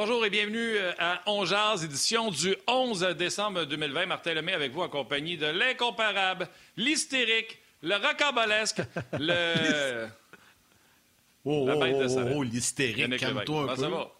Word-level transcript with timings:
Bonjour 0.00 0.24
et 0.24 0.30
bienvenue 0.30 0.76
euh, 0.76 0.92
à 1.00 1.22
Ongears, 1.26 1.82
édition 1.82 2.30
du 2.30 2.54
11 2.68 3.00
décembre 3.18 3.64
2020. 3.64 4.06
Martin 4.06 4.32
Lemay 4.32 4.52
avec 4.52 4.70
vous 4.70 4.82
en 4.82 4.88
compagnie 4.88 5.36
de 5.36 5.46
l'incomparable, 5.46 6.46
l'hystérique, 6.76 7.58
le 7.82 7.96
rocambolesque, 7.96 8.80
le... 9.18 10.06
Oh, 11.44 11.66
La 11.66 11.74
bête 11.74 11.98
de 11.98 12.06
oh, 12.16 12.32
oh, 12.36 12.42
l'hystérique, 12.44 13.16
calme-toi 13.16 13.62
un 13.62 13.74
peu. 13.74 13.82
Ça 13.82 13.88
va? 13.88 14.12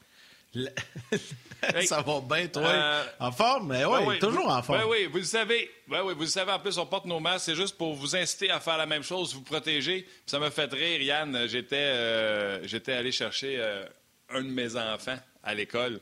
ça 1.84 2.02
va 2.02 2.20
bien, 2.22 2.48
toi? 2.48 2.66
Euh, 2.66 3.04
en 3.20 3.30
forme? 3.30 3.68
Mais 3.68 3.84
ouais, 3.84 4.04
oui, 4.04 4.18
toujours 4.18 4.48
en 4.48 4.60
forme. 4.64 4.80
Ben 4.80 4.86
oui, 4.88 5.06
vous 5.06 5.18
le 5.18 5.22
savez. 5.22 5.70
Ben 5.86 6.02
oui, 6.02 6.12
vous 6.12 6.22
le 6.22 6.26
savez, 6.26 6.50
en 6.50 6.58
plus, 6.58 6.76
on 6.78 6.86
porte 6.86 7.04
nos 7.04 7.20
masques. 7.20 7.44
C'est 7.44 7.54
juste 7.54 7.78
pour 7.78 7.94
vous 7.94 8.16
inciter 8.16 8.50
à 8.50 8.58
faire 8.58 8.78
la 8.78 8.86
même 8.86 9.04
chose, 9.04 9.32
vous 9.32 9.42
protéger. 9.42 10.08
ça 10.26 10.40
m'a 10.40 10.50
fait 10.50 10.72
rire, 10.72 11.00
Yann. 11.00 11.46
J'étais 11.46 11.76
euh, 11.76 12.66
allé 12.88 13.12
chercher 13.12 13.58
euh, 13.60 13.86
un 14.30 14.42
de 14.42 14.50
mes 14.50 14.74
enfants 14.74 15.18
à 15.48 15.54
l'école. 15.54 16.00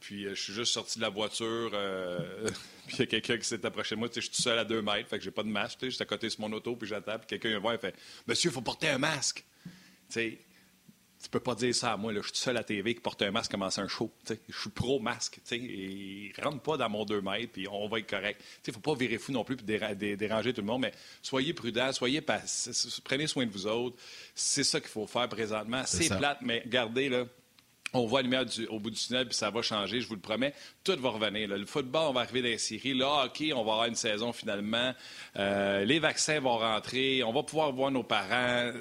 Puis 0.00 0.24
je 0.24 0.34
suis 0.34 0.52
juste 0.52 0.72
sorti 0.72 0.98
de 0.98 1.02
la 1.02 1.08
voiture. 1.08 1.70
puis 2.86 2.96
il 2.96 3.00
y 3.00 3.02
a 3.02 3.06
quelqu'un 3.06 3.36
qui 3.36 3.46
s'est 3.46 3.64
approché 3.64 3.94
de 3.94 4.00
moi. 4.00 4.08
Je 4.14 4.20
suis 4.20 4.30
tout 4.30 4.42
seul 4.42 4.58
à 4.58 4.64
deux 4.64 4.82
mètres, 4.82 5.08
fait 5.08 5.18
que 5.18 5.24
j'ai 5.24 5.30
pas 5.30 5.42
de 5.42 5.48
masque. 5.48 5.78
J'étais 5.82 6.02
à 6.02 6.06
côté 6.06 6.28
de 6.28 6.34
mon 6.38 6.52
auto, 6.52 6.76
puis 6.76 6.88
j'attends. 6.88 7.18
Puis 7.18 7.26
quelqu'un 7.26 7.50
vient 7.50 7.58
voir 7.58 7.74
et 7.74 7.78
fait 7.78 7.94
Monsieur, 8.26 8.50
il 8.50 8.52
faut 8.52 8.60
porter 8.60 8.88
un 8.88 8.98
masque. 8.98 9.44
sais 10.08 10.38
tu 11.22 11.28
peux 11.30 11.40
pas 11.40 11.54
dire 11.54 11.74
ça 11.74 11.92
à 11.92 11.96
moi. 11.96 12.12
Là. 12.12 12.20
Je 12.22 12.28
suis 12.28 12.36
seul 12.36 12.56
à 12.56 12.60
la 12.60 12.64
TV 12.64 12.94
qui 12.94 13.00
porte 13.00 13.22
un 13.22 13.30
masque 13.30 13.50
commence 13.50 13.78
un 13.78 13.88
show. 13.88 14.10
Je 14.28 14.58
suis 14.58 14.70
pro-masque. 14.70 15.40
Et 15.50 16.32
rentre 16.40 16.60
pas 16.60 16.76
dans 16.76 16.88
mon 16.88 17.04
2 17.04 17.20
mètres, 17.20 17.52
puis 17.52 17.66
on 17.68 17.88
va 17.88 17.98
être 17.98 18.08
correct. 18.08 18.40
Il 18.66 18.70
ne 18.70 18.74
faut 18.74 18.80
pas 18.80 18.94
virer 18.94 19.18
fou 19.18 19.32
non 19.32 19.42
plus 19.42 19.56
et 19.56 20.16
déranger 20.16 20.52
tout 20.52 20.60
le 20.60 20.66
monde, 20.66 20.82
mais 20.82 20.92
soyez 21.22 21.52
prudents, 21.54 21.92
soyez 21.92 22.20
prenez 22.20 23.26
soin 23.26 23.46
de 23.46 23.50
vous 23.50 23.66
autres. 23.66 23.96
C'est 24.34 24.64
ça 24.64 24.80
qu'il 24.80 24.90
faut 24.90 25.06
faire 25.06 25.28
présentement. 25.28 25.82
C'est 25.86 26.08
plate, 26.08 26.38
mais 26.42 26.62
gardez 26.66 27.08
là 27.08 27.24
on 27.92 28.06
voit 28.06 28.20
la 28.20 28.24
lumière 28.24 28.44
au 28.70 28.78
bout 28.78 28.90
du 28.90 28.98
tunnel, 28.98 29.26
puis 29.26 29.34
ça 29.34 29.50
va 29.50 29.62
changer, 29.62 30.00
je 30.00 30.08
vous 30.08 30.14
le 30.14 30.20
promets. 30.20 30.54
Tout 30.84 30.96
va 30.98 31.10
revenir. 31.10 31.48
Le 31.48 31.64
football, 31.66 32.08
on 32.08 32.12
va 32.12 32.20
arriver 32.20 32.42
dans 32.42 32.48
les 32.48 32.58
séries. 32.58 32.94
Le 32.94 33.04
hockey, 33.04 33.52
on 33.52 33.64
va 33.64 33.72
avoir 33.72 33.86
une 33.86 33.94
saison 33.94 34.32
finalement. 34.32 34.92
Euh, 35.36 35.84
les 35.84 35.98
vaccins 35.98 36.40
vont 36.40 36.58
rentrer. 36.58 37.22
On 37.22 37.32
va 37.32 37.42
pouvoir 37.42 37.72
voir 37.72 37.90
nos 37.90 38.02
parents. 38.02 38.72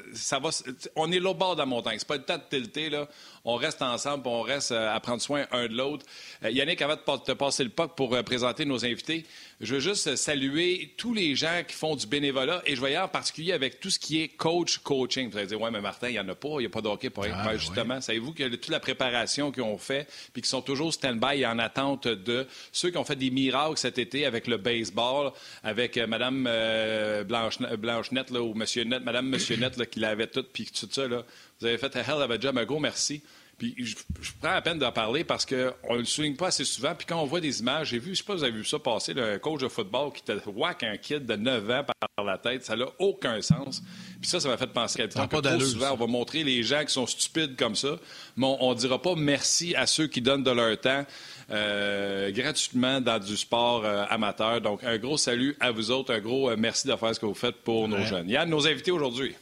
On 0.95 1.11
est 1.11 1.19
là 1.19 1.29
au 1.29 1.33
bord 1.33 1.55
de 1.55 1.59
la 1.59 1.65
montagne. 1.65 1.97
C'est 1.99 2.07
pas 2.07 2.17
le 2.17 2.23
temps 2.23 2.37
de 2.37 2.57
tilter. 2.57 2.89
Là 2.89 3.07
on 3.45 3.55
reste 3.55 3.81
ensemble, 3.81 4.27
on 4.27 4.41
reste 4.41 4.71
euh, 4.71 4.93
à 4.93 4.99
prendre 4.99 5.21
soin 5.21 5.45
un 5.51 5.67
de 5.67 5.73
l'autre. 5.73 6.05
Euh, 6.43 6.51
Yannick, 6.51 6.81
avant 6.81 6.95
de 6.95 7.23
te 7.23 7.31
passer 7.31 7.63
le 7.63 7.69
POC 7.69 7.95
pour 7.95 8.13
euh, 8.13 8.23
présenter 8.23 8.65
nos 8.65 8.85
invités, 8.85 9.25
je 9.61 9.75
veux 9.75 9.79
juste 9.79 10.15
saluer 10.15 10.93
tous 10.97 11.13
les 11.13 11.35
gens 11.35 11.63
qui 11.67 11.73
font 11.73 11.95
du 11.95 12.07
bénévolat 12.07 12.61
et 12.65 12.75
je 12.75 12.79
voyais 12.79 12.97
en 12.97 13.07
particulier 13.07 13.53
avec 13.53 13.79
tout 13.79 13.89
ce 13.89 13.99
qui 13.99 14.21
est 14.21 14.27
coach 14.27 14.79
coaching. 14.79 15.29
Vous 15.29 15.37
allez 15.37 15.47
dire, 15.47 15.61
ouais, 15.61 15.71
mais 15.71 15.81
Martin, 15.81 16.09
il 16.09 16.13
n'y 16.13 16.19
en 16.19 16.29
a 16.29 16.35
pas, 16.35 16.49
il 16.55 16.59
n'y 16.59 16.65
a 16.65 16.69
pas 16.69 16.81
de 16.81 16.87
hockey 16.87 17.09
pour 17.09 17.23
rien. 17.23 17.35
Ah, 17.35 17.45
ben, 17.45 17.57
justement, 17.57 18.01
savez-vous 18.01 18.33
que 18.33 18.47
toute 18.47 18.69
la 18.69 18.79
préparation 18.79 19.51
qu'ils 19.51 19.63
ont 19.63 19.77
fait 19.77 20.07
puis 20.33 20.41
qui 20.41 20.49
sont 20.49 20.61
toujours 20.61 20.93
stand-by 20.93 21.41
et 21.41 21.45
en 21.45 21.59
attente 21.59 22.07
de 22.07 22.47
ceux 22.71 22.89
qui 22.91 22.97
ont 22.97 23.05
fait 23.05 23.15
des 23.15 23.29
miracles 23.29 23.77
cet 23.77 23.97
été 23.97 24.25
avec 24.25 24.47
le 24.47 24.57
baseball, 24.57 25.31
avec 25.63 25.97
Mme 25.97 27.23
Blanche, 27.25 27.59
Blanche-Net 27.59 28.31
ou 28.31 28.53
Monsieur 28.53 28.83
Net, 28.83 29.03
Mme 29.03 29.27
Monsieur 29.27 29.55
Net 29.55 29.89
qui 29.89 29.99
l'avait 29.99 30.27
tout 30.27 30.43
puis 30.51 30.65
tout 30.65 30.87
ça. 30.91 31.07
Là. 31.07 31.23
Vous 31.59 31.67
avez 31.67 31.77
fait 31.77 31.95
un 31.95 32.01
hell 32.01 32.21
of 32.21 32.31
a 32.31 32.39
job. 32.39 32.57
Un 32.57 32.65
gros 32.65 32.79
merci. 32.79 33.21
Puis 33.57 33.73
je, 33.79 33.95
prends 34.39 34.51
la 34.51 34.61
peine 34.61 34.77
d'en 34.77 34.91
parler 34.91 35.23
parce 35.23 35.43
qu'on 35.43 35.93
ne 35.93 35.97
le 35.97 36.05
souligne 36.05 36.35
pas 36.35 36.47
assez 36.47 36.63
souvent. 36.63 36.93
Puis 36.93 37.07
quand 37.07 37.19
on 37.19 37.25
voit 37.25 37.41
des 37.41 37.59
images, 37.59 37.87
j'ai 37.89 37.97
vu, 37.97 38.05
je 38.05 38.11
ne 38.11 38.15
sais 38.15 38.23
pas 38.23 38.33
si 38.33 38.39
vous 38.39 38.43
avez 38.43 38.53
vu 38.53 38.65
ça 38.65 38.77
passer, 38.77 39.15
le 39.15 39.39
coach 39.39 39.61
de 39.61 39.67
football 39.67 40.13
qui 40.13 40.21
te 40.21 40.47
whack 40.47 40.83
un 40.83 40.95
kid 40.97 41.25
de 41.25 41.35
9 41.35 41.69
ans 41.71 41.83
par 41.83 42.25
la 42.25 42.37
tête, 42.37 42.63
ça 42.63 42.75
n'a 42.75 42.85
aucun 42.99 43.41
sens. 43.41 43.81
Puis 44.21 44.29
ça, 44.29 44.39
ça 44.39 44.47
m'a 44.47 44.57
fait 44.57 44.67
penser 44.67 45.01
à 45.01 45.07
temps 45.07 45.27
que 45.27 45.37
trop 45.37 45.59
souvent, 45.59 45.93
on 45.93 45.95
va 45.95 46.05
montrer 46.05 46.43
les 46.43 46.61
gens 46.61 46.85
qui 46.85 46.93
sont 46.93 47.07
stupides 47.07 47.55
comme 47.55 47.75
ça, 47.75 47.97
mais 48.35 48.45
on 48.59 48.75
ne 48.75 48.77
dira 48.77 49.01
pas 49.01 49.15
merci 49.15 49.75
à 49.75 49.87
ceux 49.87 50.05
qui 50.05 50.21
donnent 50.21 50.43
de 50.43 50.51
leur 50.51 50.79
temps. 50.79 51.05
Euh, 51.49 52.29
gratuitement 52.31 52.99
dans 52.99 53.19
du 53.19 53.37
sport 53.37 53.85
euh, 53.85 54.03
amateur. 54.09 54.59
Donc, 54.59 54.83
un 54.83 54.97
gros 54.97 55.15
salut 55.15 55.55
à 55.61 55.71
vous 55.71 55.91
autres, 55.91 56.13
un 56.13 56.19
gros 56.19 56.49
euh, 56.49 56.57
merci 56.59 56.87
de 56.87 56.95
faire 56.95 57.15
ce 57.15 57.21
que 57.21 57.25
vous 57.25 57.33
faites 57.33 57.55
pour 57.63 57.87
nos 57.87 58.01
jeunes. 58.01 58.29
Yann, 58.29 58.49
nos 58.49 58.67
invités 58.67 58.91
aujourd'hui. 58.91 59.33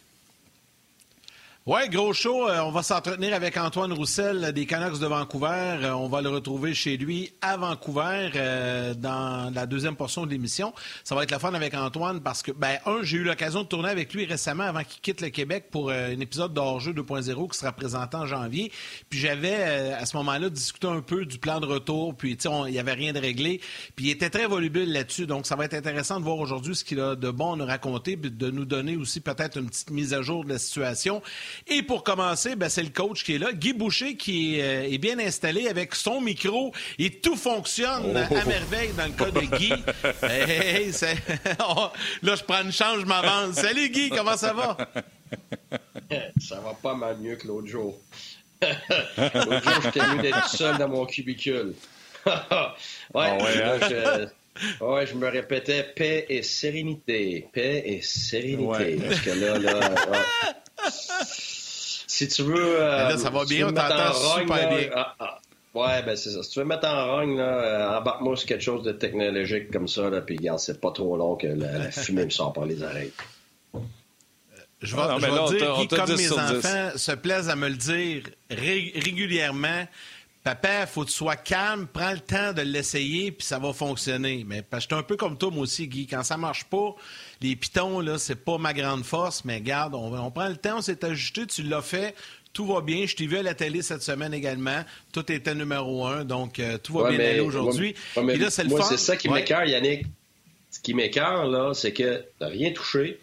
Oui, 1.67 1.89
gros 1.89 2.13
show. 2.13 2.47
Euh, 2.47 2.59
on 2.59 2.69
va 2.69 2.83
s'entretenir 2.83 3.33
avec 3.33 3.57
Antoine 3.57 3.91
Roussel 3.91 4.53
des 4.53 4.67
Canucks 4.67 4.99
de 4.99 5.07
Vancouver. 5.07 5.79
Euh, 5.81 5.93
on 5.93 6.07
va 6.07 6.21
le 6.21 6.29
retrouver 6.29 6.75
chez 6.75 6.95
lui 6.95 7.33
à 7.41 7.57
Vancouver 7.57 8.29
euh, 8.35 8.93
dans 8.93 9.51
la 9.51 9.65
deuxième 9.65 9.95
portion 9.95 10.27
de 10.27 10.29
l'émission. 10.29 10.75
Ça 11.03 11.15
va 11.15 11.23
être 11.23 11.31
la 11.31 11.39
fun 11.39 11.55
avec 11.55 11.73
Antoine 11.73 12.21
parce 12.21 12.43
que, 12.43 12.51
ben, 12.51 12.77
un, 12.85 13.01
j'ai 13.01 13.17
eu 13.17 13.23
l'occasion 13.23 13.63
de 13.63 13.67
tourner 13.67 13.89
avec 13.89 14.13
lui 14.13 14.25
récemment 14.25 14.65
avant 14.65 14.83
qu'il 14.83 15.01
quitte 15.01 15.21
le 15.21 15.29
Québec 15.29 15.69
pour 15.71 15.89
un 15.89 16.19
épisode 16.19 16.53
d'Hors-jeu 16.53 16.93
2.0 16.93 17.51
qui 17.51 17.57
sera 17.57 17.71
présenté 17.71 18.15
en 18.15 18.27
janvier. 18.27 18.71
Puis 19.09 19.17
j'avais, 19.17 19.91
à 19.91 20.05
ce 20.05 20.15
moment-là, 20.17 20.51
discuté 20.51 20.85
un 20.85 21.01
peu 21.01 21.25
du 21.25 21.39
plan 21.39 21.59
de 21.59 21.65
retour. 21.65 22.13
Puis, 22.13 22.37
tu 22.37 22.47
sais, 22.47 22.55
il 22.67 22.73
n'y 22.73 22.79
avait 22.79 22.93
rien 22.93 23.11
de 23.11 23.19
réglé. 23.19 23.59
Puis 23.95 24.05
il 24.05 24.11
était 24.11 24.29
très 24.29 24.45
volubile 24.45 24.93
là-dessus. 24.93 25.25
Donc, 25.25 25.47
ça 25.47 25.55
va 25.55 25.65
être 25.65 25.73
intéressant 25.73 26.19
de 26.19 26.25
voir 26.25 26.37
aujourd'hui 26.37 26.75
ce 26.75 26.83
qu'il 26.83 26.99
a 26.99 27.15
de 27.15 27.31
bon 27.31 27.53
à 27.53 27.55
nous 27.55 27.65
raconter 27.65 28.17
puis 28.17 28.29
de 28.29 28.51
nous 28.51 28.65
donner 28.65 28.97
aussi 28.97 29.19
peut-être 29.19 29.57
une 29.57 29.67
petite 29.67 29.89
mise 29.89 30.13
à 30.13 30.21
jour 30.21 30.43
de 30.43 30.49
la 30.49 30.59
situation. 30.59 31.23
Et 31.67 31.83
pour 31.83 32.03
commencer, 32.03 32.55
ben, 32.55 32.69
c'est 32.69 32.83
le 32.83 32.89
coach 32.89 33.23
qui 33.23 33.35
est 33.35 33.37
là, 33.37 33.51
Guy 33.53 33.73
Boucher, 33.73 34.15
qui 34.15 34.59
euh, 34.61 34.87
est 34.89 34.97
bien 34.97 35.19
installé 35.19 35.67
avec 35.67 35.95
son 35.95 36.21
micro 36.21 36.73
et 36.99 37.09
tout 37.19 37.35
fonctionne 37.35 38.15
à 38.15 38.27
oh. 38.29 38.35
merveille 38.47 38.91
dans 38.97 39.05
le 39.05 39.11
cas 39.11 39.31
de 39.31 39.41
Guy. 39.41 39.73
Oh, 41.67 41.89
là, 42.23 42.35
je 42.35 42.43
prends 42.43 42.61
une 42.61 42.71
chance, 42.71 42.99
je 42.99 43.05
m'avance. 43.05 43.55
Salut 43.55 43.89
Guy, 43.89 44.09
comment 44.09 44.37
ça 44.37 44.53
va? 44.53 44.77
ça 46.39 46.59
va 46.59 46.73
pas 46.73 46.95
mal 46.95 47.17
mieux 47.17 47.35
que 47.35 47.47
l'autre 47.47 47.67
jour. 47.67 47.99
l'autre 48.61 49.63
jour, 49.63 49.81
j'étais 49.83 50.07
mieux 50.07 50.21
d'être 50.21 50.49
seul 50.49 50.77
dans 50.77 50.89
mon 50.89 51.05
cubicule. 51.05 51.73
ouais, 52.25 52.31
ah 52.49 52.75
ouais, 53.13 53.63
hein? 53.63 53.79
je... 53.81 55.05
je 55.05 55.15
me 55.15 55.27
répétais 55.27 55.83
paix 55.95 56.25
et 56.29 56.43
sérénité. 56.43 57.47
Paix 57.53 57.83
et 57.85 58.01
sérénité. 58.01 58.97
Parce 58.97 59.21
que 59.21 59.31
là, 59.31 59.59
là, 59.59 59.95
si 62.07 62.27
tu 62.27 62.43
veux. 62.43 62.79
là, 62.79 63.17
ça 63.17 63.29
va 63.29 63.41
euh, 63.41 63.45
bien, 63.45 63.67
on 63.67 63.73
t'entend 63.73 64.13
super 64.13 64.69
bien. 64.69 64.89
Ah, 64.95 65.15
ah. 65.19 65.39
Ouais, 65.75 66.01
ben 66.03 66.15
c'est 66.15 66.31
ça. 66.31 66.41
Si 66.41 66.51
tu 66.51 66.59
veux 66.59 66.65
mettre 66.65 66.87
en 66.87 67.15
rogne, 67.17 67.35
là, 67.35 67.43
euh, 67.43 67.97
embarque-moi 67.99 68.37
sur 68.37 68.47
quelque 68.47 68.63
chose 68.63 68.83
de 68.83 68.93
technologique 68.93 69.71
comme 69.71 69.89
ça, 69.89 70.09
là, 70.09 70.21
puis 70.21 70.37
regarde, 70.37 70.59
c'est 70.59 70.79
pas 70.79 70.91
trop 70.91 71.17
long 71.17 71.35
que 71.35 71.47
la, 71.47 71.91
fumée 71.91 72.23
me 72.23 72.29
sort 72.29 72.53
par 72.53 72.65
les 72.65 72.81
oreilles. 72.81 73.11
Je 74.81 74.95
vais, 74.95 75.01
ah, 75.01 75.17
je 75.19 75.25
vais 75.25 75.57
dire, 75.57 75.75
Guy, 75.75 75.87
comme 75.89 76.15
mes 76.15 76.31
enfants 76.31 76.91
se 76.95 77.11
plaisent 77.11 77.49
à 77.49 77.57
me 77.57 77.67
le 77.67 77.75
dire 77.75 78.23
régulièrement, 78.49 79.85
Papa, 80.45 80.85
faut 80.85 81.01
que 81.01 81.09
tu 81.09 81.15
sois 81.15 81.35
calme, 81.35 81.87
prends 81.91 82.11
le 82.11 82.19
temps 82.19 82.53
de 82.53 82.61
l'essayer, 82.61 83.31
puis 83.31 83.45
ça 83.45 83.59
va 83.59 83.73
fonctionner. 83.73 84.45
Mais 84.47 84.61
parce 84.61 84.85
que 84.85 84.91
je 84.91 84.95
suis 84.95 84.99
un 84.99 85.03
peu 85.03 85.17
comme 85.17 85.37
toi, 85.37 85.49
moi 85.49 85.63
aussi, 85.63 85.87
Guy. 85.87 86.07
Quand 86.07 86.23
ça 86.23 86.37
marche 86.37 86.65
pas, 86.65 86.95
les 87.41 87.55
pitons, 87.55 87.99
là, 87.99 88.17
c'est 88.17 88.35
pas 88.35 88.57
ma 88.57 88.73
grande 88.73 89.03
force, 89.03 89.45
mais 89.45 89.55
regarde, 89.55 89.95
on, 89.95 90.31
prend 90.31 90.47
le 90.47 90.57
temps, 90.57 90.77
on 90.77 90.81
s'est 90.81 91.03
ajusté, 91.03 91.45
tu 91.45 91.63
l'as 91.63 91.81
fait. 91.81 92.15
Tout 92.53 92.65
va 92.65 92.79
bien. 92.79 93.05
Je 93.05 93.15
t'ai 93.15 93.27
vu 93.27 93.37
à 93.37 93.43
la 93.43 93.53
télé 93.53 93.81
cette 93.81 94.01
semaine 94.01 94.33
également. 94.33 94.83
Tout 95.11 95.29
était 95.29 95.53
numéro 95.53 96.05
un. 96.05 96.23
Donc, 96.23 96.59
euh, 96.59 96.77
tout 96.77 96.93
va 96.93 97.09
bien 97.09 97.19
aller 97.19 97.41
aujourd'hui. 97.41 97.95
Ouais, 98.15 98.37
là, 98.37 98.49
c'est 98.49 98.69
c'est 98.69 98.97
ça 98.97 99.17
qui 99.17 99.27
m'écœure, 99.29 99.65
Yannick. 99.65 100.05
Ce 100.71 100.79
qui 100.79 100.93
m'écœure, 100.93 101.47
là, 101.47 101.73
c'est 101.73 101.91
que 101.91 102.23
t'as 102.39 102.47
rien 102.47 102.71
touché. 102.71 103.19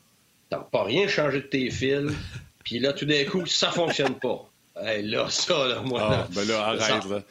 T'as 0.51 0.59
pas 0.59 0.85
rien 0.85 1.09
changé 1.09 1.39
de 1.39 1.47
tes 1.47 1.71
fils. 1.71 2.13
Puis 2.65 2.79
là, 2.79 2.93
tout 2.93 3.07
d'un 3.07 3.25
coup, 3.25 3.47
ça 3.47 3.71
fonctionne 3.71 4.15
pas. 4.19 4.52
Hey, 4.75 5.03
là, 5.03 5.27
ça, 5.29 5.67
là, 5.67 5.83
moi. 5.85 6.01
Ah, 6.03 6.27
ben 6.35 6.49
là, 6.49 6.67
arrête, 6.67 7.05
là. 7.05 7.23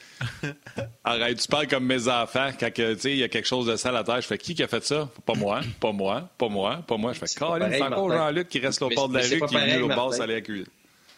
arrête. 1.04 1.40
Tu 1.40 1.48
parles 1.48 1.68
comme 1.68 1.86
mes 1.86 2.08
enfants. 2.08 2.50
Quand 2.60 2.70
il 2.78 3.18
y 3.18 3.24
a 3.24 3.30
quelque 3.30 3.48
chose 3.48 3.66
de 3.66 3.76
sale 3.76 3.96
à 3.96 4.04
terre, 4.04 4.22
je 4.22 4.28
fais 4.28 4.38
qui 4.38 4.54
qui 4.54 4.62
a 4.62 4.68
fait 4.68 4.84
ça? 4.84 5.10
Pas 5.26 5.34
moi, 5.34 5.62
pas 5.80 5.92
moi, 5.92 6.30
pas 6.38 6.50
moi, 6.50 6.84
pas 6.88 6.98
moi. 6.98 7.14
Je 7.14 7.20
fais 7.20 7.40
Colin, 7.40 7.70
c'est 7.72 7.82
encore 7.82 8.12
Jean-Luc 8.12 8.48
qui 8.48 8.60
reste 8.60 8.82
au 8.82 8.90
bord 8.90 9.10
de 9.10 9.16
la 9.16 9.22
rue, 9.22 9.28
qui 9.48 9.56
est 9.56 9.74
venu 9.74 9.84
au 9.84 9.88
bord 9.88 10.14
à 10.20 10.42
cuire. 10.42 10.66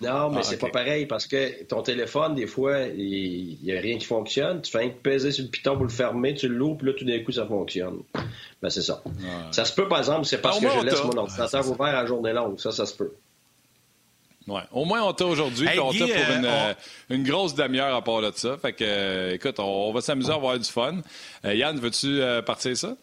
Non, 0.01 0.29
mais 0.31 0.39
ah, 0.39 0.43
c'est 0.43 0.57
pas 0.57 0.69
pareil 0.69 1.05
parce 1.05 1.27
que 1.27 1.63
ton 1.63 1.81
téléphone, 1.81 2.35
des 2.35 2.47
fois, 2.47 2.79
il 2.87 3.57
n'y 3.63 3.71
a 3.71 3.79
rien 3.79 3.97
qui 3.97 4.05
fonctionne. 4.05 4.61
Tu 4.61 4.71
fais 4.71 4.83
un 4.83 4.89
peser 4.89 5.31
sur 5.31 5.45
le 5.45 5.49
piton 5.49 5.75
pour 5.75 5.83
le 5.83 5.89
fermer, 5.89 6.33
tu 6.33 6.47
le 6.47 6.55
loupes, 6.55 6.81
là, 6.81 6.93
tout 6.93 7.05
d'un 7.05 7.19
coup, 7.19 7.31
ça 7.31 7.45
fonctionne. 7.45 7.99
Ben, 8.61 8.69
c'est 8.69 8.81
ça. 8.81 9.01
Ça 9.51 9.65
se 9.65 9.73
peut, 9.73 9.87
par 9.87 9.99
exemple, 9.99 10.25
c'est 10.25 10.41
parce 10.41 10.59
que 10.59 10.67
je 10.67 10.85
laisse 10.85 11.03
mon 11.03 11.17
ordinateur 11.17 11.69
ouvert 11.69 11.95
à 11.95 12.05
journée 12.05 12.33
longue. 12.33 12.59
Ça, 12.59 12.71
ça 12.71 12.85
se 12.85 12.95
peut. 12.95 13.13
Ouais. 14.47 14.61
Au 14.71 14.83
moins, 14.83 15.01
on 15.03 15.13
t'a 15.13 15.25
aujourd'hui, 15.25 15.67
on 15.79 15.91
t'a 15.91 16.05
pour 16.05 16.35
une, 16.35 16.45
euh, 16.45 16.73
une, 17.09 17.23
grosse 17.23 17.55
demi-heure 17.55 17.95
à 17.95 18.03
part 18.03 18.21
de 18.21 18.31
ça. 18.35 18.57
Fait 18.57 18.73
que, 18.73 18.83
euh, 18.83 19.33
écoute, 19.33 19.59
on, 19.59 19.93
va 19.93 20.01
s'amuser 20.01 20.31
à 20.31 20.35
avoir 20.35 20.59
du 20.59 20.69
fun. 20.69 20.97
Euh, 21.45 21.53
Yann, 21.53 21.79
veux-tu 21.79 22.21
partir 22.45 22.75
ça? 22.75 22.95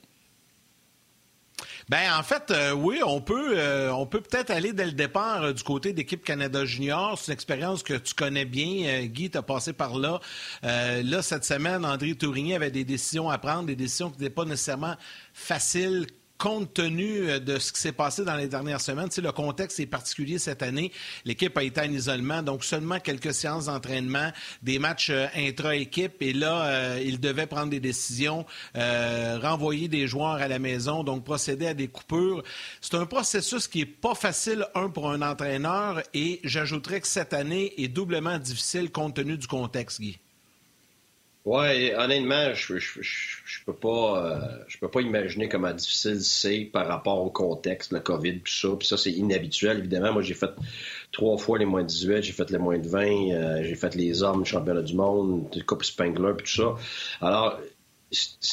Ben 1.88 2.14
en 2.16 2.22
fait, 2.22 2.52
oui, 2.76 3.00
on 3.04 3.20
peut, 3.20 3.58
on 3.90 4.06
peut 4.06 4.20
peut-être 4.20 4.50
aller 4.50 4.72
dès 4.72 4.86
le 4.86 4.92
départ 4.92 5.52
du 5.52 5.62
côté 5.64 5.92
d'équipe 5.92 6.22
Canada 6.22 6.64
Junior. 6.64 7.18
C'est 7.18 7.32
une 7.32 7.34
expérience 7.34 7.82
que 7.82 7.94
tu 7.94 8.14
connais 8.14 8.44
bien, 8.44 9.06
Guy, 9.06 9.28
tu 9.28 9.36
as 9.36 9.42
passé 9.42 9.72
par 9.72 9.98
là. 9.98 10.20
là, 10.62 11.22
cette 11.22 11.44
semaine, 11.44 11.84
André 11.84 12.14
Tourigny 12.14 12.54
avait 12.54 12.70
des 12.70 12.84
décisions 12.84 13.28
à 13.28 13.38
prendre, 13.38 13.64
des 13.64 13.74
décisions 13.74 14.10
qui 14.10 14.20
n'étaient 14.20 14.32
pas 14.32 14.44
nécessairement 14.44 14.94
faciles 15.32 16.06
compte 16.40 16.72
tenu 16.72 17.28
euh, 17.28 17.38
de 17.38 17.58
ce 17.58 17.70
qui 17.70 17.80
s'est 17.80 17.92
passé 17.92 18.24
dans 18.24 18.34
les 18.34 18.48
dernières 18.48 18.80
semaines. 18.80 19.10
Le 19.22 19.30
contexte 19.30 19.78
est 19.78 19.86
particulier 19.86 20.38
cette 20.38 20.62
année. 20.62 20.90
L'équipe 21.26 21.56
a 21.56 21.62
été 21.62 21.82
en 21.82 21.92
isolement, 21.92 22.42
donc 22.42 22.64
seulement 22.64 22.98
quelques 22.98 23.34
séances 23.34 23.66
d'entraînement, 23.66 24.32
des 24.62 24.78
matchs 24.78 25.10
euh, 25.10 25.26
intra-équipe. 25.36 26.22
Et 26.22 26.32
là, 26.32 26.64
euh, 26.64 27.02
il 27.04 27.20
devait 27.20 27.46
prendre 27.46 27.68
des 27.68 27.80
décisions, 27.80 28.46
renvoyer 28.74 29.88
des 29.88 30.06
joueurs 30.06 30.36
à 30.36 30.48
la 30.48 30.58
maison, 30.58 31.04
donc 31.04 31.24
procéder 31.24 31.66
à 31.66 31.74
des 31.74 31.88
coupures. 31.88 32.42
C'est 32.80 32.94
un 32.94 33.04
processus 33.04 33.68
qui 33.68 33.82
est 33.82 33.86
pas 33.86 34.14
facile, 34.14 34.66
un, 34.74 34.88
pour 34.88 35.10
un 35.10 35.20
entraîneur. 35.20 36.02
Et 36.14 36.40
j'ajouterais 36.44 37.00
que 37.00 37.06
cette 37.06 37.34
année 37.34 37.74
est 37.82 37.88
doublement 37.88 38.38
difficile 38.38 38.90
compte 38.90 39.16
tenu 39.16 39.36
du 39.36 39.46
contexte, 39.46 40.00
Guy. 40.00 40.18
Oui, 41.46 41.94
honnêtement, 41.94 42.52
je, 42.52 42.74
peux 43.64 43.72
pas 43.72 44.26
euh, 44.26 44.64
je 44.68 44.76
peux 44.76 44.90
pas 44.90 45.00
imaginer 45.00 45.48
comment 45.48 45.72
difficile 45.72 46.20
c'est 46.20 46.68
par 46.70 46.86
rapport 46.86 47.24
au 47.24 47.30
contexte, 47.30 47.92
le 47.92 48.00
COVID, 48.00 48.40
tout 48.40 48.52
ça. 48.52 48.68
Puis 48.78 48.86
ça, 48.86 48.98
c'est 48.98 49.12
inhabituel, 49.12 49.78
évidemment. 49.78 50.12
Moi, 50.12 50.22
j'ai 50.22 50.34
fait 50.34 50.50
trois 51.12 51.38
fois 51.38 51.58
les 51.58 51.64
moins 51.64 51.80
de 51.80 51.86
18, 51.86 52.22
j'ai 52.22 52.32
fait 52.32 52.50
les 52.50 52.58
moins 52.58 52.78
de 52.78 52.86
20, 52.86 53.00
euh, 53.00 53.62
j'ai 53.62 53.74
fait 53.74 53.94
les 53.94 54.22
hommes, 54.22 54.44
championnat 54.44 54.82
du 54.82 54.94
monde, 54.94 55.48
Coupe 55.66 55.82
Spangler, 55.82 56.34
puis 56.36 56.46
tout 56.46 56.62
ça. 56.62 56.74
Alors, 57.26 57.58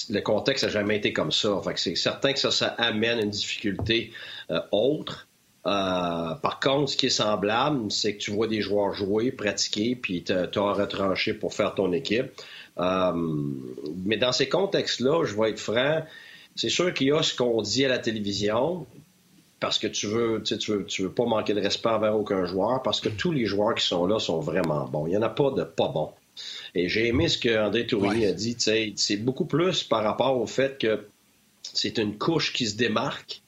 le 0.10 0.22
contexte 0.22 0.64
n'a 0.64 0.70
jamais 0.70 0.96
été 0.96 1.12
comme 1.12 1.34
ça. 1.34 1.60
Fait 1.62 1.74
que 1.74 1.82
c'est 1.82 1.96
certain 1.96 2.32
que 2.32 2.40
ça, 2.40 2.52
ça 2.52 2.68
amène 2.68 3.20
une 3.20 3.32
difficulté 3.32 4.14
euh, 4.50 4.62
autre. 4.72 5.28
par 5.66 6.60
contre, 6.64 6.92
ce 6.92 6.96
qui 6.96 7.08
est 7.08 7.10
semblable, 7.10 7.92
c'est 7.92 8.14
que 8.14 8.20
tu 8.20 8.32
vois 8.32 8.48
des 8.48 8.62
joueurs 8.62 8.94
jouer, 8.94 9.34
pratiquer, 9.34 9.98
puis 9.98 10.24
tu 10.24 10.32
as 10.32 10.72
retranché 10.72 11.34
pour 11.34 11.54
faire 11.54 11.76
ton 11.76 11.92
équipe. 11.92 12.32
Euh, 12.80 13.12
mais 14.06 14.18
dans 14.18 14.32
ces 14.32 14.50
contextes-là, 14.50 15.26
je 15.26 15.36
vais 15.36 15.50
être 15.50 15.60
franc, 15.60 16.04
c'est 16.56 16.70
sûr 16.70 16.94
qu'il 16.94 17.08
y 17.08 17.12
a 17.12 17.22
ce 17.24 17.36
qu'on 17.36 17.62
dit 17.62 17.86
à 17.86 17.90
la 17.90 18.00
télévision, 18.00 18.86
parce 19.60 19.80
que 19.80 19.88
tu 19.88 20.08
veux, 20.08 20.44
tu 20.44 20.72
veux, 20.72 20.86
tu 20.86 21.04
veux 21.04 21.12
pas 21.12 21.26
manquer 21.26 21.54
de 21.54 21.62
respect 21.62 21.90
envers 21.90 22.16
aucun 22.16 22.46
joueur, 22.46 22.82
parce 22.84 23.02
que 23.02 23.10
tous 23.10 23.32
les 23.32 23.46
joueurs 23.46 23.76
qui 23.76 23.86
sont 23.86 24.06
là 24.06 24.20
sont 24.20 24.40
vraiment 24.40 24.86
bons. 24.86 25.08
Il 25.08 25.12
n'y 25.12 25.18
en 25.18 25.22
a 25.24 25.30
pas 25.30 25.52
de 25.52 25.64
pas 25.64 25.88
bons. 25.88 26.12
Et 26.76 26.90
j'ai 26.90 27.08
aimé 27.08 27.28
ce 27.28 27.38
que 27.38 27.58
André 27.60 27.88
Tourigny 27.88 28.26
a 28.26 28.32
dit. 28.32 28.56
C'est 28.96 29.18
beaucoup 29.18 29.46
plus 29.46 29.84
par 29.84 30.04
rapport 30.04 30.40
au 30.40 30.46
fait 30.46 30.78
que 30.78 31.08
c'est 31.64 31.98
une 31.98 32.18
couche 32.18 32.54
qui 32.54 32.68
se 32.68 32.76
démarque 32.76 33.42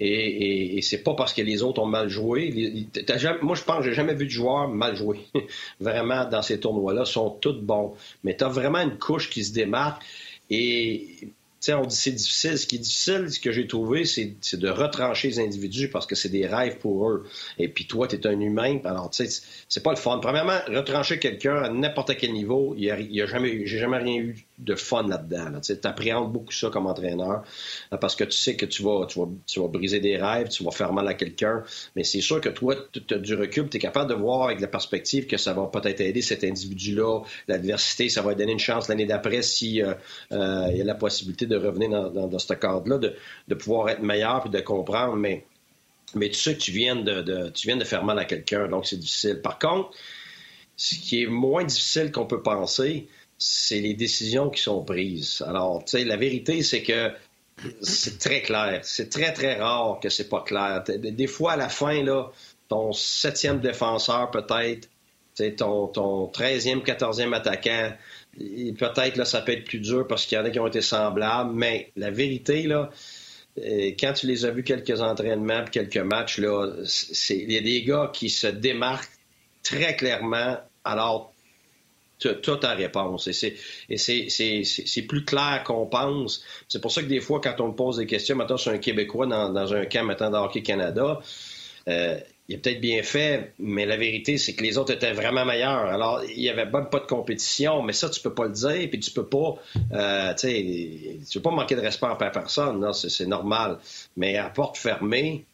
et, 0.00 0.80
c'est 0.82 1.02
pas 1.02 1.14
parce 1.14 1.32
que 1.32 1.42
les 1.42 1.62
autres 1.62 1.82
ont 1.82 1.86
mal 1.86 2.08
joué. 2.08 2.86
moi, 3.42 3.54
je 3.54 3.62
pense 3.62 3.78
que 3.78 3.84
j'ai 3.84 3.94
jamais 3.94 4.14
vu 4.14 4.24
de 4.24 4.30
joueur 4.30 4.68
mal 4.68 4.96
jouer. 4.96 5.20
vraiment, 5.80 6.24
dans 6.24 6.42
ces 6.42 6.58
tournois-là, 6.58 7.04
sont 7.04 7.30
tous 7.30 7.60
bons. 7.60 7.94
Mais 8.24 8.36
tu 8.36 8.44
as 8.44 8.48
vraiment 8.48 8.80
une 8.80 8.98
couche 8.98 9.28
qui 9.28 9.44
se 9.44 9.52
démarque. 9.52 10.02
Et 10.48 11.32
sais, 11.60 11.74
on 11.74 11.84
dit 11.84 11.94
c'est 11.94 12.12
difficile. 12.12 12.58
Ce 12.58 12.66
qui 12.66 12.76
est 12.76 12.80
difficile, 12.80 13.30
ce 13.30 13.38
que 13.38 13.52
j'ai 13.52 13.66
trouvé, 13.66 14.04
c'est 14.04 14.56
de 14.56 14.68
retrancher 14.68 15.28
les 15.28 15.40
individus 15.40 15.88
parce 15.88 16.06
que 16.06 16.14
c'est 16.14 16.28
des 16.28 16.46
rêves 16.46 16.78
pour 16.78 17.08
eux. 17.08 17.26
Et 17.58 17.68
puis 17.68 17.86
toi, 17.86 18.08
tu 18.08 18.16
es 18.16 18.26
un 18.26 18.40
humain. 18.40 18.80
Alors, 18.84 19.10
tu 19.10 19.26
sais, 19.26 19.42
c'est 19.68 19.82
pas 19.82 19.90
le 19.90 19.96
fun. 19.96 20.18
Premièrement, 20.18 20.58
retrancher 20.68 21.18
quelqu'un 21.18 21.56
à 21.56 21.68
n'importe 21.68 22.16
quel 22.16 22.32
niveau, 22.32 22.74
il 22.76 22.84
y 22.84 23.20
a, 23.22 23.26
jamais, 23.26 23.66
j'ai 23.66 23.78
jamais 23.78 23.98
rien 23.98 24.16
eu 24.16 24.46
de 24.60 24.74
fun 24.74 25.08
là-dedans. 25.08 25.60
Tu 25.60 25.74
appréhendes 25.84 26.32
beaucoup 26.32 26.52
ça 26.52 26.68
comme 26.70 26.86
entraîneur 26.86 27.42
parce 28.00 28.14
que 28.14 28.24
tu 28.24 28.36
sais 28.36 28.56
que 28.56 28.66
tu 28.66 28.82
vas, 28.82 29.06
briser 29.68 30.00
des 30.00 30.16
rêves, 30.16 30.48
tu 30.48 30.64
vas 30.64 30.70
faire 30.70 30.92
mal 30.92 31.08
à 31.08 31.14
quelqu'un. 31.14 31.64
Mais 31.96 32.04
c'est 32.04 32.20
sûr 32.20 32.40
que 32.40 32.48
toi, 32.48 32.76
tu 32.92 33.14
as 33.14 33.18
du 33.18 33.34
recul, 33.34 33.68
tu 33.68 33.78
es 33.78 33.80
capable 33.80 34.10
de 34.10 34.14
voir 34.14 34.44
avec 34.44 34.60
la 34.60 34.68
perspective 34.68 35.26
que 35.26 35.36
ça 35.36 35.52
va 35.52 35.66
peut-être 35.66 36.00
aider 36.00 36.22
cet 36.22 36.44
individu-là, 36.44 37.22
l'adversité, 37.48 38.08
ça 38.08 38.22
va 38.22 38.30
lui 38.30 38.36
donner 38.36 38.52
une 38.52 38.58
chance 38.58 38.88
l'année 38.88 39.06
d'après 39.06 39.42
si 39.42 39.82
euh, 39.82 39.94
euh, 40.32 40.68
il 40.70 40.78
y 40.78 40.80
a 40.80 40.84
la 40.84 40.94
possibilité 40.94 41.46
de 41.46 41.56
revenir 41.56 42.10
dans, 42.10 42.38
ce 42.38 42.54
cadre-là, 42.54 42.98
de, 42.98 43.54
pouvoir 43.54 43.88
être 43.88 44.02
meilleur 44.02 44.46
et 44.46 44.48
de 44.48 44.60
comprendre, 44.60 45.16
mais, 45.16 45.44
tu 46.14 46.34
sais 46.34 46.56
que 46.56 46.70
viens 46.70 46.96
de, 46.96 47.50
tu 47.50 47.66
viens 47.66 47.76
de 47.76 47.84
faire 47.84 48.04
mal 48.04 48.18
à 48.18 48.24
quelqu'un, 48.24 48.68
donc 48.68 48.86
c'est 48.86 48.98
difficile. 48.98 49.40
Par 49.42 49.58
contre, 49.58 49.90
ce 50.76 50.94
qui 50.94 51.22
est 51.22 51.26
moins 51.26 51.64
difficile 51.64 52.10
qu'on 52.10 52.26
peut 52.26 52.42
penser, 52.42 53.06
c'est 53.40 53.80
les 53.80 53.94
décisions 53.94 54.50
qui 54.50 54.62
sont 54.62 54.84
prises. 54.84 55.42
Alors, 55.46 55.82
tu 55.84 55.98
sais, 55.98 56.04
la 56.04 56.16
vérité, 56.16 56.62
c'est 56.62 56.82
que 56.82 57.10
c'est 57.80 58.18
très 58.18 58.42
clair. 58.42 58.80
C'est 58.82 59.08
très, 59.08 59.32
très 59.32 59.54
rare 59.54 59.98
que 60.00 60.10
c'est 60.10 60.28
pas 60.28 60.42
clair. 60.42 60.84
Des 60.86 61.26
fois, 61.26 61.52
à 61.52 61.56
la 61.56 61.70
fin, 61.70 62.02
là, 62.02 62.30
ton 62.68 62.92
septième 62.92 63.60
défenseur, 63.60 64.30
peut-être, 64.30 64.88
ton, 65.56 65.86
ton 65.88 66.26
13e, 66.26 66.82
14e 66.84 67.34
attaquant, 67.34 67.92
peut-être 68.36 69.16
là, 69.16 69.24
ça 69.24 69.40
peut 69.40 69.52
être 69.52 69.64
plus 69.64 69.80
dur 69.80 70.06
parce 70.06 70.26
qu'il 70.26 70.36
y 70.36 70.40
en 70.40 70.44
a 70.44 70.50
qui 70.50 70.60
ont 70.60 70.66
été 70.66 70.82
semblables, 70.82 71.54
mais 71.54 71.92
la 71.96 72.10
vérité, 72.10 72.64
là, 72.64 72.90
euh, 73.58 73.92
quand 73.98 74.12
tu 74.12 74.26
les 74.26 74.44
as 74.44 74.50
vus 74.50 74.64
quelques 74.64 75.00
entraînements 75.00 75.64
quelques 75.64 75.96
matchs, 75.96 76.38
il 76.38 77.52
y 77.52 77.56
a 77.56 77.60
des 77.62 77.82
gars 77.84 78.10
qui 78.12 78.28
se 78.28 78.46
démarquent 78.46 79.10
très 79.62 79.96
clairement. 79.96 80.58
Alors, 80.84 81.29
as 82.28 82.56
ta 82.56 82.74
réponse. 82.74 83.28
Et 83.28 83.32
c'est 83.96 85.02
plus 85.02 85.24
clair 85.24 85.62
qu'on 85.64 85.86
pense. 85.86 86.42
C'est 86.68 86.80
pour 86.80 86.92
ça 86.92 87.02
que 87.02 87.08
des 87.08 87.20
fois, 87.20 87.40
quand 87.40 87.60
on 87.60 87.68
me 87.68 87.74
pose 87.74 87.96
des 87.98 88.06
questions, 88.06 88.36
maintenant 88.36 88.56
sur 88.56 88.72
un 88.72 88.78
Québécois 88.78 89.26
dans, 89.26 89.74
un 89.74 89.86
camp 89.86 90.04
maintenant 90.04 90.30
de 90.30 90.36
Hockey 90.36 90.62
Canada, 90.62 91.20
euh, 91.88 92.18
il 92.50 92.56
a 92.56 92.58
peut-être 92.58 92.80
bien 92.80 93.02
fait, 93.04 93.52
mais 93.60 93.86
la 93.86 93.96
vérité, 93.96 94.36
c'est 94.36 94.54
que 94.54 94.64
les 94.64 94.76
autres 94.76 94.92
étaient 94.92 95.12
vraiment 95.12 95.44
meilleurs. 95.44 95.86
Alors, 95.86 96.20
il 96.24 96.36
n'y 96.36 96.48
avait 96.48 96.68
pas 96.68 96.80
de 96.80 97.06
compétition, 97.06 97.80
mais 97.80 97.92
ça, 97.92 98.10
tu 98.10 98.20
peux 98.20 98.34
pas 98.34 98.46
le 98.46 98.52
dire, 98.52 98.88
puis 98.90 98.98
tu 98.98 99.12
peux 99.12 99.26
pas, 99.26 99.54
euh, 99.92 100.34
tu 100.34 100.48
sais, 100.48 101.20
peux 101.32 101.42
pas 101.42 101.52
manquer 101.52 101.76
de 101.76 101.80
respect 101.80 102.06
envers 102.06 102.32
personne, 102.32 102.80
non, 102.80 102.92
c'est 102.92 103.26
normal. 103.26 103.78
Mais 104.16 104.36
à 104.36 104.50
porte 104.50 104.78
fermée, 104.78 105.44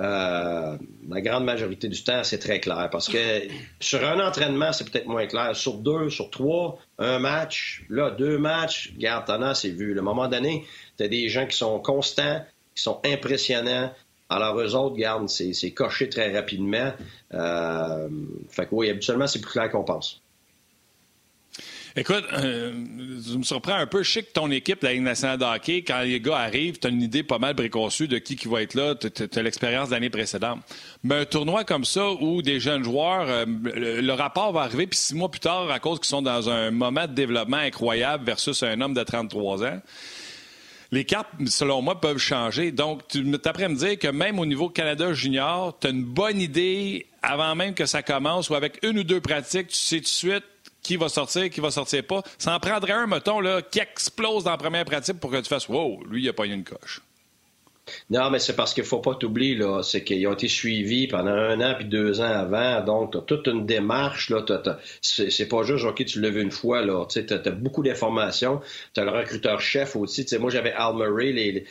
euh, 0.00 0.76
la 1.08 1.20
grande 1.20 1.44
majorité 1.44 1.88
du 1.88 2.02
temps, 2.02 2.24
c'est 2.24 2.38
très 2.38 2.60
clair. 2.60 2.88
Parce 2.90 3.08
que 3.08 3.42
sur 3.80 4.04
un 4.04 4.20
entraînement, 4.26 4.72
c'est 4.72 4.90
peut-être 4.90 5.06
moins 5.06 5.26
clair. 5.26 5.54
Sur 5.54 5.74
deux, 5.74 6.10
sur 6.10 6.30
trois, 6.30 6.78
un 6.98 7.18
match, 7.18 7.84
là, 7.88 8.10
deux 8.10 8.38
matchs, 8.38 8.92
regarde, 8.94 9.26
t'en 9.26 9.42
as, 9.42 9.54
c'est 9.54 9.70
vu. 9.70 9.94
Le 9.94 10.02
moment 10.02 10.28
donné, 10.28 10.64
tu 10.96 11.04
as 11.04 11.08
des 11.08 11.28
gens 11.28 11.46
qui 11.46 11.56
sont 11.56 11.78
constants, 11.78 12.44
qui 12.74 12.82
sont 12.82 13.00
impressionnants, 13.04 13.90
alors, 14.32 14.58
eux 14.58 14.74
autres, 14.74 14.96
garde, 14.96 15.28
c'est 15.28 15.70
coché 15.72 16.08
très 16.08 16.32
rapidement. 16.34 16.92
Euh, 17.34 18.08
fait 18.48 18.64
que 18.64 18.74
oui, 18.74 18.88
habituellement, 18.88 19.26
c'est 19.26 19.40
plus 19.40 19.50
clair 19.50 19.70
qu'on 19.70 19.84
pense. 19.84 20.22
Écoute, 21.94 22.24
euh, 22.32 22.72
je 23.22 23.36
me 23.36 23.42
surprends 23.42 23.74
un 23.74 23.86
peu. 23.86 24.02
Je 24.02 24.10
sais 24.10 24.22
que 24.22 24.32
ton 24.32 24.50
équipe, 24.50 24.82
la 24.82 24.94
Ligue 24.94 25.02
nationale 25.02 25.38
de 25.38 25.44
hockey, 25.44 25.82
quand 25.82 26.00
les 26.00 26.20
gars 26.20 26.38
arrivent, 26.38 26.78
tu 26.78 26.86
as 26.86 26.90
une 26.90 27.02
idée 27.02 27.22
pas 27.22 27.38
mal 27.38 27.54
préconçue 27.54 28.08
de 28.08 28.16
qui, 28.16 28.34
qui 28.36 28.48
va 28.48 28.62
être 28.62 28.74
là. 28.74 28.94
Tu 28.94 29.08
as, 29.08 29.42
l'expérience 29.42 29.88
de 29.88 29.94
l'année 29.94 30.08
précédente. 30.08 30.60
Mais 31.04 31.16
un 31.16 31.24
tournoi 31.26 31.64
comme 31.64 31.84
ça, 31.84 32.10
où 32.10 32.40
des 32.40 32.60
jeunes 32.60 32.82
joueurs, 32.82 33.26
euh, 33.28 33.44
le, 33.46 34.12
rapport 34.12 34.52
va 34.52 34.62
arriver, 34.62 34.86
puis 34.86 34.98
six 34.98 35.14
mois 35.14 35.30
plus 35.30 35.40
tard, 35.40 35.70
à 35.70 35.80
cause 35.80 35.98
qu'ils 35.98 36.08
sont 36.08 36.22
dans 36.22 36.48
un 36.48 36.70
moment 36.70 37.06
de 37.06 37.12
développement 37.12 37.58
incroyable 37.58 38.24
versus 38.24 38.62
un 38.62 38.80
homme 38.80 38.94
de 38.94 39.02
33 39.02 39.64
ans, 39.64 39.80
les 40.92 41.04
cartes, 41.04 41.28
selon 41.46 41.82
moi, 41.82 42.00
peuvent 42.00 42.18
changer. 42.18 42.70
Donc, 42.70 43.06
tu 43.08 43.30
t'apprends 43.38 43.64
à 43.64 43.68
me 43.68 43.76
dire 43.76 43.98
que 43.98 44.08
même 44.08 44.38
au 44.38 44.46
niveau 44.46 44.70
Canada 44.70 45.12
junior, 45.12 45.76
tu 45.78 45.88
as 45.88 45.90
une 45.90 46.04
bonne 46.04 46.40
idée 46.40 47.06
avant 47.22 47.54
même 47.54 47.74
que 47.74 47.86
ça 47.86 48.02
commence 48.02 48.48
ou 48.48 48.54
avec 48.54 48.78
une 48.82 48.98
ou 48.98 49.04
deux 49.04 49.20
pratiques, 49.20 49.68
tu 49.68 49.76
sais 49.76 49.96
tout 49.96 50.02
de 50.02 50.06
suite 50.06 50.44
qui 50.82 50.96
va 50.96 51.08
sortir, 51.08 51.48
qui 51.50 51.60
va 51.60 51.70
sortir 51.70 52.06
pas. 52.06 52.22
Ça 52.38 52.54
en 52.54 52.60
prendrait 52.60 52.92
un, 52.92 53.06
mettons, 53.06 53.40
là, 53.40 53.62
qui 53.62 53.78
explose 53.78 54.44
dans 54.44 54.50
la 54.50 54.58
première 54.58 54.84
pratique 54.84 55.20
pour 55.20 55.30
que 55.30 55.40
tu 55.40 55.48
fasses 55.48 55.68
Wow, 55.68 56.04
lui, 56.04 56.22
il 56.22 56.28
a 56.28 56.32
pas 56.32 56.46
eu 56.46 56.52
une 56.52 56.64
coche. 56.64 57.00
Non, 58.10 58.30
mais 58.30 58.38
c'est 58.38 58.54
parce 58.54 58.74
qu'il 58.74 58.84
faut 58.84 59.00
pas 59.00 59.14
t'oublier, 59.16 59.56
là. 59.56 59.82
C'est 59.82 60.04
qu'ils 60.04 60.26
ont 60.28 60.34
été 60.34 60.46
suivis 60.46 61.08
pendant 61.08 61.32
un 61.32 61.60
an 61.60 61.74
puis 61.76 61.86
deux 61.86 62.20
ans 62.20 62.24
avant. 62.24 62.80
Donc, 62.84 63.12
tu 63.12 63.18
as 63.18 63.22
toute 63.22 63.48
une 63.48 63.66
démarche, 63.66 64.30
là. 64.30 64.44
C'est 65.00 65.48
pas 65.48 65.64
juste, 65.64 65.84
OK, 65.84 66.04
tu 66.04 66.20
l'as 66.20 66.30
vu 66.30 66.42
une 66.42 66.52
fois, 66.52 66.82
là. 66.82 67.04
Tu 67.06 67.18
as, 67.28 67.50
beaucoup 67.50 67.82
d'informations. 67.82 68.60
Tu 68.94 69.00
as 69.00 69.04
le 69.04 69.10
recruteur-chef 69.10 69.96
aussi. 69.96 70.24
moi, 70.38 70.50
j'avais 70.50 70.72
Al 70.72 70.94
Murray, 70.94 71.32
les, 71.32 71.64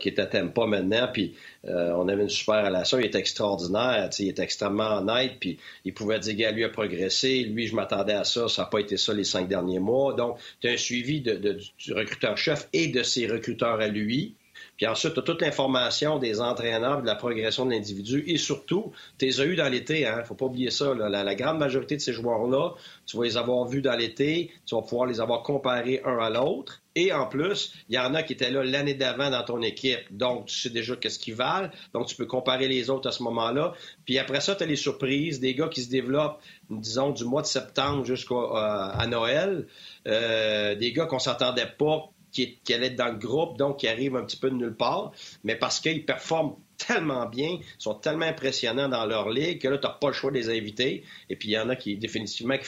qui 0.00 0.08
était 0.08 0.22
à 0.22 0.26
Tempa 0.26 0.66
maintenant, 0.66 1.08
puis 1.12 1.34
euh, 1.66 1.92
on 1.94 2.08
avait 2.08 2.22
une 2.22 2.28
super 2.28 2.64
relation. 2.64 2.98
Il 2.98 3.06
était 3.06 3.18
extraordinaire. 3.18 4.10
Il 4.18 4.28
était 4.28 4.42
extrêmement 4.42 4.98
honnête, 4.98 5.34
puis 5.38 5.58
il 5.84 5.94
pouvait 5.94 6.18
dire, 6.18 6.34
gars, 6.34 6.50
lui 6.50 6.64
a 6.64 6.70
progressé. 6.70 7.44
Lui, 7.44 7.68
je 7.68 7.76
m'attendais 7.76 8.14
à 8.14 8.24
ça. 8.24 8.48
Ça 8.48 8.62
n'a 8.62 8.68
pas 8.68 8.80
été 8.80 8.96
ça 8.96 9.14
les 9.14 9.24
cinq 9.24 9.46
derniers 9.46 9.78
mois. 9.78 10.12
Donc, 10.14 10.38
tu 10.60 10.68
as 10.68 10.72
un 10.72 10.76
suivi 10.76 11.20
de, 11.20 11.36
du 11.78 11.92
recruteur-chef 11.92 12.68
et 12.72 12.88
de 12.88 13.04
ses 13.04 13.28
recruteurs 13.28 13.80
à 13.80 13.86
lui. 13.86 14.34
Puis 14.76 14.86
ensuite, 14.86 15.14
tu 15.14 15.20
as 15.20 15.22
toute 15.22 15.40
l'information 15.40 16.18
des 16.18 16.40
entraîneurs, 16.40 17.00
de 17.00 17.06
la 17.06 17.14
progression 17.14 17.64
de 17.64 17.70
l'individu. 17.70 18.24
Et 18.26 18.36
surtout, 18.36 18.92
tu 19.18 19.26
les 19.26 19.40
as 19.40 19.46
eu 19.46 19.56
dans 19.56 19.68
l'été. 19.68 20.00
Il 20.00 20.06
hein? 20.06 20.22
faut 20.24 20.34
pas 20.34 20.46
oublier 20.46 20.70
ça. 20.70 20.94
La, 20.94 21.34
grande 21.34 21.58
majorité 21.58 21.96
de 21.96 22.00
ces 22.00 22.12
joueurs-là, 22.12 22.74
tu 23.06 23.16
vas 23.16 23.24
les 23.24 23.36
avoir 23.36 23.66
vus 23.66 23.80
dans 23.80 23.96
l'été. 23.96 24.50
Tu 24.66 24.74
vas 24.74 24.82
pouvoir 24.82 25.06
les 25.06 25.20
avoir 25.20 25.42
comparés 25.42 26.02
un 26.04 26.18
à 26.18 26.30
l'autre. 26.30 26.82
Et 26.94 27.12
en 27.12 27.26
plus, 27.26 27.74
il 27.90 27.94
y 27.94 27.98
en 27.98 28.14
a 28.14 28.22
qui 28.22 28.32
étaient 28.32 28.50
là 28.50 28.64
l'année 28.64 28.94
d'avant 28.94 29.30
dans 29.30 29.42
ton 29.42 29.60
équipe. 29.60 30.00
Donc, 30.10 30.46
tu 30.46 30.58
sais 30.58 30.70
déjà 30.70 30.96
qu'est-ce 30.96 31.18
qu'ils 31.18 31.34
valent. 31.34 31.70
Donc, 31.92 32.06
tu 32.06 32.16
peux 32.16 32.24
comparer 32.24 32.68
les 32.68 32.88
autres 32.88 33.08
à 33.08 33.12
ce 33.12 33.22
moment-là. 33.22 33.74
Puis 34.06 34.18
après 34.18 34.40
ça, 34.40 34.54
tu 34.54 34.62
as 34.62 34.66
les 34.66 34.76
surprises, 34.76 35.38
des 35.38 35.54
gars 35.54 35.68
qui 35.68 35.82
se 35.82 35.90
développent, 35.90 36.40
disons, 36.70 37.10
du 37.10 37.24
mois 37.24 37.42
de 37.42 37.46
septembre 37.46 38.04
jusqu'à 38.06 38.34
euh, 38.34 39.06
Noël. 39.06 39.66
Euh, 40.06 40.74
des 40.74 40.92
gars 40.92 41.04
qu'on 41.04 41.18
s'attendait 41.18 41.70
pas 41.78 42.10
qui, 42.36 42.58
qui 42.64 42.74
allait 42.74 42.88
être 42.88 42.96
dans 42.96 43.08
le 43.08 43.18
groupe, 43.18 43.56
donc 43.56 43.78
qui 43.78 43.88
arrive 43.88 44.14
un 44.14 44.24
petit 44.24 44.36
peu 44.36 44.50
de 44.50 44.56
nulle 44.56 44.74
part, 44.74 45.12
mais 45.42 45.56
parce 45.56 45.80
qu'ils 45.80 46.04
performent 46.04 46.56
tellement 46.76 47.24
bien, 47.26 47.58
sont 47.78 47.94
tellement 47.94 48.26
impressionnants 48.26 48.90
dans 48.90 49.06
leur 49.06 49.30
ligue 49.30 49.62
que 49.62 49.68
là, 49.68 49.78
tu 49.78 49.86
n'as 49.86 49.94
pas 49.94 50.08
le 50.08 50.12
choix 50.12 50.30
de 50.30 50.36
les 50.36 50.50
inviter. 50.50 51.04
Et 51.30 51.36
puis, 51.36 51.48
il 51.48 51.52
y 51.52 51.58
en 51.58 51.70
a 51.70 51.76
qui, 51.76 51.96
définitivement, 51.96 52.58
qui 52.58 52.64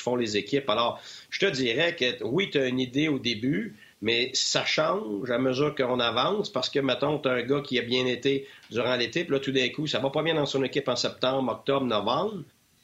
font 0.00 0.16
les, 0.16 0.36
équipes. 0.36 0.70
Alors, 0.70 1.00
je 1.28 1.40
te 1.40 1.46
dirais 1.46 1.94
que 1.94 2.24
oui, 2.24 2.48
tu 2.50 2.58
as 2.58 2.66
une 2.66 2.80
idée 2.80 3.08
au 3.08 3.18
début, 3.18 3.76
mais 4.00 4.30
ça 4.32 4.64
change 4.64 5.30
à 5.30 5.38
mesure 5.38 5.74
qu'on 5.74 6.00
avance 6.00 6.50
parce 6.50 6.70
que, 6.70 6.78
mettons, 6.78 7.18
tu 7.18 7.28
as 7.28 7.32
un 7.32 7.42
gars 7.42 7.60
qui 7.60 7.78
a 7.78 7.82
bien 7.82 8.06
été 8.06 8.48
durant 8.70 8.96
l'été, 8.96 9.24
puis 9.24 9.34
là, 9.34 9.40
tout 9.40 9.52
d'un 9.52 9.68
coup, 9.68 9.86
ça 9.86 9.98
va 9.98 10.08
pas 10.08 10.22
bien 10.22 10.34
dans 10.34 10.46
son 10.46 10.64
équipe 10.64 10.88
en 10.88 10.96
septembre, 10.96 11.52
octobre, 11.52 11.84
novembre. 11.84 12.42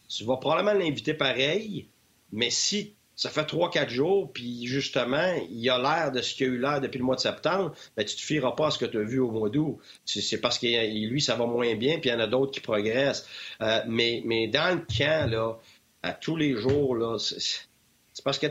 Tu 0.08 0.25
vas 0.25 0.37
probablement 0.37 0.75
l'inviter 0.75 1.14
pareil, 1.14 1.87
mais 2.32 2.50
si 2.50 2.94
ça 3.18 3.30
fait 3.30 3.44
trois, 3.46 3.68
quatre 3.68 3.90
jours, 3.90 4.32
puis 4.32 4.64
justement, 4.68 5.34
il 5.50 5.68
a 5.70 5.76
l'air 5.76 6.12
de 6.12 6.22
ce 6.22 6.37
qu'il 6.37 6.46
a 6.46 6.50
eu 6.50 6.58
l'air 6.58 6.80
depuis 6.80 6.98
le 6.98 7.04
mois 7.04 7.16
de 7.16 7.20
septembre, 7.20 7.75
ben, 7.96 8.04
tu 8.04 8.14
te 8.14 8.20
fieras 8.20 8.52
pas 8.52 8.68
à 8.68 8.70
ce 8.70 8.78
que 8.78 8.84
tu 8.84 8.96
as 8.96 9.02
vu 9.02 9.18
au 9.18 9.32
mois 9.32 9.50
d'août. 9.50 9.78
C'est 10.04 10.40
parce 10.40 10.56
que 10.56 11.08
lui, 11.08 11.20
ça 11.20 11.34
va 11.34 11.44
moins 11.44 11.75
bien, 11.75 11.98
puis 11.98 12.10
il 12.10 12.12
y 12.12 12.16
en 12.16 12.20
a 12.20 12.28
d'autres 12.28 12.52
qui 12.52 12.60
progressent. 12.60 13.26
Euh, 13.60 13.80
mais, 13.88 14.22
mais 14.25 14.46
dans 14.46 14.72
le 14.72 14.87
camp, 14.96 15.28
là, 15.28 15.58
à 16.04 16.12
tous 16.12 16.37
les 16.37 16.54
jours, 16.54 16.94
là, 16.94 17.18
c'est 17.18 18.22
parce 18.22 18.38
que 18.38 18.46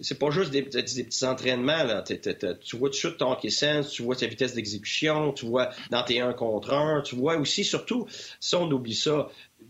c'est 0.00 0.18
pas 0.18 0.30
juste 0.30 0.50
des, 0.50 0.62
petits 0.62 1.24
entraînements. 1.24 1.84
Là. 1.84 2.02
tu 2.02 2.76
vois 2.76 2.88
tout 2.88 2.94
de 2.94 2.98
suite 2.98 3.18
ton 3.18 3.38
essence, 3.40 3.92
tu 3.92 4.02
vois 4.02 4.16
ta 4.16 4.26
vitesse 4.26 4.54
d'exécution, 4.54 5.32
tu 5.32 5.46
vois 5.46 5.70
dans 5.90 6.02
tes 6.02 6.20
1 6.20 6.32
contre 6.32 6.72
1, 6.72 7.02
tu 7.02 7.14
vois 7.14 7.36
aussi, 7.36 7.62
surtout, 7.62 8.08
si 8.40 8.56
on 8.56 8.68
oublie 8.68 8.96
ça, 8.96 9.28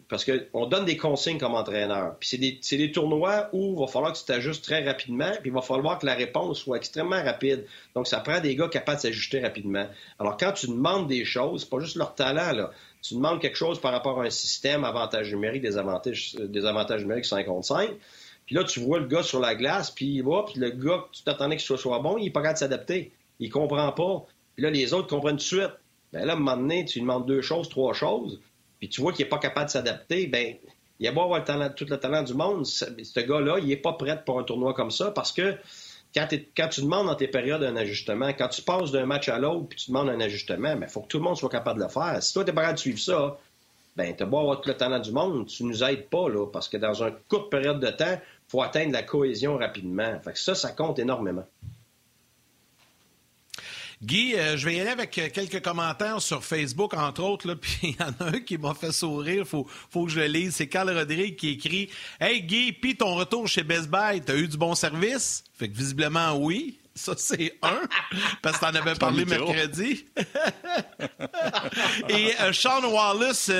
parce 0.08 0.24
qu'on 0.24 0.66
donne 0.66 0.84
des 0.84 0.96
consignes 0.96 1.38
comme 1.38 1.54
entraîneur. 1.54 2.16
Puis 2.20 2.28
c'est 2.28 2.38
des, 2.38 2.60
des, 2.70 2.92
tournois 2.92 3.48
où 3.52 3.72
il 3.72 3.80
va 3.80 3.88
falloir 3.88 4.12
que 4.12 4.18
tu 4.18 4.24
t'ajustes 4.24 4.64
très 4.64 4.84
rapidement, 4.84 5.30
puis 5.40 5.50
il 5.50 5.52
va 5.52 5.62
falloir 5.62 5.98
que 5.98 6.06
la 6.06 6.14
réponse 6.14 6.60
soit 6.60 6.76
extrêmement 6.76 7.22
rapide. 7.22 7.66
Donc, 7.94 8.06
ça 8.06 8.20
prend 8.20 8.40
des 8.40 8.54
gars 8.54 8.68
capables 8.68 8.98
de 8.98 9.02
s'ajuster 9.02 9.40
rapidement. 9.40 9.86
Alors, 10.20 10.36
quand 10.36 10.52
tu 10.52 10.68
demandes 10.68 11.08
des 11.08 11.24
choses, 11.24 11.62
c'est 11.62 11.70
pas 11.70 11.80
juste 11.80 11.96
leur 11.96 12.14
talent, 12.14 12.52
là. 12.52 12.70
Tu 13.02 13.14
demandes 13.14 13.40
quelque 13.40 13.56
chose 13.56 13.80
par 13.80 13.92
rapport 13.92 14.20
à 14.20 14.24
un 14.24 14.30
système, 14.30 14.84
avantage 14.84 15.32
numérique, 15.32 15.62
des 15.62 15.76
avantages, 15.76 16.34
des 16.34 16.66
avantages 16.66 17.02
numériques 17.02 17.26
5 17.26 17.44
contre 17.46 17.66
5. 17.66 17.90
Puis 18.46 18.54
là, 18.54 18.62
tu 18.62 18.80
vois 18.80 19.00
le 19.00 19.06
gars 19.06 19.24
sur 19.24 19.40
la 19.40 19.56
glace, 19.56 19.90
puis 19.90 20.16
il 20.16 20.22
puis 20.22 20.60
le 20.60 20.70
gars 20.70 21.04
que 21.10 21.16
tu 21.16 21.22
t'attendais 21.24 21.56
qu'il 21.56 21.64
soit, 21.64 21.78
soit 21.78 21.98
bon, 21.98 22.16
il 22.16 22.24
n'est 22.24 22.30
pas 22.30 22.42
capable 22.42 22.54
de 22.54 22.58
s'adapter. 22.60 23.12
Il 23.40 23.50
comprend 23.50 23.90
pas. 23.92 24.24
Puis 24.54 24.62
là, 24.62 24.70
les 24.70 24.94
autres 24.94 25.08
comprennent 25.08 25.36
tout 25.36 25.56
de 25.56 25.60
suite. 25.60 25.72
Bien 26.12 26.24
là, 26.24 26.32
à 26.32 26.36
un 26.36 26.38
moment 26.38 26.56
donné, 26.56 26.84
tu 26.84 26.98
lui 26.98 27.02
demandes 27.02 27.26
deux 27.26 27.42
choses, 27.42 27.68
trois 27.68 27.92
choses 27.92 28.40
puis 28.78 28.88
tu 28.88 29.00
vois 29.00 29.12
qu'il 29.12 29.24
n'est 29.24 29.30
pas 29.30 29.38
capable 29.38 29.66
de 29.66 29.70
s'adapter, 29.70 30.26
ben 30.26 30.56
il 30.98 31.06
a 31.06 31.12
beau 31.12 31.22
avoir 31.22 31.40
le 31.40 31.44
talent, 31.44 31.70
tout 31.74 31.86
le 31.88 31.98
talent 31.98 32.22
du 32.22 32.34
monde, 32.34 32.64
ce 32.66 33.20
gars-là, 33.20 33.58
il 33.58 33.68
n'est 33.68 33.76
pas 33.76 33.92
prêt 33.92 34.22
pour 34.24 34.38
un 34.38 34.44
tournoi 34.44 34.72
comme 34.74 34.90
ça 34.90 35.10
parce 35.10 35.32
que 35.32 35.56
quand, 36.14 36.68
tu 36.68 36.80
demandes 36.80 37.06
dans 37.06 37.14
tes 37.14 37.28
périodes 37.28 37.62
un 37.62 37.76
ajustement, 37.76 38.28
quand 38.28 38.48
tu 38.48 38.62
passes 38.62 38.90
d'un 38.90 39.04
match 39.04 39.28
à 39.28 39.38
l'autre 39.38 39.68
puis 39.68 39.78
tu 39.78 39.90
demandes 39.90 40.08
un 40.08 40.20
ajustement, 40.20 40.72
il 40.72 40.80
ben, 40.80 40.88
faut 40.88 41.02
que 41.02 41.08
tout 41.08 41.18
le 41.18 41.24
monde 41.24 41.36
soit 41.36 41.50
capable 41.50 41.78
de 41.80 41.84
le 41.84 41.90
faire. 41.90 42.22
Si 42.22 42.32
toi, 42.32 42.44
tu 42.44 42.52
pas 42.52 42.62
capable 42.62 42.76
de 42.76 42.80
suivre 42.80 42.98
ça, 42.98 43.38
ben, 43.96 44.14
tu 44.16 44.22
as 44.22 44.26
beau 44.26 44.38
avoir 44.38 44.60
tout 44.60 44.68
le 44.68 44.76
talent 44.76 44.98
du 44.98 45.12
monde, 45.12 45.46
tu 45.46 45.64
nous 45.64 45.84
aides 45.84 46.08
pas, 46.08 46.28
là, 46.28 46.46
parce 46.46 46.68
que 46.68 46.76
dans 46.76 47.02
une 47.02 47.14
courte 47.28 47.50
période 47.50 47.80
de 47.80 47.90
temps, 47.90 48.14
il 48.14 48.50
faut 48.50 48.62
atteindre 48.62 48.92
la 48.92 49.02
cohésion 49.02 49.56
rapidement. 49.58 50.18
Fait 50.20 50.36
ça, 50.36 50.54
ça 50.54 50.72
compte 50.72 50.98
énormément. 50.98 51.46
Guy, 54.02 54.34
euh, 54.34 54.56
je 54.56 54.66
vais 54.66 54.76
y 54.76 54.80
aller 54.80 54.90
avec 54.90 55.16
euh, 55.18 55.28
quelques 55.32 55.62
commentaires 55.62 56.20
sur 56.20 56.44
Facebook, 56.44 56.92
entre 56.94 57.22
autres, 57.22 57.54
puis 57.60 57.78
il 57.82 57.96
y 57.96 58.02
en 58.02 58.12
a 58.24 58.36
un 58.36 58.40
qui 58.40 58.58
m'a 58.58 58.74
fait 58.74 58.92
sourire, 58.92 59.40
il 59.40 59.44
faut, 59.44 59.66
faut 59.90 60.04
que 60.04 60.12
je 60.12 60.20
le 60.20 60.26
lise. 60.26 60.56
C'est 60.56 60.68
Carl 60.68 60.90
Rodrigue 60.90 61.36
qui 61.36 61.50
écrit 61.50 61.88
Hey 62.20 62.42
Guy, 62.42 62.72
puis 62.72 62.96
ton 62.96 63.14
retour 63.14 63.48
chez 63.48 63.62
Best 63.62 63.88
Buy, 63.88 64.20
t'as 64.20 64.36
eu 64.36 64.48
du 64.48 64.56
bon 64.56 64.74
service? 64.74 65.44
Fait 65.58 65.68
que 65.68 65.76
visiblement, 65.76 66.36
oui. 66.36 66.78
Ça, 66.94 67.12
c'est 67.16 67.58
un, 67.62 67.82
parce 68.42 68.58
que 68.58 68.64
t'en 68.64 68.74
avais 68.74 68.94
parlé 68.94 69.24
mercredi. 69.26 70.06
Et 72.08 72.32
euh, 72.40 72.52
Sean 72.54 72.82
Wallace, 72.84 73.50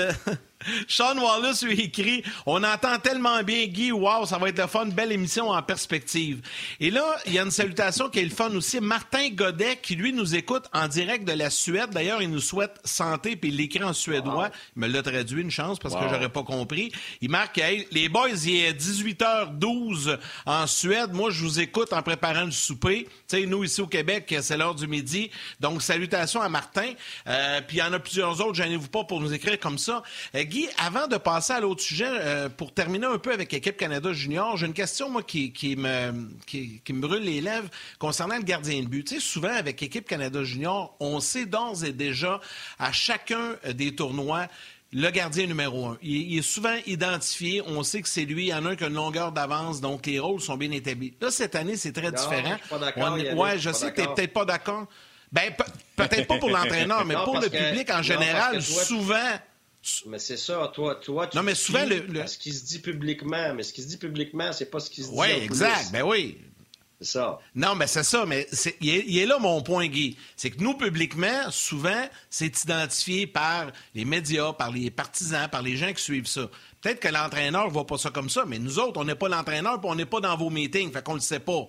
Sean 0.89 1.19
Wallace 1.19 1.63
lui 1.63 1.81
écrit 1.81 2.23
On 2.47 2.63
entend 2.63 2.99
tellement 2.99 3.43
bien 3.43 3.67
Guy, 3.67 3.93
wow, 3.93 4.27
ça 4.27 4.39
va 4.39 4.49
être 4.49 4.59
le 4.59 4.67
fun, 4.67 4.87
belle 4.87 5.13
émission 5.13 5.51
en 5.51 5.63
perspective. 5.63 6.41
Et 6.81 6.91
là, 6.91 7.05
il 7.27 7.35
y 7.35 7.39
a 7.39 7.43
une 7.43 7.51
salutation 7.51 8.09
qui 8.09 8.21
est 8.21 8.25
le 8.25 8.31
fun 8.31 8.51
aussi. 8.55 8.81
Martin 8.81 9.29
Godet, 9.31 9.79
qui 9.83 9.97
lui 9.97 10.13
nous 10.13 10.35
écoute 10.35 10.65
en 10.73 10.89
direct 10.89 11.27
de 11.27 11.33
la 11.33 11.51
Suède. 11.51 11.91
D'ailleurs, 11.91 12.23
il 12.23 12.31
nous 12.31 12.41
souhaite 12.41 12.79
santé, 12.85 13.37
puis 13.37 13.51
il 13.51 13.57
l'écrit 13.57 13.85
en 13.85 13.93
suédois. 13.93 14.51
Il 14.77 14.81
me 14.81 14.89
l'a 14.89 15.03
traduit 15.03 15.43
une 15.43 15.51
chance 15.51 15.79
parce 15.79 15.95
que 15.95 16.09
j'aurais 16.09 16.29
pas 16.29 16.43
compris. 16.43 16.93
Il 17.21 17.31
marque 17.31 17.61
Les 17.93 18.09
boys, 18.09 18.29
il 18.31 18.57
est 18.57 18.73
18h12 18.73 20.19
en 20.47 20.67
Suède. 20.67 21.13
Moi, 21.13 21.31
je 21.31 21.43
vous 21.43 21.61
écoute 21.61 21.93
en 21.93 22.03
préparant 22.03 22.45
du 22.45 22.53
souper. 22.53 23.09
Tu 23.29 23.37
sais, 23.39 23.47
nous, 23.47 23.65
ici 23.65 23.81
au 23.81 23.87
Québec, 23.87 24.35
c'est 24.41 24.57
l'heure 24.57 24.75
du 24.75 24.87
midi. 24.87 25.31
Donc, 25.61 25.83
salutations 25.83 26.41
à 26.41 26.49
Martin. 26.49 26.93
Euh, 27.27 27.61
puis 27.67 27.79
il 27.79 27.81
y 27.81 27.83
en 27.83 27.93
a 27.93 27.99
plusieurs 27.99 28.41
autres, 28.41 28.55
gênez-vous 28.55 28.89
pas 28.89 29.05
pour 29.05 29.21
nous 29.21 29.33
écrire 29.33 29.59
comme 29.59 29.79
ça. 29.79 30.03
Euh, 30.35 30.43
Guy, 30.43 30.56
avant 30.79 31.07
de 31.07 31.17
passer 31.17 31.53
à 31.53 31.61
l'autre 31.61 31.83
sujet, 31.83 32.09
euh, 32.09 32.49
pour 32.49 32.73
terminer 32.73 33.07
un 33.07 33.19
peu 33.19 33.33
avec 33.33 33.53
l'équipe 33.53 33.77
Canada 33.77 34.13
Junior, 34.13 34.57
j'ai 34.57 34.67
une 34.67 34.73
question, 34.73 35.11
moi, 35.11 35.23
qui, 35.23 35.53
me, 35.77 36.29
qui, 36.47 36.83
me 36.91 37.01
brûle 37.01 37.25
les 37.25 37.41
lèvres 37.41 37.69
concernant 37.99 38.37
le 38.37 38.43
gardien 38.43 38.83
de 38.83 38.87
but. 38.87 39.05
Tu 39.05 39.15
sais, 39.15 39.21
souvent, 39.21 39.55
avec 39.55 39.81
l'équipe 39.81 40.07
Canada 40.07 40.43
Junior, 40.45 40.97
on 41.01 41.21
sait 41.21 41.47
d'ores 41.47 41.85
et 41.85 41.93
déjà, 41.93 42.41
à 42.79 42.93
chacun 42.93 43.57
des 43.75 43.95
tournois, 43.95 44.47
le 44.93 45.11
gardien 45.11 45.47
numéro 45.47 45.87
un. 45.87 45.99
Il, 46.03 46.39
est 46.39 46.43
souvent 46.43 46.77
identifié. 46.87 47.63
On 47.67 47.83
sait 47.83 48.03
que 48.03 48.09
c'est 48.09 48.25
lui. 48.25 48.45
Il 48.45 48.49
y 48.49 48.55
en 48.55 48.65
a 48.67 48.71
un 48.71 48.77
qui 48.77 48.85
a 48.85 48.87
une 48.87 48.95
longueur 48.95 49.33
d'avance, 49.33 49.81
donc 49.81 50.07
les 50.07 50.19
rôles 50.19 50.41
sont 50.41 50.57
bien 50.57 50.71
établis. 50.71 51.13
Là, 51.21 51.31
cette 51.31 51.55
année, 51.55 51.77
c'est 51.77 51.93
très 51.93 52.13
différent. 52.13 52.57
Je 52.71 53.35
ouais, 53.35 53.59
je 53.59 53.73
sais 53.73 53.91
que 53.91 54.01
tu 54.01 54.09
n'es 54.09 54.15
peut-être 54.15 54.33
pas 54.33 54.45
d'accord. 54.45 54.87
Ben, 55.33 55.53
peut-être 55.97 56.27
pas 56.27 56.39
pour 56.39 56.51
l'entraîneur, 56.51 57.05
mais 57.05 57.15
pour 57.25 57.41
le 57.41 57.49
public 57.49 57.91
en 57.91 58.03
général, 58.03 58.63
souvent, 58.63 59.33
mais 60.07 60.19
c'est 60.19 60.37
ça, 60.37 60.71
toi, 60.75 60.97
toi, 60.97 61.27
tu 61.27 61.37
Non, 61.37 61.43
mais 61.43 61.55
souvent, 61.55 61.85
le, 61.85 62.27
ce 62.27 62.39
qui 62.39 62.53
se 62.53 62.65
dit 62.65 62.81
publiquement, 62.81 63.55
mais 63.55 63.63
ce 63.63 63.73
qui 63.73 63.83
se 63.83 63.89
dit 63.89 63.99
publiquement, 63.99 64.53
c'est 64.53 64.71
pas 64.71 64.81
ce 64.81 64.91
qui 64.91 65.03
se 65.03 65.11
dit. 65.11 65.15
Oui, 65.17 65.29
exact, 65.29 65.93
ben 65.93 66.03
oui. 66.03 66.39
C'est 67.01 67.09
ça. 67.09 67.39
Non, 67.55 67.75
mais 67.75 67.87
c'est 67.87 68.03
ça, 68.03 68.25
mais 68.25 68.49
il, 68.81 69.19
est, 69.19 69.27
là 69.27 69.39
mon 69.39 69.63
point, 69.63 69.87
Guy. 69.87 70.17
C'est 70.35 70.51
que 70.51 70.63
nous, 70.63 70.75
publiquement, 70.75 71.51
souvent, 71.51 72.09
c'est 72.31 72.63
identifié 72.65 73.27
par 73.27 73.71
les 73.95 74.07
médias, 74.07 74.55
par 74.55 74.73
les 74.73 74.91
partisans, 74.91 75.47
par 75.49 75.61
les 75.61 75.77
gens 75.77 75.93
qui 75.93 76.03
suivent 76.03 76.27
ça. 76.27 76.49
Peut-être 76.81 77.01
que 77.01 77.09
l'entraîneur 77.09 77.67
ne 77.67 77.71
voit 77.71 77.87
pas 77.87 77.99
ça 77.99 78.11
comme 78.11 78.31
ça, 78.31 78.45
mais 78.47 78.59
nous 78.59 78.79
autres, 78.79 78.99
on 78.99 79.05
n'est 79.05 79.15
pas 79.15 79.29
l'entraîneur 79.29 79.79
puis 79.79 79.91
on 79.91 79.95
n'est 79.95 80.07
pas 80.07 80.21
dans 80.21 80.37
vos 80.37 80.49
meetings, 80.49 80.91
fait 80.91 81.05
qu'on 81.05 81.13
ne 81.13 81.19
le 81.19 81.23
sait 81.23 81.41
pas. 81.41 81.69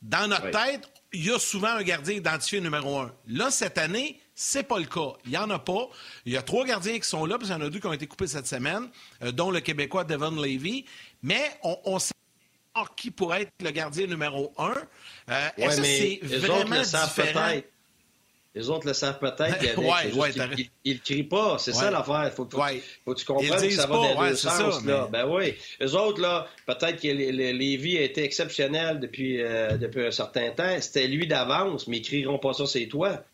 Dans 0.00 0.28
notre 0.28 0.50
tête, 0.50 0.88
il 1.12 1.24
y 1.24 1.30
a 1.30 1.38
souvent 1.40 1.68
un 1.74 1.82
gardien 1.82 2.14
identifié 2.14 2.60
numéro 2.60 2.98
un. 2.98 3.12
Là, 3.26 3.50
cette 3.50 3.78
année, 3.78 4.20
c'est 4.40 4.62
pas 4.62 4.78
le 4.78 4.84
cas. 4.84 5.14
Il 5.24 5.32
n'y 5.32 5.36
en 5.36 5.50
a 5.50 5.58
pas. 5.58 5.88
Il 6.24 6.32
y 6.32 6.36
a 6.36 6.42
trois 6.42 6.64
gardiens 6.64 6.96
qui 6.96 7.08
sont 7.08 7.26
là, 7.26 7.38
puis 7.38 7.48
il 7.48 7.50
y 7.50 7.54
en 7.54 7.60
a 7.60 7.68
deux 7.68 7.80
qui 7.80 7.86
ont 7.88 7.92
été 7.92 8.06
coupés 8.06 8.28
cette 8.28 8.46
semaine, 8.46 8.88
euh, 9.24 9.32
dont 9.32 9.50
le 9.50 9.58
Québécois 9.58 10.04
Devon 10.04 10.30
Levy. 10.30 10.84
Mais 11.24 11.42
on, 11.64 11.98
sait 11.98 12.12
qui 12.96 13.10
pourrait 13.10 13.42
être 13.42 13.52
le 13.60 13.72
gardien 13.72 14.06
numéro 14.06 14.52
un. 14.56 14.74
Euh, 15.28 15.48
Est-ce 15.56 15.80
que 15.80 15.82
c'est 15.82 16.36
vraiment 16.38 16.80
différent? 16.80 17.60
Les 18.54 18.70
autres 18.70 18.86
le 18.86 18.92
savent 18.92 19.18
peut-être. 19.18 19.60
ouais, 19.76 20.12
ouais, 20.12 20.30
ils 20.84 20.94
ne 20.94 20.98
crient 21.00 21.24
pas. 21.24 21.58
C'est 21.58 21.72
ça 21.72 21.90
l'affaire. 21.90 22.26
Il 22.26 22.30
faut, 22.30 22.44
que 22.44 23.14
tu 23.14 23.24
comprennes 23.24 23.60
que 23.60 23.70
ça 23.70 23.86
va 23.88 23.94
dans 23.96 24.22
les 24.22 24.30
deux 24.30 24.36
sens. 24.36 24.84
là. 24.84 25.08
Ben 25.10 25.28
oui. 25.28 25.54
Les 25.80 25.96
autres, 25.96 26.20
là, 26.20 26.46
peut-être 26.64 27.02
que 27.02 27.08
Lévi 27.08 27.98
a 27.98 28.02
été 28.02 28.22
exceptionnel 28.22 29.00
depuis, 29.00 29.42
euh, 29.42 29.76
depuis 29.76 30.06
un 30.06 30.12
certain 30.12 30.50
temps. 30.52 30.80
C'était 30.80 31.08
lui 31.08 31.26
d'avance, 31.26 31.88
mais 31.88 31.96
ils 31.96 32.02
ne 32.02 32.06
crieront 32.06 32.38
pas 32.38 32.52
ça, 32.52 32.66
c'est 32.66 32.86
toi. 32.86 33.24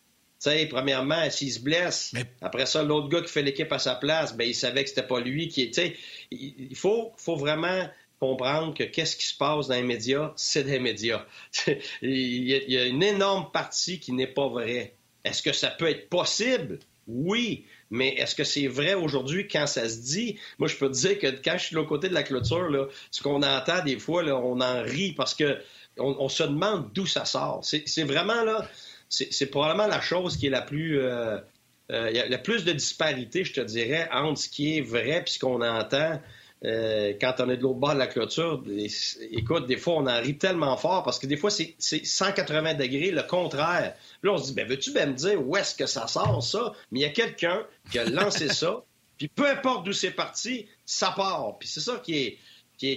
Tu 0.45 0.51
sais, 0.51 0.67
premièrement, 0.67 1.31
s'il 1.31 1.51
se 1.51 1.61
blesse, 1.61 2.13
après 2.43 2.67
ça, 2.67 2.83
l'autre 2.83 3.09
gars 3.09 3.23
qui 3.23 3.29
fait 3.33 3.43
l'équipe 3.43 3.73
à 3.73 3.79
sa 3.79 3.95
place, 3.95 4.37
ben, 4.37 4.47
il 4.47 4.55
savait 4.55 4.83
que 4.83 4.91
c'était 4.91 5.07
pas 5.07 5.21
lui 5.21 5.49
qui 5.49 5.63
était. 5.63 5.97
Il 6.31 6.77
faut, 6.77 7.13
faut 7.17 7.37
vraiment 7.37 7.89
comprendre 8.21 8.75
que 8.75 8.85
qu'est-ce 8.85 9.17
qui 9.17 9.27
se 9.27 9.35
passe 9.35 9.69
dans 9.69 9.75
les 9.75 9.83
médias, 9.83 10.35
c'est 10.37 10.65
des 10.65 10.79
médias. 10.79 11.25
il 12.03 12.45
y 12.47 12.77
a 12.77 12.85
une 12.85 13.03
énorme 13.03 13.51
partie 13.53 14.01
qui 14.01 14.13
n'est 14.13 14.27
pas 14.27 14.49
vraie. 14.49 14.95
Est-ce 15.25 15.43
que 15.43 15.55
ça 15.55 15.71
peut 15.71 15.89
être 15.89 16.11
possible? 16.11 16.79
Oui. 17.07 17.65
Mais 17.91 18.09
est-ce 18.15 18.35
que 18.35 18.45
c'est 18.45 18.67
vrai 18.67 18.93
aujourd'hui 18.93 19.49
quand 19.49 19.67
ça 19.67 19.89
se 19.89 19.99
dit? 19.99 20.39
Moi, 20.59 20.69
je 20.69 20.77
peux 20.77 20.89
te 20.89 20.97
dire 20.97 21.19
que 21.19 21.29
quand 21.43 21.57
je 21.57 21.65
suis 21.65 21.75
de 21.75 21.77
l'autre 21.77 21.89
côté 21.89 22.11
de 22.11 22.15
la 22.15 22.23
clôture, 22.23 22.69
là, 22.69 22.87
ce 23.11 23.23
qu'on 23.23 23.43
entend 23.43 23.83
des 23.83 23.99
fois, 23.99 24.23
là, 24.23 24.37
on 24.37 24.61
en 24.61 24.83
rit 24.83 25.13
parce 25.13 25.35
que 25.35 25.59
on, 25.97 26.29
se 26.29 26.43
demande 26.43 26.91
d'où 26.93 27.07
ça 27.07 27.25
sort. 27.25 27.61
C'est 27.63 28.03
vraiment 28.05 28.43
là, 28.43 28.69
c'est 29.09 29.47
probablement 29.47 29.87
la 29.87 30.01
chose 30.01 30.37
qui 30.37 30.47
est 30.47 30.51
la 30.51 30.63
plus. 30.63 31.01
Euh, 31.01 31.39
euh, 31.93 32.11
y 32.11 32.35
a 32.35 32.39
plus 32.39 32.65
de 32.65 32.73
disparité, 32.73 33.45
je 33.45 33.53
te 33.53 33.61
dirais, 33.61 34.09
entre 34.13 34.41
ce 34.41 34.49
qui 34.49 34.79
est 34.79 34.81
vrai 34.81 35.23
et 35.25 35.31
ce 35.31 35.39
qu'on 35.39 35.61
entend. 35.61 36.21
Euh, 36.65 37.13
quand 37.21 37.35
on 37.41 37.51
est 37.51 37.59
de 37.59 37.63
l'autre 37.63 37.79
bord 37.79 37.93
de 37.93 37.99
la 37.99 38.07
clôture, 38.07 38.65
écoute, 39.31 39.67
des 39.67 39.77
fois, 39.77 39.97
on 39.97 40.07
en 40.07 40.19
rit 40.19 40.39
tellement 40.39 40.79
fort 40.79 41.03
parce 41.03 41.19
que 41.19 41.27
des 41.27 41.37
fois, 41.37 41.51
c'est 41.51 41.77
180 41.79 42.75
degrés, 42.75 43.11
le 43.11 43.23
contraire. 43.23 43.95
Là, 44.23 44.33
on 44.33 44.39
se 44.39 44.47
dit, 44.47 44.55
ben, 44.55 44.67
veux-tu 44.67 44.93
bien 44.93 45.07
me 45.07 45.13
dire 45.13 45.47
où 45.47 45.57
est-ce 45.57 45.75
que 45.75 45.85
ça 45.85 46.07
sort, 46.07 46.43
ça? 46.43 46.73
Mais 46.91 47.01
il 47.01 47.03
y 47.03 47.07
a 47.07 47.11
quelqu'un 47.11 47.67
qui 47.91 47.99
a 47.99 48.05
lancé 48.05 48.49
ça, 48.49 48.83
puis 49.19 49.29
peu 49.29 49.47
importe 49.47 49.85
d'où 49.85 49.93
c'est 49.93 50.13
parti, 50.13 50.67
ça 50.87 51.13
part. 51.15 51.59
Puis 51.59 51.69
c'est 51.69 51.81
ça 51.81 52.01
qui 52.03 52.17
est, 52.17 52.39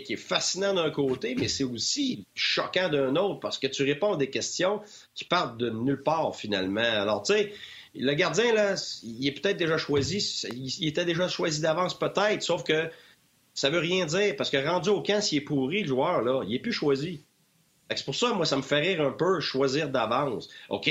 qui 0.03 0.13
est, 0.13 0.17
fascinant 0.17 0.73
d'un 0.73 0.91
côté, 0.91 1.35
mais 1.35 1.47
c'est 1.47 1.63
aussi 1.63 2.25
choquant 2.35 2.89
d'un 2.89 3.15
autre 3.15 3.39
parce 3.39 3.57
que 3.57 3.67
tu 3.67 3.83
réponds 3.83 4.13
à 4.13 4.17
des 4.17 4.29
questions 4.29 4.81
qui 5.15 5.25
partent 5.25 5.57
de 5.57 5.69
nulle 5.69 6.03
part 6.03 6.35
finalement. 6.35 6.81
Alors, 6.81 7.23
tu 7.23 7.33
sais, 7.33 7.53
le 7.95 8.13
gardien, 8.13 8.53
là, 8.53 8.75
il 9.03 9.27
est 9.27 9.31
peut-être 9.31 9.57
déjà 9.57 9.77
choisi, 9.77 10.17
il, 10.53 10.87
était 10.87 11.05
déjà 11.05 11.27
choisi 11.27 11.61
d'avance 11.61 11.97
peut-être, 11.97 12.41
sauf 12.43 12.63
que 12.63 12.89
ça 13.53 13.69
veut 13.69 13.79
rien 13.79 14.05
dire 14.05 14.35
parce 14.35 14.49
que 14.49 14.57
rendu 14.57 14.89
au 14.89 15.01
camp, 15.01 15.21
s'il 15.21 15.39
est 15.39 15.41
pourri, 15.41 15.81
le 15.81 15.87
joueur, 15.87 16.21
là, 16.21 16.43
il 16.47 16.55
est 16.55 16.59
plus 16.59 16.73
choisi. 16.73 17.21
C'est 17.95 18.05
pour 18.05 18.15
ça, 18.15 18.33
moi, 18.33 18.45
ça 18.45 18.57
me 18.57 18.61
fait 18.61 18.79
rire 18.79 19.01
un 19.01 19.11
peu 19.11 19.39
choisir 19.39 19.89
d'avance. 19.89 20.49
OK, 20.69 20.89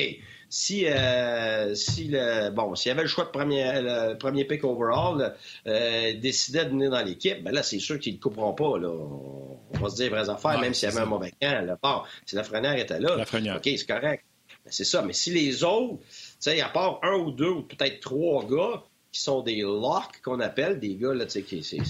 si, 0.48 0.86
euh, 0.86 1.74
si 1.74 2.08
le, 2.08 2.50
bon, 2.50 2.74
s'il 2.74 2.90
y 2.90 2.92
avait 2.92 3.02
le 3.02 3.08
choix 3.08 3.24
de 3.24 3.30
premier, 3.30 3.80
le 3.82 4.14
premier 4.16 4.44
pick 4.44 4.64
overall, 4.64 5.34
euh, 5.66 6.14
décidait 6.14 6.64
de 6.64 6.70
venir 6.70 6.90
dans 6.90 7.02
l'équipe, 7.02 7.42
ben 7.42 7.52
là, 7.52 7.62
c'est 7.62 7.78
sûr 7.78 7.98
qu'ils 7.98 8.14
ne 8.14 8.18
le 8.18 8.22
couperont 8.22 8.54
pas. 8.54 8.78
Là. 8.78 8.88
On 8.88 9.78
va 9.78 9.90
se 9.90 9.96
dire 9.96 10.10
vraies 10.10 10.30
affaires, 10.30 10.58
même 10.60 10.72
s'il 10.72 10.88
y 10.88 10.92
avait 10.92 11.02
un 11.02 11.06
mauvais 11.06 11.32
camp. 11.40 11.66
Là. 11.66 11.78
Bon, 11.82 12.02
si 12.24 12.36
la 12.36 12.42
Lafrenière 12.42 12.76
était 12.76 13.00
là, 13.00 13.16
OK, 13.16 13.62
c'est 13.64 13.86
correct. 13.86 14.24
Ben, 14.64 14.70
c'est 14.70 14.84
ça. 14.84 15.02
Mais 15.02 15.12
si 15.12 15.30
les 15.30 15.64
autres, 15.64 15.98
tu 15.98 16.06
sais, 16.40 16.60
à 16.60 16.68
part 16.68 17.00
un 17.02 17.14
ou 17.14 17.30
deux 17.32 17.50
ou 17.50 17.62
peut-être 17.62 18.00
trois 18.00 18.44
gars 18.46 18.84
qui 19.12 19.20
sont 19.20 19.42
des 19.42 19.62
locks 19.62 20.20
qu'on 20.22 20.40
appelle, 20.40 20.78
des 20.78 20.96
gars, 20.96 21.14
là, 21.14 21.26
tu 21.26 21.32
sais, 21.32 21.42
qui, 21.42 21.62
c'est, 21.62 21.80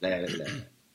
la, 0.00 0.22
la, 0.22 0.28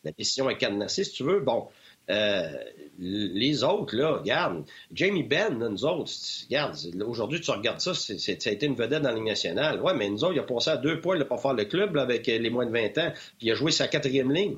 la, 0.03 0.11
décision 0.11 0.49
est 0.49 0.57
cadenassée, 0.57 1.03
si 1.03 1.11
tu 1.11 1.23
veux, 1.23 1.39
bon, 1.39 1.67
euh, 2.09 2.53
les 2.97 3.63
autres, 3.63 3.95
là, 3.95 4.17
regarde, 4.17 4.63
Jamie 4.93 5.23
Benn, 5.23 5.57
nous 5.57 5.85
autres, 5.85 6.11
regarde, 6.45 6.77
aujourd'hui, 7.05 7.41
tu 7.41 7.51
regardes 7.51 7.79
ça, 7.79 7.93
ça 7.93 8.13
a 8.13 8.51
été 8.51 8.65
une 8.65 8.75
vedette 8.75 9.01
dans 9.01 9.09
la 9.09 9.15
Ligue 9.15 9.25
nationale. 9.25 9.81
Ouais, 9.81 9.93
mais 9.93 10.09
nous 10.09 10.23
autres, 10.23 10.33
il 10.33 10.39
a 10.39 10.43
passé 10.43 10.69
à 10.69 10.77
deux 10.77 11.01
points 11.01 11.19
pour 11.25 11.41
faire 11.41 11.53
le 11.53 11.65
club 11.65 11.97
avec 11.97 12.27
les 12.27 12.49
moins 12.49 12.65
de 12.65 12.71
20 12.71 12.97
ans, 12.99 13.11
puis 13.37 13.47
il 13.47 13.51
a 13.51 13.55
joué 13.55 13.71
sa 13.71 13.87
quatrième 13.87 14.31
ligne. 14.31 14.57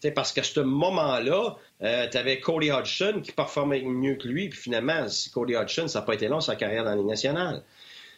sais, 0.00 0.10
parce 0.10 0.32
qu'à 0.32 0.42
ce 0.42 0.60
moment-là, 0.60 1.56
euh, 1.82 2.08
tu 2.10 2.16
avais 2.16 2.40
Cody 2.40 2.72
Hodgson 2.72 3.20
qui 3.22 3.32
performait 3.32 3.82
mieux 3.82 4.16
que 4.16 4.26
lui, 4.26 4.48
puis 4.48 4.58
finalement, 4.58 5.08
si 5.08 5.30
Cody 5.30 5.54
Hodgson, 5.54 5.88
ça 5.88 6.00
n'a 6.00 6.06
pas 6.06 6.14
été 6.14 6.26
long, 6.26 6.40
sa 6.40 6.56
carrière 6.56 6.84
dans 6.84 6.90
la 6.90 6.96
Ligue 6.96 7.06
nationale. 7.06 7.62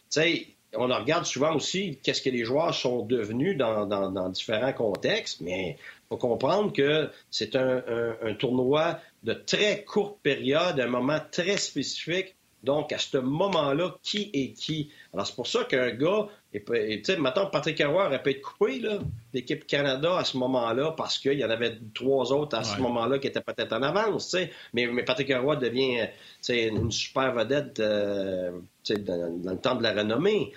Tu 0.09 0.21
sais, 0.21 0.47
on 0.75 0.87
regarde 0.87 1.25
souvent 1.25 1.55
aussi 1.55 1.99
qu'est-ce 2.03 2.21
que 2.21 2.29
les 2.29 2.45
joueurs 2.45 2.73
sont 2.73 3.05
devenus 3.05 3.57
dans, 3.57 3.85
dans 3.85 4.29
différents 4.29 4.73
contextes, 4.73 5.41
mais 5.41 5.77
faut 6.13 6.17
comprendre 6.17 6.71
que 6.71 7.09
c'est 7.31 7.55
un, 7.55 8.33
tournoi 8.37 8.99
de 9.23 9.33
très 9.33 9.83
courte 9.83 10.19
période, 10.21 10.79
un 10.79 10.87
moment 10.87 11.19
très 11.31 11.57
spécifique. 11.57 12.35
Donc, 12.63 12.93
à 12.93 12.97
ce 12.97 13.17
moment-là, 13.17 13.95
qui 14.03 14.29
est 14.33 14.53
qui? 14.53 14.91
Alors, 15.13 15.27
c'est 15.27 15.35
pour 15.35 15.47
ça 15.47 15.63
qu'un 15.65 15.89
gars, 15.91 16.27
tu 16.59 17.03
sais, 17.03 17.17
maintenant, 17.17 17.47
Patrick 17.47 17.81
Roy 17.83 18.05
aurait 18.05 18.21
pu 18.21 18.31
être 18.31 18.41
coupé, 18.41 18.79
là, 18.79 18.99
l'équipe 19.33 19.65
Canada 19.65 20.17
à 20.17 20.23
ce 20.23 20.37
moment-là, 20.37 20.91
parce 20.95 21.17
qu'il 21.17 21.39
y 21.39 21.45
en 21.45 21.49
avait 21.49 21.77
trois 21.93 22.31
autres 22.31 22.57
à 22.57 22.63
ce 22.63 22.79
moment-là 22.79 23.19
qui 23.19 23.27
étaient 23.27 23.41
peut-être 23.41 23.73
en 23.73 23.81
avance, 23.81 24.29
tu 24.29 24.37
sais. 24.37 24.51
Mais, 24.73 24.87
Patrick 25.03 25.33
Roy 25.35 25.55
devient, 25.55 26.07
une 26.49 26.91
super 26.91 27.33
vedette, 27.33 27.79
euh, 27.79 28.51
dans, 28.89 29.41
dans, 29.41 29.51
le 29.51 29.57
temps 29.57 29.75
de 29.75 29.83
la 29.83 29.93
renommée. 29.93 30.51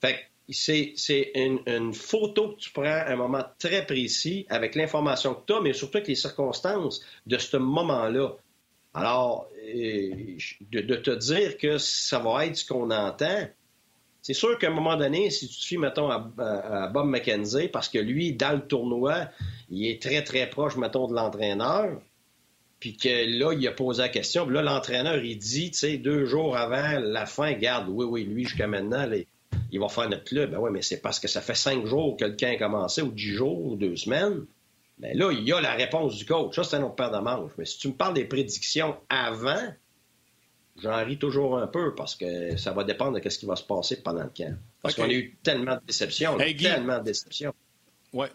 Fait 0.00 0.18
c'est 0.52 1.32
une, 1.34 1.94
photo 1.94 2.52
que 2.52 2.60
tu 2.60 2.70
prends 2.70 2.84
à 2.84 3.10
un 3.10 3.16
moment 3.16 3.44
très 3.58 3.86
précis 3.86 4.46
avec 4.48 4.74
l'information 4.74 5.34
que 5.34 5.46
tu 5.46 5.52
as, 5.54 5.60
mais 5.60 5.72
surtout 5.72 5.98
avec 5.98 6.08
les 6.08 6.14
circonstances 6.14 7.02
de 7.26 7.38
ce 7.38 7.56
moment-là. 7.56 8.36
Alors, 8.94 9.48
euh, 9.74 10.36
de, 10.70 10.96
te 10.96 11.10
dire 11.10 11.56
que 11.56 11.78
ça 11.78 12.18
va 12.18 12.46
être 12.46 12.56
ce 12.56 12.66
qu'on 12.66 12.90
entend, 12.90 13.48
c'est 14.22 14.34
sûr 14.34 14.56
qu'à 14.56 14.68
un 14.68 14.70
moment 14.70 14.96
donné, 14.96 15.30
si 15.30 15.48
tu 15.48 15.60
te 15.60 15.66
fies, 15.66 15.78
mettons, 15.78 16.08
à, 16.08 16.88
Bob 16.88 17.08
McKenzie, 17.08 17.68
parce 17.68 17.88
que 17.88 17.98
lui, 17.98 18.32
dans 18.32 18.52
le 18.52 18.60
tournoi, 18.60 19.28
il 19.68 19.86
est 19.88 20.00
très, 20.00 20.22
très 20.22 20.48
proche, 20.48 20.76
mettons, 20.76 21.08
de 21.08 21.14
l'entraîneur, 21.14 22.00
puis 22.78 22.96
que 22.96 23.08
là, 23.38 23.52
il 23.52 23.66
a 23.66 23.72
posé 23.72 24.02
la 24.02 24.08
question, 24.08 24.46
puis 24.46 24.54
là, 24.54 24.62
l'entraîneur, 24.62 25.16
il 25.16 25.38
dit, 25.38 25.72
tu 25.72 25.78
sais, 25.78 25.98
deux 25.98 26.24
jours 26.24 26.56
avant 26.56 27.00
la 27.00 27.26
fin, 27.26 27.52
garde, 27.52 27.88
oui, 27.88 28.04
oui, 28.04 28.24
lui, 28.24 28.44
jusqu'à 28.44 28.68
maintenant, 28.68 29.08
il 29.72 29.80
va 29.80 29.88
faire 29.88 30.08
notre 30.08 30.24
club. 30.24 30.52
Ben 30.52 30.58
oui, 30.58 30.70
mais 30.72 30.82
c'est 30.82 31.00
parce 31.00 31.18
que 31.18 31.28
ça 31.28 31.40
fait 31.40 31.54
cinq 31.54 31.86
jours 31.86 32.16
que 32.16 32.24
camp 32.26 32.52
a 32.52 32.56
commencé, 32.56 33.02
ou 33.02 33.10
dix 33.10 33.32
jours, 33.32 33.64
ou 33.64 33.76
deux 33.76 33.96
semaines. 33.96 34.44
Ben 34.98 35.16
là, 35.16 35.32
il 35.32 35.42
y 35.42 35.52
a 35.52 35.60
la 35.60 35.72
réponse 35.72 36.16
du 36.16 36.26
coach. 36.26 36.54
Ça, 36.54 36.62
c'est 36.62 36.76
un 36.76 36.82
autre 36.82 36.94
paire 36.94 37.10
de 37.10 37.18
manches. 37.18 37.50
Mais 37.58 37.64
si 37.64 37.78
tu 37.78 37.88
me 37.88 37.94
parles 37.94 38.14
des 38.14 38.24
prédictions 38.24 38.96
avant, 39.08 39.72
j'en 40.80 41.04
ris 41.04 41.18
toujours 41.18 41.58
un 41.58 41.66
peu 41.66 41.94
parce 41.94 42.14
que 42.14 42.56
ça 42.56 42.72
va 42.72 42.84
dépendre 42.84 43.20
de 43.20 43.28
ce 43.28 43.38
qui 43.38 43.46
va 43.46 43.56
se 43.56 43.64
passer 43.64 44.02
pendant 44.02 44.22
le 44.22 44.30
camp. 44.34 44.56
Parce 44.80 44.94
qu'on 44.94 45.04
a 45.04 45.12
eu 45.12 45.36
tellement 45.42 45.76
de 45.76 45.82
déceptions. 45.86 46.36
tellement 46.38 46.98
de 46.98 47.04
déceptions. 47.04 47.54
Oui. 48.12 48.26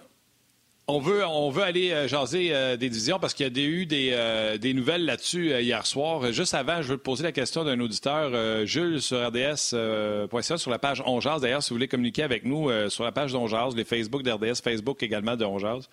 On 0.90 1.00
veut, 1.00 1.26
on 1.26 1.50
veut 1.50 1.64
aller 1.64 1.92
euh, 1.92 2.08
jaser 2.08 2.56
euh, 2.56 2.78
des 2.78 2.88
divisions 2.90 3.20
parce 3.20 3.34
qu'il 3.34 3.46
y 3.46 3.62
a 3.62 3.68
eu 3.68 3.86
des, 3.86 4.12
euh, 4.14 4.58
des 4.58 4.74
nouvelles 4.74 5.04
là-dessus 5.04 5.52
hier 5.60 5.86
soir. 5.86 6.32
Juste 6.32 6.54
avant, 6.54 6.82
je 6.82 6.88
veux 6.88 6.98
te 6.98 7.04
poser 7.04 7.24
la 7.24 7.34
question 7.34 7.66
d'un 7.66 7.78
auditeur, 7.82 8.66
Jules, 8.66 9.02
sur 9.02 9.18
RDS.ca, 9.28 10.58
sur 10.58 10.72
la 10.72 10.80
page 10.80 11.04
Onjaz. 11.06 11.42
D'ailleurs, 11.42 11.62
si 11.62 11.72
vous 11.72 11.76
voulez 11.76 11.90
communiquer 11.90 12.24
avec 12.24 12.46
nous 12.46 12.70
sur 12.90 13.04
la 13.04 13.12
page 13.12 13.34
d'Onjaz, 13.34 13.76
les 13.76 13.84
Facebook 13.84 14.24
d'RDS, 14.24 14.62
Facebook 14.64 15.04
également 15.04 15.36
de 15.36 15.44
Onjaz. 15.44 15.90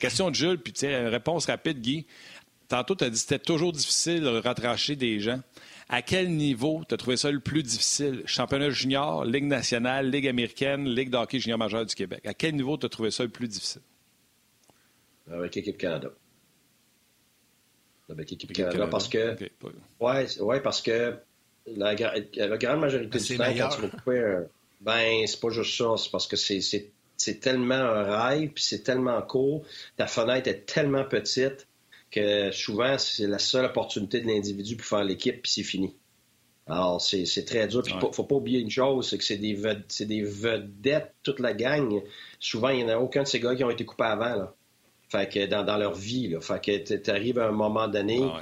Question 0.00 0.30
de 0.30 0.34
Jules, 0.34 0.58
puis 0.58 0.74
réponse 0.84 1.46
rapide, 1.46 1.80
Guy. 1.80 2.04
Tantôt, 2.66 2.96
tu 2.96 3.04
as 3.04 3.10
dit 3.10 3.14
que 3.14 3.20
c'était 3.20 3.38
toujours 3.38 3.70
difficile 3.72 4.22
de 4.22 4.40
rattracher 4.40 4.96
des 4.96 5.20
gens. 5.20 5.38
À 5.88 6.02
quel 6.02 6.30
niveau 6.30 6.82
tu 6.88 6.94
as 6.94 6.96
trouvé 6.96 7.16
ça 7.16 7.30
le 7.30 7.40
plus 7.40 7.62
difficile? 7.62 8.22
Championnat 8.26 8.70
junior, 8.70 9.24
Ligue 9.24 9.44
nationale, 9.44 10.10
Ligue 10.10 10.26
américaine, 10.28 10.88
Ligue 10.88 11.10
de 11.10 11.16
hockey 11.16 11.38
junior 11.38 11.58
majeur 11.58 11.84
du 11.84 11.94
Québec. 11.94 12.24
À 12.26 12.34
quel 12.34 12.56
niveau 12.56 12.76
tu 12.76 12.86
as 12.86 12.88
trouvé 12.88 13.10
ça 13.10 13.22
le 13.22 13.28
plus 13.28 13.48
difficile? 13.48 13.82
avec 15.30 15.54
l'équipe 15.54 15.78
Canada. 15.78 16.10
Avec 18.10 18.30
l'équipe 18.30 18.52
Canada, 18.52 18.86
parce 18.86 19.08
que. 19.08 19.36
Ouais, 20.00 20.40
ouais, 20.40 20.60
parce 20.60 20.82
que 20.82 21.16
la, 21.66 21.94
grande 21.94 22.80
majorité 22.80 23.18
du 23.18 23.38
temps, 23.38 23.44
quand 23.56 23.68
tu 23.68 23.88
couper 23.88 24.42
Ben, 24.80 25.26
c'est 25.26 25.40
pas 25.40 25.50
juste 25.50 25.76
ça. 25.76 25.94
C'est 25.96 26.10
parce 26.10 26.26
que 26.26 26.36
c'est 26.36 27.40
tellement 27.40 27.74
un 27.74 28.28
rêve, 28.28 28.50
puis 28.50 28.62
c'est 28.62 28.82
tellement 28.82 29.20
court. 29.22 29.64
Ta 29.96 30.06
fenêtre 30.06 30.48
est 30.48 30.66
tellement 30.66 31.04
petite 31.04 31.66
que 32.14 32.52
souvent, 32.52 32.96
c'est 32.98 33.26
la 33.26 33.38
seule 33.38 33.64
opportunité 33.64 34.20
de 34.20 34.26
l'individu 34.26 34.76
pour 34.76 34.86
faire 34.86 35.04
l'équipe, 35.04 35.42
puis 35.42 35.50
c'est 35.50 35.62
fini. 35.62 35.94
Alors, 36.66 37.00
c'est 37.00 37.44
très 37.44 37.66
dur. 37.66 37.82
Puis, 37.82 37.94
faut 38.12 38.24
pas 38.24 38.36
oublier 38.36 38.60
une 38.60 38.70
chose, 38.70 39.08
c'est 39.08 39.18
que 39.18 39.24
c'est 39.24 39.36
des, 39.36 39.54
des 39.54 40.22
vedettes, 40.22 41.12
toute 41.22 41.40
la 41.40 41.52
gang. 41.52 42.02
Souvent, 42.40 42.70
il 42.70 42.78
n'y 42.78 42.84
en 42.84 42.88
a 42.88 42.98
aucun 42.98 43.24
de 43.24 43.28
ces 43.28 43.40
gars 43.40 43.54
qui 43.54 43.64
ont 43.64 43.70
été 43.70 43.84
coupés 43.84 44.04
avant. 44.04 44.34
Là. 44.34 44.54
Fait 45.10 45.30
que 45.30 45.46
dans, 45.46 45.76
leur 45.76 45.94
vie, 45.94 46.28
là. 46.28 46.40
Fait 46.40 46.60
que 46.60 46.96
tu 46.96 47.10
arrives 47.10 47.38
à 47.38 47.48
un 47.48 47.52
moment 47.52 47.88
donné. 47.88 48.20
Ah 48.22 48.40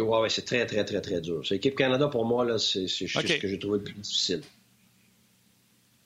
ouais. 0.00 0.28
c'est 0.28 0.44
très, 0.44 0.66
très, 0.66 0.84
très, 0.84 1.00
très 1.00 1.20
dur. 1.20 1.42
L'équipe 1.50 1.74
Canada, 1.74 2.08
pour 2.08 2.26
moi, 2.26 2.44
là, 2.44 2.58
c'est 2.58 2.86
ce 2.86 3.04
que 3.04 3.48
j'ai 3.48 3.58
trouvé 3.58 3.78
le 3.78 3.84
plus 3.84 3.94
difficile. 3.94 4.42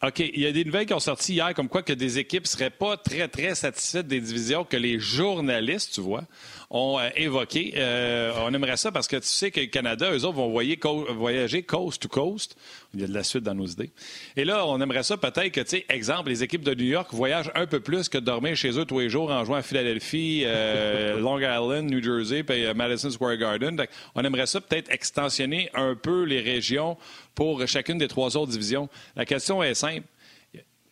OK. 0.02 0.18
Il 0.18 0.40
y 0.40 0.46
a 0.46 0.52
des 0.52 0.64
nouvelles 0.64 0.84
qui 0.84 0.92
ont 0.92 1.00
sorti 1.00 1.32
hier 1.32 1.54
comme 1.54 1.68
quoi 1.68 1.82
que 1.82 1.94
des 1.94 2.18
équipes 2.18 2.42
ne 2.42 2.48
seraient 2.48 2.70
pas 2.70 2.98
très, 2.98 3.28
très 3.28 3.54
satisfaites 3.54 4.06
des 4.06 4.20
divisions 4.20 4.62
que 4.62 4.76
les 4.76 4.98
journalistes, 4.98 5.94
tu 5.94 6.02
vois, 6.02 6.24
ont 6.68 6.98
euh, 6.98 7.08
évoqué. 7.16 7.72
Euh, 7.76 8.32
on 8.42 8.52
aimerait 8.52 8.76
ça 8.76 8.92
parce 8.92 9.08
que 9.08 9.16
tu 9.16 9.26
sais 9.26 9.50
que 9.50 9.60
le 9.60 9.66
Canada, 9.66 10.10
eux 10.12 10.24
autres, 10.24 10.36
vont 10.36 10.50
voyager 10.50 11.62
coast 11.62 12.02
to 12.02 12.08
coast. 12.08 12.56
Il 12.92 13.00
y 13.00 13.04
a 13.04 13.06
de 13.06 13.14
la 13.14 13.22
suite 13.22 13.44
dans 13.44 13.54
nos 13.54 13.66
idées. 13.66 13.90
Et 14.36 14.44
là, 14.44 14.66
on 14.66 14.80
aimerait 14.82 15.02
ça 15.02 15.16
peut-être 15.16 15.50
que, 15.50 15.60
tu 15.62 15.68
sais, 15.68 15.86
exemple, 15.88 16.28
les 16.28 16.42
équipes 16.42 16.64
de 16.64 16.74
New 16.74 16.84
York 16.84 17.08
voyagent 17.12 17.50
un 17.54 17.66
peu 17.66 17.80
plus 17.80 18.10
que 18.10 18.18
de 18.18 18.24
dormir 18.24 18.54
chez 18.54 18.78
eux 18.78 18.84
tous 18.84 19.00
les 19.00 19.08
jours 19.08 19.30
en 19.30 19.44
jouant 19.46 19.56
à 19.56 19.62
Philadelphie, 19.62 20.42
euh, 20.44 21.18
Long 21.20 21.38
Island, 21.38 21.90
New 21.90 22.02
Jersey, 22.02 22.42
puis 22.42 22.66
Madison 22.74 23.10
Square 23.10 23.38
Garden. 23.38 23.82
on 24.14 24.22
aimerait 24.24 24.46
ça 24.46 24.60
peut-être 24.60 24.90
extensionner 24.90 25.70
un 25.74 25.94
peu 25.94 26.24
les 26.24 26.40
régions 26.40 26.98
pour 27.36 27.64
chacune 27.68 27.98
des 27.98 28.08
trois 28.08 28.36
autres 28.36 28.50
divisions. 28.50 28.88
La 29.14 29.24
question 29.24 29.62
est 29.62 29.74
simple. 29.74 30.06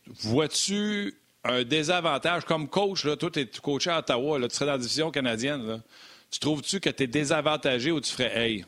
Vois-tu 0.07 1.17
un 1.43 1.65
désavantage? 1.65 2.45
Comme 2.45 2.69
coach, 2.69 3.05
là, 3.05 3.17
toi, 3.17 3.31
tu 3.33 3.41
es 3.41 3.47
coaché 3.47 3.91
à 3.91 3.99
Ottawa, 3.99 4.39
là, 4.39 4.47
tu 4.47 4.55
serais 4.55 4.67
dans 4.67 4.73
la 4.73 4.79
division 4.79 5.11
canadienne. 5.11 5.83
Tu 6.31 6.39
trouves-tu 6.39 6.79
que 6.79 6.91
tu 6.91 7.05
es 7.05 7.07
désavantagé 7.07 7.91
ou 7.91 8.01
tu 8.01 8.13
ferais 8.13 8.37
Hey, 8.37 8.65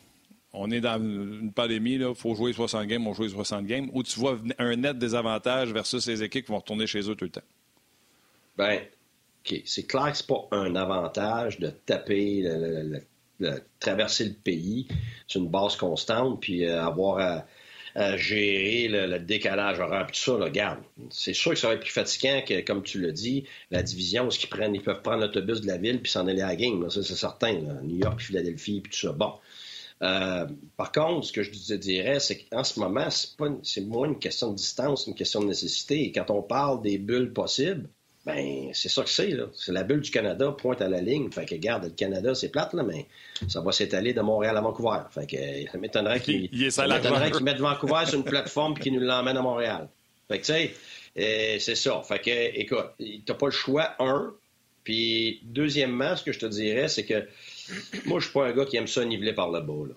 on 0.52 0.70
est 0.70 0.80
dans 0.80 0.96
une 0.96 1.52
pandémie, 1.52 1.94
il 1.94 2.14
faut 2.14 2.34
jouer 2.34 2.54
60 2.54 2.86
games, 2.86 3.06
on 3.06 3.12
joue 3.12 3.28
60 3.28 3.66
games, 3.66 3.90
ou 3.92 4.02
tu 4.02 4.18
vois 4.18 4.38
un 4.58 4.76
net 4.76 4.98
désavantage 4.98 5.70
versus 5.70 6.06
les 6.06 6.22
équipes 6.22 6.46
qui 6.46 6.52
vont 6.52 6.58
retourner 6.58 6.86
chez 6.86 7.10
eux 7.10 7.14
tout 7.14 7.26
le 7.26 7.30
temps? 7.30 7.42
Bien, 8.56 8.80
OK. 9.44 9.60
C'est 9.66 9.86
clair 9.86 10.10
que 10.10 10.16
ce 10.16 10.24
pas 10.24 10.48
un 10.52 10.74
avantage 10.76 11.60
de 11.60 11.68
taper, 11.68 12.42
de 12.42 13.62
traverser 13.80 14.24
le 14.24 14.32
pays 14.32 14.88
sur 15.26 15.42
une 15.42 15.50
base 15.50 15.76
constante, 15.76 16.40
puis 16.40 16.64
euh, 16.64 16.82
avoir 16.82 17.18
à 17.18 17.46
gérer 18.16 18.88
le, 18.88 19.18
décalage 19.18 19.80
horaire, 19.80 20.06
tout 20.06 20.14
ça, 20.14 20.38
là, 20.38 20.50
garde. 20.50 20.80
C'est 21.11 21.32
sûr 21.32 21.52
que 21.52 21.59
ça 21.59 21.68
va 21.68 21.74
être 21.74 21.80
plus 21.80 21.92
fatigant 21.92 22.42
que, 22.46 22.61
comme 22.61 22.82
tu 22.82 23.00
l'as 23.00 23.12
dit, 23.12 23.44
la 23.70 23.82
division 23.82 24.26
où 24.26 24.30
ils, 24.30 24.48
prennent, 24.48 24.74
ils 24.74 24.82
peuvent 24.82 25.02
prendre 25.02 25.22
l'autobus 25.22 25.61
de 25.62 25.66
la 25.66 25.78
ville 25.78 26.00
puis 26.00 26.11
s'en 26.11 26.26
aller 26.26 26.42
à 26.42 26.48
la 26.48 26.56
game. 26.56 26.88
Ça, 26.90 27.02
c'est 27.02 27.14
certain. 27.14 27.54
New 27.82 27.96
York, 27.96 28.20
Philadelphie, 28.20 28.80
puis 28.82 28.92
tout 28.92 29.06
ça. 29.06 29.12
Bon. 29.12 29.32
Euh, 30.02 30.46
par 30.76 30.92
contre, 30.92 31.26
ce 31.26 31.32
que 31.32 31.42
je 31.42 31.50
te 31.50 31.72
dirais, 31.72 32.20
c'est 32.20 32.38
qu'en 32.38 32.64
ce 32.64 32.78
moment, 32.78 33.09
c'est 33.62 33.80
moins 33.80 34.09
une 34.09 34.18
question 34.18 34.50
de 34.50 34.56
distance, 34.56 35.06
une 35.06 35.14
question 35.14 35.40
de 35.40 35.46
nécessité. 35.46 36.02
Et 36.02 36.12
quand 36.12 36.30
on 36.30 36.42
parle 36.42 36.82
des 36.82 36.98
bulles 36.98 37.32
possibles, 37.32 37.88
Ben, 38.26 38.70
c'est 38.72 38.88
ça 38.88 39.04
que 39.04 39.08
c'est, 39.08 39.28
là. 39.28 39.44
C'est 39.54 39.70
la 39.70 39.84
bulle 39.84 40.00
du 40.00 40.10
Canada 40.10 40.50
pointe 40.50 40.82
à 40.82 40.88
la 40.88 41.00
ligne. 41.00 41.30
Fait 41.30 41.46
que, 41.46 41.54
garde, 41.54 41.84
le 41.84 41.90
Canada, 41.90 42.34
c'est 42.34 42.48
plate, 42.48 42.74
là, 42.74 42.82
mais 42.82 43.06
ça 43.46 43.60
va 43.60 43.70
s'étaler 43.70 44.12
de 44.14 44.20
Montréal 44.20 44.56
à 44.56 44.60
Vancouver. 44.60 44.98
Fait 45.12 45.28
que, 45.28 45.70
ça 45.70 45.78
m'étonnerait 45.78 46.20
qu'ils 47.30 47.44
mettent 47.44 47.60
Vancouver 47.60 48.04
sur 48.06 48.18
une 48.18 48.24
plateforme 48.24 48.74
et 48.76 48.80
qu'ils 48.80 48.94
nous 48.94 49.00
l'emmènent 49.00 49.36
à 49.36 49.42
Montréal. 49.42 49.88
Fait 50.26 50.40
que, 50.40 50.44
tu 50.44 50.52
sais, 50.52 50.74
euh, 51.18 51.58
c'est 51.60 51.76
ça. 51.76 52.02
Fait 52.02 52.18
que, 52.18 52.58
écoute, 52.58 52.86
t'as 53.24 53.34
pas 53.34 53.46
le 53.46 53.52
choix, 53.52 53.94
un. 54.00 54.34
Puis, 54.82 55.40
deuxièmement, 55.44 56.16
ce 56.16 56.24
que 56.24 56.32
je 56.32 56.40
te 56.40 56.46
dirais, 56.46 56.88
c'est 56.88 57.04
que 57.04 57.28
moi, 58.06 58.18
je 58.18 58.24
suis 58.24 58.32
pas 58.32 58.46
un 58.46 58.52
gars 58.52 58.64
qui 58.64 58.76
aime 58.76 58.88
ça 58.88 59.04
niveler 59.04 59.34
par 59.34 59.52
le 59.52 59.60
bas, 59.60 59.86
là. 59.88 59.94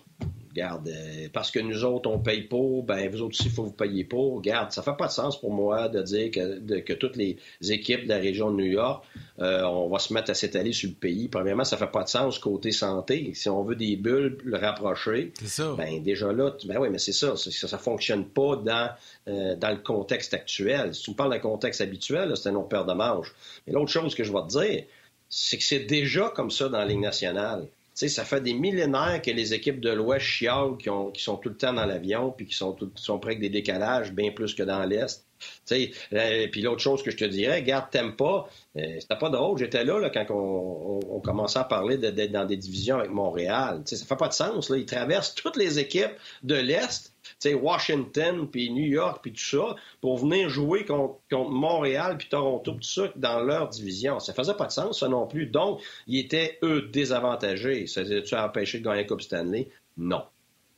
Regarde, 0.59 0.89
euh, 0.89 1.29
parce 1.31 1.51
que 1.51 1.59
nous 1.59 1.85
autres, 1.85 2.09
on 2.09 2.19
paye 2.19 2.41
pour, 2.41 2.83
ben 2.83 3.09
vous 3.09 3.21
autres 3.21 3.39
aussi, 3.39 3.47
il 3.47 3.51
faut 3.51 3.63
vous 3.63 3.71
payer 3.71 4.03
pour. 4.03 4.35
Regarde, 4.35 4.73
ça 4.73 4.81
fait 4.81 4.95
pas 4.97 5.07
de 5.07 5.11
sens 5.11 5.39
pour 5.39 5.53
moi 5.53 5.87
de 5.87 6.01
dire 6.01 6.31
que, 6.31 6.79
que 6.81 6.91
toutes 6.93 7.15
les 7.15 7.37
équipes 7.61 8.03
de 8.03 8.09
la 8.09 8.17
région 8.17 8.51
de 8.51 8.57
New 8.57 8.65
York, 8.65 9.05
euh, 9.39 9.63
on 9.63 9.87
va 9.87 9.99
se 9.99 10.13
mettre 10.13 10.31
à 10.31 10.33
s'étaler 10.33 10.73
sur 10.73 10.89
le 10.89 10.95
pays. 10.95 11.29
Premièrement, 11.29 11.63
ça 11.63 11.77
fait 11.77 11.87
pas 11.89 12.03
de 12.03 12.09
sens 12.09 12.39
côté 12.39 12.73
santé. 12.73 13.31
Si 13.35 13.47
on 13.47 13.63
veut 13.63 13.77
des 13.77 13.95
bulles 13.95 14.37
le 14.43 14.57
rapprocher, 14.57 15.31
ça. 15.45 15.75
ben 15.77 16.03
déjà 16.03 16.33
là, 16.33 16.51
ben 16.65 16.77
oui, 16.77 16.89
mais 16.91 16.99
c'est 16.99 17.13
ça, 17.13 17.37
ça, 17.37 17.67
ça 17.67 17.77
fonctionne 17.77 18.25
pas 18.25 18.57
dans 18.57 18.89
euh, 19.29 19.55
dans 19.55 19.71
le 19.71 19.77
contexte 19.77 20.33
actuel. 20.33 20.93
Si 20.93 21.03
tu 21.03 21.11
me 21.11 21.15
parles 21.15 21.31
d'un 21.31 21.39
contexte 21.39 21.79
habituel, 21.79 22.35
c'est 22.35 22.49
un 22.49 22.61
paire 22.63 22.85
de 22.85 22.93
manches. 22.93 23.33
Mais 23.65 23.71
l'autre 23.71 23.91
chose 23.91 24.13
que 24.13 24.25
je 24.25 24.33
vais 24.33 24.41
te 24.41 24.59
dire, 24.59 24.83
c'est 25.29 25.57
que 25.57 25.63
c'est 25.63 25.85
déjà 25.85 26.33
comme 26.35 26.51
ça 26.51 26.67
dans 26.67 26.79
la 26.79 26.85
Ligue 26.85 26.99
nationale 26.99 27.67
ça 28.07 28.23
fait 28.23 28.41
des 28.41 28.53
millénaires 28.53 29.21
que 29.21 29.31
les 29.31 29.53
équipes 29.53 29.81
de 29.81 29.89
l'Ouest 29.89 30.25
chialent, 30.25 30.77
qui, 30.77 30.89
sont 31.21 31.37
tout 31.37 31.49
le 31.49 31.57
temps 31.57 31.73
dans 31.73 31.85
l'avion, 31.85 32.31
puis 32.31 32.45
qui 32.45 32.55
sont, 32.55 32.75
sont 32.95 33.19
près 33.19 33.31
avec 33.31 33.41
des 33.41 33.49
décalages, 33.49 34.13
bien 34.13 34.31
plus 34.31 34.53
que 34.53 34.63
dans 34.63 34.83
l'Est. 34.85 35.25
Puis 35.67 36.61
l'autre 36.61 36.81
chose 36.81 37.03
que 37.03 37.11
je 37.11 37.17
te 37.17 37.25
dirais, 37.25 37.61
garde, 37.63 37.89
t'aimes 37.91 38.15
pas. 38.15 38.47
Euh, 38.77 38.97
c'était 38.99 39.17
pas 39.17 39.29
drôle. 39.29 39.57
J'étais 39.57 39.83
là, 39.83 40.09
quand 40.09 40.25
on, 40.29 41.19
commençait 41.21 41.59
à 41.59 41.63
parler 41.63 41.97
d'être 41.97 42.31
dans 42.31 42.45
des 42.45 42.57
divisions 42.57 42.97
avec 42.99 43.11
Montréal. 43.11 43.81
Ça 43.85 43.95
ça 43.97 44.05
fait 44.05 44.15
pas 44.15 44.29
de 44.29 44.33
sens. 44.33 44.71
Ils 44.75 44.85
traversent 44.85 45.35
toutes 45.35 45.57
les 45.57 45.79
équipes 45.79 46.13
de 46.43 46.55
l'Est, 46.55 47.13
Washington, 47.47 48.47
puis 48.49 48.71
New 48.71 48.87
York, 48.87 49.19
puis 49.21 49.31
tout 49.31 49.39
ça, 49.39 49.75
pour 50.01 50.17
venir 50.17 50.49
jouer 50.49 50.85
contre, 50.85 51.19
Montréal, 51.31 52.17
puis 52.17 52.27
Toronto, 52.29 52.73
tout 52.73 52.81
ça, 52.81 53.11
dans 53.15 53.39
leur 53.41 53.69
division. 53.69 54.19
Ça 54.19 54.33
faisait 54.33 54.53
pas 54.53 54.67
de 54.67 54.71
sens, 54.71 54.99
ça 54.99 55.07
non 55.07 55.27
plus. 55.27 55.45
Donc, 55.45 55.81
ils 56.07 56.19
étaient, 56.19 56.59
eux, 56.63 56.89
désavantagés. 56.91 57.87
Ça 57.87 58.01
les 58.03 58.33
a 58.33 58.45
empêché 58.45 58.79
de 58.79 58.83
gagner 58.83 59.07
la 59.09 59.19
Stanley? 59.19 59.69
Non. 59.97 60.23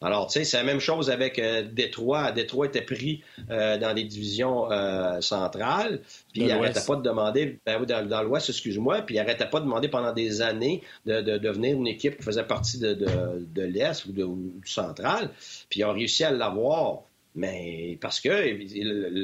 Alors, 0.04 0.28
tu 0.28 0.34
sais, 0.34 0.46
c'est 0.46 0.58
la 0.58 0.64
même 0.64 0.80
chose 0.80 1.12
avec 1.12 1.38
euh, 1.38 1.62
Détroit. 1.62 2.32
Détroit 2.32 2.66
était 2.66 2.82
pris 2.82 3.22
euh, 3.52 3.78
dans 3.78 3.94
les 3.94 4.04
divisions 4.04 4.72
euh, 4.72 5.22
centrales, 5.22 6.02
puis 6.34 6.42
il 6.42 6.48
n'arrêtait 6.48 6.82
pas 6.86 6.96
de 6.96 7.04
demander, 7.04 7.60
ben, 7.66 7.84
dans, 7.86 8.08
dans 8.08 8.24
l'Ouest, 8.24 8.50
excuse-moi, 8.50 9.04
puis 9.04 9.16
il 9.16 9.18
n'arrêtait 9.20 9.48
pas 9.48 9.60
de 9.60 9.66
demander 9.66 9.90
pendant 9.90 10.12
des 10.12 10.42
années 10.42 10.82
de, 11.06 11.22
devenir 11.22 11.78
une 11.78 11.88
équipe 11.88 12.18
qui 12.18 12.24
faisait 12.24 12.44
partie 12.44 12.80
de, 12.80 13.62
l'Est 13.62 14.06
ou, 14.08 14.12
du 14.12 14.70
central, 14.70 15.30
puis 15.70 15.82
ils 15.82 15.86
ont 15.86 15.94
réussi 15.94 16.24
à 16.24 16.32
l'avoir. 16.32 17.04
Mais 17.34 17.98
parce 18.02 18.20
que 18.20 18.60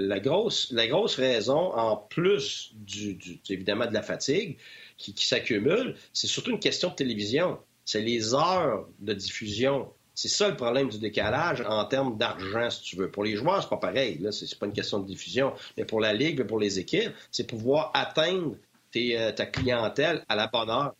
la 0.08 0.20
grosse, 0.22 0.72
la 0.72 0.88
grosse 0.88 1.16
raison, 1.16 1.74
en 1.76 1.98
plus 1.98 2.72
du, 2.74 3.18
évidemment 3.50 3.86
de 3.86 3.94
la 3.94 4.02
fatigue 4.02 4.58
qui 4.98 5.28
s'accumule, 5.28 5.96
c'est 6.14 6.28
surtout 6.28 6.52
une 6.52 6.60
question 6.60 6.90
de 6.90 6.96
télévision. 6.96 7.58
C'est 7.84 8.02
les 8.02 8.34
heures 8.34 8.88
de 9.00 9.14
diffusion 9.14 9.90
c'est 10.18 10.30
ça 10.30 10.50
le 10.50 10.56
problème 10.56 10.90
du 10.90 10.98
décalage 10.98 11.62
en 11.62 11.86
termes 11.86 12.18
d'argent, 12.18 12.72
si 12.72 12.82
tu 12.82 12.96
veux. 12.96 13.12
Pour 13.12 13.24
les 13.24 13.36
joueurs, 13.36 13.62
c'est 13.62 13.70
pas 13.70 13.78
pareil. 13.78 14.18
Là, 14.18 14.32
c'est 14.32 14.58
pas 14.58 14.66
une 14.66 14.74
question 14.74 14.98
de 14.98 15.06
diffusion. 15.06 15.54
Mais 15.78 15.86
pour 15.86 16.00
la 16.00 16.12
ligue, 16.12 16.42
pour 16.42 16.58
les 16.60 16.80
équipes, 16.80 17.12
c'est 17.30 17.46
pouvoir 17.46 17.92
atteindre 17.94 18.56
euh, 18.96 19.32
ta 19.32 19.46
clientèle 19.46 20.26
à 20.28 20.36
la 20.36 20.48
bonne 20.48 20.72
heure. 20.72 20.96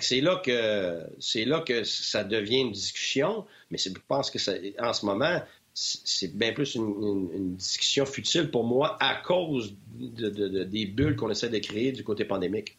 C'est 0.00 0.20
là 0.20 0.42
que 0.44 1.06
c'est 1.20 1.44
là 1.44 1.60
que 1.60 1.84
ça 1.84 2.24
devient 2.24 2.62
une 2.62 2.72
discussion, 2.72 3.46
mais 3.70 3.78
je 3.78 3.90
pense 4.08 4.32
que 4.32 4.38
en 4.84 4.92
ce 4.92 5.06
moment, 5.06 5.40
c'est 5.72 6.36
bien 6.36 6.52
plus 6.52 6.74
une, 6.74 7.54
discussion 7.54 8.04
futile 8.04 8.50
pour 8.50 8.64
moi 8.64 8.96
à 9.00 9.14
cause 9.14 9.76
des 9.92 10.86
bulles 10.86 11.14
qu'on 11.14 11.30
essaie 11.30 11.50
de 11.50 11.58
créer 11.60 11.92
du 11.92 12.02
côté 12.02 12.24
pandémique. 12.24 12.76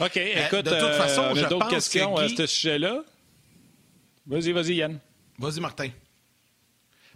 OK, 0.00 0.16
euh, 0.16 0.46
écoute, 0.46 0.64
de 0.64 0.70
toute 0.70 0.72
euh, 0.72 0.98
façon, 0.98 1.34
j'ai 1.34 1.46
d'autres 1.46 1.68
questions 1.68 2.16
à 2.16 2.28
ce 2.28 2.46
sujet-là? 2.46 3.02
Vas-y, 4.26 4.52
vas-y, 4.52 4.74
Yann. 4.76 4.98
Vas-y, 5.38 5.60
Martin. 5.60 5.90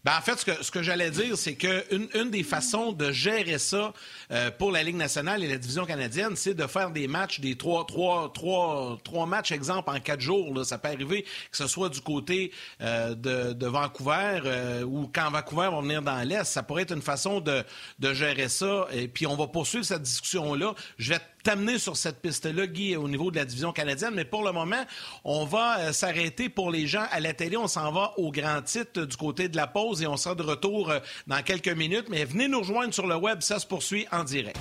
Ben, 0.05 0.12
en 0.18 0.20
fait, 0.20 0.38
ce 0.38 0.44
que, 0.44 0.62
ce 0.62 0.70
que 0.70 0.83
j'allais 0.83 1.11
dire, 1.11 1.38
c'est 1.38 1.55
qu'une 1.55 2.09
une 2.12 2.31
des 2.31 2.42
façons 2.42 2.92
de 2.92 3.11
gérer 3.11 3.57
ça 3.57 3.94
euh, 4.31 4.51
pour 4.51 4.70
la 4.70 4.83
Ligue 4.83 4.97
nationale 4.97 5.42
et 5.42 5.49
la 5.49 5.57
division 5.57 5.87
canadienne, 5.87 6.37
c'est 6.37 6.53
de 6.53 6.66
faire 6.66 6.90
des 6.90 7.09
matchs, 7.09 7.40
des 7.40 7.57
trois, 7.57 7.87
trois, 7.87 8.31
trois, 8.35 8.99
trois 9.03 9.25
matchs, 9.25 9.51
exemple, 9.53 9.88
en 9.88 9.99
quatre 10.01 10.20
jours. 10.20 10.55
Là. 10.55 10.64
Ça 10.64 10.77
peut 10.77 10.88
arriver 10.88 11.23
que 11.23 11.57
ce 11.57 11.66
soit 11.66 11.88
du 11.88 12.03
côté 12.03 12.53
euh, 12.83 13.14
de, 13.14 13.55
de, 13.55 13.66
Vancouver 13.66 14.40
euh, 14.44 14.83
ou 14.83 15.11
quand 15.11 15.31
Vancouver 15.31 15.70
va 15.73 15.81
venir 15.81 16.03
dans 16.03 16.20
l'Est. 16.23 16.44
Ça 16.44 16.62
pourrait 16.62 16.83
être 16.83 16.92
une 16.94 17.01
façon 17.01 17.40
de, 17.40 17.64
de 17.99 18.12
gérer 18.12 18.51
ça. 18.51 18.87
Et 18.92 19.09
puis, 19.09 19.27
on 19.27 19.37
va 19.37 19.47
poursuivre 19.47 19.87
cette 19.87 20.03
discussion-là. 20.03 20.75
Je 20.99 21.14
vais 21.14 21.20
t'amener 21.44 21.78
sur 21.78 21.96
cette 21.96 22.20
piste-là, 22.20 22.66
Guy, 22.66 22.96
au 22.96 23.07
niveau 23.07 23.30
de 23.30 23.37
la 23.37 23.44
division 23.44 23.72
canadienne. 23.72 24.14
Mais 24.14 24.24
pour 24.24 24.42
le 24.42 24.50
moment, 24.50 24.85
on 25.24 25.44
va 25.44 25.78
euh, 25.78 25.92
s'arrêter 25.92 26.48
pour 26.48 26.70
les 26.70 26.87
gens 26.87 27.04
à 27.12 27.20
la 27.20 27.35
télé. 27.35 27.57
On 27.57 27.68
s'en 27.68 27.92
va 27.92 28.14
au 28.16 28.33
grand 28.33 28.62
titre 28.62 29.04
du 29.04 29.16
côté 29.16 29.48
de 29.48 29.57
la 29.57 29.68
pause 29.68 30.02
et 30.02 30.07
on 30.07 30.16
sera 30.16 30.35
de 30.35 30.42
retour 30.42 30.90
euh, 30.90 30.98
dans 31.26 31.42
quelques 31.42 31.68
minutes. 31.68 32.07
Mais 32.09 32.24
venez 32.24 32.48
nous 32.48 32.61
rejoindre 32.61 32.92
sur 32.92 33.07
le 33.07 33.16
web, 33.16 33.42
ça 33.42 33.59
se 33.59 33.66
poursuit 33.66 34.07
en 34.11 34.24
direct. 34.24 34.59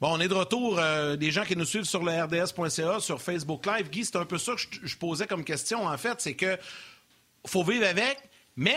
Bon, 0.00 0.12
on 0.12 0.20
est 0.20 0.28
de 0.28 0.34
retour. 0.34 0.78
Euh, 0.78 1.16
des 1.16 1.32
gens 1.32 1.42
qui 1.42 1.56
nous 1.56 1.64
suivent 1.64 1.82
sur 1.82 2.04
le 2.04 2.12
RDS.ca, 2.12 3.00
sur 3.00 3.20
Facebook 3.20 3.66
Live. 3.66 3.90
Guy, 3.90 4.04
c'est 4.04 4.14
un 4.14 4.24
peu 4.24 4.38
ça 4.38 4.52
que 4.52 4.86
je 4.86 4.96
posais 4.96 5.26
comme 5.26 5.42
question, 5.42 5.84
en 5.86 5.98
fait. 5.98 6.20
C'est 6.20 6.34
que 6.34 6.56
faut 7.48 7.64
vivre 7.64 7.86
avec, 7.86 8.18
mais 8.56 8.76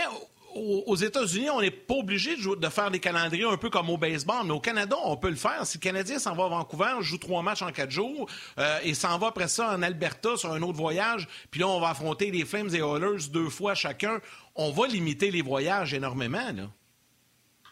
aux 0.54 0.96
États-Unis, 0.96 1.50
on 1.50 1.62
n'est 1.62 1.72
pas 1.72 1.96
obligé 1.96 2.36
de, 2.36 2.70
faire 2.70 2.92
des 2.92 3.00
calendriers 3.00 3.46
un 3.46 3.58
peu 3.58 3.70
comme 3.70 3.90
au 3.90 3.98
baseball, 3.98 4.46
mais 4.46 4.52
au 4.52 4.60
Canada, 4.60 4.96
on 5.06 5.16
peut 5.16 5.30
le 5.30 5.36
faire. 5.36 5.66
Si 5.66 5.78
le 5.78 5.82
Canadien 5.82 6.20
s'en 6.20 6.36
va 6.36 6.46
à 6.46 6.50
Vancouver, 6.50 6.96
joue 7.02 7.18
trois 7.18 7.42
matchs 7.42 7.62
en 7.62 7.72
quatre 7.72 7.92
jours, 7.92 8.30
euh, 8.58 8.80
et 8.84 8.94
s'en 8.94 9.18
va 9.18 9.28
après 9.28 9.48
ça 9.48 9.74
en 9.74 9.82
Alberta 9.82 10.36
sur 10.36 10.52
un 10.52 10.62
autre 10.62 10.78
voyage, 10.78 11.28
puis 11.50 11.62
là, 11.62 11.68
on 11.68 11.80
va 11.80 11.90
affronter 11.90 12.32
les 12.32 12.46
Flames 12.46 12.70
et 12.74 12.80
Oilers 12.80 13.30
deux 13.32 13.50
fois 13.50 13.76
chacun, 13.76 14.20
on 14.56 14.72
va 14.72 14.88
limiter 14.88 15.32
les 15.32 15.42
voyages 15.42 15.94
énormément. 15.94 16.52
Là. 16.54 16.70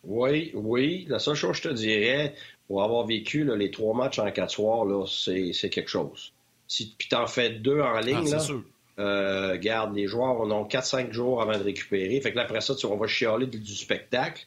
Oui, 0.03 0.51
oui. 0.53 1.05
La 1.09 1.19
seule 1.19 1.35
chose 1.35 1.59
que 1.59 1.69
je 1.69 1.69
te 1.69 1.73
dirais, 1.73 2.33
pour 2.67 2.83
avoir 2.83 3.05
vécu 3.05 3.43
les 3.57 3.71
trois 3.71 3.93
matchs 3.95 4.19
en 4.19 4.31
quatre 4.31 4.51
soirs, 4.51 4.85
c'est 5.07 5.69
quelque 5.69 5.89
chose. 5.89 6.33
Si, 6.67 6.95
puis 6.97 7.09
t'en 7.09 7.27
fais 7.27 7.49
deux 7.49 7.81
en 7.81 7.99
ligne, 7.99 8.29
ah, 8.31 8.37
là, 8.37 8.45
euh, 8.99 9.57
garde, 9.57 9.95
les 9.95 10.07
joueurs 10.07 10.39
on 10.41 10.51
a 10.51 10.63
4-5 10.67 11.11
jours 11.11 11.41
avant 11.41 11.57
de 11.57 11.63
récupérer. 11.63 12.19
Fait 12.21 12.31
que 12.31 12.35
là, 12.35 12.43
après 12.43 12.61
ça, 12.61 12.73
on 12.85 12.97
va 12.97 13.07
chialer 13.07 13.47
du, 13.47 13.75
spectacle. 13.75 14.45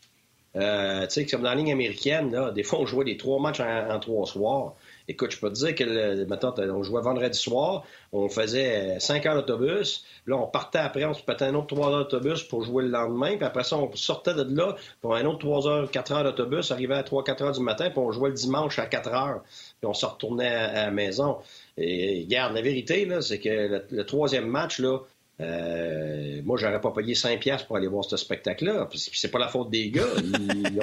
Euh, 0.57 1.07
tu 1.07 1.13
sais, 1.13 1.27
comme 1.27 1.43
dans 1.43 1.51
la 1.51 1.55
ligne 1.55 1.73
américaine, 1.73 2.31
là, 2.31 2.51
des 2.51 2.63
fois, 2.63 2.81
on 2.81 2.87
jouait 2.87 3.07
des 3.07 3.17
trois 3.17 3.41
matchs 3.41 3.61
en, 3.61 3.99
trois 3.99 4.27
soirs. 4.27 4.75
Écoute, 5.09 5.33
je 5.33 5.39
peux 5.39 5.49
te 5.49 5.55
dire 5.55 5.75
que, 5.75 6.25
maintenant, 6.25 6.55
on 6.59 6.83
jouait 6.83 7.03
vendredi 7.03 7.39
soir, 7.39 7.85
on 8.13 8.29
faisait 8.29 8.99
5 9.01 9.27
heures 9.27 9.35
d'autobus. 9.35 10.05
Là, 10.27 10.37
on 10.37 10.47
partait 10.47 10.79
après, 10.79 11.05
on 11.05 11.15
se 11.15 11.23
pétait 11.23 11.47
un 11.47 11.55
autre 11.55 11.75
3 11.75 11.89
heures 11.89 11.99
d'autobus 12.05 12.43
pour 12.45 12.63
jouer 12.63 12.85
le 12.85 12.91
lendemain. 12.91 13.37
Puis 13.37 13.45
après 13.45 13.65
ça, 13.65 13.77
on 13.77 13.95
sortait 13.97 14.35
de 14.35 14.43
là 14.43 14.77
pour 15.01 15.17
un 15.17 15.25
autre 15.25 15.41
3 15.41 15.67
heures, 15.67 15.91
4 15.91 16.13
heures 16.13 16.25
d'autobus, 16.25 16.71
arrivait 16.71 16.95
à 16.95 17.03
3-4 17.03 17.43
heures 17.43 17.53
du 17.53 17.61
matin, 17.61 17.91
puis 17.91 17.99
on 17.99 18.13
jouait 18.13 18.31
le 18.31 18.37
dimanche 18.37 18.79
à 18.79 18.87
4 18.87 19.13
heures. 19.13 19.43
Puis 19.81 19.89
on 19.89 19.95
se 19.95 20.07
retournait 20.07 20.49
à 20.49 20.87
la 20.87 20.91
maison. 20.91 21.39
Et 21.77 22.23
regarde, 22.25 22.55
la 22.55 22.63
vérité, 22.63 23.05
là, 23.05 23.21
c'est 23.21 23.39
que 23.39 23.83
le, 23.91 24.05
troisième 24.05 24.47
match, 24.47 24.79
là, 24.79 24.99
euh, 25.41 26.41
moi, 26.45 26.57
j'aurais 26.57 26.81
pas 26.81 26.93
payé 26.93 27.15
5 27.15 27.41
piastres 27.41 27.67
pour 27.67 27.77
aller 27.77 27.89
voir 27.89 28.05
ce 28.05 28.17
spectacle-là. 28.17 28.87
Puis 28.87 29.11
c'est 29.13 29.31
pas 29.31 29.39
la 29.39 29.49
faute 29.49 29.71
des 29.71 29.91
gars. 29.91 30.07
Ils 30.23 30.81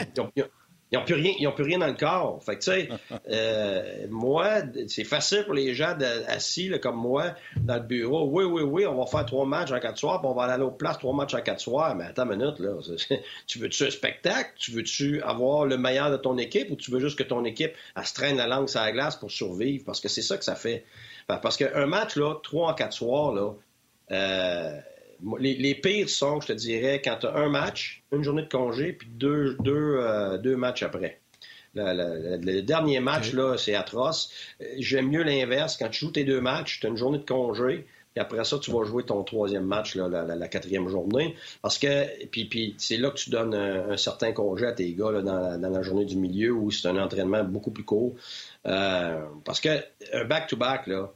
n'ont 0.98 1.06
plus 1.06 1.16
rien, 1.16 1.34
ils 1.38 1.48
ont 1.48 1.52
plus 1.52 1.64
rien 1.64 1.78
dans 1.78 1.88
le 1.88 1.94
corps. 1.94 2.42
Fait 2.44 2.58
que, 2.58 2.64
tu 2.64 2.72
sais, 2.72 2.90
euh, 3.32 4.08
moi, 4.10 4.62
c'est 4.88 5.04
facile 5.04 5.44
pour 5.46 5.54
les 5.54 5.74
gens 5.74 5.96
assis 6.28 6.72
comme 6.82 6.96
moi 6.96 7.36
dans 7.58 7.76
le 7.76 7.82
bureau. 7.82 8.28
Oui, 8.32 8.44
oui, 8.44 8.64
oui, 8.64 8.86
on 8.88 8.96
va 8.96 9.06
faire 9.06 9.26
trois 9.26 9.46
matchs 9.46 9.72
en 9.72 9.80
quatre 9.80 9.98
soirs, 9.98 10.20
puis 10.22 10.30
on 10.30 10.34
va 10.34 10.44
aller 10.44 10.54
à 10.54 10.58
l'autre 10.58 10.78
place 10.78 10.98
trois 10.98 11.14
matchs 11.14 11.36
en 11.36 11.42
quatre 11.42 11.60
soirs. 11.60 11.96
Mais 11.96 12.06
attends 12.06 12.30
une 12.30 12.38
minute, 12.38 12.60
là. 12.60 12.72
tu 13.48 13.60
veux-tu 13.60 13.84
un 13.84 13.92
spectacle? 13.92 14.52
Tu 14.58 14.72
veux-tu 14.72 15.22
avoir 15.22 15.66
le 15.66 15.78
meilleur 15.78 16.12
de 16.12 16.18
ton 16.18 16.38
équipe? 16.38 16.72
Ou 16.72 16.76
tu 16.76 16.92
veux 16.92 17.00
juste 17.00 17.18
que 17.18 17.24
ton 17.24 17.46
équipe 17.46 17.74
elle 17.96 18.06
se 18.06 18.14
traîne 18.14 18.38
la 18.38 18.48
langue 18.48 18.68
sur 18.68 18.82
la 18.82 18.92
glace 18.92 19.16
pour 19.16 19.32
survivre? 19.32 19.84
Parce 19.86 20.02
que 20.02 20.08
c'est 20.08 20.22
ça 20.22 20.38
que 20.38 20.44
ça 20.44 20.56
fait. 20.56 20.86
Parce 21.28 21.58
qu'un 21.58 21.86
match, 21.86 22.16
là, 22.16 22.36
trois 22.42 22.72
en 22.72 22.74
quatre 22.74 22.94
soirs, 22.94 23.34
là, 23.34 23.54
euh, 24.12 24.80
les, 25.40 25.76
pires 25.76 26.10
sont, 26.10 26.42
je 26.42 26.48
te 26.48 26.54
dirais, 26.54 27.02
quand 27.04 27.18
tu 27.22 27.28
as 27.28 27.36
un 27.36 27.50
match, 27.50 28.04
une 28.12 28.24
journée 28.24 28.44
de 28.44 28.50
congé, 28.50 28.94
puis 28.94 29.08
deux, 29.10 29.56
deux, 29.60 29.98
euh, 30.00 30.38
deux 30.38 30.56
matchs 30.56 30.84
après. 30.84 31.20
le 31.76 32.62
dernier 32.62 33.00
match, 33.00 33.34
là, 33.34 33.58
c'est 33.58 33.76
atroce. 33.76 34.32
J'aime 34.78 35.10
mieux 35.10 35.24
l'inverse. 35.24 35.78
Quand 35.78 35.90
tu 35.90 36.06
joues 36.06 36.12
tes 36.12 36.24
deux 36.24 36.42
matchs, 36.42 36.80
tu 36.80 36.88
as 36.88 36.90
une 36.90 36.98
journée 36.98 37.20
de 37.20 37.26
congé. 37.26 37.86
Puis 38.14 38.22
après 38.22 38.44
ça, 38.44 38.58
tu 38.58 38.72
vas 38.72 38.84
jouer 38.86 39.04
ton 39.04 39.24
troisième 39.24 39.66
match, 39.66 39.96
là, 39.96 40.08
la, 40.10 40.48
quatrième 40.48 40.88
journée. 40.90 41.36
Parce 41.62 41.78
que, 41.78 42.26
puis, 42.28 42.46
puis 42.46 42.74
c'est 42.80 42.98
là 42.98 43.12
que 43.12 43.18
tu 43.18 43.30
donnes 43.30 43.54
un, 43.54 43.98
certain 43.98 44.32
congé 44.32 44.66
à 44.66 44.72
tes 44.72 44.92
gars 44.94 45.12
là, 45.12 45.22
dans, 45.22 45.70
la, 45.70 45.82
journée 45.84 46.06
du 46.06 46.18
milieu 46.18 46.52
où 46.52 46.72
c'est 46.72 46.88
un 46.88 46.98
entraînement 46.98 47.44
beaucoup 47.44 47.72
plus 47.72 47.84
court. 47.84 48.16
Euh, 48.66 49.26
parce 49.46 49.62
que 49.62 49.70
un 50.12 50.26
back-to-back, 50.26 50.88
là, 50.88 51.14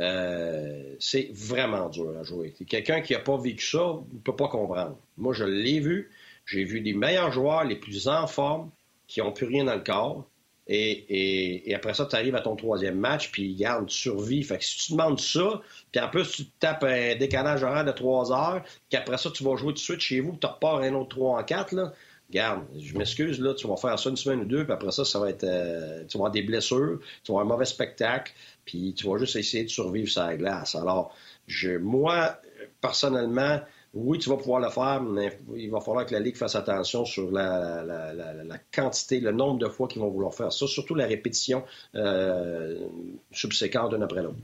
euh, 0.00 0.94
c'est 0.98 1.30
vraiment 1.32 1.88
dur 1.88 2.16
à 2.18 2.22
jouer. 2.22 2.54
Quelqu'un 2.68 3.00
qui 3.00 3.12
n'a 3.12 3.18
pas 3.18 3.36
vécu 3.36 3.64
ça 3.64 3.98
ne 4.12 4.18
peut 4.18 4.36
pas 4.36 4.48
comprendre. 4.48 4.96
Moi, 5.18 5.34
je 5.34 5.44
l'ai 5.44 5.80
vu. 5.80 6.10
J'ai 6.46 6.64
vu 6.64 6.80
les 6.80 6.94
meilleurs 6.94 7.30
joueurs, 7.30 7.64
les 7.64 7.76
plus 7.76 8.08
en 8.08 8.26
forme, 8.26 8.70
qui 9.06 9.20
n'ont 9.20 9.32
plus 9.32 9.46
rien 9.46 9.64
dans 9.64 9.74
le 9.74 9.82
corps. 9.82 10.26
Et, 10.68 11.72
après 11.74 11.92
ça, 11.92 12.06
tu 12.06 12.16
arrives 12.16 12.34
à 12.36 12.40
ton 12.40 12.56
troisième 12.56 12.96
match, 12.96 13.30
puis 13.30 13.54
garde, 13.54 13.88
tu 13.88 13.96
survis. 13.96 14.42
Fait 14.42 14.58
que 14.58 14.64
si 14.64 14.86
tu 14.86 14.92
demandes 14.92 15.20
ça, 15.20 15.60
puis 15.90 16.00
en 16.00 16.08
plus, 16.08 16.30
tu 16.30 16.44
te 16.44 16.50
tapes 16.60 16.84
un 16.84 17.16
décalage 17.16 17.62
horaire 17.62 17.84
de 17.84 17.92
trois 17.92 18.32
heures, 18.32 18.62
puis 18.88 18.96
après 18.96 19.18
ça, 19.18 19.30
tu 19.30 19.44
vas 19.44 19.56
jouer 19.56 19.72
tout 19.72 19.72
de 19.74 19.78
suite 19.78 20.00
chez 20.00 20.20
vous, 20.20 20.36
tu 20.40 20.46
repars 20.46 20.78
un 20.78 20.94
autre 20.94 21.10
3 21.10 21.40
en 21.40 21.44
4, 21.44 21.72
là, 21.72 21.92
garde, 22.32 22.64
je 22.78 22.96
m'excuse, 22.96 23.40
là, 23.40 23.54
tu 23.54 23.68
vas 23.68 23.76
faire 23.76 23.98
ça 23.98 24.10
une 24.10 24.16
semaine 24.16 24.40
ou 24.40 24.44
deux, 24.44 24.64
puis 24.64 24.72
après 24.72 24.90
ça, 24.90 25.04
ça 25.04 25.20
va 25.20 25.30
être. 25.30 25.44
Euh, 25.44 26.04
tu 26.08 26.16
vas 26.16 26.22
avoir 26.22 26.30
des 26.32 26.42
blessures, 26.42 26.98
tu 27.22 27.32
vas 27.32 27.40
avoir 27.40 27.44
un 27.44 27.48
mauvais 27.48 27.64
spectacle, 27.64 28.32
puis 28.64 28.94
tu 28.94 29.06
vas 29.06 29.18
juste 29.18 29.36
essayer 29.36 29.64
de 29.64 29.68
survivre 29.68 30.10
sur 30.10 30.22
la 30.22 30.36
glace. 30.36 30.74
Alors, 30.74 31.14
je, 31.46 31.76
moi, 31.76 32.40
personnellement, 32.80 33.60
oui, 33.94 34.18
tu 34.18 34.30
vas 34.30 34.36
pouvoir 34.36 34.60
le 34.60 34.70
faire, 34.70 35.02
mais 35.02 35.38
il 35.54 35.70
va 35.70 35.80
falloir 35.80 36.06
que 36.06 36.14
la 36.14 36.20
Ligue 36.20 36.36
fasse 36.36 36.54
attention 36.54 37.04
sur 37.04 37.30
la, 37.30 37.84
quantité, 38.74 39.20
le 39.20 39.32
nombre 39.32 39.58
de 39.58 39.68
fois 39.68 39.86
qu'ils 39.86 40.00
vont 40.00 40.08
vouloir 40.08 40.34
faire 40.34 40.52
ça, 40.52 40.66
surtout 40.66 40.94
la 40.94 41.06
répétition 41.06 41.62
euh, 41.94 42.88
subséquente 43.32 43.92
d'une 43.92 44.02
après 44.02 44.22
l'autre. 44.22 44.38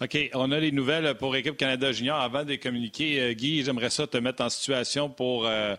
OK, 0.00 0.30
on 0.34 0.52
a 0.52 0.60
les 0.60 0.70
nouvelles 0.70 1.16
pour 1.16 1.34
Équipe 1.34 1.56
Canada 1.56 1.90
Junior. 1.90 2.20
Avant 2.20 2.44
de 2.44 2.54
communiquer, 2.54 3.20
euh, 3.20 3.32
Guy, 3.32 3.64
j'aimerais 3.64 3.90
ça 3.90 4.06
te 4.06 4.16
mettre 4.16 4.42
en 4.42 4.48
situation 4.48 5.10
pour 5.10 5.46
euh, 5.46 5.76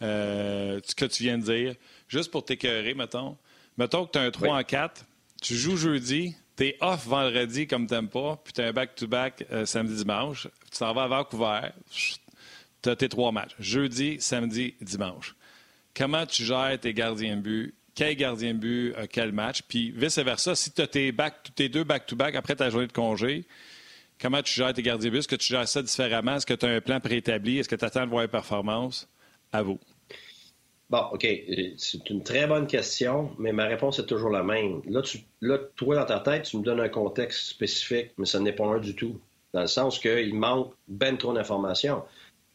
ce 0.00 0.94
que 0.94 1.04
tu 1.04 1.24
viens 1.24 1.38
de 1.38 1.44
dire. 1.44 1.74
Juste 2.08 2.30
pour 2.30 2.44
t'écœurer, 2.44 2.94
mettons. 2.94 3.36
Mettons 3.76 4.06
que 4.06 4.12
tu 4.12 4.18
as 4.18 4.22
un 4.22 4.30
3 4.30 4.56
en 4.56 4.62
4, 4.62 5.04
tu 5.42 5.54
joues 5.54 5.76
jeudi, 5.76 6.36
T'es 6.56 6.78
off 6.80 7.06
vendredi 7.06 7.66
comme 7.66 7.86
t'aimes 7.86 8.08
pas, 8.08 8.40
puis 8.42 8.54
t'as 8.54 8.68
un 8.68 8.72
back-to-back 8.72 9.44
euh, 9.52 9.66
samedi-dimanche. 9.66 10.48
Tu 10.72 10.78
t'en 10.78 10.94
vas 10.94 11.02
à 11.02 11.08
Vancouver, 11.08 11.68
t'as 12.80 12.96
tes 12.96 13.10
trois 13.10 13.30
matchs. 13.30 13.54
Jeudi, 13.58 14.16
samedi, 14.20 14.74
dimanche. 14.80 15.36
Comment 15.94 16.24
tu 16.24 16.44
gères 16.44 16.78
tes 16.80 16.94
gardiens 16.94 17.36
de 17.36 17.42
but? 17.42 17.74
Quel 17.96 18.14
gardien 18.14 18.52
de 18.52 18.58
but 18.58 18.94
a 18.94 19.06
quel 19.06 19.32
match? 19.32 19.62
Puis 19.62 19.90
vice-versa, 19.90 20.54
si 20.54 20.70
tu 20.70 20.82
as 20.82 20.86
tes, 20.86 21.14
tes 21.54 21.70
deux 21.70 21.82
back-to-back 21.82 22.36
après 22.36 22.54
ta 22.54 22.68
journée 22.68 22.86
de 22.86 22.92
congé, 22.92 23.46
comment 24.20 24.42
tu 24.42 24.52
gères 24.52 24.74
tes 24.74 24.82
gardiens 24.82 25.08
de 25.08 25.12
but? 25.12 25.18
Est-ce 25.20 25.28
que 25.28 25.36
tu 25.36 25.48
gères 25.48 25.66
ça 25.66 25.82
différemment? 25.82 26.36
Est-ce 26.36 26.44
que 26.44 26.52
tu 26.52 26.66
as 26.66 26.68
un 26.68 26.80
plan 26.82 27.00
préétabli? 27.00 27.58
Est-ce 27.58 27.70
que 27.70 27.74
tu 27.74 27.84
attends 27.86 28.04
de 28.04 28.10
voir 28.10 28.22
les 28.22 28.28
performances? 28.28 29.08
À 29.50 29.62
vous. 29.62 29.80
Bon, 30.90 31.04
OK. 31.12 31.24
Euh, 31.24 31.70
c'est 31.78 32.10
une 32.10 32.22
très 32.22 32.46
bonne 32.46 32.66
question, 32.66 33.34
mais 33.38 33.52
ma 33.52 33.64
réponse 33.64 33.98
est 33.98 34.06
toujours 34.06 34.30
la 34.30 34.42
même. 34.42 34.82
Là, 34.86 35.00
tu, 35.00 35.20
là, 35.40 35.58
toi, 35.76 35.96
dans 35.96 36.04
ta 36.04 36.20
tête, 36.20 36.44
tu 36.44 36.58
me 36.58 36.62
donnes 36.62 36.80
un 36.80 36.90
contexte 36.90 37.46
spécifique, 37.46 38.10
mais 38.18 38.26
ce 38.26 38.36
n'est 38.36 38.52
pas 38.52 38.66
un 38.66 38.78
du 38.78 38.94
tout. 38.94 39.18
Dans 39.54 39.62
le 39.62 39.66
sens 39.68 39.98
qu'il 39.98 40.34
manque 40.34 40.74
ben 40.86 41.16
trop 41.16 41.32
d'informations. 41.32 42.04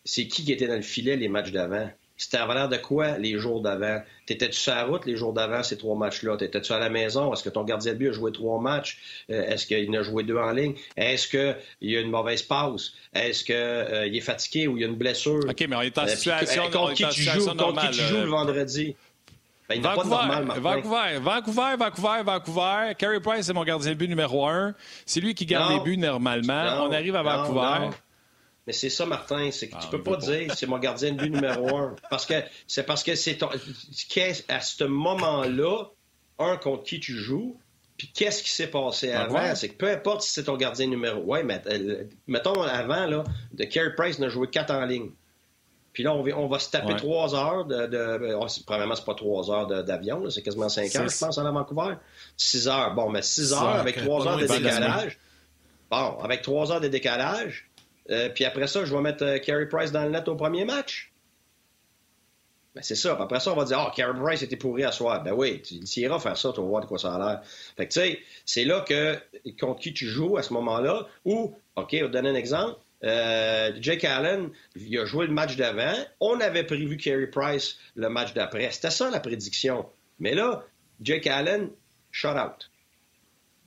C'est 0.06 0.27
qui 0.27 0.45
qui 0.45 0.54
était 0.54 0.67
dans 0.67 0.75
le 0.75 0.82
filet 0.82 1.15
les 1.15 1.30
matchs 1.30 1.51
d'avant? 1.51 1.89
C'était 2.21 2.38
à 2.38 2.45
valeur 2.45 2.69
de 2.69 2.77
quoi 2.77 3.17
les 3.17 3.39
jours 3.39 3.62
d'avant? 3.62 3.99
T'étais-tu 4.27 4.60
sur 4.60 4.75
la 4.75 4.84
route 4.84 5.07
les 5.07 5.15
jours 5.15 5.34
d'avant, 5.34 5.63
ces 5.63 5.75
trois 5.75 5.97
matchs-là? 5.97 6.38
T'étais-tu 6.38 6.71
à 6.71 6.77
la 6.77 6.91
maison? 6.91 7.34
Est-ce 7.34 7.43
que 7.43 7.49
ton 7.49 7.63
gardien 7.63 7.93
de 7.93 7.97
but 7.97 8.10
a 8.10 8.12
joué 8.12 8.31
trois 8.31 8.62
matchs? 8.62 8.99
Euh, 9.31 9.41
est-ce 9.49 9.65
qu'il 9.65 9.89
en 9.89 9.99
a 9.99 10.03
joué 10.03 10.21
deux 10.21 10.38
en 10.38 10.51
ligne? 10.51 10.75
Est-ce 10.95 11.27
qu'il 11.27 11.55
y 11.81 11.97
a 11.97 11.99
une 11.99 12.12
mauvaise 12.12 12.43
passe? 12.43 12.91
Est-ce 13.15 13.43
qu'il 13.43 13.55
euh, 13.55 14.05
est 14.05 14.19
fatigué 14.19 14.67
ou 14.67 14.77
il 14.77 14.81
y 14.81 14.84
a 14.84 14.88
une 14.88 14.97
blessure? 14.97 15.39
OK, 15.49 15.65
mais 15.67 15.75
on 15.75 15.81
est 15.81 15.97
en 15.97 16.03
euh, 16.03 16.10
situation, 16.10 16.69
contre 16.69 16.93
qui 16.93 17.07
tu 17.10 17.23
joues, 17.23 17.55
Contre 17.55 17.89
qui 17.89 17.97
tu 17.97 18.03
joues 18.03 18.17
le 18.17 18.29
vendredi? 18.29 18.95
Ben, 19.67 19.81
Vancouver, 19.81 20.10
normal, 20.10 20.60
Vancouver, 20.60 21.19
Vancouver, 21.19 21.75
Vancouver, 21.79 22.23
Vancouver. 22.23 22.93
Carey 22.99 23.19
Price, 23.19 23.47
c'est 23.47 23.53
mon 23.53 23.63
gardien 23.63 23.93
de 23.93 23.95
but 23.95 24.07
numéro 24.07 24.47
un. 24.47 24.75
C'est 25.07 25.21
lui 25.21 25.34
qui 25.34 25.47
garde 25.47 25.73
les 25.73 25.79
buts 25.79 25.97
normalement. 25.97 26.86
on 26.88 26.91
arrive 26.91 27.15
à 27.15 27.23
Vancouver. 27.23 27.89
Mais 28.67 28.74
c'est 28.74 28.89
ça, 28.89 29.06
Martin, 29.06 29.50
c'est 29.52 29.69
que 29.69 29.76
tu 29.76 29.86
ah, 29.88 29.89
peux 29.89 30.04
pas 30.04 30.17
dire 30.17 30.54
c'est 30.56 30.67
mon 30.67 30.78
gardien 30.78 31.13
de 31.13 31.17
but 31.17 31.30
numéro 31.32 31.76
un. 31.76 31.95
Parce 32.10 32.26
que 32.26 32.36
c'est 32.67 32.84
parce 32.84 33.04
que 33.04 33.15
c'est 33.15 33.39
à 34.50 34.62
ce 34.62 34.84
moment-là, 34.84 35.86
un 36.38 36.58
contre 36.58 36.84
qui 36.84 37.00
tu 37.00 37.13
joues, 37.13 37.58
puis 37.97 38.12
qu'est-ce 38.13 38.43
qui 38.43 38.50
s'est 38.50 38.69
passé 38.69 39.12
ah, 39.12 39.24
avant? 39.24 39.56
C'est 39.56 39.69
que 39.69 39.78
peu 39.78 39.89
importe 39.89 40.21
si 40.21 40.32
c'est 40.32 40.43
ton 40.43 40.58
gardien 40.58 40.88
numéro. 40.88 41.21
Ouais, 41.21 41.43
mais 41.43 41.62
euh, 41.67 42.04
mettons 42.28 42.62
avant, 42.62 43.06
là, 43.06 43.24
de 43.54 43.63
Carey 43.63 43.93
Price 43.95 44.19
n'a 44.19 44.30
joué 44.30 44.47
quatre 44.47 44.71
en 44.71 44.86
ligne. 44.86 45.10
Puis 45.93 46.04
là, 46.04 46.13
on 46.13 46.24
va, 46.24 46.32
on 46.38 46.47
va 46.47 46.60
se 46.60 46.69
taper 46.69 46.95
trois 46.95 47.36
heures 47.36 47.65
de. 47.65 47.88
de 47.88 48.36
oh, 48.39 48.47
probablement, 48.65 48.95
c'est 48.95 49.06
pas 49.06 49.15
trois 49.15 49.52
heures 49.52 49.67
d'avion, 49.84 50.30
c'est 50.30 50.41
quasiment 50.41 50.69
cinq 50.69 50.95
heures, 50.95 51.10
je 51.10 51.17
pense, 51.17 51.38
à 51.38 51.43
Vancouver. 51.43 51.95
Six 52.38 52.67
heures. 52.67 52.93
Bon, 52.93 53.10
mais 53.10 53.21
six 53.21 53.54
heures 53.54 53.76
avec 53.76 53.97
trois 53.97 54.28
heures 54.28 54.38
de 54.38 54.47
décalage. 54.47 55.19
Bon, 55.89 56.17
avec 56.24 56.41
trois 56.41 56.71
heures 56.71 56.80
de 56.80 56.88
décalage, 56.88 57.69
euh, 58.12 58.30
puis 58.30 58.45
après 58.45 58.67
ça, 58.67 58.86
je 58.86 58.93
vais 58.93 59.02
mettre 59.02 59.24
euh, 59.24 59.38
Carey 59.39 59.67
Price 59.67 59.91
dans 59.91 60.04
le 60.04 60.10
net 60.10 60.28
au 60.28 60.36
premier 60.36 60.65
match. 60.65 61.12
Ben, 62.74 62.82
c'est 62.82 62.95
ça. 62.95 63.17
après 63.19 63.39
ça, 63.41 63.52
on 63.52 63.56
va 63.56 63.65
dire, 63.65 63.86
oh, 63.86 63.91
Carey 63.93 64.17
Price 64.17 64.41
était 64.41 64.56
pourri 64.56 64.84
à 64.84 64.91
soir. 64.91 65.24
Ben 65.24 65.34
oui, 65.34 65.62
tu, 65.62 66.00
iras 66.00 66.19
faire 66.19 66.38
ça, 66.38 66.52
tu 66.54 66.62
vas 66.62 66.67
voir 66.67 66.82
de 66.82 66.88
quoi 66.88 66.97
ça 66.97 67.13
a 67.13 67.17
l'air. 67.17 67.41
Fait 67.76 67.88
que, 67.88 67.93
tu 67.93 68.00
sais, 68.00 68.19
c'est 68.45 68.63
là 68.63 68.82
que, 68.82 69.17
contre 69.60 69.82
qui 69.82 69.93
tu 69.93 70.08
joues 70.08 70.38
à 70.38 70.43
ce 70.43 70.54
moment-là, 70.54 71.08
ou, 71.26 71.54
OK, 71.76 71.95
on 72.00 72.04
va 72.04 72.08
donner 72.08 72.30
un 72.30 72.36
exemple. 72.36 72.80
Euh, 73.04 73.71
Jake 73.82 74.06
Allen, 74.06 74.52
il 74.76 74.97
a 75.00 75.06
joué 75.06 75.28
le 75.28 75.34
match 75.34 75.56
d'avant. 75.56 75.95
On 76.19 76.39
avait 76.39 76.63
prévu 76.63 76.97
Carey 76.97 77.28
Price 77.28 77.78
le 77.95 78.10
match 78.10 78.34
d'après. 78.34 78.71
C'était 78.71 78.91
ça 78.91 79.10
la 79.10 79.19
prédiction. 79.19 79.88
Mais 80.19 80.34
là, 80.34 80.63
Jake 81.02 81.28
Allen, 81.28 81.69
shut 82.12 82.38
out. 82.38 82.69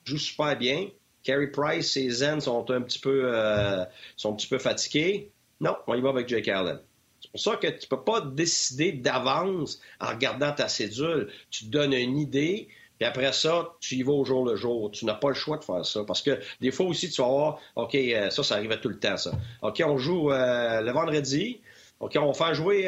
Joue 0.04 0.18
super 0.18 0.56
bien. 0.56 0.88
Carey 1.24 1.48
Price, 1.48 1.90
ses 1.90 2.10
zen 2.10 2.40
sont 2.40 2.70
un 2.70 2.82
petit 2.82 2.98
peu, 2.98 3.22
euh, 3.24 3.84
sont 4.16 4.32
un 4.32 4.36
petit 4.36 4.46
peu 4.46 4.58
fatigués. 4.58 5.32
Non, 5.60 5.74
on 5.86 5.94
y 5.94 6.00
va 6.00 6.10
avec 6.10 6.28
Jake 6.28 6.46
Allen. 6.48 6.78
C'est 7.20 7.30
pour 7.30 7.40
ça 7.40 7.56
que 7.56 7.66
tu 7.68 7.88
peux 7.88 8.04
pas 8.04 8.20
décider 8.20 8.92
d'avance 8.92 9.80
en 9.98 10.08
regardant 10.08 10.52
ta 10.52 10.68
cédule. 10.68 11.30
Tu 11.50 11.64
te 11.64 11.70
donnes 11.70 11.94
une 11.94 12.18
idée, 12.18 12.68
puis 12.98 13.08
après 13.08 13.32
ça, 13.32 13.72
tu 13.80 13.96
y 13.96 14.02
vas 14.02 14.12
au 14.12 14.24
jour 14.26 14.44
le 14.44 14.54
jour. 14.56 14.90
Tu 14.90 15.06
n'as 15.06 15.14
pas 15.14 15.28
le 15.28 15.34
choix 15.34 15.56
de 15.56 15.64
faire 15.64 15.84
ça. 15.86 16.04
Parce 16.04 16.20
que 16.20 16.38
des 16.60 16.70
fois 16.70 16.86
aussi, 16.86 17.08
tu 17.08 17.22
vas 17.22 17.28
voir, 17.28 17.58
OK, 17.76 17.94
euh, 17.94 18.28
ça, 18.28 18.42
ça 18.42 18.56
arrive 18.56 18.78
tout 18.80 18.90
le 18.90 18.98
temps, 18.98 19.16
ça. 19.16 19.32
OK, 19.62 19.82
on 19.86 19.96
joue 19.96 20.30
euh, 20.30 20.82
le 20.82 20.92
vendredi. 20.92 21.62
OK, 22.00 22.18
on 22.20 22.34
faire 22.34 22.52
jouer 22.52 22.82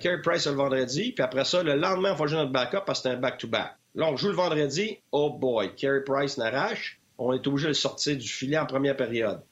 Carey 0.00 0.20
Price 0.22 0.46
le 0.46 0.52
vendredi, 0.52 1.12
puis 1.12 1.24
après 1.24 1.46
ça, 1.46 1.62
le 1.62 1.76
lendemain, 1.76 2.12
on 2.12 2.16
va 2.16 2.26
jouer 2.26 2.36
notre 2.36 2.52
backup 2.52 2.80
parce 2.84 3.00
que 3.00 3.08
c'est 3.08 3.14
un 3.14 3.18
back-to-back. 3.18 3.76
Là, 3.94 4.08
on 4.10 4.16
joue 4.16 4.28
le 4.28 4.34
vendredi. 4.34 4.98
Oh 5.12 5.30
boy, 5.30 5.74
Carey 5.76 6.02
Price 6.04 6.36
n'arrache 6.36 7.00
on 7.18 7.32
est 7.32 7.46
obligé 7.46 7.64
de 7.64 7.68
le 7.68 7.74
sortir 7.74 8.16
du 8.16 8.28
filet 8.28 8.58
en 8.58 8.66
première 8.66 8.96
période. 8.96 9.42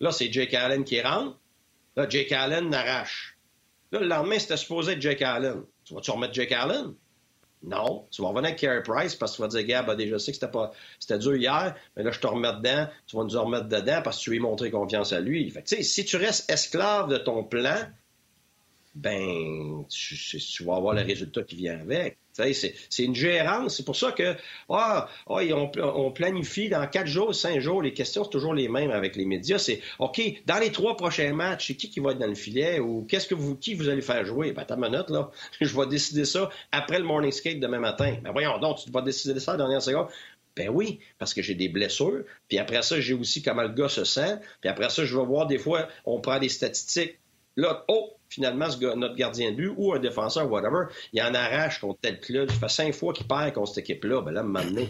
Là, 0.00 0.12
c'est 0.12 0.32
Jake 0.32 0.54
Allen 0.54 0.84
qui 0.84 1.00
rentre. 1.00 1.38
Là, 1.96 2.08
Jake 2.08 2.32
Allen 2.32 2.68
n'arrache. 2.68 3.36
Là, 3.90 4.00
le 4.00 4.06
lendemain, 4.06 4.38
c'était 4.38 4.56
supposé 4.56 4.92
être 4.92 5.02
Jake 5.02 5.22
Allen. 5.22 5.62
Tu 5.84 5.94
vas-tu 5.94 6.10
remettre 6.10 6.34
Jake 6.34 6.52
Allen? 6.52 6.94
Non. 7.62 8.06
Tu 8.10 8.22
vas 8.22 8.28
revenir 8.28 8.48
avec 8.48 8.60
Carey 8.60 8.82
Price 8.82 9.14
parce 9.16 9.32
que 9.32 9.36
tu 9.36 9.42
vas 9.42 9.48
dire, 9.48 9.64
Gab, 9.64 9.96
déjà, 9.96 10.12
je 10.12 10.18
sais 10.18 10.32
que 10.32 10.36
c'était 10.36 10.50
pas, 10.50 10.72
c'était 11.00 11.18
dur 11.18 11.34
hier, 11.34 11.74
mais 11.96 12.02
là, 12.02 12.10
je 12.12 12.20
te 12.20 12.26
remets 12.26 12.52
dedans. 12.52 12.88
Tu 13.06 13.16
vas 13.16 13.24
nous 13.24 13.42
remettre 13.42 13.68
dedans 13.68 14.00
parce 14.02 14.18
que 14.18 14.24
tu 14.24 14.30
lui 14.30 14.38
montré 14.38 14.70
confiance 14.70 15.12
à 15.12 15.20
lui. 15.20 15.50
Fait 15.50 15.62
que, 15.62 15.82
si 15.82 16.04
tu 16.04 16.16
restes 16.16 16.50
esclave 16.50 17.08
de 17.08 17.16
ton 17.16 17.42
plan, 17.42 17.76
ben, 18.94 19.84
tu, 19.88 20.16
tu 20.16 20.64
vas 20.64 20.76
avoir 20.76 20.94
le 20.94 21.02
résultat 21.02 21.42
qui 21.42 21.56
vient 21.56 21.80
avec. 21.80 22.18
C'est 22.54 23.04
une 23.04 23.14
gérance. 23.14 23.76
C'est 23.76 23.84
pour 23.84 23.96
ça 23.96 24.12
que 24.12 24.34
ah, 24.68 25.08
ah 25.28 25.34
on, 25.34 26.10
planifie 26.10 26.68
dans 26.68 26.86
quatre 26.86 27.06
jours, 27.06 27.34
cinq 27.34 27.60
jours, 27.60 27.82
les 27.82 27.92
questions 27.92 28.24
sont 28.24 28.30
toujours 28.30 28.54
les 28.54 28.68
mêmes 28.68 28.90
avec 28.90 29.16
les 29.16 29.24
médias. 29.24 29.58
C'est 29.58 29.80
OK, 29.98 30.20
dans 30.46 30.58
les 30.58 30.72
trois 30.72 30.96
prochains 30.96 31.32
matchs, 31.32 31.68
c'est 31.68 31.74
qui 31.74 31.90
qui 31.90 32.00
va 32.00 32.12
être 32.12 32.18
dans 32.18 32.26
le 32.26 32.34
filet 32.34 32.80
ou 32.80 33.06
qu'est-ce 33.08 33.26
que 33.26 33.34
vous 33.34 33.56
qui 33.56 33.74
vous 33.74 33.88
allez 33.88 34.02
faire 34.02 34.24
jouer? 34.24 34.52
Ben, 34.52 34.64
ta 34.64 34.76
minute, 34.76 35.10
là. 35.10 35.30
Je 35.60 35.76
vais 35.76 35.86
décider 35.86 36.24
ça 36.24 36.50
après 36.72 36.98
le 36.98 37.04
morning 37.04 37.32
skate 37.32 37.60
demain 37.60 37.80
matin. 37.80 38.16
Ben 38.22 38.32
voyons 38.32 38.58
donc, 38.58 38.78
tu 38.84 38.90
vas 38.90 39.02
décider 39.02 39.38
ça 39.40 39.52
à 39.52 39.54
la 39.56 39.64
dernière 39.64 39.82
seconde. 39.82 40.08
Ben 40.56 40.68
oui, 40.70 40.98
parce 41.18 41.34
que 41.34 41.40
j'ai 41.40 41.54
des 41.54 41.68
blessures. 41.68 42.24
Puis 42.48 42.58
après 42.58 42.82
ça, 42.82 43.00
j'ai 43.00 43.14
aussi 43.14 43.42
comment 43.42 43.62
le 43.62 43.68
gars 43.68 43.88
se 43.88 44.04
sent. 44.04 44.40
Puis 44.60 44.68
après 44.68 44.90
ça, 44.90 45.04
je 45.04 45.16
vais 45.16 45.24
voir 45.24 45.46
des 45.46 45.58
fois, 45.58 45.88
on 46.04 46.20
prend 46.20 46.38
des 46.40 46.48
statistiques. 46.48 47.18
Là, 47.58 47.84
oh, 47.88 48.12
finalement, 48.28 48.68
notre 48.94 49.16
gardien 49.16 49.50
de 49.50 49.56
but 49.56 49.72
ou 49.76 49.92
un 49.92 49.98
défenseur, 49.98 50.48
whatever, 50.48 50.84
il 51.12 51.20
en 51.20 51.34
arrache 51.34 51.80
contre 51.80 51.98
tel 52.00 52.20
club. 52.20 52.48
Ça 52.52 52.56
fait 52.56 52.68
cinq 52.68 52.94
fois 52.94 53.12
qu'il 53.12 53.26
perd 53.26 53.52
contre 53.52 53.74
cette 53.74 53.78
équipe-là. 53.78 54.22
Ben 54.22 54.30
là, 54.30 54.44
maintenant, 54.44 54.86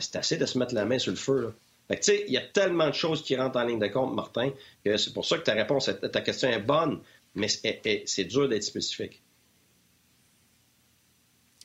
c'est 0.00 0.16
assez 0.16 0.36
de 0.36 0.44
se 0.44 0.58
mettre 0.58 0.74
la 0.74 0.84
main 0.84 0.98
sur 0.98 1.12
le 1.12 1.16
feu. 1.16 1.54
Fait 1.86 2.00
tu 2.00 2.02
sais, 2.02 2.24
il 2.26 2.32
y 2.32 2.38
a 2.38 2.40
tellement 2.40 2.88
de 2.88 2.94
choses 2.94 3.22
qui 3.22 3.36
rentrent 3.36 3.56
en 3.56 3.62
ligne 3.62 3.78
de 3.78 3.86
compte, 3.86 4.16
Martin, 4.16 4.50
que 4.84 4.96
c'est 4.96 5.12
pour 5.12 5.24
ça 5.24 5.38
que 5.38 5.44
ta 5.44 5.52
réponse, 5.52 5.88
ta 6.12 6.20
question 6.22 6.48
est 6.48 6.58
bonne, 6.58 6.98
mais 7.36 7.46
c'est 7.46 8.24
dur 8.24 8.48
d'être 8.48 8.64
spécifique. 8.64 9.22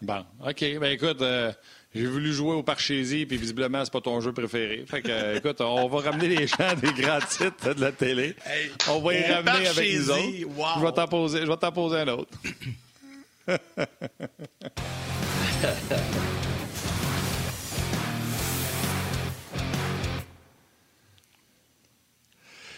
Bon, 0.04 0.24
OK. 0.48 0.60
Ben 0.80 0.92
écoute, 0.92 1.24
euh, 1.24 1.52
j'ai 1.98 2.06
voulu 2.06 2.34
jouer 2.34 2.54
au 2.54 2.64
Parchésie, 2.64 3.26
puis 3.26 3.38
visiblement, 3.38 3.84
c'est 3.84 3.92
pas 3.92 4.02
ton 4.02 4.22
jeu 4.22 4.32
préféré. 4.32 4.86
Fait 4.88 5.02
que, 5.02 5.10
euh, 5.10 5.38
écoute, 5.38 5.60
on 5.62 5.88
va 5.88 6.12
ramener 6.12 6.28
les 6.28 6.48
gens 6.48 6.74
des 6.82 6.92
grands 7.02 7.20
titres 7.20 7.74
de 7.74 7.82
la 7.82 7.92
télé. 7.92 8.36
on 8.90 9.00
va 9.00 9.14
y 9.14 9.24
ramener 9.24 9.68
avec 9.68 9.96
nous 9.96 10.12
autres. 10.12 10.80
Je 10.80 10.86
vais 10.86 10.92
t'en 10.92 11.08
poser, 11.08 11.42
je 11.42 11.48
vais 11.48 11.58
t'en 11.58 11.72
poser 11.72 11.98
un 11.98 12.08
autre. 12.10 12.32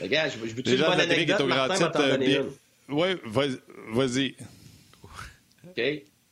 Regarde, 0.02 0.32
je, 0.32 0.48
je 0.48 0.56
veux-tu 0.56 0.76
une 0.76 0.82
bonne 0.82 1.00
anecdote, 1.00 1.42
Martin 1.42 1.76
va 1.76 1.88
t'en 1.90 2.08
donner 2.08 2.36
une. 2.36 2.52
Oui, 2.88 3.08
vas-y. 3.92 4.36
OK. 5.04 5.82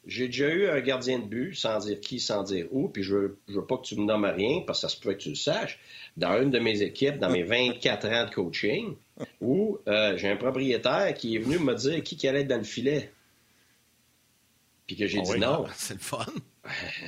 J'ai 0.07 0.27
déjà 0.27 0.47
eu 0.47 0.67
un 0.67 0.79
gardien 0.79 1.19
de 1.19 1.25
but, 1.25 1.53
sans 1.53 1.79
dire 1.79 1.99
qui, 1.99 2.19
sans 2.19 2.41
dire 2.43 2.65
où, 2.71 2.87
puis 2.87 3.03
je 3.03 3.15
veux, 3.15 3.37
je 3.49 3.55
veux 3.55 3.65
pas 3.65 3.77
que 3.77 3.83
tu 3.83 3.95
me 3.97 4.05
nommes 4.05 4.25
rien, 4.25 4.61
parce 4.65 4.81
que 4.81 4.87
ça 4.87 4.95
se 4.95 4.99
peut 4.99 5.13
que 5.13 5.19
tu 5.19 5.29
le 5.29 5.35
saches, 5.35 5.79
dans 6.15 6.41
une 6.41 6.49
de 6.49 6.59
mes 6.59 6.81
équipes, 6.81 7.19
dans 7.19 7.29
mes 7.29 7.43
24 7.43 8.07
ans 8.07 8.25
de 8.25 8.33
coaching, 8.33 8.95
où 9.41 9.77
euh, 9.87 10.15
j'ai 10.17 10.29
un 10.29 10.37
propriétaire 10.37 11.13
qui 11.13 11.35
est 11.35 11.39
venu 11.39 11.59
me 11.59 11.75
dire 11.75 12.01
qui, 12.03 12.15
qui 12.15 12.27
allait 12.27 12.41
être 12.41 12.47
dans 12.47 12.57
le 12.57 12.63
filet. 12.63 13.11
Puis 14.87 14.95
que 14.95 15.05
j'ai 15.05 15.19
ah 15.19 15.33
dit 15.33 15.39
non. 15.39 15.65
C'est 15.75 15.95
le 15.95 15.99
fun. 15.99 16.25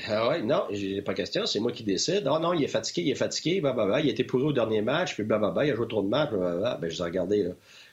Ah 0.08 0.28
ouais, 0.28 0.42
non, 0.42 0.66
j'ai 0.72 1.02
pas 1.02 1.14
question, 1.14 1.46
c'est 1.46 1.60
moi 1.60 1.74
qui 1.74 1.84
décide. 1.84 2.24
Ah 2.28 2.40
non, 2.40 2.54
il 2.54 2.64
est 2.64 2.70
fatigué, 2.70 3.02
il 3.02 3.12
est 3.12 3.16
fatigué, 3.16 3.60
bah, 3.60 3.74
bah, 3.74 3.86
bah. 3.88 4.00
il 4.00 4.08
a 4.08 4.12
été 4.12 4.24
pourri 4.24 4.44
au 4.44 4.54
dernier 4.54 4.82
match, 4.82 5.16
puis 5.16 5.24
bah, 5.24 5.38
bah, 5.38 5.52
bah, 5.52 5.66
il 5.66 5.72
a 5.72 5.76
joué 5.76 5.88
trop 5.88 6.02
de 6.02 6.08
matchs, 6.08 6.32
bah, 6.32 6.38
bah, 6.38 6.56
bah. 6.62 6.78
Ben, 6.82 6.90
je 6.90 7.02
ai 7.02 7.04
regardé, 7.04 7.44
là. 7.44 7.52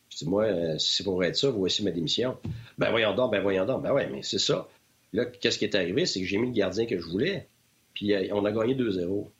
Je 0.08 0.18
dis, 0.18 0.28
moi, 0.28 0.44
euh, 0.44 0.78
si 0.78 0.96
c'est 0.96 1.04
pour 1.04 1.22
être 1.24 1.36
ça, 1.36 1.50
voici 1.50 1.82
ma 1.82 1.90
démission. 1.90 2.36
Ben 2.78 2.90
voyons 2.90 3.14
donc, 3.14 3.32
ben 3.32 3.42
voyons 3.42 3.66
donc. 3.66 3.82
Ben 3.82 3.92
ouais, 3.92 4.08
mais 4.08 4.22
c'est 4.22 4.38
ça. 4.38 4.68
Là, 5.12 5.24
qu'est-ce 5.26 5.58
qui 5.58 5.64
est 5.64 5.74
arrivé? 5.74 6.06
C'est 6.06 6.20
que 6.20 6.26
j'ai 6.26 6.38
mis 6.38 6.48
le 6.48 6.54
gardien 6.54 6.86
que 6.86 6.98
je 6.98 7.06
voulais, 7.06 7.48
puis 7.94 8.12
euh, 8.14 8.28
on 8.32 8.44
a 8.44 8.52
gagné 8.52 8.74
2-0. 8.74 9.30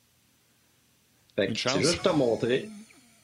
Fait 1.37 1.49
que 1.49 1.59
c'est 1.59 1.81
juste 1.81 2.03
te 2.03 2.09
montrer. 2.09 2.69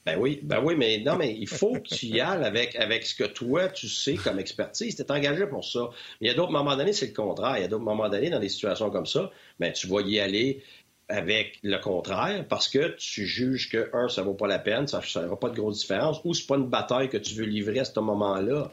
Ben 0.04 0.18
oui, 0.18 0.40
ben 0.42 0.60
oui, 0.62 0.74
mais 0.76 0.98
non, 0.98 1.16
mais 1.16 1.32
il 1.32 1.46
faut 1.46 1.74
que 1.74 1.94
tu 1.94 2.06
y 2.06 2.20
ailles 2.20 2.44
avec, 2.44 2.74
avec 2.74 3.06
ce 3.06 3.14
que 3.14 3.24
toi, 3.24 3.68
tu 3.68 3.88
sais 3.88 4.14
comme 4.14 4.40
expertise. 4.40 4.96
Tu 4.96 5.02
es 5.02 5.12
engagé 5.12 5.46
pour 5.46 5.64
ça. 5.64 5.90
Mais 6.20 6.26
il 6.26 6.30
y 6.30 6.30
a 6.30 6.34
d'autres 6.34 6.50
moments 6.50 6.76
donnés, 6.76 6.92
c'est 6.92 7.06
le 7.06 7.12
contraire. 7.12 7.56
Il 7.58 7.62
y 7.62 7.64
a 7.64 7.68
d'autres 7.68 7.84
moments 7.84 8.08
donnés, 8.08 8.28
dans 8.28 8.40
des 8.40 8.48
situations 8.48 8.90
comme 8.90 9.06
ça, 9.06 9.30
ben, 9.60 9.72
tu 9.72 9.86
vas 9.86 10.00
y 10.00 10.18
aller 10.18 10.64
avec 11.08 11.58
le 11.62 11.78
contraire 11.78 12.44
parce 12.48 12.68
que 12.68 12.96
tu 12.96 13.26
juges 13.26 13.70
que, 13.70 13.90
un, 13.92 14.08
ça 14.08 14.22
vaut 14.22 14.34
pas 14.34 14.48
la 14.48 14.58
peine, 14.58 14.88
ça 14.88 15.00
ne 15.00 15.34
pas 15.34 15.50
de 15.50 15.54
grosse 15.54 15.80
différence, 15.80 16.20
ou 16.24 16.34
c'est 16.34 16.46
pas 16.46 16.56
une 16.56 16.68
bataille 16.68 17.08
que 17.08 17.18
tu 17.18 17.34
veux 17.34 17.44
livrer 17.44 17.80
à 17.80 17.84
ce 17.84 17.98
moment-là. 18.00 18.72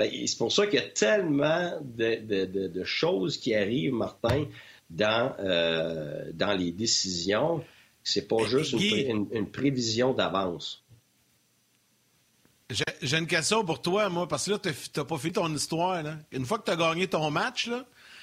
Ben, 0.00 0.10
c'est 0.26 0.38
pour 0.38 0.50
ça 0.50 0.66
qu'il 0.66 0.80
y 0.80 0.82
a 0.82 0.88
tellement 0.88 1.78
de, 1.82 2.84
choses 2.84 3.36
qui 3.36 3.54
arrivent, 3.54 3.92
Martin, 3.92 4.46
dans, 4.88 5.34
euh, 5.40 6.30
dans 6.32 6.54
les 6.54 6.72
décisions 6.72 7.62
c'est 8.02 8.26
pas 8.26 8.44
juste 8.46 8.72
une, 8.72 9.50
prévision 9.50 10.14
d'avance. 10.14 10.82
J'ai 13.02 13.18
une 13.18 13.26
question 13.26 13.64
pour 13.64 13.82
toi, 13.82 14.08
moi, 14.08 14.26
parce 14.26 14.46
que 14.46 14.52
là, 14.52 14.58
tu 14.58 14.70
n'as 14.96 15.04
pas 15.04 15.18
fini 15.18 15.32
ton 15.32 15.54
histoire. 15.54 16.02
Une 16.32 16.46
fois 16.46 16.58
que 16.58 16.64
tu 16.64 16.70
as 16.70 16.76
gagné 16.76 17.06
ton 17.06 17.30
match, 17.30 17.68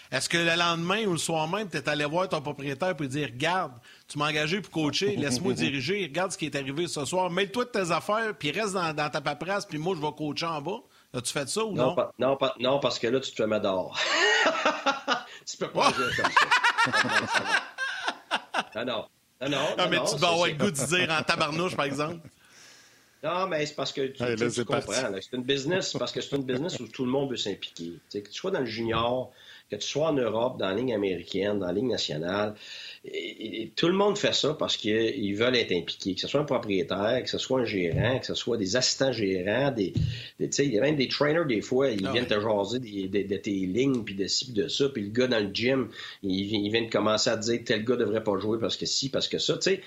est-ce 0.10 0.30
que 0.30 0.38
le 0.38 0.58
lendemain 0.58 1.06
ou 1.06 1.12
le 1.12 1.18
soir 1.18 1.48
même, 1.48 1.70
tu 1.70 1.78
es 1.78 1.90
allé 1.90 2.06
voir 2.06 2.30
ton 2.30 2.42
propriétaire 2.42 2.96
pour 2.96 3.04
lui 3.04 3.10
dire 3.10 3.28
Regarde, 3.28 3.74
tu 4.08 4.18
m'as 4.18 4.30
engagé 4.30 4.62
pour 4.62 4.72
coacher, 4.72 5.18
laisse-moi 5.18 5.54
diriger, 5.54 6.04
regarde 6.04 6.32
ce 6.32 6.38
qui 6.38 6.46
est 6.46 6.56
arrivé 6.56 6.88
ce 6.88 7.04
soir, 7.04 7.30
mets-toi 7.30 7.66
de 7.66 7.70
tes 7.70 7.92
affaires, 7.92 8.34
puis 8.38 8.52
reste 8.52 8.74
dans, 8.74 8.94
ta 8.96 9.22
paperasse, 9.22 9.66
puis 9.66 9.78
moi, 9.78 9.96
je 9.96 10.02
vais 10.02 10.12
coacher 10.18 10.46
en 10.46 10.62
bas. 10.62 10.82
As-tu 11.14 11.34
fait 11.34 11.48
ça 11.48 11.64
ou 11.64 11.74
non? 11.74 11.96
Non, 12.20 12.38
non, 12.60 12.80
parce 12.80 13.00
que 13.00 13.08
là, 13.08 13.20
tu 13.20 13.32
te 13.32 13.44
mets 13.44 13.60
dehors. 13.60 13.98
tu 15.46 15.58
peux 15.58 15.70
pas 15.70 15.92
jouer 15.94 16.08
comme 16.16 16.32
ça. 17.28 17.44
non, 18.76 18.86
non. 18.86 19.06
Non, 19.42 19.50
non. 19.50 19.76
Ah, 19.78 19.88
mais 19.88 20.00
tu 20.04 20.16
dois 20.18 20.30
avoir 20.30 20.48
le 20.48 20.54
goût 20.54 20.72
de 20.72 20.86
dire 20.86 21.10
en 21.12 21.22
tabarnouche, 21.22 21.76
par 21.76 21.86
exemple. 21.86 22.28
Non, 23.24 23.48
mais 23.48 23.66
c'est 23.66 23.76
parce 23.76 23.94
que 23.94 24.08
tu, 24.08 24.66
comprends. 24.66 24.94
C'est 25.22 25.36
une 25.36 25.44
business, 25.44 25.96
parce 25.98 26.12
que 26.12 26.22
c'est 26.22 26.36
une 26.36 26.44
business 26.44 26.80
où 26.80 26.88
tout 26.88 27.04
le 27.04 27.12
monde 27.12 27.32
veut 27.32 27.38
s'impliquer. 27.38 27.94
Que 28.12 28.20
tu 28.20 28.34
sois 28.34 28.52
dans 28.52 28.60
le 28.60 28.66
junior, 28.66 29.32
que 29.72 29.76
tu 29.76 29.88
sois 29.88 30.10
en 30.10 30.14
Europe, 30.14 30.58
dans 30.60 30.70
la 30.70 30.76
ligne 30.76 30.94
américaine, 30.94 31.60
dans 31.60 31.68
la 31.68 31.74
ligne 31.74 31.90
nationale, 31.90 32.56
et, 33.14 33.72
tout 33.76 33.88
le 33.88 33.94
monde 33.94 34.18
fait 34.18 34.34
ça 34.34 34.54
parce 34.54 34.78
qu'ils 34.78 35.36
veulent 35.36 35.56
être 35.56 35.72
impliqués, 35.72 36.16
que 36.16 36.22
ce 36.22 36.28
soit 36.28 36.42
un 36.42 36.46
propriétaire, 36.46 37.22
que 37.24 37.30
ce 37.30 37.38
soit 37.38 37.62
un 37.62 37.66
gérant, 37.66 38.20
que 38.20 38.26
ce 38.26 38.34
soit 38.34 38.58
des 38.58 38.76
assistants 38.76 39.12
gérants, 39.12 39.72
des, 39.72 39.94
il 40.40 40.74
y 40.74 40.78
a 40.78 40.82
même 40.82 40.96
des 40.96 41.08
trainers 41.08 41.46
des 41.46 41.62
fois, 41.62 41.90
ils 41.90 42.06
ah 42.06 42.12
viennent 42.12 42.28
te 42.28 42.40
jaser 42.40 42.80
de 42.80 43.38
tes 43.38 43.52
lignes, 43.52 44.04
puis 44.04 44.16
de 44.16 44.28
ci, 44.28 44.46
puis 44.46 44.54
de 44.54 44.68
ça, 44.68 44.90
puis 44.90 45.04
le 45.04 45.10
gars 45.10 45.28
dans 45.28 45.40
le 45.40 45.54
gym, 45.54 45.90
il, 46.24 46.32
il 46.32 46.72
vient 46.72 46.84
de 46.84 46.90
commencer 46.90 47.30
à 47.30 47.38
te 47.38 47.44
dire 47.44 47.60
que 47.60 47.64
tel 47.66 47.84
gars 47.84 47.96
devrait 47.96 48.24
pas 48.24 48.38
jouer 48.40 48.58
parce 48.60 48.78
que 48.78 48.86
ci, 48.86 49.10
parce 49.10 49.28
que 49.28 49.38
ça, 49.38 49.54
tu 49.56 49.72
sais 49.72 49.82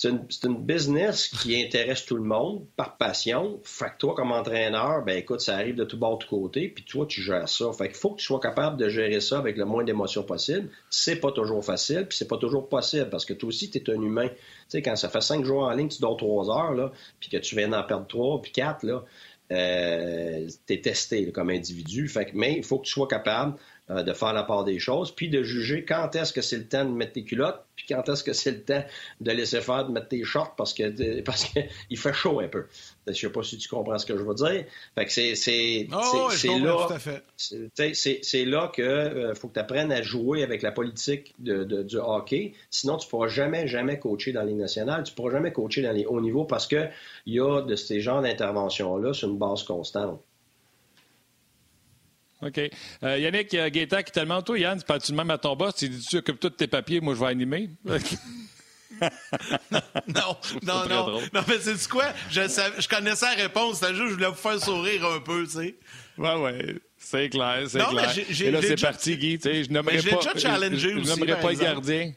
c'est 0.00 0.46
une, 0.46 0.64
business 0.64 1.28
qui 1.28 1.62
intéresse 1.62 2.04
tout 2.04 2.16
le 2.16 2.22
monde 2.22 2.66
par 2.76 2.96
passion. 2.96 3.60
Fait 3.62 3.86
que 3.86 3.98
toi, 3.98 4.14
comme 4.14 4.32
entraîneur, 4.32 5.04
ben 5.04 5.16
écoute, 5.16 5.40
ça 5.40 5.54
arrive 5.54 5.76
de 5.76 5.84
tout 5.84 5.98
bord, 5.98 6.18
de 6.18 6.24
tout 6.24 6.28
côté, 6.28 6.68
puis 6.68 6.84
toi, 6.84 7.06
tu 7.06 7.22
gères 7.22 7.48
ça. 7.48 7.72
Fait 7.72 7.88
qu'il 7.88 7.96
faut 7.96 8.10
que 8.10 8.20
tu 8.20 8.26
sois 8.26 8.40
capable 8.40 8.76
de 8.76 8.88
gérer 8.88 9.20
ça 9.20 9.38
avec 9.38 9.56
le 9.56 9.64
moins 9.64 9.84
d'émotions 9.84 10.22
possible. 10.22 10.70
C'est 10.90 11.16
pas 11.16 11.32
toujours 11.32 11.64
facile, 11.64 12.06
puis 12.08 12.16
c'est 12.16 12.28
pas 12.28 12.38
toujours 12.38 12.68
possible, 12.68 13.08
parce 13.10 13.24
que 13.24 13.34
toi 13.34 13.48
aussi, 13.48 13.70
tu 13.70 13.78
es 13.78 13.90
un 13.90 14.00
humain. 14.00 14.28
Tu 14.28 14.36
sais, 14.68 14.82
quand 14.82 14.96
ça 14.96 15.08
fait 15.08 15.20
cinq 15.20 15.44
jours 15.44 15.62
en 15.62 15.72
ligne, 15.72 15.88
tu 15.88 16.00
dors 16.00 16.16
trois 16.16 16.50
heures, 16.50 16.74
là, 16.74 16.92
puis 17.20 17.30
que 17.30 17.36
tu 17.36 17.56
viens 17.56 17.68
d'en 17.68 17.82
perdre 17.82 18.06
trois, 18.06 18.40
puis 18.42 18.52
quatre, 18.52 18.84
là, 18.84 19.04
euh, 19.52 20.48
tu 20.66 20.72
es 20.72 20.80
testé 20.80 21.30
comme 21.30 21.50
individu. 21.50 22.08
Fait 22.08 22.26
que, 22.26 22.30
mais 22.34 22.54
il 22.56 22.64
faut 22.64 22.78
que 22.78 22.86
tu 22.86 22.92
sois 22.92 23.08
capable 23.08 23.54
de 23.88 24.12
faire 24.14 24.32
la 24.32 24.44
part 24.44 24.64
des 24.64 24.78
choses, 24.78 25.14
puis 25.14 25.28
de 25.28 25.42
juger 25.42 25.84
quand 25.84 26.16
est-ce 26.16 26.32
que 26.32 26.40
c'est 26.40 26.56
le 26.56 26.66
temps 26.66 26.86
de 26.86 26.90
mettre 26.90 27.12
tes 27.12 27.24
culottes, 27.24 27.62
puis 27.76 27.84
quand 27.88 28.08
est-ce 28.08 28.24
que 28.24 28.32
c'est 28.32 28.52
le 28.52 28.62
temps 28.62 28.82
de 29.20 29.30
laisser 29.30 29.60
faire, 29.60 29.86
de 29.86 29.92
mettre 29.92 30.08
tes 30.08 30.24
shorts 30.24 30.54
parce 30.56 30.72
que 30.72 31.20
parce 31.22 31.44
qu'il 31.44 31.98
fait 31.98 32.12
chaud 32.12 32.40
un 32.40 32.48
peu. 32.48 32.64
Je 33.06 33.12
sais 33.12 33.28
pas 33.28 33.42
si 33.42 33.58
tu 33.58 33.68
comprends 33.68 33.98
ce 33.98 34.06
que 34.06 34.16
je 34.16 34.22
veux 34.22 34.34
dire. 34.34 34.64
Fait 34.94 35.04
que 35.04 35.12
c'est 35.12 35.34
c'est 35.34 35.88
oh, 35.92 36.30
là 36.60 36.88
c'est 37.92 38.44
là 38.46 38.72
que 38.74 38.82
euh, 38.82 39.34
faut 39.34 39.48
que 39.48 39.54
tu 39.54 39.60
apprennes 39.60 39.92
à 39.92 40.00
jouer 40.00 40.42
avec 40.42 40.62
la 40.62 40.72
politique 40.72 41.34
de, 41.38 41.64
du 41.82 41.96
hockey. 41.96 42.54
Sinon 42.70 42.96
tu 42.96 43.06
pourras 43.06 43.28
jamais 43.28 43.68
jamais 43.68 43.98
coacher 43.98 44.32
dans 44.32 44.44
les 44.44 44.54
nationales, 44.54 45.02
tu 45.02 45.12
pourras 45.12 45.32
jamais 45.32 45.52
coacher 45.52 45.82
dans 45.82 45.92
les 45.92 46.06
hauts 46.06 46.22
niveaux 46.22 46.44
parce 46.44 46.66
que 46.66 46.88
il 47.26 47.34
y 47.34 47.40
a 47.40 47.60
de 47.60 47.76
ces 47.76 48.00
genres 48.00 48.22
d'interventions 48.22 48.96
là 48.96 49.12
sur 49.12 49.28
une 49.28 49.36
base 49.36 49.62
constante. 49.62 50.23
OK. 52.44 52.60
Euh, 53.02 53.18
Yannick 53.18 53.50
Gaétan 53.50 54.02
qui 54.02 54.12
tellement 54.12 54.42
toi, 54.42 54.58
Yann, 54.58 54.78
tu 54.78 54.84
parles-tu 54.84 55.12
même 55.12 55.30
à 55.30 55.38
ton 55.38 55.56
boss? 55.56 55.76
Tu 55.76 55.88
dis-tu 55.88 56.18
occupe 56.18 56.38
tous 56.38 56.50
tes 56.50 56.66
papiers, 56.66 57.00
moi 57.00 57.14
je 57.14 57.20
vais 57.20 57.26
animer? 57.26 57.70
non, 60.08 60.36
non, 60.62 60.86
non. 60.88 61.20
Non, 61.32 61.40
mais 61.48 61.58
c'est 61.60 61.88
quoi? 61.88 62.06
Je, 62.30 62.42
je 62.42 62.88
connaissais 62.88 63.26
la 63.36 63.42
réponse, 63.42 63.78
c'est 63.78 63.94
juste 63.94 64.08
je 64.08 64.14
voulais 64.14 64.28
vous 64.28 64.34
faire 64.34 64.60
sourire 64.60 65.06
un 65.06 65.20
peu, 65.20 65.44
tu 65.44 65.50
sais. 65.52 65.74
Ouais, 66.18 66.34
ouais. 66.36 66.76
C'est 66.96 67.28
clair, 67.28 67.64
c'est 67.68 67.78
clair. 67.78 68.14
Et 68.40 68.50
là, 68.50 68.62
c'est 68.62 68.80
parti, 68.80 69.16
Guy. 69.16 69.38
Tu 69.38 69.42
sais, 69.42 69.64
je 69.64 69.70
n'aimerais 69.70 69.96
pas. 69.96 70.16
déjà 70.16 70.36
challengé 70.36 70.90
je, 70.90 70.98
aussi. 70.98 71.20
Pas 71.20 71.54
gardien. 71.54 72.12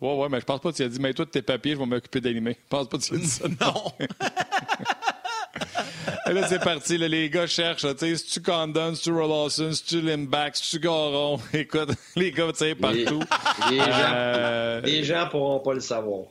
Ouais, 0.00 0.14
ouais, 0.14 0.28
mais 0.30 0.40
je 0.40 0.46
pense 0.46 0.60
pas 0.60 0.72
que 0.72 0.76
tu 0.76 0.82
as 0.82 0.88
dit, 0.88 0.98
mets-toi 0.98 1.26
de 1.26 1.30
tes 1.30 1.42
papiers, 1.42 1.74
je 1.74 1.78
vais 1.78 1.84
m'occuper 1.84 2.22
d'animer. 2.22 2.56
Je 2.58 2.68
pense 2.70 2.88
pas 2.88 2.96
que 2.96 3.02
tu 3.02 3.14
as 3.14 3.18
dit 3.18 3.26
ça. 3.26 3.46
Non. 3.48 3.92
là, 6.26 6.48
c'est 6.48 6.62
parti. 6.62 6.98
les 6.98 7.28
gars 7.30 7.46
cherchent. 7.46 7.86
Tu 7.98 8.16
sais, 8.16 8.24
tu 8.24 8.42
Condon, 8.42 8.92
tu 8.92 9.12
Rollawson, 9.12 9.70
tu 9.86 10.00
Limback, 10.00 10.54
tu 10.54 10.78
Garon? 10.78 11.40
Écoute, 11.52 11.90
les 12.16 12.30
gars, 12.30 12.52
tu 12.52 12.58
sais, 12.58 12.74
partout. 12.74 13.22
Les, 13.70 13.80
euh... 13.80 14.80
gens, 14.80 14.86
les 14.86 15.04
gens 15.04 15.28
pourront 15.28 15.60
pas 15.60 15.74
le 15.74 15.80
savoir. 15.80 16.24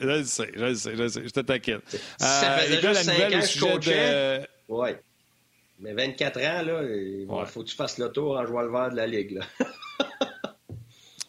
Je 0.00 0.06
le 0.06 0.24
sais, 0.24 0.50
je 0.54 0.64
le 0.64 0.74
sais, 0.74 0.96
je 0.96 1.02
le 1.02 1.08
sais. 1.08 1.22
Je 1.24 1.30
te 1.30 1.40
t'inquiète. 1.40 1.82
Ça 2.18 2.58
faisait 2.58 2.84
euh, 2.84 2.94
juste 2.94 3.02
5 3.04 3.34
ans 3.34 3.72
coachais. 3.74 4.38
De... 4.40 4.46
Oui. 4.68 4.90
Mais 5.78 5.92
24 5.92 6.36
ans, 6.38 6.62
là, 6.62 6.82
il 6.84 7.26
faut 7.46 7.62
que 7.62 7.68
tu 7.68 7.76
fasses 7.76 7.98
le 7.98 8.10
tour 8.10 8.36
en 8.36 8.46
jouant 8.46 8.62
le 8.62 8.70
vert 8.70 8.90
de 8.90 8.96
la 8.96 9.06
Ligue. 9.06 9.32
Là. 9.32 9.44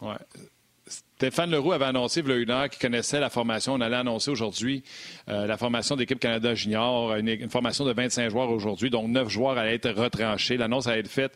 ouais. 0.00 0.16
Stéphane 1.24 1.50
Leroux 1.50 1.72
avait 1.72 1.86
annoncé 1.86 2.20
il 2.20 2.28
y 2.28 2.32
a 2.32 2.36
une 2.36 2.50
heure 2.50 2.68
qu'il 2.68 2.78
connaissait 2.82 3.18
la 3.18 3.30
formation. 3.30 3.72
On 3.72 3.80
allait 3.80 3.96
annoncer 3.96 4.30
aujourd'hui 4.30 4.84
euh, 5.30 5.46
la 5.46 5.56
formation 5.56 5.96
d'équipe 5.96 6.20
Canada 6.20 6.54
Junior, 6.54 7.16
une, 7.16 7.48
formation 7.48 7.86
de 7.86 7.94
25 7.94 8.28
joueurs 8.28 8.50
aujourd'hui, 8.50 8.90
donc 8.90 9.08
9 9.08 9.30
joueurs 9.30 9.56
allaient 9.56 9.76
être 9.76 9.90
retranchés. 9.90 10.58
L'annonce 10.58 10.86
allait 10.86 11.00
être 11.00 11.08
faite 11.08 11.32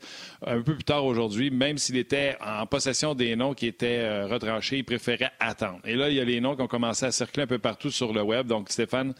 un 0.47 0.61
peu 0.61 0.75
plus 0.75 0.85
tard 0.85 1.07
aujourd'hui, 1.07 1.51
même 1.51 1.79
s'il 1.79 1.97
était 1.97 2.37
en 2.45 2.67
possession 2.67 3.15
des 3.15 3.35
noms 3.35 3.55
qui 3.55 3.67
étaient 3.67 4.01
euh, 4.01 4.27
retranchés, 4.27 4.77
il 4.77 4.85
préférait 4.85 5.31
attendre. 5.41 5.81
Et 5.87 5.95
là, 5.95 6.11
il 6.11 6.17
y 6.17 6.21
a 6.21 6.25
les 6.25 6.43
noms 6.43 6.55
qui 6.55 6.61
ont 6.61 6.69
commencé 6.69 7.07
à 7.07 7.11
circuler 7.11 7.45
un 7.45 7.47
peu 7.47 7.59
partout 7.59 7.91
sur 7.91 8.13
le 8.13 8.21
web. 8.21 8.47
Donc, 8.47 8.69
Stéphane 8.69 9.15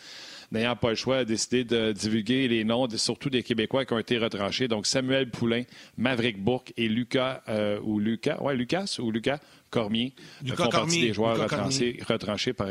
n'ayant 0.53 0.77
pas 0.77 0.91
le 0.91 0.95
choix, 0.95 1.19
a 1.19 1.25
décidé 1.25 1.65
de 1.65 1.93
divulguer 1.93 2.49
les 2.49 2.65
noms, 2.65 2.89
surtout 2.97 3.31
des 3.31 3.43
Québécois 3.43 3.85
qui 3.85 3.93
ont 3.93 3.99
été 3.99 4.19
retranchés. 4.19 4.69
Donc, 4.69 4.87
Samuel 4.87 5.31
Poulain, 5.31 5.65
Maverick 5.97 6.43
Bourque 6.43 6.73
et 6.77 6.89
Lucas, 6.89 7.43
euh, 7.49 7.81
ou 7.83 7.99
Lucas, 7.99 8.41
ouais, 8.43 8.57
Lucas 8.57 8.97
ou 9.01 9.11
Lucas 9.11 9.39
Cormier 9.71 10.15
Lucas 10.43 10.65
font 10.65 10.71
partie 10.71 11.01
des 11.03 11.13
joueurs 11.13 11.39
retranchés, 11.39 12.01
retranchés, 12.09 12.53
par, 12.53 12.69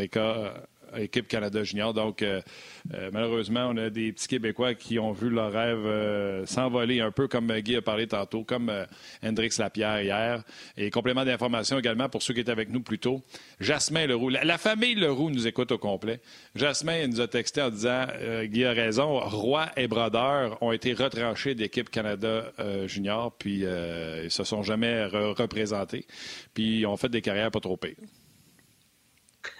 équipe 0.98 1.28
Canada 1.28 1.64
Junior. 1.64 1.94
Donc, 1.94 2.24
malheureusement, 3.12 3.70
on 3.72 3.78
a 3.78 3.90
des 3.90 4.12
petits 4.12 4.28
Québécois 4.28 4.74
qui 4.74 5.00
ont 5.00 5.12
vu 5.12 5.30
leur 5.30 5.52
rêve 5.52 6.46
s'envoler 6.46 7.02
un 7.02 7.12
peu, 7.12 7.28
comme 7.28 7.52
Guy 7.60 7.76
a 7.76 7.82
parlé 7.82 8.08
tantôt, 8.08 8.44
comme 8.44 8.72
Hendrix 9.24 9.50
Lapierre 9.60 10.02
hier. 10.02 10.44
Et 10.78 10.90
complément 10.90 11.26
d'information 11.26 11.80
également 11.80 12.10
pour 12.10 12.22
ceux 12.22 12.34
qui 12.34 12.42
étaient 12.42 12.52
avec 12.52 12.70
nous 12.70 12.82
plus 12.82 13.00
tôt. 13.00 13.22
Jasmin 13.60 14.08
Leroux, 14.08 14.30
la, 14.30 14.44
la 14.44 14.58
famille 14.58 14.96
Leroux 14.96 15.30
nous 15.30 15.48
écoute 15.48 15.72
au 15.72 15.78
complet. 15.78 16.20
Jasmin 16.56 17.08
nous 17.08 17.22
a 17.22 17.28
texté 17.28 17.62
en 17.62 17.70
disant 17.70 18.06
Guy 18.44 18.66
a 18.66 18.72
raison, 18.72 19.20
Roy 19.20 19.68
et 19.76 19.88
Brodeur 19.88 20.62
ont 20.62 20.72
été 20.72 20.94
retranchés 20.94 21.56
d'équipe 21.56 21.90
Canada 21.90 22.52
Junior, 22.86 23.36
puis 23.38 23.64
ils 23.64 24.32
se 24.32 24.44
sont 24.44 24.64
jamais 24.64 25.06
représentés. 25.06 26.06
Puis 26.54 26.80
ils 26.80 26.86
ont 26.86 26.98
fait 26.98 27.10
des 27.10 27.22
carrières 27.22 27.52
pas 27.52 27.60
trop 27.60 27.78
pires. 27.78 27.96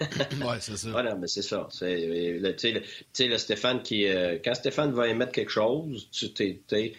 oui, 0.00 0.56
c'est 0.60 0.76
ça. 0.76 0.90
Voilà, 0.90 1.14
mais 1.14 1.26
c'est 1.26 1.42
ça. 1.42 1.68
Tu 1.70 1.78
sais, 1.78 3.26
le 3.26 3.38
Stéphane 3.38 3.82
qui. 3.82 4.06
Euh, 4.06 4.38
quand 4.44 4.54
Stéphane 4.54 4.92
va 4.92 5.08
émettre 5.08 5.32
quelque 5.32 5.50
chose, 5.50 6.08
tu 6.10 6.30
t'es. 6.32 6.92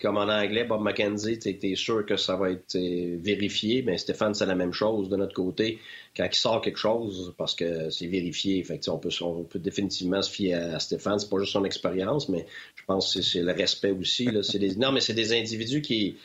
Comme 0.00 0.16
en 0.16 0.28
anglais, 0.30 0.64
Bob 0.64 0.80
McKenzie, 0.80 1.38
tu 1.38 1.50
es, 1.50 1.74
sûr 1.74 2.06
que 2.06 2.16
ça 2.16 2.36
va 2.36 2.52
être 2.52 2.74
vérifié, 2.74 3.82
mais 3.82 3.98
Stéphane, 3.98 4.32
c'est 4.32 4.46
la 4.46 4.54
même 4.54 4.72
chose 4.72 5.10
de 5.10 5.16
notre 5.16 5.34
côté. 5.34 5.78
Quand 6.16 6.24
il 6.24 6.34
sort 6.34 6.62
quelque 6.62 6.78
chose, 6.78 7.34
parce 7.36 7.54
que 7.54 7.90
c'est 7.90 8.06
vérifié, 8.06 8.64
fait 8.64 8.88
on, 8.88 8.98
peut, 8.98 9.10
on 9.20 9.44
peut 9.44 9.58
définitivement 9.58 10.22
se 10.22 10.30
fier 10.30 10.54
à, 10.54 10.80
Stéphane. 10.80 11.18
C'est 11.18 11.28
pas 11.28 11.38
juste 11.38 11.52
son 11.52 11.66
expérience, 11.66 12.30
mais 12.30 12.46
je 12.76 12.82
pense 12.86 13.14
que 13.14 13.20
c'est 13.20 13.42
le 13.42 13.52
respect 13.52 13.90
aussi. 13.90 14.24
Là. 14.24 14.40
Des, 14.54 14.76
non, 14.76 14.90
mais 14.90 15.00
c'est 15.00 15.12
des 15.12 15.38
individus 15.38 15.82
qui, 15.82 16.16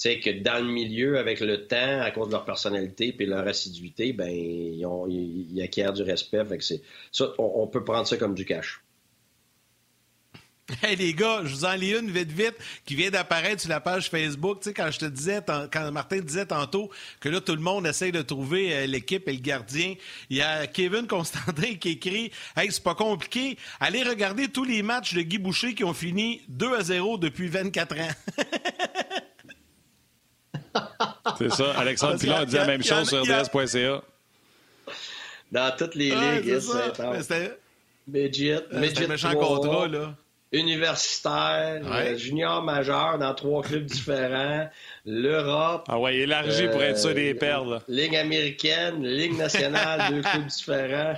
sais, 0.00 0.20
que 0.20 0.30
dans 0.30 0.64
le 0.64 0.72
milieu, 0.72 1.18
avec 1.18 1.40
le 1.40 1.66
temps, 1.66 2.00
à 2.00 2.10
cause 2.10 2.28
de 2.28 2.32
leur 2.32 2.44
personnalité 2.44 3.14
et 3.18 3.26
leur 3.26 3.46
assiduité, 3.46 4.12
ben, 4.12 4.30
ils, 4.30 5.62
acquièrent 5.62 5.92
du 5.92 6.02
respect. 6.02 6.42
Ça, 7.12 7.26
on, 7.38 7.66
peut 7.66 7.84
prendre 7.84 8.06
ça 8.06 8.16
comme 8.16 8.34
du 8.34 8.44
cash. 8.44 8.82
Hey 10.84 10.94
les 10.94 11.14
gars, 11.14 11.40
je 11.44 11.52
vous 11.52 11.64
en 11.64 11.74
lis 11.74 11.98
une 11.98 12.12
vite 12.12 12.30
vite 12.30 12.54
qui 12.86 12.94
vient 12.94 13.10
d'apparaître 13.10 13.60
sur 13.60 13.70
la 13.70 13.80
page 13.80 14.08
Facebook. 14.08 14.60
Tu 14.60 14.68
sais, 14.68 14.72
quand 14.72 14.88
je 14.92 15.00
te 15.00 15.04
disais, 15.04 15.40
quand 15.44 15.90
Martin 15.90 16.20
disait 16.20 16.46
tantôt 16.46 16.90
que 17.18 17.28
là, 17.28 17.40
tout 17.40 17.56
le 17.56 17.60
monde 17.60 17.88
essaye 17.88 18.12
de 18.12 18.22
trouver 18.22 18.72
euh, 18.72 18.86
l'équipe 18.86 19.26
et 19.28 19.32
le 19.32 19.40
gardien, 19.40 19.94
il 20.30 20.36
y 20.36 20.42
a 20.42 20.68
Kevin 20.68 21.08
Constantin 21.08 21.74
qui 21.74 21.90
écrit 21.90 22.30
Hey, 22.56 22.70
c'est 22.70 22.84
pas 22.84 22.94
compliqué. 22.94 23.58
Allez 23.80 24.04
regarder 24.04 24.46
tous 24.46 24.64
les 24.64 24.82
matchs 24.82 25.14
de 25.14 25.22
Guy 25.22 25.38
Boucher 25.38 25.74
qui 25.74 25.82
ont 25.82 25.92
fini 25.92 26.42
2 26.48 26.76
à 26.76 26.82
0 26.84 27.18
depuis 27.18 27.48
24 27.48 27.98
ans. 27.98 28.10
C'est 31.38 31.50
ça. 31.50 31.72
Alexandre 31.78 32.18
Pilon 32.18 32.36
a 32.36 32.46
dit 32.46 32.54
la 32.54 32.66
même 32.66 32.82
chose 32.82 33.08
sur 33.08 33.22
RDS.ca. 33.22 34.02
Dans 35.52 35.76
toutes 35.76 35.94
les 35.94 36.10
ligues, 36.14 36.60
c'était. 36.60 37.58
Midget, 38.06 38.64
Midget 38.72 39.06
méchant 39.06 39.34
contrat, 39.34 39.88
là. 39.88 40.14
Universitaire, 40.52 41.80
euh, 41.84 42.16
junior 42.16 42.60
majeur 42.60 43.18
dans 43.18 43.32
trois 43.34 43.62
clubs 43.62 43.84
différents, 43.84 44.68
l'Europe. 45.06 45.84
Ah 45.86 46.00
ouais, 46.00 46.16
élargi 46.16 46.66
pour 46.66 46.82
être 46.82 46.98
sûr 46.98 47.14
des 47.14 47.34
euh, 47.34 47.38
perles. 47.38 47.80
Ligue 47.86 48.16
américaine, 48.16 49.06
Ligue 49.06 49.36
nationale, 49.36 50.10
deux 50.10 50.22
clubs 50.22 50.46
différents. 50.46 51.14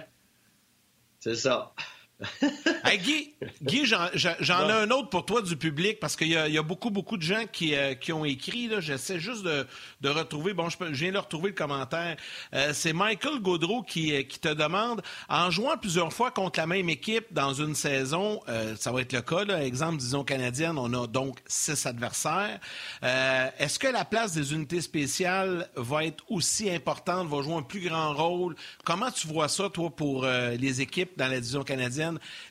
C'est 1.21 1.37
ça. 1.37 1.73
Guy, 2.99 3.35
Guy 3.63 3.87
j'en 3.87 4.69
ai 4.69 4.73
un 4.73 4.91
autre 4.91 5.09
pour 5.09 5.25
toi 5.25 5.43
du 5.43 5.57
public 5.57 5.99
parce 6.01 6.17
qu'il 6.17 6.29
y, 6.29 6.37
a 6.37 6.63
beaucoup, 6.63 6.91
beaucoup 6.91 7.17
de 7.17 7.23
gens 7.23 7.45
qui, 7.51 7.75
euh, 7.75 7.95
ont 8.13 8.25
écrit. 8.25 8.71
J'essaie 8.81 9.19
juste 9.19 9.45
de, 9.45 10.09
retrouver. 10.09 10.53
Bon, 10.55 10.69
je, 10.69 10.77
viens 10.85 11.13
de 11.13 11.19
retrouver 11.19 11.51
le 11.51 11.55
commentaire. 11.55 12.17
Euh, 12.55 12.73
c'est 12.75 12.93
Michael 12.93 13.41
Gaudreau 13.41 13.83
qui, 13.83 14.15
euh, 14.15 14.23
qui, 14.23 14.39
te 14.39 14.53
demande 14.53 15.03
en 15.29 15.51
jouant 15.51 15.77
plusieurs 15.77 16.13
fois 16.13 16.31
contre 16.31 16.59
la 16.59 16.67
même 16.67 16.89
équipe 16.89 17.33
dans 17.33 17.55
une 17.55 17.75
saison, 17.75 18.41
ça 18.79 18.93
va 18.93 19.01
être 19.01 19.13
le 19.13 19.23
cas. 19.23 19.45
Là, 19.45 19.65
exemple, 19.65 19.99
disons 19.99 20.25
canadienne, 20.25 20.79
on 20.79 20.93
a 20.93 21.07
donc 21.07 21.39
six 21.47 21.87
adversaires. 21.87 22.59
Est-ce 23.03 23.79
que 23.79 23.89
la 23.89 24.05
place 24.05 24.33
des 24.33 24.53
unités 24.53 24.81
spéciales 24.81 25.69
va 25.77 26.05
être 26.05 26.25
aussi 26.29 26.71
importante, 26.71 27.29
va 27.29 27.43
jouer 27.43 27.55
un 27.55 27.63
plus 27.63 27.89
grand 27.89 28.15
rôle? 28.15 28.57
Comment 28.85 29.11
tu 29.11 29.27
vois 29.29 29.49
ça, 29.49 29.69
toi, 29.71 29.91
pour 29.91 30.25
les 30.25 30.81
équipes 30.81 31.17
dans 31.17 31.29
la 31.29 31.41
division 31.41 31.63
canadienne? 31.63 32.02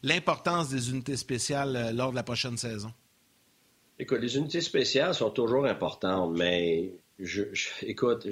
L'importance 0.03 0.69
des 0.69 0.89
unités 0.91 1.17
spéciales 1.17 1.75
euh, 1.75 1.91
lors 1.91 2.11
de 2.11 2.15
la 2.15 2.23
prochaine 2.23 2.57
saison? 2.57 2.91
Écoute, 3.99 4.19
les 4.21 4.37
unités 4.37 4.61
spéciales 4.61 5.13
sont 5.13 5.29
toujours 5.29 5.65
importantes, 5.65 6.35
mais 6.35 6.91
je, 7.19 7.43
écoute, 7.83 8.27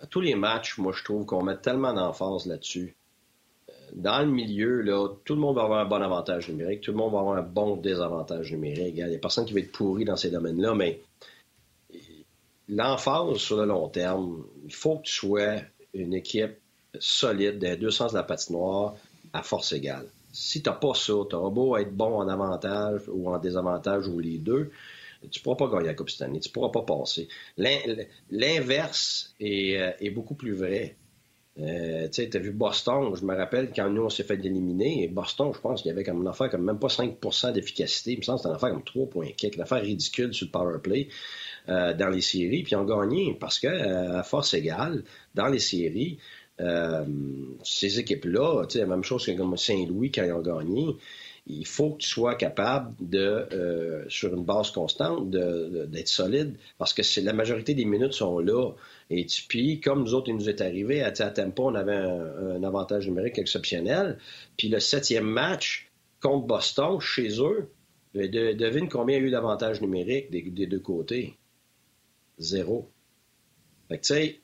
à 0.00 0.06
tous 0.06 0.20
les 0.20 0.34
matchs, 0.34 0.78
moi, 0.78 0.92
je 0.96 1.04
trouve 1.04 1.26
qu'on 1.26 1.42
met 1.42 1.56
tellement 1.56 1.92
d'emphase 1.92 2.46
là-dessus. 2.46 2.96
Euh, 3.68 3.72
dans 3.94 4.20
le 4.20 4.30
milieu, 4.30 4.80
là, 4.80 5.08
tout 5.24 5.34
le 5.34 5.40
monde 5.40 5.56
va 5.56 5.62
avoir 5.64 5.80
un 5.80 5.88
bon 5.88 6.02
avantage 6.02 6.48
numérique, 6.48 6.80
tout 6.80 6.92
le 6.92 6.96
monde 6.96 7.12
va 7.12 7.20
avoir 7.20 7.36
un 7.36 7.42
bon 7.42 7.76
désavantage 7.76 8.50
numérique. 8.52 8.94
Il 8.96 9.06
y 9.06 9.14
a 9.14 9.18
personne 9.18 9.44
qui 9.44 9.52
va 9.52 9.60
être 9.60 9.72
pourri 9.72 10.04
dans 10.04 10.16
ces 10.16 10.30
domaines-là, 10.30 10.74
mais 10.74 11.00
l'emphase 12.68 13.36
sur 13.36 13.58
le 13.58 13.66
long 13.66 13.88
terme, 13.88 14.44
il 14.64 14.74
faut 14.74 14.98
que 14.98 15.02
tu 15.02 15.12
sois 15.12 15.56
une 15.94 16.14
équipe 16.14 16.56
solide 16.98 17.58
des 17.58 17.76
deux 17.76 17.90
sens 17.90 18.12
de 18.12 18.18
la 18.18 18.22
patinoire 18.22 18.94
à 19.32 19.42
force 19.42 19.72
égale. 19.72 20.06
Si 20.32 20.62
tu 20.62 20.70
n'as 20.70 20.76
pas 20.76 20.94
ça, 20.94 21.12
tu 21.28 21.36
auras 21.36 21.50
beau 21.50 21.76
être 21.76 21.92
bon 21.92 22.14
en 22.16 22.28
avantage 22.28 23.02
ou 23.08 23.30
en 23.30 23.38
désavantage 23.38 24.08
ou 24.08 24.18
les 24.18 24.38
deux, 24.38 24.70
tu 25.30 25.40
pourras 25.40 25.56
pas 25.56 25.68
gagner 25.68 25.86
la 25.86 25.94
Coupe 25.94 26.10
année, 26.20 26.40
tu 26.40 26.50
pourras 26.50 26.70
pas 26.70 26.82
passer. 26.82 27.28
L'inverse 27.56 29.34
euh, 29.40 29.92
est, 30.00 30.10
beaucoup 30.10 30.34
plus 30.34 30.54
vrai. 30.54 30.96
Euh, 31.60 32.08
tu 32.08 32.22
as 32.32 32.38
vu 32.38 32.50
Boston, 32.50 33.14
je 33.14 33.24
me 33.26 33.36
rappelle 33.36 33.72
quand 33.76 33.88
nous 33.90 34.04
on 34.04 34.08
s'est 34.08 34.24
fait 34.24 34.42
éliminer, 34.42 35.06
Boston, 35.08 35.52
je 35.54 35.60
pense 35.60 35.82
qu'il 35.82 35.90
y 35.90 35.92
avait 35.92 36.02
comme 36.02 36.22
une 36.22 36.28
affaire 36.28 36.48
comme 36.48 36.64
même 36.64 36.78
pas 36.78 36.88
5% 36.88 37.52
d'efficacité, 37.52 38.12
il 38.12 38.18
me 38.18 38.22
semble 38.22 38.40
que 38.40 38.48
une 38.48 38.54
affaire 38.54 38.70
comme 38.70 38.82
3 38.82 39.10
points 39.10 39.28
une 39.42 39.60
affaire 39.60 39.82
ridicule 39.82 40.32
sur 40.32 40.46
le 40.46 40.50
power 40.50 40.78
play 40.82 41.08
euh, 41.68 41.92
dans 41.92 42.08
les 42.08 42.22
séries, 42.22 42.62
puis 42.62 42.72
ils 42.72 42.76
ont 42.76 42.86
gagné 42.86 43.36
parce 43.38 43.58
que 43.58 43.68
à 43.68 44.22
force 44.22 44.54
égale, 44.54 45.04
dans 45.34 45.48
les 45.48 45.58
séries, 45.58 46.16
euh, 46.60 47.04
ces 47.64 47.98
équipes-là, 47.98 48.64
la 48.74 48.86
même 48.86 49.04
chose 49.04 49.26
que 49.26 49.56
Saint-Louis 49.56 50.10
quand 50.10 50.24
ils 50.24 50.32
ont 50.32 50.42
gagné, 50.42 50.96
il 51.46 51.66
faut 51.66 51.92
que 51.92 51.98
tu 51.98 52.08
sois 52.08 52.36
capable 52.36 52.94
de, 53.00 53.18
euh, 53.18 54.04
sur 54.08 54.32
une 54.34 54.44
base 54.44 54.70
constante, 54.70 55.28
d'être 55.30 56.08
solide, 56.08 56.56
parce 56.78 56.94
que 56.94 57.02
la 57.20 57.32
majorité 57.32 57.74
des 57.74 57.84
minutes 57.84 58.12
sont 58.12 58.38
là. 58.38 58.72
Et 59.10 59.26
puis, 59.48 59.80
comme 59.80 60.02
nous 60.02 60.14
autres, 60.14 60.28
il 60.28 60.36
nous 60.36 60.48
est 60.48 60.60
arrivé, 60.60 61.02
à, 61.02 61.10
Tempo, 61.10 61.68
on 61.68 61.74
avait 61.74 61.96
un, 61.96 62.62
avantage 62.62 63.08
numérique 63.08 63.38
exceptionnel. 63.38 64.18
Puis 64.56 64.68
le 64.68 64.78
septième 64.78 65.26
match 65.26 65.90
contre 66.20 66.46
Boston, 66.46 67.00
chez 67.00 67.40
eux, 67.40 67.72
devine 68.14 68.88
combien 68.88 69.16
il 69.16 69.22
y 69.22 69.24
a 69.24 69.28
eu 69.28 69.30
d'avantages 69.30 69.80
numériques 69.80 70.30
des, 70.30 70.42
des, 70.42 70.66
deux 70.66 70.80
côtés? 70.80 71.36
Zéro. 72.38 72.88
Fait 73.88 73.98
que, 73.98 74.02
tu 74.02 74.14
sais, 74.14 74.40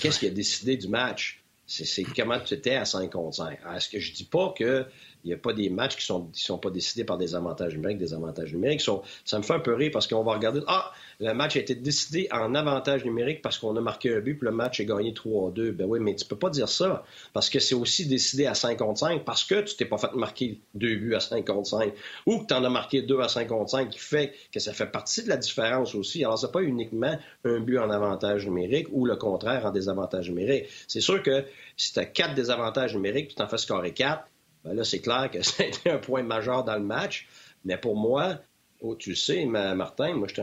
qu'est-ce 0.00 0.18
qui 0.18 0.26
a 0.26 0.30
décidé 0.30 0.76
du 0.76 0.88
match? 0.88 1.44
C'est 1.68 2.02
comment 2.16 2.40
tu 2.40 2.54
étais 2.54 2.74
à 2.74 2.84
5 2.84 3.12
contre 3.12 3.36
5. 3.36 3.58
Est-ce 3.76 3.88
que 3.90 4.00
je 4.00 4.12
dis 4.12 4.24
pas 4.24 4.54
que 4.56 4.86
il 5.24 5.28
n'y 5.28 5.34
a 5.34 5.36
pas 5.36 5.52
des 5.52 5.68
matchs 5.70 5.96
qui 5.96 6.12
qui 6.32 6.42
sont 6.42 6.58
pas 6.58 6.70
décidés 6.70 7.04
par 7.04 7.18
des 7.18 7.34
avantages 7.34 7.74
numériques, 7.74 7.98
des 7.98 8.14
avantages 8.14 8.52
numériques. 8.52 8.82
ça 9.24 9.38
me 9.38 9.42
fait 9.42 9.54
un 9.54 9.60
peu 9.60 9.74
rire 9.74 9.90
parce 9.92 10.06
qu'on 10.06 10.22
va 10.22 10.34
regarder, 10.34 10.60
ah, 10.66 10.92
le 11.20 11.32
match 11.34 11.56
a 11.56 11.60
été 11.60 11.74
décidé 11.74 12.28
en 12.30 12.54
avantage 12.54 13.04
numérique 13.04 13.42
parce 13.42 13.58
qu'on 13.58 13.76
a 13.76 13.80
marqué 13.80 14.14
un 14.14 14.20
but, 14.20 14.36
puis 14.36 14.46
le 14.46 14.52
match 14.52 14.80
est 14.80 14.84
gagné 14.84 15.12
3 15.12 15.50
2. 15.50 15.72
Ben 15.72 15.86
oui, 15.86 15.98
mais 16.00 16.14
tu 16.14 16.24
peux 16.24 16.36
pas 16.36 16.50
dire 16.50 16.68
ça 16.68 17.04
parce 17.32 17.50
que 17.50 17.58
c'est 17.58 17.74
aussi 17.74 18.06
décidé 18.06 18.46
à 18.46 18.54
5 18.54 18.78
contre 18.78 19.00
5 19.00 19.24
parce 19.24 19.44
que 19.44 19.60
tu 19.62 19.76
t'es 19.76 19.84
pas 19.84 19.98
fait 19.98 20.12
marquer 20.14 20.60
deux 20.74 20.96
buts 20.96 21.14
à 21.14 21.20
5 21.20 21.44
contre 21.44 21.68
5 21.68 21.92
ou 22.26 22.38
que 22.38 22.46
tu 22.46 22.54
en 22.54 22.64
as 22.64 22.70
marqué 22.70 23.02
deux 23.02 23.20
à 23.20 23.28
5 23.28 23.48
contre 23.48 23.70
5 23.70 23.90
qui 23.90 23.98
fait 23.98 24.32
que 24.52 24.60
ça 24.60 24.72
fait 24.72 24.86
partie 24.86 25.22
de 25.22 25.28
la 25.28 25.36
différence 25.36 25.94
aussi. 25.94 26.24
Alors, 26.24 26.38
c'est 26.38 26.52
pas 26.52 26.62
uniquement 26.62 27.18
un 27.44 27.60
but 27.60 27.78
en 27.78 27.90
avantage 27.90 28.46
numérique 28.46 28.86
ou 28.92 29.04
le 29.04 29.16
contraire 29.16 29.66
en 29.66 29.70
désavantage 29.70 30.28
numérique. 30.28 30.66
C'est 30.86 31.00
sûr 31.00 31.22
que 31.22 31.44
si 31.76 31.92
tu 31.92 31.98
as 31.98 32.04
quatre 32.04 32.34
désavantages 32.34 32.94
numériques 32.94 33.34
tu 33.34 33.42
en 33.42 33.48
fais 33.48 33.58
scorer 33.58 33.92
4, 33.92 34.24
ben 34.64 34.74
là, 34.74 34.84
c'est 34.84 35.00
clair 35.00 35.30
que 35.30 35.42
ça 35.42 35.62
a 35.62 35.66
été 35.66 35.90
un 35.90 35.98
point 35.98 36.22
majeur 36.22 36.64
dans 36.64 36.76
le 36.76 36.84
match. 36.84 37.26
Mais 37.64 37.76
pour 37.76 37.96
moi, 37.96 38.40
oh, 38.80 38.94
tu 38.94 39.14
sais, 39.14 39.44
Martin, 39.44 40.14
moi, 40.14 40.28
je 40.28 40.34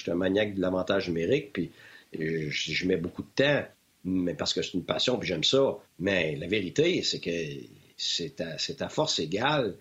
suis 0.00 0.10
un, 0.10 0.14
maniaque 0.14 0.54
de 0.54 0.60
l'avantage 0.60 1.08
numérique, 1.08 1.52
puis 1.52 1.70
je, 2.12 2.86
mets 2.86 2.96
beaucoup 2.96 3.22
de 3.22 3.28
temps, 3.34 3.64
mais 4.04 4.34
parce 4.34 4.54
que 4.54 4.62
c'est 4.62 4.74
une 4.74 4.84
passion, 4.84 5.18
puis 5.18 5.28
j'aime 5.28 5.44
ça. 5.44 5.78
Mais 5.98 6.36
la 6.36 6.46
vérité, 6.46 7.02
c'est 7.02 7.20
que 7.20 7.30
c'est 7.96 8.36
ta, 8.36 8.88
force 8.88 9.18
égale 9.18 9.76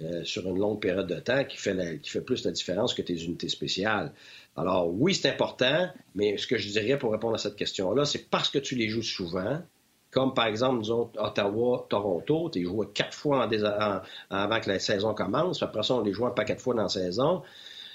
euh, 0.00 0.24
sur 0.24 0.48
une 0.48 0.58
longue 0.58 0.80
période 0.80 1.08
de 1.08 1.18
temps 1.18 1.44
qui 1.44 1.56
fait, 1.56 2.00
qui 2.00 2.10
fait 2.10 2.20
plus 2.20 2.44
la 2.44 2.52
différence 2.52 2.94
que 2.94 3.02
tes 3.02 3.20
unités 3.24 3.48
spéciales. 3.48 4.12
Alors 4.56 4.88
oui, 4.92 5.14
c'est 5.14 5.28
important, 5.28 5.90
mais 6.14 6.36
ce 6.36 6.46
que 6.46 6.56
je 6.56 6.68
dirais 6.68 6.98
pour 6.98 7.12
répondre 7.12 7.34
à 7.34 7.38
cette 7.38 7.56
question-là, 7.56 8.04
c'est 8.04 8.30
parce 8.30 8.48
que 8.48 8.58
tu 8.58 8.74
les 8.74 8.88
joues 8.88 9.02
souvent, 9.02 9.60
comme 10.10 10.34
par 10.34 10.46
exemple, 10.46 10.78
nous 10.78 10.90
autres, 10.90 11.20
Ottawa, 11.20 11.86
Toronto, 11.88 12.50
tu 12.50 12.64
joué 12.64 12.86
quatre 12.94 13.14
fois 13.14 13.48
avant 14.30 14.60
que 14.60 14.68
la 14.68 14.78
saison 14.78 15.14
commence, 15.14 15.62
après 15.62 15.82
ça, 15.82 15.94
on 15.94 16.02
les 16.02 16.12
joue 16.12 16.26
un 16.26 16.30
paquet 16.30 16.54
de 16.54 16.60
fois 16.60 16.74
dans 16.74 16.84
la 16.84 16.88
saison. 16.88 17.42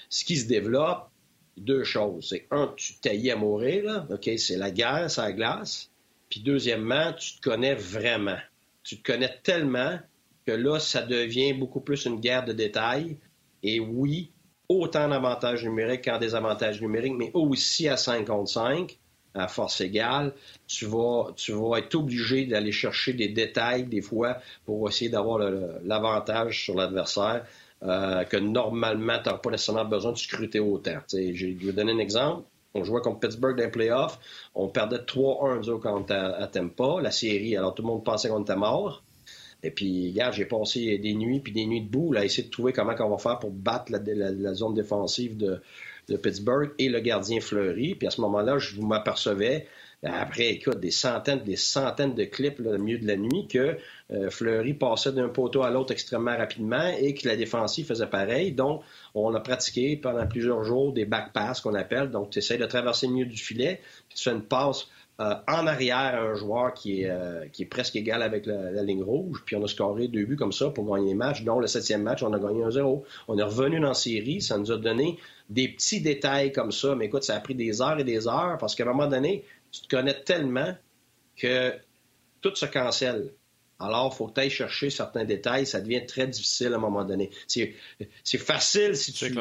Ce 0.08 0.24
qui 0.24 0.36
se 0.36 0.46
développe, 0.46 1.08
deux 1.56 1.84
choses. 1.84 2.28
C'est 2.28 2.46
un, 2.50 2.72
tu 2.76 2.94
taillis 3.00 3.30
à 3.30 3.36
mourir. 3.36 4.06
OK, 4.10 4.30
c'est 4.36 4.56
la 4.56 4.70
guerre, 4.70 5.10
c'est 5.10 5.22
la 5.22 5.32
glace. 5.32 5.90
Puis 6.28 6.40
deuxièmement, 6.40 7.12
tu 7.12 7.36
te 7.36 7.40
connais 7.40 7.74
vraiment. 7.74 8.38
tu 8.82 9.00
te 9.00 9.12
connais 9.12 9.32
tellement 9.42 9.98
que 10.46 10.52
là, 10.52 10.78
ça 10.78 11.02
devient 11.02 11.52
beaucoup 11.54 11.80
plus 11.80 12.04
une 12.04 12.20
guerre 12.20 12.44
de 12.44 12.52
détails. 12.52 13.16
Et 13.62 13.80
oui, 13.80 14.30
autant 14.68 15.08
d'avantages 15.08 15.64
numériques 15.64 16.04
qu'en 16.04 16.18
désavantages 16.18 16.80
numériques, 16.80 17.14
mais 17.16 17.30
aussi 17.34 17.88
à 17.88 17.96
5 17.96 18.26
contre 18.26 18.50
5, 18.50 18.98
à 19.34 19.48
force 19.48 19.80
égale, 19.80 20.32
tu 20.66 20.86
vas, 20.86 21.32
tu 21.36 21.52
vas 21.52 21.78
être 21.78 21.94
obligé 21.94 22.46
d'aller 22.46 22.72
chercher 22.72 23.12
des 23.12 23.28
détails 23.28 23.84
des 23.84 24.00
fois 24.00 24.38
pour 24.64 24.88
essayer 24.88 25.10
d'avoir 25.10 25.38
l'avantage 25.84 26.64
sur 26.64 26.74
l'adversaire 26.74 27.44
euh, 27.82 28.24
que 28.24 28.36
normalement, 28.36 29.18
tu 29.22 29.28
n'as 29.28 29.36
pas 29.36 29.50
nécessairement 29.50 29.84
besoin 29.84 30.12
de 30.12 30.18
scruter 30.18 30.60
autant. 30.60 30.98
je 31.12 31.66
vais 31.66 31.72
donner 31.72 31.92
un 31.92 31.98
exemple. 31.98 32.44
On 32.76 32.82
jouait 32.82 33.00
contre 33.02 33.20
Pittsburgh 33.20 33.56
dans 33.56 33.64
les 33.64 33.70
playoffs. 33.70 34.18
On 34.54 34.68
perdait 34.68 34.98
3-1 34.98 35.80
contre 35.80 36.12
à, 36.12 36.44
à 36.44 37.02
la 37.02 37.10
série. 37.10 37.56
Alors 37.56 37.74
tout 37.74 37.82
le 37.82 37.88
monde 37.88 38.04
pensait 38.04 38.28
qu'on 38.28 38.42
était 38.42 38.56
mort. 38.56 39.02
Et 39.64 39.70
puis, 39.70 39.86
hier, 39.86 40.30
j'ai 40.32 40.44
passé 40.44 40.98
des 40.98 41.14
nuits 41.14 41.40
puis 41.40 41.52
des 41.52 41.64
nuits 41.64 41.80
debout 41.80 42.12
là, 42.12 42.20
à 42.20 42.24
essayer 42.24 42.42
de 42.42 42.50
trouver 42.50 42.72
comment 42.74 42.94
on 43.00 43.08
va 43.08 43.18
faire 43.18 43.38
pour 43.38 43.50
battre 43.50 43.92
la, 43.92 44.54
zone 44.54 44.74
défensive 44.74 45.38
de, 45.38 45.62
Pittsburgh 46.16 46.72
et 46.78 46.88
le 46.88 47.00
gardien 47.00 47.40
Fleury. 47.40 47.94
Puis 47.94 48.06
à 48.06 48.10
ce 48.10 48.20
moment-là, 48.20 48.58
je 48.58 48.80
m'apercevais, 48.80 49.66
après, 50.02 50.50
écoute, 50.50 50.80
des 50.80 50.90
centaines, 50.90 51.42
des 51.44 51.56
centaines 51.56 52.14
de 52.14 52.24
clips 52.24 52.60
au 52.60 52.76
milieu 52.78 52.98
de 52.98 53.06
la 53.06 53.16
nuit, 53.16 53.46
que 53.48 53.78
euh, 54.12 54.28
Fleury 54.30 54.74
passait 54.74 55.12
d'un 55.12 55.28
poteau 55.28 55.62
à 55.62 55.70
l'autre 55.70 55.92
extrêmement 55.92 56.36
rapidement 56.36 56.92
et 56.98 57.14
que 57.14 57.26
la 57.26 57.36
défensive 57.36 57.86
faisait 57.86 58.06
pareil. 58.06 58.52
Donc, 58.52 58.82
on 59.14 59.34
a 59.34 59.40
pratiqué 59.40 59.96
pendant 59.96 60.26
plusieurs 60.26 60.62
jours 60.62 60.92
des 60.92 61.06
back 61.06 61.32
passes 61.32 61.62
qu'on 61.62 61.74
appelle. 61.74 62.10
Donc, 62.10 62.30
tu 62.30 62.40
essaies 62.40 62.58
de 62.58 62.66
traverser 62.66 63.06
le 63.06 63.14
milieu 63.14 63.26
du 63.26 63.38
filet, 63.38 63.80
puis 64.08 64.18
tu 64.18 64.24
fais 64.24 64.32
une 64.32 64.42
passe 64.42 64.88
euh, 65.20 65.34
en 65.46 65.66
arrière 65.68 66.20
un 66.20 66.34
joueur 66.34 66.74
qui 66.74 67.02
est, 67.02 67.08
euh, 67.08 67.46
qui 67.52 67.62
est 67.62 67.66
presque 67.66 67.94
égal 67.94 68.20
avec 68.20 68.46
la, 68.46 68.82
ligne 68.82 69.04
rouge. 69.04 69.42
Puis 69.46 69.54
on 69.54 69.62
a 69.62 69.68
scoré 69.68 70.08
deux 70.08 70.24
buts 70.24 70.36
comme 70.36 70.52
ça 70.52 70.70
pour 70.70 70.92
gagner 70.92 71.12
le 71.12 71.18
match, 71.18 71.44
dont 71.44 71.60
le 71.60 71.68
septième 71.68 72.02
match, 72.02 72.24
on 72.24 72.32
a 72.32 72.38
gagné 72.40 72.64
un 72.64 72.70
0 72.70 73.04
On 73.28 73.38
est 73.38 73.42
revenu 73.42 73.78
dans 73.78 73.88
la 73.88 73.94
série, 73.94 74.42
ça 74.42 74.58
nous 74.58 74.72
a 74.72 74.76
donné 74.76 75.18
des 75.50 75.68
petits 75.68 76.00
détails 76.00 76.50
comme 76.50 76.72
ça. 76.72 76.96
Mais 76.96 77.06
écoute, 77.06 77.22
ça 77.22 77.36
a 77.36 77.40
pris 77.40 77.54
des 77.54 77.80
heures 77.80 78.00
et 78.00 78.04
des 78.04 78.26
heures 78.26 78.58
parce 78.58 78.74
qu'à 78.74 78.82
un 78.82 78.86
moment 78.86 79.06
donné, 79.06 79.44
tu 79.70 79.82
te 79.82 79.88
connais 79.88 80.20
tellement 80.22 80.74
que 81.36 81.72
tout 82.40 82.54
se 82.56 82.66
cancelle. 82.66 83.30
Alors, 83.78 84.10
il 84.12 84.16
faut 84.16 84.26
que 84.28 84.34
tu 84.34 84.40
ailles 84.40 84.50
chercher 84.50 84.90
certains 84.90 85.24
détails. 85.24 85.66
Ça 85.66 85.80
devient 85.80 86.06
très 86.06 86.26
difficile 86.26 86.72
à 86.72 86.76
un 86.76 86.80
moment 86.80 87.04
donné. 87.04 87.30
C'est 87.46 88.38
facile 88.38 88.96
si 88.96 89.12
tu 89.12 89.32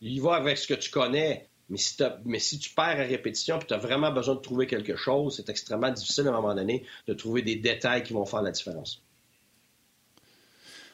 y 0.00 0.20
vas 0.20 0.34
avec 0.34 0.56
ce 0.56 0.66
que 0.66 0.74
tu 0.74 0.90
connais. 0.90 1.47
Mais 1.70 1.76
si, 1.76 1.96
mais 2.24 2.38
si 2.38 2.58
tu 2.58 2.70
perds 2.70 3.00
à 3.00 3.04
répétition 3.04 3.58
et 3.58 3.64
tu 3.64 3.74
as 3.74 3.78
vraiment 3.78 4.10
besoin 4.10 4.34
de 4.34 4.40
trouver 4.40 4.66
quelque 4.66 4.96
chose, 4.96 5.36
c'est 5.36 5.50
extrêmement 5.50 5.90
difficile 5.90 6.26
à 6.26 6.30
un 6.30 6.40
moment 6.40 6.54
donné 6.54 6.84
de 7.06 7.14
trouver 7.14 7.42
des 7.42 7.56
détails 7.56 8.02
qui 8.02 8.14
vont 8.14 8.24
faire 8.24 8.42
la 8.42 8.50
différence. 8.50 9.02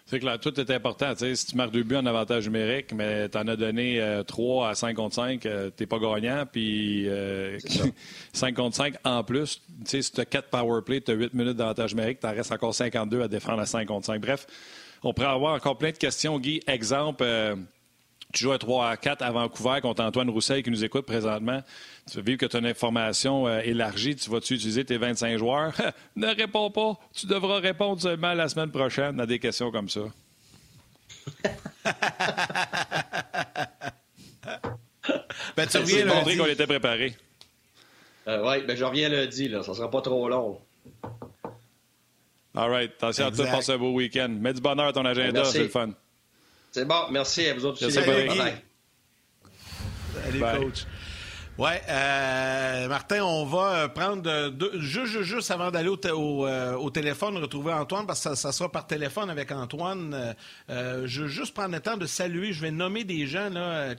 C'est 0.06 0.20
clair, 0.20 0.38
tout 0.38 0.60
est 0.60 0.70
important. 0.70 1.14
si 1.16 1.46
tu 1.46 1.56
marques 1.56 1.72
deux 1.72 1.82
buts 1.82 1.96
en 1.96 2.04
avantage 2.04 2.44
numérique, 2.44 2.92
mais 2.92 3.28
tu 3.30 3.38
en 3.38 3.48
as 3.48 3.56
donné 3.56 4.02
euh, 4.02 4.22
trois 4.22 4.66
3 4.66 4.68
à 4.68 4.74
5 4.74 4.94
contre 4.94 5.14
5, 5.14 5.40
tu 5.40 5.48
n'es 5.48 5.86
pas 5.86 5.98
gagnant. 5.98 6.44
Puis 6.50 7.04
5 7.04 7.10
euh, 7.10 8.52
contre 8.54 8.76
5 8.76 8.96
en 9.04 9.24
plus, 9.24 9.62
si 9.86 10.02
tu 10.02 10.20
as 10.20 10.26
4 10.26 10.50
power 10.50 10.82
play, 10.82 11.00
tu 11.00 11.10
as 11.10 11.14
8 11.14 11.32
minutes 11.32 11.56
d'avantage 11.56 11.94
numérique, 11.94 12.20
tu 12.20 12.26
en 12.26 12.32
restes 12.32 12.52
encore 12.52 12.74
52 12.74 13.22
à 13.22 13.28
défendre 13.28 13.60
à 13.60 13.66
5 13.66 13.86
contre 13.86 14.04
5. 14.06 14.20
Bref, 14.20 14.46
on 15.02 15.14
pourrait 15.14 15.28
avoir 15.28 15.54
encore 15.54 15.78
plein 15.78 15.90
de 15.90 15.96
questions. 15.96 16.38
Guy, 16.38 16.60
exemple, 16.66 17.24
euh, 17.24 17.56
tu 18.34 18.44
joues 18.44 18.52
à 18.52 18.58
3 18.58 18.90
à 18.90 18.96
4 18.96 19.22
à 19.22 19.30
Vancouver 19.30 19.80
contre 19.80 20.02
Antoine 20.02 20.28
Roussel 20.28 20.62
qui 20.62 20.70
nous 20.70 20.84
écoute 20.84 21.06
présentement. 21.06 21.62
Tu 22.10 22.16
veux 22.18 22.22
vivre 22.22 22.38
que 22.38 22.46
tu 22.46 22.56
as 22.56 22.58
une 22.58 22.66
information 22.66 23.46
euh, 23.46 23.60
élargie. 23.60 24.16
Tu 24.16 24.28
vas-tu 24.28 24.54
utiliser 24.54 24.84
tes 24.84 24.98
25 24.98 25.38
joueurs? 25.38 25.72
ne 26.16 26.26
réponds 26.26 26.70
pas. 26.70 26.98
Tu 27.14 27.26
devras 27.26 27.60
répondre 27.60 28.02
seulement 28.02 28.34
la 28.34 28.48
semaine 28.48 28.70
prochaine 28.70 29.20
à 29.20 29.26
des 29.26 29.38
questions 29.38 29.70
comme 29.70 29.88
ça. 29.88 30.00
ben, 35.56 35.66
tu 35.70 35.78
reviens 35.78 36.04
lundi. 36.04 36.36
qu'on 36.36 36.46
était 36.46 36.66
préparé. 36.66 37.16
Euh, 38.26 38.42
oui, 38.46 38.64
ben, 38.66 38.76
je 38.76 38.84
reviens 38.84 39.08
lundi. 39.08 39.48
Là. 39.48 39.62
Ça 39.62 39.74
sera 39.74 39.90
pas 39.90 40.02
trop 40.02 40.28
long. 40.28 40.58
All 42.56 42.70
right. 42.70 42.92
Attention 42.96 43.26
à 43.26 43.30
toi. 43.30 43.46
Passe 43.46 43.68
un 43.68 43.78
beau 43.78 43.92
week-end. 43.92 44.28
Mets 44.28 44.54
du 44.54 44.60
bonheur 44.60 44.86
à 44.86 44.92
ton 44.92 45.04
agenda. 45.04 45.44
C'est 45.44 45.60
le 45.60 45.68
fun. 45.68 45.90
C'est 46.74 46.86
bon, 46.86 47.08
merci 47.12 47.46
à 47.46 47.54
vous 47.54 47.66
autres 47.66 47.86
aussi. 47.86 47.94
Salut, 50.24 50.40
coach. 50.40 50.86
Oui, 51.56 51.70
euh, 51.88 52.88
Martin, 52.88 53.22
on 53.22 53.44
va 53.44 53.88
prendre 53.88 54.52
juste, 54.80 55.22
juste, 55.22 55.52
avant 55.52 55.70
d'aller 55.70 55.88
au, 55.88 56.46
euh, 56.48 56.90
téléphone, 56.90 57.36
retrouver 57.36 57.72
Antoine, 57.72 58.08
parce 58.08 58.24
que 58.24 58.34
ça, 58.34 58.50
sera 58.50 58.68
par 58.68 58.88
téléphone 58.88 59.30
avec 59.30 59.52
Antoine. 59.52 60.34
Euh, 60.68 61.06
je 61.06 61.22
veux 61.22 61.28
juste 61.28 61.54
prendre 61.54 61.72
le 61.72 61.78
temps 61.78 61.96
de 61.96 62.06
saluer, 62.06 62.52
je 62.52 62.60
vais 62.60 62.72
nommer 62.72 63.04
des 63.04 63.28
gens 63.28 63.50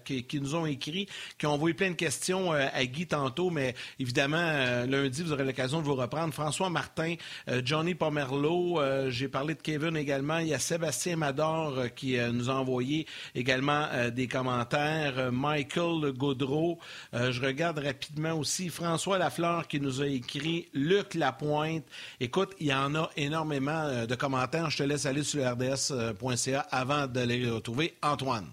qui, 0.03 0.27
nous 0.41 0.55
ont 0.55 0.65
écrit, 0.65 1.07
qui 1.37 1.47
ont 1.47 1.53
envoyé 1.53 1.73
plein 1.73 1.91
de 1.91 1.95
questions 1.95 2.51
à 2.51 2.85
Guy 2.85 3.07
tantôt, 3.07 3.49
mais 3.49 3.73
évidemment, 3.99 4.83
lundi, 4.85 5.23
vous 5.23 5.31
aurez 5.31 5.45
l'occasion 5.45 5.79
de 5.79 5.85
vous 5.85 5.95
reprendre. 5.95 6.33
François 6.33 6.69
Martin, 6.69 7.15
Johnny 7.63 7.95
Pomerleau, 7.95 8.81
j'ai 9.07 9.29
parlé 9.29 9.55
de 9.55 9.61
Kevin 9.61 9.95
également, 9.95 10.39
il 10.39 10.47
y 10.47 10.53
a 10.53 10.59
Sébastien 10.59 11.15
Mador 11.15 11.85
qui 11.95 12.17
nous 12.33 12.49
a 12.49 12.53
envoyé 12.53 13.07
également 13.33 13.87
des 14.13 14.27
commentaires, 14.27 15.31
Michael 15.31 16.11
Gaudreau, 16.11 16.79
je 17.13 17.44
regarde 17.45 17.79
rapidement 17.79 18.33
aussi 18.33 18.69
François 18.69 19.17
Lafleur 19.17 19.67
qui 19.67 19.79
nous 19.79 20.01
a 20.01 20.07
écrit, 20.07 20.67
Luc 20.73 21.13
Lapointe. 21.13 21.85
Écoute, 22.19 22.53
il 22.59 22.67
y 22.67 22.73
en 22.73 22.95
a 22.95 23.09
énormément 23.17 23.85
euh, 23.85 24.05
de 24.05 24.15
commentaires. 24.15 24.69
Je 24.69 24.77
te 24.77 24.83
laisse 24.83 25.05
aller 25.05 25.23
sur 25.23 25.43
rds.ca 25.43 26.59
avant 26.71 27.07
de 27.07 27.21
les 27.21 27.49
retrouver. 27.49 27.95
Antoine. 28.01 28.47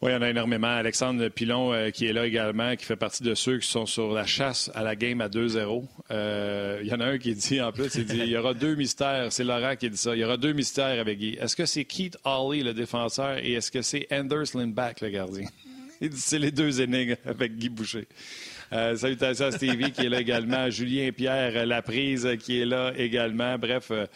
Oui, 0.00 0.12
il 0.12 0.14
y 0.14 0.16
en 0.16 0.22
a 0.22 0.30
énormément. 0.30 0.68
Alexandre 0.68 1.28
Pilon, 1.28 1.72
euh, 1.72 1.90
qui 1.90 2.06
est 2.06 2.12
là 2.12 2.24
également, 2.24 2.76
qui 2.76 2.84
fait 2.84 2.94
partie 2.94 3.24
de 3.24 3.34
ceux 3.34 3.58
qui 3.58 3.66
sont 3.66 3.84
sur 3.84 4.12
la 4.12 4.26
chasse 4.26 4.70
à 4.74 4.84
la 4.84 4.94
game 4.94 5.20
à 5.20 5.28
2-0. 5.28 5.84
Euh, 6.12 6.78
il 6.82 6.88
y 6.88 6.94
en 6.94 7.00
a 7.00 7.06
un 7.06 7.18
qui 7.18 7.34
dit, 7.34 7.60
en 7.60 7.72
plus, 7.72 7.96
il 7.96 8.04
dit 8.04 8.18
il 8.18 8.28
y 8.28 8.36
aura 8.36 8.54
deux 8.54 8.76
mystères. 8.76 9.32
C'est 9.32 9.42
Laurent 9.42 9.74
qui 9.74 9.90
dit 9.90 9.96
ça. 9.96 10.14
Il 10.14 10.20
y 10.20 10.24
aura 10.24 10.36
deux 10.36 10.52
mystères 10.52 11.00
avec 11.00 11.18
Guy. 11.18 11.36
Est-ce 11.40 11.56
que 11.56 11.66
c'est 11.66 11.84
Keith 11.84 12.16
Hawley, 12.22 12.62
le 12.62 12.74
défenseur, 12.74 13.38
et 13.38 13.54
est-ce 13.54 13.72
que 13.72 13.82
c'est 13.82 14.06
Anders 14.12 14.46
Lindback, 14.54 15.00
le 15.00 15.08
gardien? 15.08 15.48
c'est 16.14 16.38
les 16.38 16.50
deux 16.50 16.80
énigmes 16.80 17.16
avec 17.24 17.56
Guy 17.56 17.68
Boucher. 17.68 18.06
Euh, 18.70 18.96
salutations 18.96 19.46
à 19.46 19.52
Stevie 19.52 19.92
qui 19.92 20.04
est 20.04 20.08
là 20.10 20.20
également, 20.20 20.68
Julien 20.70 21.10
Pierre 21.10 21.64
Laprise 21.64 22.28
qui 22.38 22.60
est 22.60 22.66
là 22.66 22.92
également. 22.96 23.56
Bref, 23.58 23.90
euh, 23.90 24.06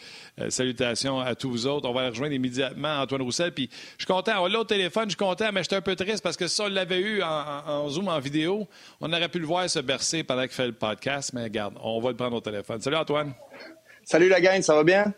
euh, 0.41 0.51
salutations 0.51 1.21
à 1.21 1.35
tous 1.35 1.51
vous 1.51 1.67
autres. 1.67 1.89
On 1.89 1.95
va 1.95 2.11
rejoindre 2.11 2.35
immédiatement 2.35 3.01
Antoine 3.01 3.23
Roussel. 3.23 3.53
Puis 3.53 3.71
je 3.97 4.05
suis 4.05 4.13
content. 4.13 4.43
On 4.43 4.47
l'a 4.47 4.61
au 4.61 4.65
téléphone, 4.65 5.05
je 5.05 5.11
suis 5.11 5.17
content, 5.17 5.51
mais 5.53 5.63
j'étais 5.63 5.77
un 5.77 5.83
peu 5.83 5.97
triste 5.97 6.23
parce 6.23 6.37
que 6.37 6.47
si 6.47 6.61
on 6.61 6.69
l'avait 6.69 7.01
eu 7.01 7.23
en, 7.23 7.89
Zoom, 7.89 8.09
en 8.09 8.19
vidéo, 8.19 8.69
on 9.01 9.11
aurait 9.13 9.29
pu 9.29 9.39
le 9.39 9.47
voir 9.47 9.69
se 9.71 9.79
bercer 9.79 10.23
pendant 10.23 10.43
qu'il 10.43 10.53
fait 10.53 10.67
le 10.67 10.73
podcast. 10.73 11.33
Mais 11.33 11.45
regarde, 11.45 11.75
on 11.83 12.01
va 12.01 12.11
le 12.11 12.17
prendre 12.17 12.37
au 12.37 12.41
téléphone. 12.41 12.81
Salut 12.81 12.97
Antoine. 12.97 13.33
Salut 14.05 14.29
la 14.29 14.41
gang, 14.41 14.61
ça 14.61 14.75
va 14.75 14.85
bien? 14.85 15.15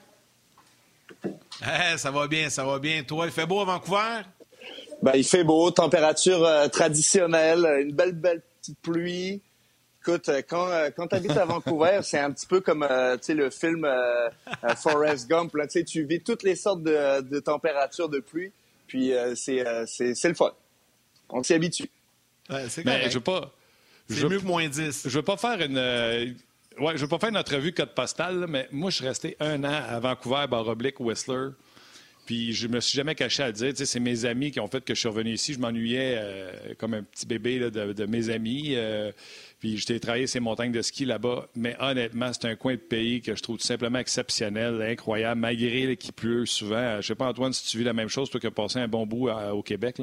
Eh, 1.25 1.97
ça 1.97 2.11
va 2.11 2.29
bien, 2.29 2.51
ça 2.51 2.65
va 2.65 2.79
bien. 2.79 3.03
Toi, 3.03 3.27
il 3.27 3.33
fait 3.33 3.47
beau 3.47 3.61
à 3.61 3.65
Vancouver? 3.65 4.23
Ben, 5.05 5.13
il 5.17 5.25
fait 5.25 5.45
beau, 5.45 5.71
température 5.71 6.43
euh, 6.47 6.67
traditionnelle, 6.69 7.67
une 7.83 7.93
belle, 7.93 8.13
belle 8.13 8.41
petite 8.59 8.79
pluie. 8.81 9.43
Écoute, 10.01 10.31
euh, 10.31 10.41
quand, 10.49 10.67
euh, 10.71 10.89
quand 10.97 11.09
tu 11.09 11.17
habites 11.17 11.37
à 11.37 11.45
Vancouver, 11.45 11.99
c'est 12.03 12.19
un 12.19 12.33
petit 12.33 12.47
peu 12.47 12.63
comme 12.63 12.89
le 12.89 13.51
film 13.51 13.87
Forrest 14.79 15.29
Gump. 15.29 15.55
Là, 15.57 15.67
tu 15.67 16.05
vis 16.05 16.23
toutes 16.23 16.43
les 16.43 16.57
sortes 16.57 16.83
de, 16.83 17.21
de 17.21 17.39
températures 17.39 18.09
de 18.09 18.21
pluie, 18.21 18.51
puis 18.87 19.13
c'est 19.37 19.63
le 19.63 20.35
fun. 20.35 20.53
On 21.29 21.43
s'y 21.43 21.53
habitue. 21.53 21.91
Ouais, 22.49 22.65
Mais 22.87 23.11
je 23.11 23.15
veux 23.19 23.21
pas. 23.21 23.53
C'est 24.09 24.25
mieux 24.27 24.39
que 24.39 24.47
moins 24.47 24.67
10. 24.67 25.03
Je 25.07 25.19
veux 25.19 25.23
pas 25.23 25.37
faire 25.37 25.61
une. 25.61 25.77
ouais, 25.77 26.97
je 26.97 27.03
veux 27.03 27.09
pas 27.09 27.19
faire 27.19 27.29
une 27.29 27.37
entrevue 27.37 27.75
code 27.75 27.95
postal, 27.95 28.47
mais 28.49 28.69
moi, 28.73 28.89
je 28.89 28.97
suis 28.97 29.07
resté 29.07 29.37
un 29.39 29.65
an 29.65 29.83
à 29.87 30.01
Vancouver, 30.01 30.47
barre 30.49 30.69
oblique, 30.69 30.99
Whistler. 30.99 31.51
Puis 32.27 32.53
je 32.53 32.68
me 32.68 32.81
suis 32.81 32.97
jamais 32.97 33.14
caché 33.14 33.43
à 33.43 33.47
le 33.49 33.53
dire. 33.53 33.72
C'est 33.75 34.01
mes 34.01 34.25
amis 34.25 34.51
qui 34.51 34.61
ont 34.61 34.66
fait 34.66 34.85
que 34.85 34.95
je 34.95 35.01
suis 35.01 35.09
revenu 35.09 35.33
ici. 35.33 35.55
Je 35.55 35.59
m'ennuyais 35.59 36.16
euh, 36.16 36.75
comme 36.79 36.95
un 36.95 37.03
petit 37.03 37.27
bébé 37.27 37.59
de, 37.70 38.07
mes 38.07 38.31
amis. 38.31 38.75
Euh, 38.75 39.12
puis 39.61 39.77
j'étais 39.77 39.99
travaillé 40.01 40.27
ces 40.27 40.41
montagnes 40.41 40.72
de 40.72 40.83
ski 40.83 41.05
là-bas. 41.05 41.49
Mais 41.55 41.77
honnêtement, 41.81 42.33
c'est 42.33 42.47
un 42.47 42.57
coin 42.57 42.75
de 42.75 42.81
pays 42.81 43.20
que 43.20 43.35
je 43.35 43.43
trouve 43.43 43.59
tout 43.59 43.66
simplement 43.66 43.99
exceptionnel, 43.99 44.83
incroyable, 44.83 45.41
malgré 45.41 45.97
qu'il 45.97 46.12
pleut 46.12 46.47
souvent. 46.47 47.01
Je 47.01 47.07
sais 47.07 47.14
pas, 47.14 47.29
Antoine, 47.29 47.53
si 47.53 47.66
tu 47.66 47.79
vis 47.79 47.85
la 47.85 47.93
même 47.93 48.09
chose, 48.09 48.31
toi 48.31 48.41
qui 48.41 48.47
as 48.47 48.51
passé 48.51 48.79
un 48.79 48.89
bon 48.89 49.07
bout 49.07 49.29
au 49.29 49.62
Québec. 49.62 50.01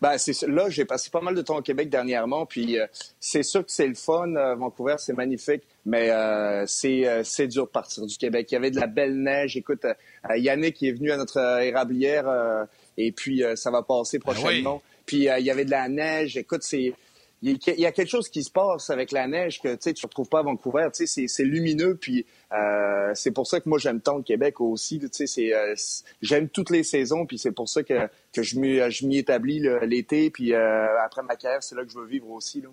Ben, 0.00 0.18
c'est 0.18 0.46
là, 0.48 0.68
j'ai 0.68 0.84
passé 0.84 1.10
pas 1.10 1.20
mal 1.20 1.34
de 1.34 1.42
temps 1.42 1.58
au 1.58 1.62
Québec 1.62 1.88
dernièrement, 1.88 2.46
puis 2.46 2.78
euh, 2.78 2.86
c'est 3.20 3.42
sûr 3.42 3.64
que 3.64 3.70
c'est 3.70 3.86
le 3.86 3.94
fun. 3.94 4.34
Euh, 4.34 4.54
Vancouver, 4.54 4.96
c'est 4.98 5.16
magnifique, 5.16 5.62
mais 5.84 6.10
euh, 6.10 6.64
c'est 6.66 7.46
dur 7.48 7.66
de 7.66 7.70
partir 7.70 8.06
du 8.06 8.16
Québec. 8.16 8.48
Il 8.50 8.54
y 8.54 8.56
avait 8.56 8.70
de 8.70 8.80
la 8.80 8.86
belle 8.86 9.16
neige. 9.16 9.56
Écoute, 9.56 9.86
Yannick 10.34 10.82
est 10.82 10.92
venu 10.92 11.10
à 11.10 11.16
notre 11.16 11.38
érablière, 11.62 12.66
et 12.96 13.12
puis 13.12 13.42
ça 13.54 13.70
va 13.70 13.82
passer 13.82 14.18
ben 14.18 14.32
prochainement. 14.32 14.82
Puis 15.06 15.18
il 15.18 15.44
y 15.44 15.50
avait 15.50 15.64
de 15.64 15.70
la 15.70 15.88
neige. 15.88 16.36
Écoute, 16.36 16.62
c'est 16.62 16.94
il 17.42 17.58
y 17.80 17.86
a 17.86 17.92
quelque 17.92 18.08
chose 18.08 18.28
qui 18.28 18.44
se 18.44 18.50
passe 18.50 18.90
avec 18.90 19.10
la 19.10 19.26
neige 19.26 19.60
que 19.60 19.74
tu 19.74 19.88
ne 19.88 19.94
retrouves 20.02 20.28
pas 20.28 20.40
à 20.40 20.42
Vancouver. 20.42 20.88
C'est 20.92 21.42
lumineux, 21.42 21.96
puis 21.96 22.24
euh, 22.52 23.10
c'est 23.14 23.32
pour 23.32 23.48
ça 23.48 23.60
que 23.60 23.68
moi 23.68 23.78
j'aime 23.78 24.00
tant 24.00 24.16
le 24.16 24.22
Québec 24.22 24.60
aussi. 24.60 25.00
Euh, 25.02 25.74
j'aime 26.20 26.48
toutes 26.48 26.70
les 26.70 26.84
saisons, 26.84 27.26
puis 27.26 27.38
c'est 27.38 27.50
pour 27.50 27.68
ça 27.68 27.82
que, 27.82 28.08
que 28.32 28.42
je 28.42 28.58
m'y 28.58 29.18
établis 29.18 29.60
l'été, 29.82 30.30
puis 30.30 30.54
euh, 30.54 30.86
après 31.04 31.22
ma 31.22 31.34
carrière, 31.34 31.62
c'est 31.62 31.74
là 31.74 31.84
que 31.84 31.90
je 31.90 31.98
veux 31.98 32.06
vivre 32.06 32.30
aussi. 32.30 32.60
Là. 32.60 32.68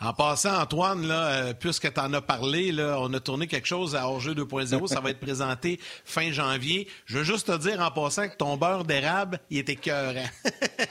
En 0.00 0.12
passant, 0.12 0.60
Antoine, 0.60 1.08
là, 1.08 1.26
euh, 1.26 1.54
puisque 1.54 1.92
tu 1.92 2.00
en 2.00 2.12
as 2.12 2.20
parlé, 2.20 2.70
là, 2.70 2.98
on 3.00 3.12
a 3.14 3.18
tourné 3.18 3.48
quelque 3.48 3.66
chose 3.66 3.96
à 3.96 4.06
Hors-jeu 4.06 4.32
2.0. 4.32 4.86
Ça 4.86 5.00
va 5.00 5.10
être 5.10 5.18
présenté 5.18 5.80
fin 6.04 6.30
janvier. 6.30 6.86
Je 7.06 7.18
veux 7.18 7.24
juste 7.24 7.48
te 7.48 7.58
dire 7.58 7.80
en 7.80 7.90
passant 7.90 8.28
que 8.28 8.36
ton 8.36 8.56
beurre 8.56 8.84
d'érable, 8.84 9.40
il 9.50 9.58
était 9.58 9.72
écœurant. 9.72 10.28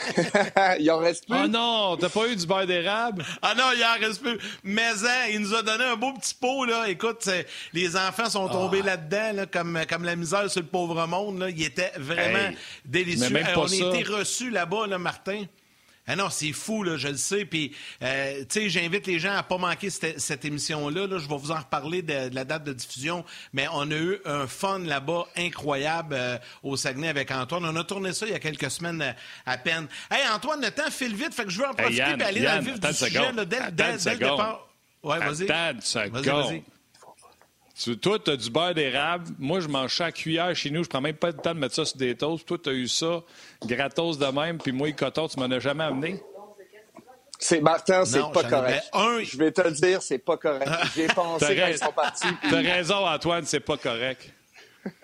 il 0.80 0.92
en 0.92 0.98
reste 0.98 1.26
plus? 1.26 1.38
Oh 1.42 1.48
non, 1.48 1.96
t'as 1.96 2.10
pas 2.10 2.28
eu 2.28 2.36
du 2.36 2.46
beurre 2.46 2.68
d'érable? 2.68 3.24
Ah 3.42 3.54
non, 3.58 3.64
il 3.78 3.84
en 3.86 4.06
reste 4.06 4.22
plus. 4.22 4.38
Mais 4.64 4.82
hein, 5.06 5.28
il 5.32 5.40
nous 5.40 5.56
a 5.56 5.64
donné 5.64 5.86
un 5.86 5.96
beau 5.96 6.12
petit 6.12 6.36
pot. 6.36 6.66
Là. 6.66 6.90
Écoute, 6.90 7.30
les 7.72 7.96
enfants 7.96 8.30
sont 8.30 8.50
tombés 8.50 8.82
ah. 8.84 8.88
là-dedans, 8.88 9.32
là, 9.36 9.46
comme, 9.46 9.80
comme 9.90 10.04
la 10.04 10.18
misère 10.18 10.52
sur 10.52 10.62
le 10.62 10.68
pauvre 10.68 11.08
monde. 11.08 11.40
Là. 11.40 11.50
Il 11.50 11.64
était 11.64 11.94
vraiment 11.98 12.54
délicieux. 12.84 13.38
on 13.56 13.64
a 13.64 13.74
été 13.74 14.04
reçus 14.04 14.50
là-bas, 14.50 14.86
là, 14.88 14.98
Martin. 14.98 15.46
Ah 16.08 16.16
non, 16.16 16.30
c'est 16.30 16.54
fou, 16.54 16.84
là, 16.84 16.96
je 16.96 17.10
le 17.10 17.18
sais. 17.18 17.44
Puis, 17.44 17.76
euh, 18.02 18.40
tu 18.50 18.62
sais, 18.62 18.70
j'invite 18.70 19.06
les 19.08 19.20
gens 19.20 19.34
à 19.34 19.44
pas 19.44 19.58
manquer 19.58 19.90
cette, 19.90 20.46
émission-là. 20.46 21.06
Là. 21.06 21.18
Je 21.20 21.28
vais 21.28 21.38
vous 21.38 21.52
en 21.52 21.58
reparler 21.58 22.02
de, 22.02 22.34
la 22.34 22.46
date 22.46 22.64
de 22.64 22.72
diffusion. 22.72 23.26
Mais 23.52 23.68
on 23.74 23.92
a 23.92 23.96
eu 23.96 24.18
un 24.24 24.48
fun 24.48 24.80
là-bas 24.80 25.28
incroyable 25.36 26.16
euh, 26.18 26.38
au 26.64 26.78
Saguenay 26.78 27.10
avec 27.10 27.30
Antoine. 27.32 27.66
On 27.66 27.76
a 27.76 27.84
tourné 27.84 28.14
ça 28.14 28.26
il 28.26 28.32
y 28.32 28.36
a 28.36 28.40
quelques 28.40 28.72
semaines 28.72 29.02
euh, 29.02 29.12
à 29.46 29.58
peine. 29.58 29.88
Hey, 30.10 30.24
Antoine, 30.34 30.62
le 30.62 30.72
temps 30.72 30.90
file 30.90 31.16
vite. 31.16 31.34
Fait 31.34 31.44
que 31.44 31.50
je 31.50 31.60
veux 31.60 31.68
en 31.68 31.74
profiter 31.74 32.02
et 32.02 32.24
aller 32.24 32.42
dans 32.42 32.56
le 32.56 32.62
vif 32.62 32.80
du 32.80 32.94
sujet 32.94 33.32
là, 33.34 33.44
dès, 33.44 33.72
dès, 33.72 33.94
le 33.94 34.18
départ. 34.18 34.68
Ouais, 35.04 35.20
vas-y. 35.20 35.46
Vas-y, 35.46 36.10
vas-y. 36.10 36.64
Toi, 38.02 38.18
tu 38.20 38.32
as 38.32 38.38
du 38.38 38.50
beurre 38.50 38.74
d'érable. 38.74 39.28
Moi, 39.38 39.60
je 39.60 39.68
mange 39.68 39.96
ça 39.96 40.06
à 40.06 40.12
cuillère 40.12 40.56
chez 40.56 40.72
nous. 40.72 40.84
Je 40.84 40.90
prends 40.90 41.02
même 41.02 41.16
pas 41.16 41.28
le 41.28 41.34
temps 41.34 41.54
de 41.54 41.60
mettre 41.60 41.76
ça 41.76 41.86
sur 41.86 41.98
des 41.98 42.16
toasts. 42.16 42.46
Toi, 42.46 42.58
tu 42.62 42.70
as 42.70 42.74
eu 42.74 42.88
ça 42.88 43.22
gratos 43.66 44.18
de 44.18 44.26
même. 44.26 44.58
Puis 44.58 44.72
moi, 44.72 44.88
le 44.88 44.94
coton, 44.94 45.28
tu 45.28 45.40
m'en 45.40 45.46
as 45.46 45.60
jamais 45.60 45.84
amené? 45.84 46.20
C'est 47.40 47.62
Martin, 47.62 48.04
c'est 48.04 48.20
pas 48.34 48.44
correct. 48.44 48.84
Un... 48.94 49.20
Je 49.22 49.38
vais 49.38 49.52
te 49.52 49.62
le 49.62 49.72
dire, 49.72 50.02
c'est 50.02 50.18
pas 50.18 50.38
correct. 50.38 50.72
J'ai 50.96 51.06
pensé 51.06 51.56
quand 51.56 51.68
ils 51.68 51.78
sont 51.78 51.92
partis. 51.92 52.28
T'as 52.50 52.62
raison, 52.62 53.08
Antoine, 53.08 53.46
c'est 53.46 53.60
pas 53.60 53.78
correct. 53.78 54.34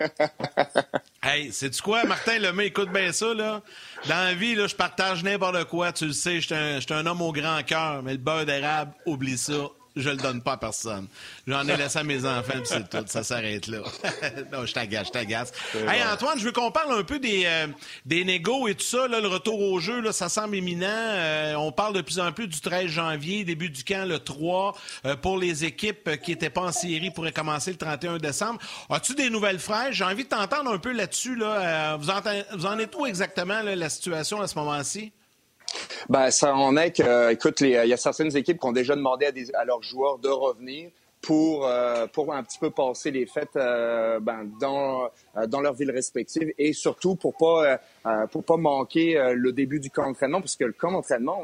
hey, 1.22 1.52
sais-tu 1.52 1.80
quoi, 1.80 2.04
Martin 2.04 2.38
Lemay, 2.38 2.66
écoute 2.66 2.90
bien 2.90 3.12
ça, 3.12 3.34
là. 3.34 3.62
Dans 4.08 4.24
la 4.24 4.34
vie, 4.34 4.54
là, 4.56 4.66
je 4.66 4.74
partage 4.74 5.22
n'importe 5.22 5.64
quoi. 5.64 5.92
Tu 5.92 6.06
le 6.06 6.12
sais, 6.12 6.40
je 6.40 6.46
suis 6.46 6.54
un, 6.54 6.96
un, 6.96 7.06
homme 7.06 7.22
au 7.22 7.32
grand 7.32 7.62
cœur, 7.62 8.02
mais 8.02 8.12
le 8.12 8.18
beurre 8.18 8.46
d'érable, 8.46 8.94
oublie 9.06 9.38
ça 9.38 9.68
je 9.96 10.10
le 10.10 10.16
donne 10.16 10.42
pas 10.42 10.52
à 10.52 10.56
personne. 10.56 11.06
J'en 11.46 11.66
ai 11.68 11.76
laissé 11.76 11.98
à 11.98 12.04
mes 12.04 12.24
enfants, 12.24 12.52
puis 12.54 12.62
c'est 12.64 12.88
tout. 12.88 13.04
Ça 13.06 13.22
s'arrête 13.22 13.66
là. 13.66 13.78
non, 14.52 14.66
je 14.66 14.72
t'agace, 14.72 15.08
je 15.08 15.12
t'agace. 15.12 15.52
Hey, 15.74 16.02
Antoine, 16.02 16.38
je 16.38 16.44
veux 16.44 16.52
qu'on 16.52 16.70
parle 16.70 16.98
un 16.98 17.04
peu 17.04 17.18
des, 17.18 17.44
euh, 17.46 17.68
des 18.04 18.24
négos 18.24 18.66
et 18.68 18.74
tout 18.74 18.84
ça. 18.84 19.06
Là, 19.06 19.20
le 19.20 19.28
retour 19.28 19.60
au 19.60 19.78
jeu, 19.78 20.00
là, 20.00 20.12
ça 20.12 20.28
semble 20.28 20.56
éminent. 20.56 20.86
Euh, 20.88 21.54
on 21.54 21.70
parle 21.72 21.94
de 21.94 22.00
plus 22.00 22.18
en 22.18 22.32
plus 22.32 22.48
du 22.48 22.60
13 22.60 22.86
janvier, 22.86 23.44
début 23.44 23.70
du 23.70 23.84
camp 23.84 24.08
le 24.08 24.18
3, 24.18 24.76
euh, 25.06 25.16
pour 25.16 25.38
les 25.38 25.64
équipes 25.64 26.20
qui 26.22 26.32
n'étaient 26.32 26.50
pas 26.50 26.62
en 26.62 26.72
série, 26.72 27.10
pourraient 27.10 27.32
commencer 27.32 27.70
le 27.70 27.78
31 27.78 28.18
décembre. 28.18 28.60
As-tu 28.90 29.14
des 29.14 29.30
nouvelles 29.30 29.60
fraîches? 29.60 29.96
J'ai 29.96 30.04
envie 30.04 30.24
de 30.24 30.28
t'entendre 30.28 30.72
un 30.72 30.78
peu 30.78 30.92
là-dessus. 30.92 31.36
Là. 31.36 31.96
Vous, 31.96 32.10
vous, 32.52 32.66
en 32.66 32.78
êtes 32.78 32.94
où 32.96 33.06
exactement, 33.06 33.62
la 33.62 33.88
situation 33.88 34.40
à 34.40 34.48
ce 34.48 34.58
moment-ci? 34.58 35.12
Ben, 36.08 36.30
ça 36.30 36.54
en 36.54 36.76
est 36.76 36.96
que, 36.96 37.32
écoute, 37.32 37.60
il 37.60 37.70
y 37.70 37.92
a 37.92 37.96
certaines 37.96 38.36
équipes 38.36 38.60
qui 38.60 38.66
ont 38.66 38.72
déjà 38.72 38.94
demandé 38.96 39.26
à, 39.54 39.64
leurs 39.64 39.82
joueurs 39.82 40.18
de 40.18 40.28
revenir 40.28 40.90
pour, 41.24 41.66
euh, 41.66 42.06
pour 42.06 42.34
un 42.34 42.42
petit 42.42 42.58
peu 42.58 42.70
passer 42.70 43.10
les 43.10 43.24
fêtes 43.24 43.56
euh, 43.56 44.20
ben, 44.20 44.50
dans, 44.60 45.08
euh, 45.36 45.46
dans 45.46 45.60
leur 45.60 45.72
ville 45.72 45.90
respective 45.90 46.52
et 46.58 46.72
surtout 46.72 47.16
pour 47.16 47.34
pas 47.36 47.78
pour 48.30 48.44
pas 48.44 48.56
manquer 48.58 49.32
le 49.34 49.52
début 49.52 49.80
du 49.80 49.90
camp 49.90 50.06
d'entraînement 50.06 50.40
parce 50.40 50.56
que 50.56 50.64
le 50.64 50.72
camp 50.72 50.92
d'entraînement 50.92 51.40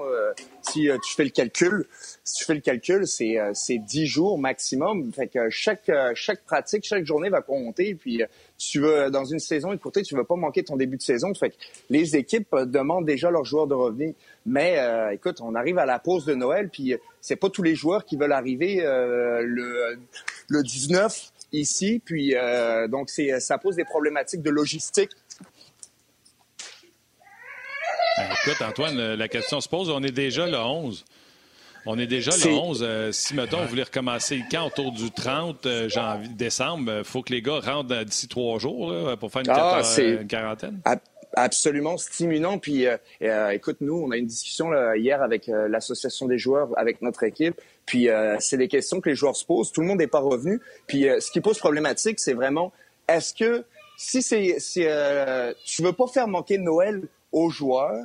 si 0.61 0.89
tu 1.03 1.15
fais 1.15 1.25
le 1.25 1.31
calcul 1.31 1.87
si 2.23 2.35
tu 2.35 2.45
fais 2.45 2.55
le 2.55 2.61
calcul 2.61 3.07
c'est 3.07 3.39
c'est 3.55 3.79
dix 3.79 4.07
jours 4.07 4.39
maximum. 4.39 5.11
Fait 5.13 5.29
que 5.29 5.49
chaque 5.49 5.91
chaque 6.15 6.43
pratique 6.45 6.85
chaque 6.85 7.07
journée 7.07 7.31
va 7.31 7.41
compter. 7.41 7.95
Puis 7.95 8.23
tu 8.69 8.81
veux 8.81 9.11
dans 9.11 9.25
une 9.25 9.39
saison 9.39 9.73
écoutez 9.73 10.03
tu 10.03 10.15
veux 10.15 10.25
pas 10.25 10.37
manquer 10.37 10.63
ton 10.63 10.77
début 10.77 10.97
de 10.97 11.03
saison 11.03 11.33
fait 11.35 11.51
que 11.51 11.57
les 11.89 12.17
équipes 12.17 12.55
demandent 12.67 13.07
déjà 13.07 13.31
leurs 13.31 13.45
joueurs 13.45 13.67
de 13.67 13.75
revenir 13.75 14.15
mais 14.47 14.79
euh, 14.79 15.11
écoute, 15.11 15.41
on 15.43 15.55
arrive 15.55 15.79
à 15.79 15.87
la 15.87 15.99
pause 15.99 16.25
de 16.25 16.35
Noël, 16.35 16.71
puis 16.71 16.95
euh, 16.95 16.99
c'est 17.21 17.37
pas 17.37 17.51
tous 17.51 17.63
les 17.63 17.75
joueurs 17.75 18.05
qui 18.05 18.17
veulent 18.17 18.33
arriver 18.33 18.85
euh, 18.85 19.43
le, 19.45 19.99
le 20.49 20.63
19 20.63 21.33
ici, 21.53 22.01
puis 22.05 22.35
donc 22.89 23.11
c'est 23.11 23.41
ça 23.41 23.59
pose 23.59 23.77
des 23.77 23.85
problématiques 23.85 24.43
de 24.43 24.51
logistique. 24.51 25.11
Ben, 28.17 28.29
écoute, 28.45 28.63
Antoine, 28.63 29.15
la 29.15 29.29
question 29.29 29.61
se 29.61 29.69
pose. 29.69 29.91
On 29.91 30.03
est 30.03 30.13
déjà 30.13 30.47
le 30.47 30.59
11. 30.59 31.05
On 31.87 31.99
est 31.99 32.07
déjà 32.07 32.31
le 32.31 32.53
11. 32.53 33.11
si, 33.13 33.35
mettons, 33.35 33.59
on 33.61 33.67
voulait 33.67 33.85
recommencer 33.85 34.43
quand 34.51 34.67
autour 34.67 34.93
du 34.93 35.11
30 35.11 35.67
janvier, 35.89 36.29
décembre, 36.29 36.99
il 36.99 37.05
faut 37.05 37.23
que 37.23 37.33
les 37.33 37.43
gars 37.43 37.61
rentrent 37.61 38.05
d'ici 38.05 38.29
trois 38.29 38.59
jours 38.59 38.93
pour 39.19 39.31
faire 39.31 39.43
une, 39.43 39.51
ah, 39.51 39.83
quarantaine. 40.29 40.81
Absolument 41.35 41.97
stimulant. 41.97 42.59
Puis, 42.59 42.87
euh, 42.87 42.97
euh, 43.23 43.51
écoute, 43.51 43.77
nous, 43.81 43.95
on 43.95 44.11
a 44.11 44.17
une 44.17 44.27
discussion 44.27 44.71
là, 44.71 44.97
hier 44.97 45.23
avec 45.23 45.49
euh, 45.49 45.69
l'association 45.69 46.27
des 46.27 46.39
joueurs, 46.39 46.71
avec 46.77 47.03
notre 47.03 47.23
équipe. 47.23 47.61
Puis, 47.87 48.09
c'est 48.39 48.57
des 48.57 48.69
questions 48.69 49.01
que 49.01 49.09
les 49.09 49.17
joueurs 49.17 49.35
se 49.35 49.45
posent. 49.45 49.73
Tout 49.73 49.81
le 49.81 49.89
monde 49.89 49.99
n'est 49.99 50.07
pas 50.07 50.21
revenu. 50.21 50.61
Puis, 50.87 51.07
ce 51.19 51.29
qui 51.33 51.41
pose 51.41 51.59
problématique, 51.59 52.21
c'est 52.21 52.35
vraiment, 52.35 52.73
est-ce 53.09 53.35
que 53.35 53.65
si 53.97 54.23
c'est, 54.23 54.61
si, 54.61 54.87
tu 55.65 55.83
veux 55.83 55.93
pas 55.93 56.07
faire 56.07 56.29
manquer 56.29 56.59
Noël 56.59 57.03
aux 57.33 57.51
joueurs, 57.51 58.05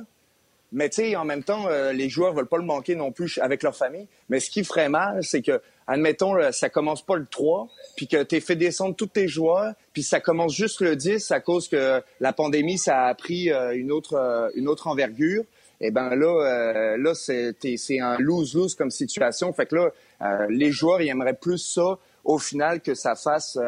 mais 0.72 0.88
tu 0.88 0.96
sais, 0.96 1.16
en 1.16 1.24
même 1.24 1.42
temps, 1.42 1.68
les 1.92 2.08
joueurs 2.08 2.34
veulent 2.34 2.48
pas 2.48 2.58
le 2.58 2.64
manquer 2.64 2.96
non 2.96 3.12
plus 3.12 3.38
avec 3.38 3.62
leur 3.62 3.76
famille. 3.76 4.08
Mais 4.28 4.40
ce 4.40 4.50
qui 4.50 4.64
ferait 4.64 4.88
mal, 4.88 5.22
c'est 5.22 5.42
que 5.42 5.60
admettons, 5.86 6.34
ça 6.52 6.68
commence 6.68 7.02
pas 7.02 7.16
le 7.16 7.26
3, 7.26 7.68
puis 7.96 8.08
que 8.08 8.22
tu 8.22 8.40
fait 8.40 8.56
descendre 8.56 8.94
tous 8.96 9.06
tes 9.06 9.28
joueurs, 9.28 9.72
puis 9.92 10.02
ça 10.02 10.20
commence 10.20 10.54
juste 10.54 10.80
le 10.80 10.96
10 10.96 11.30
à 11.30 11.40
cause 11.40 11.68
que 11.68 12.02
la 12.20 12.32
pandémie, 12.32 12.78
ça 12.78 13.04
a 13.04 13.14
pris 13.14 13.50
euh, 13.50 13.76
une 13.76 13.92
autre, 13.92 14.14
euh, 14.14 14.48
une 14.54 14.68
autre 14.68 14.88
envergure. 14.88 15.44
Et 15.80 15.88
eh 15.88 15.90
ben 15.90 16.14
là, 16.14 16.26
euh, 16.26 16.96
là 16.96 17.14
c'est 17.14 18.00
un 18.00 18.16
lose-lose 18.18 18.74
comme 18.74 18.90
situation. 18.90 19.52
Fait 19.52 19.66
que 19.66 19.76
là, 19.76 20.46
les 20.48 20.70
joueurs, 20.72 21.02
ils 21.02 21.08
aimeraient 21.08 21.34
plus 21.34 21.58
ça 21.58 21.98
au 22.24 22.38
final 22.38 22.80
que 22.80 22.94
ça 22.94 23.14
fasse... 23.14 23.58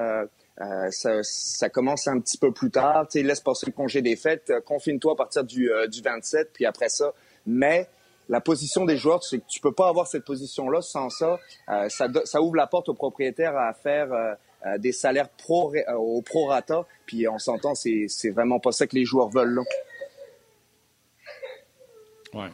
ça, 0.90 1.22
ça, 1.22 1.68
commence 1.68 2.08
un 2.08 2.18
petit 2.20 2.38
peu 2.38 2.52
plus 2.52 2.70
tard. 2.70 3.06
Tu 3.08 3.22
laisse 3.22 3.40
passer 3.40 3.66
le 3.66 3.72
congé 3.72 4.02
des 4.02 4.16
fêtes, 4.16 4.52
confine-toi 4.66 5.12
à 5.12 5.16
partir 5.16 5.44
du, 5.44 5.70
du 5.88 6.02
27, 6.02 6.50
puis 6.52 6.66
après 6.66 6.88
ça. 6.88 7.12
Mais 7.46 7.88
la 8.28 8.40
position 8.40 8.84
des 8.84 8.96
joueurs, 8.96 9.22
c'est 9.24 9.38
que 9.38 9.46
tu 9.48 9.60
peux 9.60 9.72
pas 9.72 9.88
avoir 9.88 10.06
cette 10.06 10.24
position-là 10.24 10.82
sans 10.82 11.08
ça. 11.08 11.38
Euh, 11.68 11.88
ça, 11.88 12.08
ça, 12.24 12.42
ouvre 12.42 12.56
la 12.56 12.66
porte 12.66 12.88
aux 12.88 12.94
propriétaires 12.94 13.56
à 13.56 13.72
faire 13.72 14.12
euh, 14.12 14.34
euh, 14.66 14.78
des 14.78 14.92
salaires 14.92 15.30
pro, 15.30 15.74
au 15.96 16.22
prorata. 16.22 16.86
Puis 17.06 17.26
on 17.26 17.38
s'entend, 17.38 17.74
c'est, 17.74 18.06
c'est 18.08 18.30
vraiment 18.30 18.60
pas 18.60 18.72
ça 18.72 18.86
que 18.86 18.94
les 18.94 19.04
joueurs 19.04 19.28
veulent. 19.28 19.54
Là. 19.54 19.62
Ouais. 22.34 22.50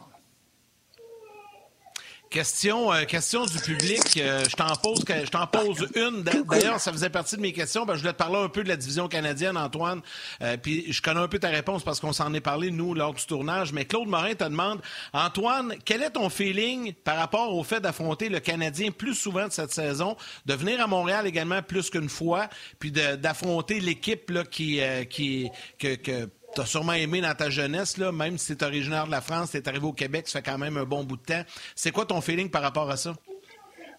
Question, 2.35 2.91
euh, 2.91 3.05
question 3.05 3.45
du 3.45 3.57
public. 3.59 4.01
Euh, 4.17 4.43
je 4.43 4.57
t'en 4.57 4.75
pose, 4.75 5.05
je 5.07 5.29
t'en 5.29 5.47
pose 5.47 5.87
une. 5.95 6.21
D'ailleurs, 6.21 6.81
ça 6.81 6.91
faisait 6.91 7.09
partie 7.09 7.37
de 7.37 7.41
mes 7.41 7.53
questions. 7.53 7.85
Ben, 7.85 7.93
je 7.95 8.01
voulais 8.01 8.11
te 8.11 8.17
parler 8.17 8.35
un 8.35 8.49
peu 8.49 8.61
de 8.61 8.67
la 8.67 8.75
division 8.75 9.07
canadienne, 9.07 9.55
Antoine. 9.55 10.01
Euh, 10.41 10.57
puis 10.57 10.91
je 10.91 11.01
connais 11.01 11.21
un 11.21 11.29
peu 11.29 11.39
ta 11.39 11.47
réponse 11.47 11.85
parce 11.85 12.01
qu'on 12.01 12.11
s'en 12.11 12.33
est 12.33 12.41
parlé 12.41 12.71
nous 12.71 12.93
lors 12.93 13.13
du 13.13 13.25
tournage. 13.25 13.71
Mais 13.71 13.85
Claude 13.85 14.09
Morin 14.09 14.33
te 14.33 14.43
demande, 14.43 14.81
Antoine, 15.13 15.75
quel 15.85 16.03
est 16.03 16.09
ton 16.09 16.29
feeling 16.29 16.91
par 17.05 17.15
rapport 17.15 17.55
au 17.55 17.63
fait 17.63 17.79
d'affronter 17.79 18.27
le 18.27 18.41
Canadien 18.41 18.91
plus 18.91 19.15
souvent 19.15 19.47
de 19.47 19.53
cette 19.53 19.71
saison, 19.71 20.17
de 20.45 20.55
venir 20.55 20.81
à 20.81 20.87
Montréal 20.87 21.27
également 21.27 21.61
plus 21.61 21.89
qu'une 21.89 22.09
fois, 22.09 22.49
puis 22.79 22.91
d'affronter 22.91 23.79
l'équipe 23.79 24.29
qui, 24.49 24.81
qui 25.09 25.49
que, 25.79 25.95
que 25.95 26.29
tu 26.55 26.61
as 26.61 26.65
sûrement 26.65 26.93
aimé 26.93 27.21
dans 27.21 27.35
ta 27.35 27.49
jeunesse, 27.49 27.97
là, 27.97 28.11
même 28.11 28.37
si 28.37 28.55
tu 28.55 28.63
es 28.63 28.67
originaire 28.67 29.05
de 29.05 29.11
la 29.11 29.21
France, 29.21 29.51
tu 29.51 29.57
es 29.57 29.67
arrivé 29.67 29.85
au 29.85 29.93
Québec, 29.93 30.27
ça 30.27 30.39
fait 30.39 30.49
quand 30.49 30.57
même 30.57 30.77
un 30.77 30.85
bon 30.85 31.03
bout 31.03 31.17
de 31.17 31.23
temps. 31.23 31.43
C'est 31.75 31.91
quoi 31.91 32.05
ton 32.05 32.21
feeling 32.21 32.49
par 32.49 32.61
rapport 32.61 32.89
à 32.89 32.97
ça? 32.97 33.13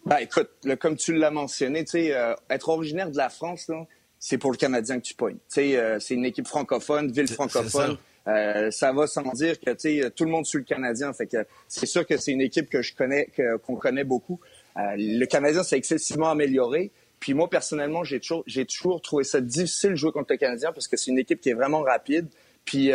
Ben, 0.07 0.19
écoute, 0.19 0.51
comme 0.81 0.97
tu 0.97 1.15
l'as 1.15 1.31
mentionné, 1.31 1.85
euh, 1.95 2.35
être 2.49 2.69
originaire 2.69 3.11
de 3.11 3.17
la 3.17 3.29
France, 3.29 3.71
c'est 4.19 4.39
pour 4.39 4.53
le 4.53 4.57
Canadien 4.57 4.99
que 4.99 5.05
tu 5.05 5.15
pognes. 5.15 5.39
Euh, 5.59 5.99
c'est 6.01 6.15
une 6.15 6.25
équipe 6.25 6.47
francophone, 6.47 7.11
ville 7.11 7.29
francophone. 7.29 7.99
Euh, 8.29 8.71
ça. 8.71 8.93
va 8.93 9.07
sans 9.07 9.33
dire 9.35 9.61
que 9.61 10.09
tout 10.09 10.25
le 10.25 10.31
monde 10.31 10.47
suit 10.47 10.59
le 10.59 10.65
Canadien. 10.65 11.13
Fait 11.13 11.27
que 11.27 11.45
c'est 11.69 11.87
sûr 11.87 12.07
que 12.07 12.17
c'est 12.17 12.33
une 12.33 12.41
équipe 12.41 12.71
que 12.71 12.83
je 12.83 12.95
connais, 12.95 13.29
qu'on 13.67 13.77
connaît 13.77 14.05
beaucoup. 14.05 14.41
le 14.77 15.25
Canadien 15.27 15.63
s'est 15.63 15.77
excessivement 15.77 16.31
amélioré. 16.31 16.91
Puis 17.19 17.35
moi, 17.35 17.51
personnellement, 17.51 18.05
j'ai 18.05 18.21
toujours, 18.21 18.45
j'ai 18.47 18.65
toujours 18.65 19.01
trouvé 19.03 19.25
ça 19.25 19.41
difficile 19.41 19.91
de 19.91 19.97
jouer 19.97 20.13
contre 20.13 20.33
le 20.33 20.37
Canadien 20.37 20.73
parce 20.73 20.87
que 20.87 20.97
c'est 20.97 21.11
une 21.11 21.19
équipe 21.19 21.41
qui 21.41 21.51
est 21.51 21.55
vraiment 21.55 21.83
rapide. 21.83 22.29
Puis 22.67 22.91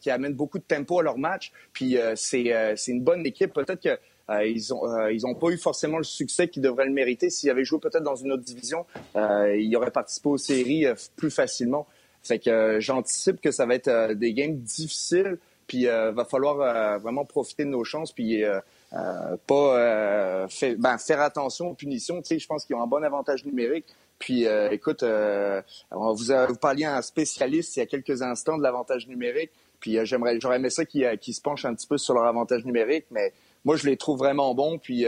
qui 0.00 0.10
amènent 0.10 0.34
beaucoup 0.34 0.58
de 0.58 0.64
tempo 0.64 1.00
à 1.00 1.02
leur 1.02 1.16
match. 1.16 1.52
Puis 1.72 1.96
c'est 2.16 2.76
une 2.88 3.00
bonne 3.00 3.24
équipe. 3.24 3.54
Peut-être 3.54 3.80
que 3.80 3.98
ils 4.44 4.74
ont 4.74 5.08
ils 5.08 5.26
ont 5.26 5.34
pas 5.34 5.48
eu 5.48 5.56
forcément 5.56 5.96
le 5.96 6.04
succès 6.04 6.48
qu'ils 6.48 6.62
devraient 6.62 6.84
le 6.84 6.92
mériter. 6.92 7.30
S'ils 7.30 7.48
avaient 7.48 7.64
joué 7.64 7.78
peut-être 7.80 8.02
dans 8.02 8.16
une 8.16 8.32
autre 8.32 8.42
division, 8.42 8.84
ils 9.14 9.74
auraient 9.76 9.90
participé 9.90 10.28
aux 10.28 10.38
séries 10.38 10.84
plus 11.16 11.30
facilement. 11.30 11.86
Fait 12.22 12.38
que 12.38 12.78
j'anticipe 12.80 13.40
que 13.40 13.52
ça 13.52 13.64
va 13.64 13.76
être 13.76 14.12
des 14.12 14.34
games 14.34 14.56
difficiles. 14.56 15.38
Puis 15.66 15.86
va 15.86 16.24
falloir 16.28 16.98
vraiment 16.98 17.24
profiter 17.24 17.64
de 17.64 17.70
nos 17.70 17.84
chances. 17.84 18.12
Puis 18.12 18.44
euh, 18.92 19.36
pas 19.46 19.78
euh, 19.78 20.46
ben, 20.78 20.98
faire 20.98 21.20
attention 21.20 21.70
aux 21.70 21.74
punitions. 21.74 22.22
Tu 22.22 22.28
sais, 22.28 22.38
je 22.38 22.46
pense 22.46 22.64
qu'ils 22.64 22.76
ont 22.76 22.82
un 22.82 22.86
bon 22.86 23.02
avantage 23.02 23.44
numérique. 23.44 23.86
Puis, 24.18 24.46
euh, 24.46 24.70
écoute, 24.70 25.02
vous, 25.02 26.14
vous 26.16 26.56
parliez 26.60 26.84
à 26.84 26.96
un 26.96 27.02
spécialiste 27.02 27.76
il 27.76 27.80
y 27.80 27.82
a 27.82 27.86
quelques 27.86 28.22
instants 28.22 28.56
de 28.56 28.62
l'avantage 28.62 29.06
numérique. 29.08 29.50
Puis, 29.80 29.98
j'aimerais, 30.04 30.38
j'aurais 30.40 30.56
aimé 30.56 30.70
ça 30.70 30.84
qu'ils 30.84 31.34
se 31.34 31.40
penchent 31.40 31.66
un 31.66 31.74
petit 31.74 31.86
peu 31.86 31.98
sur 31.98 32.14
leur 32.14 32.24
avantage 32.24 32.64
numérique. 32.64 33.06
Mais 33.10 33.32
moi, 33.64 33.76
je 33.76 33.86
les 33.86 33.96
trouve 33.96 34.18
vraiment 34.18 34.54
bons. 34.54 34.78
Puis, 34.78 35.04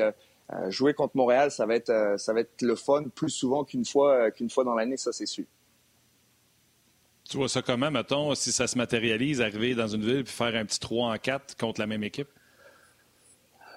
jouer 0.69 0.95
contre 0.95 1.17
Montréal, 1.17 1.51
ça 1.51 1.67
va 1.67 1.75
être, 1.75 2.15
ça 2.19 2.33
va 2.33 2.41
être 2.41 2.63
le 2.63 2.77
fun 2.77 3.05
plus 3.15 3.31
souvent 3.31 3.65
qu'une 3.65 3.85
fois, 3.85 4.31
qu'une 4.31 4.51
fois 4.51 4.65
dans 4.65 4.75
l'année, 4.75 4.97
ça 4.97 5.13
c'est 5.13 5.27
sûr. 5.27 5.45
Tu 7.29 7.37
vois 7.37 7.49
ça 7.49 7.61
comment, 7.61 7.91
mettons, 7.91 8.35
si 8.35 8.53
ça 8.53 8.67
se 8.67 8.79
matérialise, 8.79 9.43
arriver 9.43 9.75
dans 9.75 9.89
une 9.89 10.03
ville 10.03 10.25
puis 10.25 10.33
faire 10.33 10.55
un 10.55 10.65
petit 10.65 10.81
3 10.81 11.13
en 11.13 11.19
4 11.19 11.57
contre 11.57 11.79
la 11.79 11.87
même 11.87 12.03
équipe? 12.03 12.29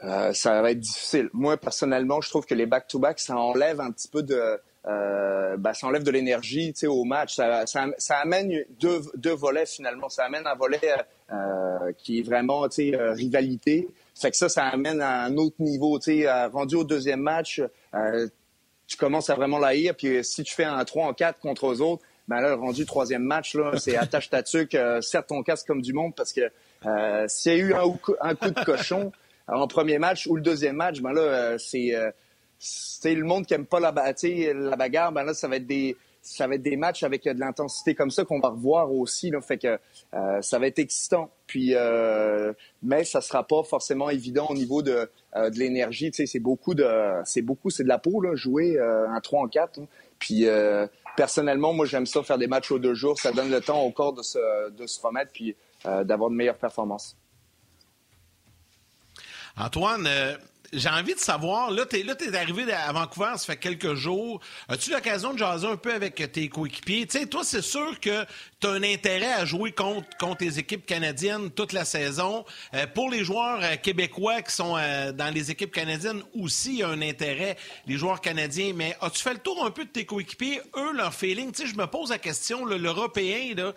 Euh, 0.03 0.31
ça 0.33 0.61
va 0.61 0.71
être 0.71 0.79
difficile. 0.79 1.29
Moi, 1.33 1.57
personnellement, 1.57 2.21
je 2.21 2.29
trouve 2.29 2.45
que 2.45 2.55
les 2.55 2.65
back-to-back, 2.65 3.19
ça 3.19 3.35
enlève 3.35 3.81
un 3.81 3.91
petit 3.91 4.07
peu 4.07 4.23
de... 4.23 4.57
Euh, 4.87 5.57
ben, 5.57 5.73
ça 5.73 5.87
enlève 5.87 6.03
de 6.03 6.11
l'énergie 6.11 6.73
au 6.87 7.03
match. 7.03 7.35
Ça, 7.35 7.65
ça, 7.67 7.87
ça, 7.97 8.17
amène 8.17 8.65
deux, 8.79 9.01
deux 9.15 9.33
volets, 9.33 9.65
finalement. 9.65 10.09
Ça 10.09 10.25
amène 10.25 10.47
un 10.47 10.55
volet 10.55 10.79
euh, 11.31 11.91
qui 11.97 12.19
est 12.19 12.23
vraiment 12.23 12.63
euh, 12.65 13.11
rivalité. 13.13 13.87
Fait 14.19 14.31
que 14.31 14.37
ça, 14.37 14.49
ça 14.49 14.65
amène 14.65 15.01
à 15.01 15.23
un 15.23 15.37
autre 15.37 15.57
niveau. 15.59 15.99
Euh, 16.07 16.47
rendu 16.47 16.75
au 16.75 16.83
deuxième 16.83 17.21
match, 17.21 17.61
euh, 17.93 18.27
tu 18.87 18.97
commences 18.97 19.29
à 19.29 19.35
vraiment 19.35 19.59
l'haïr. 19.59 19.95
Puis 19.95 20.23
si 20.23 20.43
tu 20.43 20.53
fais 20.53 20.63
un 20.63 20.83
3 20.83 21.07
en 21.07 21.13
4 21.13 21.39
contre 21.39 21.67
eux 21.71 21.81
autres, 21.81 22.03
ben 22.27 22.39
là, 22.39 22.55
rendu 22.55 22.85
troisième 22.85 23.23
match, 23.23 23.55
là, 23.55 23.77
c'est 23.77 23.97
attache 23.97 24.29
ta 24.29 24.41
tuque, 24.41 24.77
serre 25.01 25.25
ton 25.25 25.43
casque 25.43 25.67
comme 25.67 25.81
du 25.81 25.91
monde 25.91 26.15
parce 26.15 26.31
que 26.31 26.49
s'il 27.27 27.51
y 27.51 27.55
a 27.55 27.57
eu 27.57 27.73
un, 27.73 27.83
un 28.21 28.35
coup 28.35 28.51
de 28.51 28.63
cochon, 28.63 29.11
en 29.47 29.67
premier 29.67 29.99
match 29.99 30.27
ou 30.27 30.35
le 30.35 30.41
deuxième 30.41 30.75
match, 30.75 31.01
ben 31.01 31.13
là, 31.13 31.21
euh, 31.21 32.11
c'est 32.61 33.11
euh, 33.11 33.15
le 33.15 33.25
monde 33.25 33.45
qui 33.45 33.53
aime 33.53 33.65
pas 33.65 33.79
la, 33.79 33.91
la 33.91 34.75
bagarre, 34.75 35.11
ben 35.11 35.23
là, 35.23 35.33
ça 35.33 35.47
va 35.47 35.57
être 35.57 35.67
des 35.67 35.97
ça 36.23 36.45
va 36.45 36.53
être 36.53 36.61
des 36.61 36.77
matchs 36.77 37.01
avec 37.01 37.23
de 37.23 37.39
l'intensité 37.39 37.95
comme 37.95 38.11
ça 38.11 38.23
qu'on 38.23 38.39
va 38.39 38.49
revoir 38.49 38.93
aussi. 38.93 39.31
Là, 39.31 39.39
euh, 40.13 40.41
ça 40.41 40.59
va 40.59 40.67
être 40.67 40.77
excitant. 40.77 41.31
Puis, 41.47 41.73
mais 42.83 43.03
ça 43.05 43.21
sera 43.21 43.43
pas 43.43 43.63
forcément 43.63 44.07
évident 44.11 44.45
au 44.47 44.53
niveau 44.53 44.83
de, 44.83 45.09
de 45.35 45.57
l'énergie. 45.57 46.11
c'est 46.13 46.39
beaucoup 46.39 46.75
de, 46.75 46.87
c'est 47.25 47.41
beaucoup, 47.41 47.71
c'est 47.71 47.81
de 47.81 47.87
la 47.87 47.97
peau 47.97 48.21
là, 48.21 48.35
jouer 48.35 48.79
un 48.79 49.19
3 49.19 49.41
en 49.41 49.47
4. 49.47 49.79
Hein. 49.79 49.87
Puis 50.19 50.45
personnellement, 51.17 51.73
moi 51.73 51.87
j'aime 51.87 52.05
ça 52.05 52.21
faire 52.21 52.37
des 52.37 52.45
matchs 52.45 52.71
aux 52.71 52.77
deux 52.77 52.93
jours. 52.93 53.19
Ça 53.19 53.31
donne 53.31 53.49
le 53.49 53.59
temps 53.59 53.81
au 53.81 53.89
corps 53.89 54.13
de 54.13 54.21
se, 54.21 54.69
de 54.69 54.85
se 54.85 55.01
remettre 55.01 55.31
puis 55.31 55.55
d'avoir 55.83 56.29
de 56.29 56.35
meilleures 56.35 56.59
performances. 56.59 57.17
Antoine, 59.57 60.07
euh, 60.07 60.37
j'ai 60.73 60.89
envie 60.89 61.13
de 61.13 61.19
savoir, 61.19 61.69
là, 61.71 61.85
tu 61.85 61.97
es, 61.97 62.35
arrivé 62.35 62.71
à 62.71 62.91
Vancouver, 62.93 63.33
ça 63.35 63.45
fait 63.45 63.57
quelques 63.57 63.93
jours. 63.95 64.39
As-tu 64.69 64.91
l'occasion 64.91 65.33
de 65.33 65.37
jaser 65.37 65.67
un 65.67 65.75
peu 65.75 65.93
avec 65.93 66.31
tes 66.31 66.47
coéquipiers? 66.47 67.05
Tu 67.07 67.19
sais, 67.19 67.25
toi, 67.25 67.43
c'est 67.43 67.61
sûr 67.61 67.99
que 67.99 68.25
tu 68.59 68.67
as 68.67 68.71
un 68.71 68.83
intérêt 68.83 69.33
à 69.33 69.43
jouer 69.43 69.73
contre, 69.73 70.07
contre 70.17 70.45
les 70.45 70.59
équipes 70.59 70.85
canadiennes 70.85 71.51
toute 71.51 71.73
la 71.73 71.83
saison. 71.83 72.45
Euh, 72.73 72.87
pour 72.87 73.09
les 73.09 73.25
joueurs 73.25 73.59
euh, 73.61 73.75
québécois 73.75 74.41
qui 74.41 74.53
sont 74.53 74.77
euh, 74.77 75.11
dans 75.11 75.33
les 75.33 75.51
équipes 75.51 75.71
canadiennes 75.71 76.23
aussi, 76.39 76.73
il 76.73 76.77
y 76.79 76.83
a 76.83 76.87
un 76.87 77.01
intérêt, 77.01 77.57
les 77.85 77.97
joueurs 77.97 78.21
canadiens. 78.21 78.71
Mais 78.73 78.95
as-tu 79.01 79.21
fait 79.21 79.33
le 79.33 79.39
tour 79.39 79.65
un 79.65 79.71
peu 79.71 79.83
de 79.83 79.89
tes 79.89 80.05
coéquipiers, 80.05 80.61
eux, 80.77 80.93
leur 80.93 81.13
feeling? 81.13 81.51
Tu 81.51 81.63
sais, 81.63 81.67
je 81.67 81.75
me 81.75 81.85
pose 81.85 82.11
la 82.11 82.19
question, 82.19 82.63
l'Européen, 82.63 83.55
là, 83.55 83.73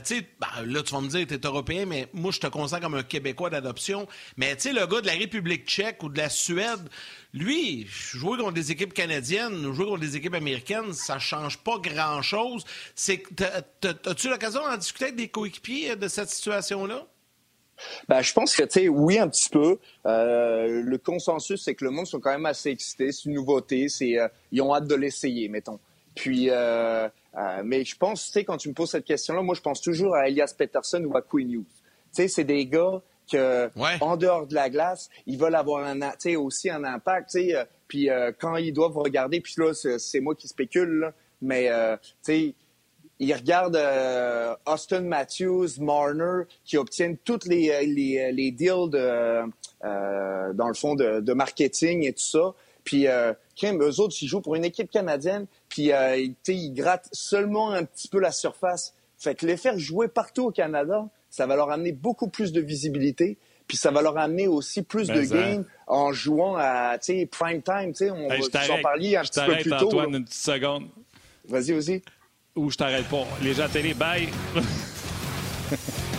tu 0.00 0.16
sais, 0.16 0.26
ben, 0.40 0.64
là, 0.64 0.82
tu 0.82 0.94
vas 0.94 1.00
me 1.02 1.08
dire, 1.08 1.26
tu 1.26 1.34
es 1.34 1.40
Européen, 1.44 1.84
mais 1.86 2.08
moi, 2.14 2.30
je 2.32 2.40
te 2.40 2.46
considère 2.46 2.80
comme 2.80 2.94
un 2.94 3.02
Québécois 3.02 3.50
d'adoption. 3.50 4.08
Mais 4.38 4.56
tu 4.56 4.62
sais, 4.62 4.72
le 4.72 4.86
gars 4.86 5.02
de 5.02 5.06
la 5.06 5.12
République 5.12 5.66
tchèque 5.66 6.02
ou 6.02 6.08
de 6.08 6.16
la 6.16 6.29
Suède, 6.30 6.88
lui, 7.32 7.86
jouer 7.86 8.38
contre 8.38 8.52
des 8.52 8.72
équipes 8.72 8.94
canadiennes, 8.94 9.72
jouer 9.72 9.86
contre 9.86 10.00
des 10.00 10.16
équipes 10.16 10.34
américaines, 10.34 10.92
ça 10.92 11.18
change 11.18 11.58
pas 11.58 11.78
grand-chose. 11.78 12.64
As-tu 12.96 14.28
l'occasion 14.28 14.62
d'en 14.62 14.76
discuter 14.76 15.06
avec 15.06 15.16
des 15.16 15.28
coéquipiers 15.28 15.96
de 15.96 16.08
cette 16.08 16.30
situation-là? 16.30 17.06
Ben, 18.08 18.20
je 18.22 18.32
pense 18.32 18.54
que, 18.54 18.62
tu 18.64 18.80
sais, 18.80 18.88
oui, 18.88 19.18
un 19.18 19.28
petit 19.28 19.48
peu. 19.48 19.78
Euh, 20.06 20.82
le 20.82 20.98
consensus, 20.98 21.62
c'est 21.62 21.74
que 21.74 21.84
le 21.84 21.90
monde 21.90 22.06
sont 22.06 22.20
quand 22.20 22.30
même 22.30 22.46
assez 22.46 22.70
excités. 22.70 23.12
C'est 23.12 23.26
une 23.26 23.34
nouveauté. 23.34 23.86
Euh, 24.02 24.28
ils 24.52 24.62
ont 24.62 24.74
hâte 24.74 24.86
de 24.86 24.94
l'essayer, 24.94 25.48
mettons. 25.48 25.78
Puis, 26.14 26.48
euh, 26.50 27.08
mais 27.64 27.84
je 27.84 27.96
pense, 27.96 28.26
tu 28.26 28.32
sais, 28.32 28.44
quand 28.44 28.56
tu 28.56 28.68
me 28.68 28.74
poses 28.74 28.90
cette 28.90 29.04
question-là, 29.04 29.42
moi, 29.42 29.54
je 29.54 29.60
pense 29.60 29.80
toujours 29.80 30.14
à 30.14 30.28
Elias 30.28 30.54
Peterson 30.56 31.02
ou 31.04 31.16
à 31.16 31.22
Queen 31.22 31.50
Hughes. 31.52 31.64
Tu 32.14 32.22
sais, 32.22 32.28
c'est 32.28 32.44
des 32.44 32.66
gars 32.66 33.00
en 33.34 34.16
dehors 34.16 34.46
de 34.46 34.54
la 34.54 34.70
glace, 34.70 35.08
ils 35.26 35.38
veulent 35.38 35.54
avoir 35.54 35.86
un, 35.86 36.00
aussi 36.36 36.70
un 36.70 36.84
impact. 36.84 37.34
Euh, 37.36 37.64
puis 37.88 38.10
euh, 38.10 38.32
quand 38.38 38.56
ils 38.56 38.72
doivent 38.72 38.96
regarder, 38.96 39.40
puis 39.40 39.54
là, 39.58 39.72
c'est 39.74 40.20
moi 40.20 40.34
qui 40.34 40.48
spécule, 40.48 41.12
mais 41.42 41.68
euh, 41.70 41.96
ils 42.28 43.34
regardent 43.34 43.80
Austin 44.66 45.02
Matthews, 45.02 45.68
Marner, 45.80 46.44
qui 46.64 46.76
obtiennent 46.76 47.18
toutes 47.18 47.44
les, 47.46 47.86
les, 47.86 48.32
les 48.32 48.50
deals 48.50 48.90
de, 48.90 49.42
dans 49.82 50.68
le 50.68 50.74
fond 50.74 50.94
de, 50.94 51.32
marketing 51.32 52.06
et 52.06 52.12
tout 52.12 52.22
ça. 52.22 52.54
Puis, 52.82 53.06
euh, 53.08 53.34
eux 53.62 54.00
autres, 54.00 54.16
ils 54.22 54.26
jouent 54.26 54.40
pour 54.40 54.54
une 54.54 54.64
équipe 54.64 54.90
canadienne, 54.90 55.46
puis 55.68 55.90
ils 55.90 56.72
grattent 56.72 57.10
seulement 57.12 57.72
un 57.72 57.84
petit 57.84 58.08
peu 58.08 58.20
la 58.20 58.32
surface. 58.32 58.94
Fait 59.18 59.34
que 59.34 59.44
les 59.44 59.58
faire 59.58 59.78
jouer 59.78 60.08
partout 60.08 60.46
au 60.46 60.50
Canada, 60.50 61.06
ça 61.30 61.46
va 61.46 61.56
leur 61.56 61.70
amener 61.70 61.92
beaucoup 61.92 62.28
plus 62.28 62.52
de 62.52 62.60
visibilité. 62.60 63.38
Puis 63.66 63.76
ça 63.76 63.92
va 63.92 64.02
leur 64.02 64.18
amener 64.18 64.48
aussi 64.48 64.82
plus 64.82 65.06
de 65.06 65.22
games 65.22 65.64
en 65.86 66.12
jouant 66.12 66.56
à 66.56 66.98
prime 67.30 67.62
time. 67.62 67.92
On 68.12 68.28
va 68.28 68.34
en 68.34 68.82
parler 68.82 69.16
un 69.16 69.22
petit 69.22 69.40
peu 69.46 69.56
plus 69.56 69.70
tôt. 69.70 69.86
Antoine, 69.86 70.14
une 70.16 70.24
petite 70.24 70.42
seconde. 70.42 70.88
Vas-y, 71.48 71.72
vas-y. 71.72 72.02
Ou 72.56 72.70
je 72.70 72.76
t'arrête 72.76 73.08
pas. 73.08 73.24
Les 73.42 73.54
gens 73.54 73.64
à 73.64 73.68
télé, 73.68 73.94
bye. 73.94 74.28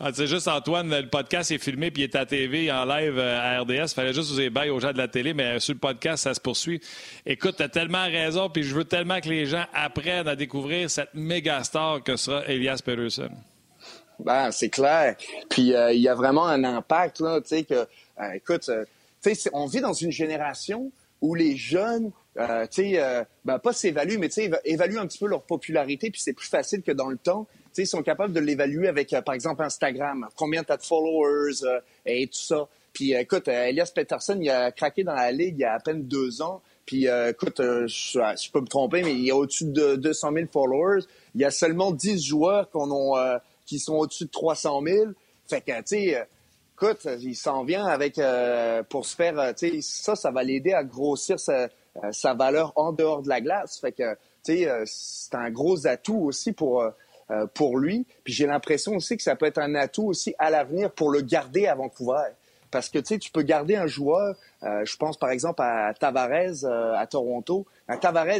Ah, 0.00 0.10
c'est 0.14 0.28
juste 0.28 0.46
Antoine, 0.46 0.88
le 0.90 1.08
podcast 1.08 1.50
est 1.50 1.58
filmé 1.58 1.90
puis 1.90 2.02
il 2.02 2.04
est 2.04 2.14
à 2.14 2.24
TV 2.24 2.70
en 2.70 2.84
live 2.84 3.18
euh, 3.18 3.40
à 3.40 3.60
RDS. 3.62 3.94
Fallait 3.94 4.12
juste 4.12 4.30
vous 4.30 4.50
bail 4.50 4.70
aux 4.70 4.78
gens 4.78 4.92
de 4.92 4.98
la 4.98 5.08
télé, 5.08 5.34
mais 5.34 5.58
sur 5.58 5.74
le 5.74 5.80
podcast, 5.80 6.22
ça 6.22 6.34
se 6.34 6.40
poursuit. 6.40 6.80
Écoute, 7.26 7.56
tu 7.56 7.64
as 7.64 7.68
tellement 7.68 8.04
raison, 8.04 8.48
puis 8.48 8.62
je 8.62 8.76
veux 8.76 8.84
tellement 8.84 9.18
que 9.20 9.28
les 9.28 9.46
gens 9.46 9.64
apprennent 9.74 10.28
à 10.28 10.36
découvrir 10.36 10.88
cette 10.88 11.14
méga 11.14 11.64
star 11.64 12.04
que 12.04 12.14
sera 12.14 12.46
Elias 12.46 12.80
Peterson. 12.84 13.30
Ben, 14.20 14.52
c'est 14.52 14.68
clair. 14.68 15.16
Puis 15.48 15.74
euh, 15.74 15.92
il 15.92 16.00
y 16.00 16.08
a 16.08 16.14
vraiment 16.14 16.46
un 16.46 16.62
impact, 16.62 17.18
là, 17.18 17.40
tu 17.40 17.48
sais, 17.48 17.64
que, 17.64 17.74
euh, 17.74 18.32
écoute, 18.36 18.70
tu 19.20 19.34
sais, 19.34 19.50
on 19.52 19.66
vit 19.66 19.80
dans 19.80 19.94
une 19.94 20.12
génération 20.12 20.92
où 21.20 21.34
les 21.34 21.56
jeunes, 21.56 22.12
tu 22.36 22.44
sais, 22.70 23.26
ben, 23.44 23.58
pas 23.58 23.72
s'évaluent, 23.72 24.18
mais 24.18 24.28
tu 24.28 24.42
sais, 24.42 24.50
évaluent 24.64 24.98
un 24.98 25.08
petit 25.08 25.18
peu 25.18 25.26
leur 25.26 25.42
popularité, 25.42 26.12
puis 26.12 26.20
c'est 26.20 26.34
plus 26.34 26.46
facile 26.46 26.82
que 26.82 26.92
dans 26.92 27.08
le 27.08 27.16
temps 27.16 27.48
ils 27.76 27.86
sont 27.86 28.02
capables 28.02 28.32
de 28.32 28.40
l'évaluer 28.40 28.88
avec, 28.88 29.12
euh, 29.12 29.22
par 29.22 29.34
exemple, 29.34 29.62
Instagram. 29.62 30.28
Combien 30.36 30.64
tu 30.64 30.72
as 30.72 30.76
de 30.76 30.82
followers 30.82 31.64
euh, 31.64 31.80
et 32.06 32.26
tout 32.26 32.38
ça. 32.38 32.68
Puis 32.92 33.14
euh, 33.14 33.20
écoute, 33.20 33.48
Elias 33.48 33.92
Peterson, 33.94 34.38
il 34.40 34.50
a 34.50 34.72
craqué 34.72 35.04
dans 35.04 35.14
la 35.14 35.30
ligue 35.30 35.56
il 35.58 35.60
y 35.60 35.64
a 35.64 35.74
à 35.74 35.80
peine 35.80 36.02
deux 36.04 36.42
ans. 36.42 36.62
Puis 36.86 37.04
écoute, 37.04 37.58
je, 37.58 38.50
peux 38.50 38.62
me 38.62 38.66
tromper, 38.66 39.02
mais 39.02 39.12
il 39.12 39.26
y 39.26 39.30
a 39.30 39.36
au-dessus 39.36 39.66
de 39.66 39.96
200 39.96 40.32
000 40.32 40.46
followers. 40.50 41.02
Il 41.34 41.42
y 41.42 41.44
a 41.44 41.50
seulement 41.50 41.90
10 41.90 42.24
joueurs 42.24 42.70
qui 43.66 43.78
sont 43.78 43.96
au-dessus 43.96 44.24
de 44.24 44.30
300 44.30 44.82
000. 44.86 45.10
Fait 45.46 45.60
que, 45.60 45.82
tu 45.82 46.14
écoute, 46.74 47.06
il 47.20 47.36
s'en 47.36 47.62
vient 47.62 47.84
avec 47.84 48.18
pour 48.88 49.04
se 49.04 49.14
faire, 49.14 49.54
tu 49.54 49.82
ça, 49.82 50.16
ça 50.16 50.30
va 50.30 50.42
l'aider 50.42 50.72
à 50.72 50.82
grossir 50.82 51.38
sa, 51.38 51.68
valeur 52.32 52.72
en 52.74 52.92
dehors 52.92 53.20
de 53.20 53.28
la 53.28 53.42
glace. 53.42 53.78
Fait 53.78 53.92
que, 53.92 54.16
tu 54.42 54.66
c'est 54.86 55.34
un 55.34 55.50
gros 55.50 55.86
atout 55.86 56.20
aussi 56.20 56.52
pour 56.52 56.90
euh, 57.30 57.46
pour 57.46 57.78
lui. 57.78 58.06
Puis 58.24 58.32
j'ai 58.32 58.46
l'impression 58.46 58.94
aussi 58.94 59.16
que 59.16 59.22
ça 59.22 59.36
peut 59.36 59.46
être 59.46 59.58
un 59.58 59.74
atout 59.74 60.04
aussi 60.04 60.34
à 60.38 60.50
l'avenir 60.50 60.90
pour 60.90 61.10
le 61.10 61.20
garder 61.20 61.66
à 61.66 61.74
Vancouver. 61.74 62.30
Parce 62.70 62.88
que 62.88 62.98
tu 62.98 63.06
sais, 63.06 63.18
tu 63.18 63.30
peux 63.30 63.42
garder 63.42 63.76
un 63.76 63.86
joueur, 63.86 64.36
euh, 64.62 64.84
je 64.84 64.96
pense 64.96 65.18
par 65.18 65.30
exemple 65.30 65.62
à 65.62 65.94
Tavares 65.94 66.64
euh, 66.64 66.94
à 66.94 67.06
Toronto. 67.06 67.66
Un 67.88 67.96
Tavares, 67.96 68.36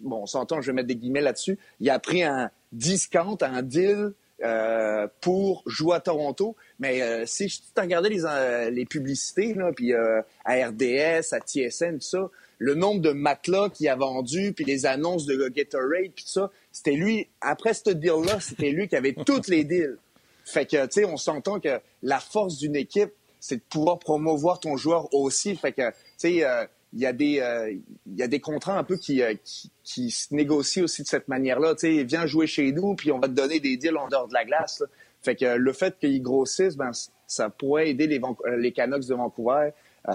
bon, 0.00 0.22
on 0.22 0.26
s'entend, 0.26 0.60
je 0.60 0.66
vais 0.66 0.74
mettre 0.74 0.88
des 0.88 0.96
guillemets 0.96 1.20
là-dessus, 1.20 1.58
il 1.80 1.88
a 1.90 1.98
pris 1.98 2.22
un 2.22 2.50
discount, 2.72 3.38
un 3.40 3.62
deal 3.62 4.12
euh, 4.42 5.08
pour 5.20 5.62
jouer 5.66 5.96
à 5.96 6.00
Toronto. 6.00 6.56
Mais 6.78 7.00
euh, 7.00 7.24
si 7.26 7.48
tu 7.48 7.80
regardais 7.80 8.10
les, 8.10 8.70
les 8.70 8.84
publicités, 8.84 9.54
là, 9.54 9.72
puis 9.74 9.94
à 9.94 10.68
RDS, 10.68 11.32
à 11.32 11.40
TSN, 11.40 11.94
tout 11.94 12.00
ça, 12.00 12.30
le 12.58 12.74
nombre 12.74 13.00
de 13.00 13.10
matelas 13.10 13.68
qu'il 13.70 13.88
a 13.88 13.96
vendu, 13.96 14.52
puis 14.52 14.64
les 14.64 14.86
annonces 14.86 15.26
de 15.26 15.48
Gatorade, 15.48 16.12
puis 16.14 16.24
tout 16.24 16.30
ça, 16.30 16.50
c'était 16.72 16.92
lui, 16.92 17.28
après 17.40 17.74
ce 17.74 17.90
deal-là, 17.90 18.40
c'était 18.40 18.70
lui 18.70 18.88
qui 18.88 18.96
avait 18.96 19.14
toutes 19.26 19.48
les 19.48 19.64
deals. 19.64 19.98
Fait 20.44 20.64
que, 20.64 20.84
tu 20.86 20.92
sais, 20.92 21.04
on 21.04 21.16
s'entend 21.16 21.60
que 21.60 21.80
la 22.02 22.20
force 22.20 22.58
d'une 22.58 22.76
équipe, 22.76 23.10
c'est 23.40 23.56
de 23.56 23.62
pouvoir 23.68 23.98
promouvoir 23.98 24.60
ton 24.60 24.76
joueur 24.76 25.12
aussi. 25.12 25.56
Fait 25.56 25.72
que, 25.72 25.90
tu 25.90 25.96
sais, 26.16 26.44
euh, 26.44 26.64
il 26.92 27.00
y 27.00 27.06
a 27.06 27.12
des 27.12 27.40
euh, 27.40 27.74
y 28.06 28.22
a 28.22 28.28
des 28.28 28.40
contrats 28.40 28.78
un 28.78 28.84
peu 28.84 28.96
qui, 28.96 29.22
euh, 29.22 29.34
qui, 29.44 29.70
qui, 29.82 30.10
se 30.10 30.34
négocient 30.34 30.84
aussi 30.84 31.02
de 31.02 31.08
cette 31.08 31.28
manière-là. 31.28 31.74
Tu 31.74 31.96
sais, 31.96 32.04
viens 32.04 32.26
jouer 32.26 32.46
chez 32.46 32.72
nous, 32.72 32.94
puis 32.94 33.10
on 33.12 33.18
va 33.18 33.28
te 33.28 33.34
donner 33.34 33.60
des 33.60 33.76
deals 33.76 33.96
en 33.96 34.08
dehors 34.08 34.28
de 34.28 34.34
la 34.34 34.44
glace. 34.44 34.82
Fait 35.20 35.34
que 35.34 35.44
le 35.44 35.72
fait 35.72 35.98
qu'ils 35.98 36.22
grossissent, 36.22 36.76
ben, 36.76 36.92
ça 37.26 37.50
pourrait 37.50 37.90
aider 37.90 38.06
les, 38.06 38.20
les 38.56 38.72
Canucks 38.72 39.06
de 39.06 39.14
Vancouver 39.14 39.70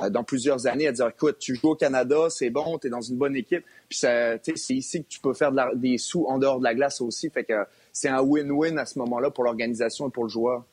dans 0.10 0.24
plusieurs 0.24 0.68
années 0.68 0.88
à 0.88 0.92
dire 0.92 1.08
écoute, 1.08 1.38
tu 1.40 1.56
joues 1.56 1.70
au 1.70 1.76
Canada, 1.76 2.28
c'est 2.30 2.50
bon, 2.50 2.78
tu 2.78 2.88
es 2.88 2.90
dans 2.90 3.02
une 3.02 3.18
bonne 3.18 3.36
équipe, 3.36 3.64
puis 3.90 4.00
c'est 4.00 4.42
ici 4.70 5.04
que 5.04 5.08
tu 5.08 5.20
peux 5.20 5.34
faire 5.34 5.52
des 5.76 5.98
sous 5.98 6.26
en 6.26 6.38
dehors 6.40 6.60
de 6.60 6.64
la 6.64 6.74
glace 6.74 7.02
aussi. 7.02 7.30
Fait 7.30 7.44
que 7.44 7.66
c'est 7.92 8.10
un 8.10 8.22
win-win 8.22 8.78
à 8.78 8.86
ce 8.86 9.00
moment-là 9.00 9.32
pour 9.32 9.44
l'organisation 9.44 10.08
et 10.08 10.12
pour 10.12 10.24
le 10.24 10.30
joueur. 10.30 10.64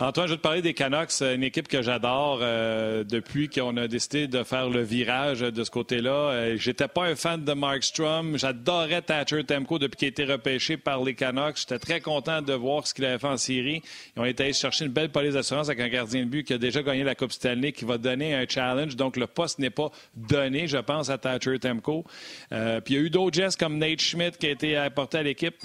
Antoine, 0.00 0.28
je 0.28 0.34
vais 0.34 0.36
te 0.36 0.42
parler 0.42 0.62
des 0.62 0.74
Canucks, 0.74 1.22
une 1.22 1.42
équipe 1.42 1.66
que 1.66 1.82
j'adore 1.82 2.38
euh, 2.40 3.02
depuis 3.02 3.48
qu'on 3.48 3.76
a 3.76 3.88
décidé 3.88 4.28
de 4.28 4.44
faire 4.44 4.70
le 4.70 4.80
virage 4.80 5.40
de 5.40 5.64
ce 5.64 5.72
côté-là. 5.72 6.10
Euh, 6.10 6.56
j'étais 6.56 6.86
pas 6.86 7.06
un 7.06 7.16
fan 7.16 7.42
de 7.42 7.52
Mark 7.52 7.82
Strom. 7.82 8.38
J'adorais 8.38 9.02
Thatcher 9.02 9.42
Temco 9.42 9.80
depuis 9.80 9.96
qu'il 9.96 10.06
a 10.06 10.10
été 10.10 10.24
repêché 10.24 10.76
par 10.76 11.02
les 11.02 11.16
Canucks. 11.16 11.56
J'étais 11.56 11.80
très 11.80 12.00
content 12.00 12.42
de 12.42 12.52
voir 12.52 12.86
ce 12.86 12.94
qu'il 12.94 13.06
avait 13.06 13.18
fait 13.18 13.26
en 13.26 13.36
série. 13.36 13.82
Ils 14.16 14.22
ont 14.22 14.24
été 14.24 14.44
allés 14.44 14.52
chercher 14.52 14.84
une 14.84 14.92
belle 14.92 15.10
police 15.10 15.34
d'assurance 15.34 15.68
avec 15.68 15.80
un 15.80 15.88
gardien 15.88 16.20
de 16.20 16.30
but 16.30 16.44
qui 16.44 16.52
a 16.52 16.58
déjà 16.58 16.80
gagné 16.84 17.02
la 17.02 17.16
Coupe 17.16 17.32
Stanley, 17.32 17.72
qui 17.72 17.84
va 17.84 17.98
donner 17.98 18.36
un 18.36 18.46
challenge. 18.48 18.94
Donc, 18.94 19.16
le 19.16 19.26
poste 19.26 19.58
n'est 19.58 19.68
pas 19.68 19.90
donné, 20.14 20.68
je 20.68 20.78
pense, 20.78 21.10
à 21.10 21.18
Thatcher 21.18 21.58
Temco. 21.58 22.04
Euh, 22.52 22.80
puis 22.80 22.94
il 22.94 22.96
y 22.98 23.00
a 23.00 23.04
eu 23.04 23.10
d'autres 23.10 23.36
gestes 23.36 23.58
comme 23.58 23.78
Nate 23.78 24.00
Schmidt 24.00 24.38
qui 24.38 24.46
a 24.46 24.50
été 24.50 24.76
apporté 24.76 25.18
à 25.18 25.24
l'équipe. 25.24 25.56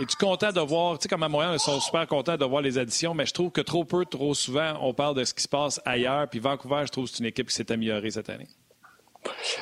Es-tu 0.00 0.16
content 0.16 0.52
de 0.52 0.60
voir, 0.60 0.96
tu 0.96 1.02
sais, 1.02 1.08
comme 1.08 1.24
à 1.24 1.28
Montréal, 1.28 1.54
ils 1.54 1.58
sont 1.58 1.80
super 1.80 2.06
contents 2.06 2.36
de 2.36 2.44
voir 2.44 2.62
les 2.62 2.78
additions, 2.78 3.14
mais 3.14 3.26
je 3.26 3.32
trouve 3.32 3.50
que 3.50 3.60
trop 3.60 3.79
trop 3.80 3.98
peu, 3.98 4.04
trop 4.04 4.34
souvent, 4.34 4.74
on 4.82 4.94
parle 4.94 5.16
de 5.16 5.24
ce 5.24 5.34
qui 5.34 5.42
se 5.42 5.48
passe 5.48 5.80
ailleurs. 5.84 6.28
Puis 6.28 6.40
Vancouver, 6.40 6.82
je 6.86 6.92
trouve 6.92 7.06
que 7.06 7.10
c'est 7.10 7.20
une 7.20 7.26
équipe 7.26 7.48
qui 7.48 7.54
s'est 7.54 7.70
améliorée 7.72 8.10
cette 8.10 8.28
année. 8.28 8.48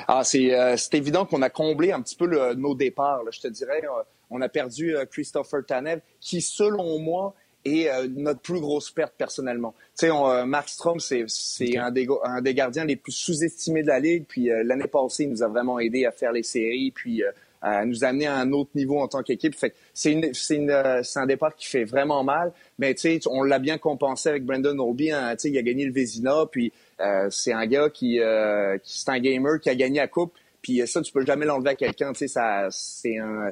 Ah, 0.06 0.22
c'est 0.24 0.54
euh, 0.54 0.76
évident 0.92 1.26
qu'on 1.26 1.42
a 1.42 1.50
comblé 1.50 1.92
un 1.92 2.00
petit 2.00 2.16
peu 2.16 2.54
nos 2.54 2.74
départs. 2.74 3.20
Je 3.30 3.40
te 3.40 3.48
dirais, 3.48 3.82
euh, 3.84 4.02
on 4.30 4.40
a 4.40 4.48
perdu 4.48 4.96
euh, 4.96 5.04
Christopher 5.04 5.64
Tanev, 5.66 6.00
qui, 6.20 6.40
selon 6.40 6.98
moi, 6.98 7.34
est 7.64 7.90
notre 8.08 8.40
plus 8.40 8.60
grosse 8.60 8.90
perte 8.90 9.14
personnellement. 9.18 9.74
Tu 9.98 10.06
sais, 10.06 10.46
Mark 10.46 10.68
Strom, 10.68 11.00
c'est 11.00 11.26
un, 11.76 11.90
des, 11.90 12.06
un 12.22 12.40
des 12.40 12.54
gardiens 12.54 12.84
les 12.84 12.96
plus 12.96 13.12
sous-estimés 13.12 13.82
de 13.82 13.88
la 13.88 13.98
ligue. 13.98 14.24
Puis 14.26 14.48
l'année 14.64 14.86
passée, 14.86 15.24
il 15.24 15.30
nous 15.30 15.42
a 15.42 15.48
vraiment 15.48 15.78
aidé 15.78 16.06
à 16.06 16.12
faire 16.12 16.32
les 16.32 16.44
séries. 16.44 16.92
Puis 16.92 17.22
à 17.60 17.84
nous 17.84 18.04
amener 18.04 18.26
à 18.26 18.36
un 18.36 18.52
autre 18.52 18.70
niveau 18.74 18.98
en 19.00 19.08
tant 19.08 19.22
qu'équipe. 19.22 19.54
Fait 19.54 19.74
c'est 19.94 20.12
une, 20.12 20.32
c'est 20.34 20.56
une, 20.56 21.00
c'est 21.02 21.18
un 21.18 21.26
départ 21.26 21.54
qui 21.54 21.66
fait 21.66 21.84
vraiment 21.84 22.24
mal, 22.24 22.52
mais 22.78 22.94
tu 22.94 23.00
sais, 23.00 23.20
on 23.28 23.42
l'a 23.42 23.58
bien 23.58 23.78
compensé 23.78 24.28
avec 24.28 24.44
Brandon 24.44 24.78
Obi. 24.78 25.10
Hein, 25.10 25.32
tu 25.32 25.42
sais, 25.42 25.50
il 25.50 25.58
a 25.58 25.62
gagné 25.62 25.84
le 25.84 25.92
Vézina, 25.92 26.46
puis 26.50 26.72
euh, 27.00 27.28
c'est 27.30 27.52
un 27.52 27.66
gars 27.66 27.90
qui, 27.90 28.20
euh, 28.20 28.78
qui 28.78 28.98
c'est 29.00 29.10
un 29.10 29.18
gamer 29.18 29.60
qui 29.60 29.70
a 29.70 29.74
gagné 29.74 29.98
la 30.00 30.08
coupe. 30.08 30.34
Puis 30.62 30.86
ça, 30.86 31.00
tu 31.02 31.12
peux 31.12 31.24
jamais 31.24 31.46
l'enlever 31.46 31.70
à 31.70 31.74
quelqu'un. 31.74 32.12
Tu 32.12 32.20
sais, 32.20 32.28
ça, 32.28 32.68
c'est 32.70 33.18
un, 33.18 33.50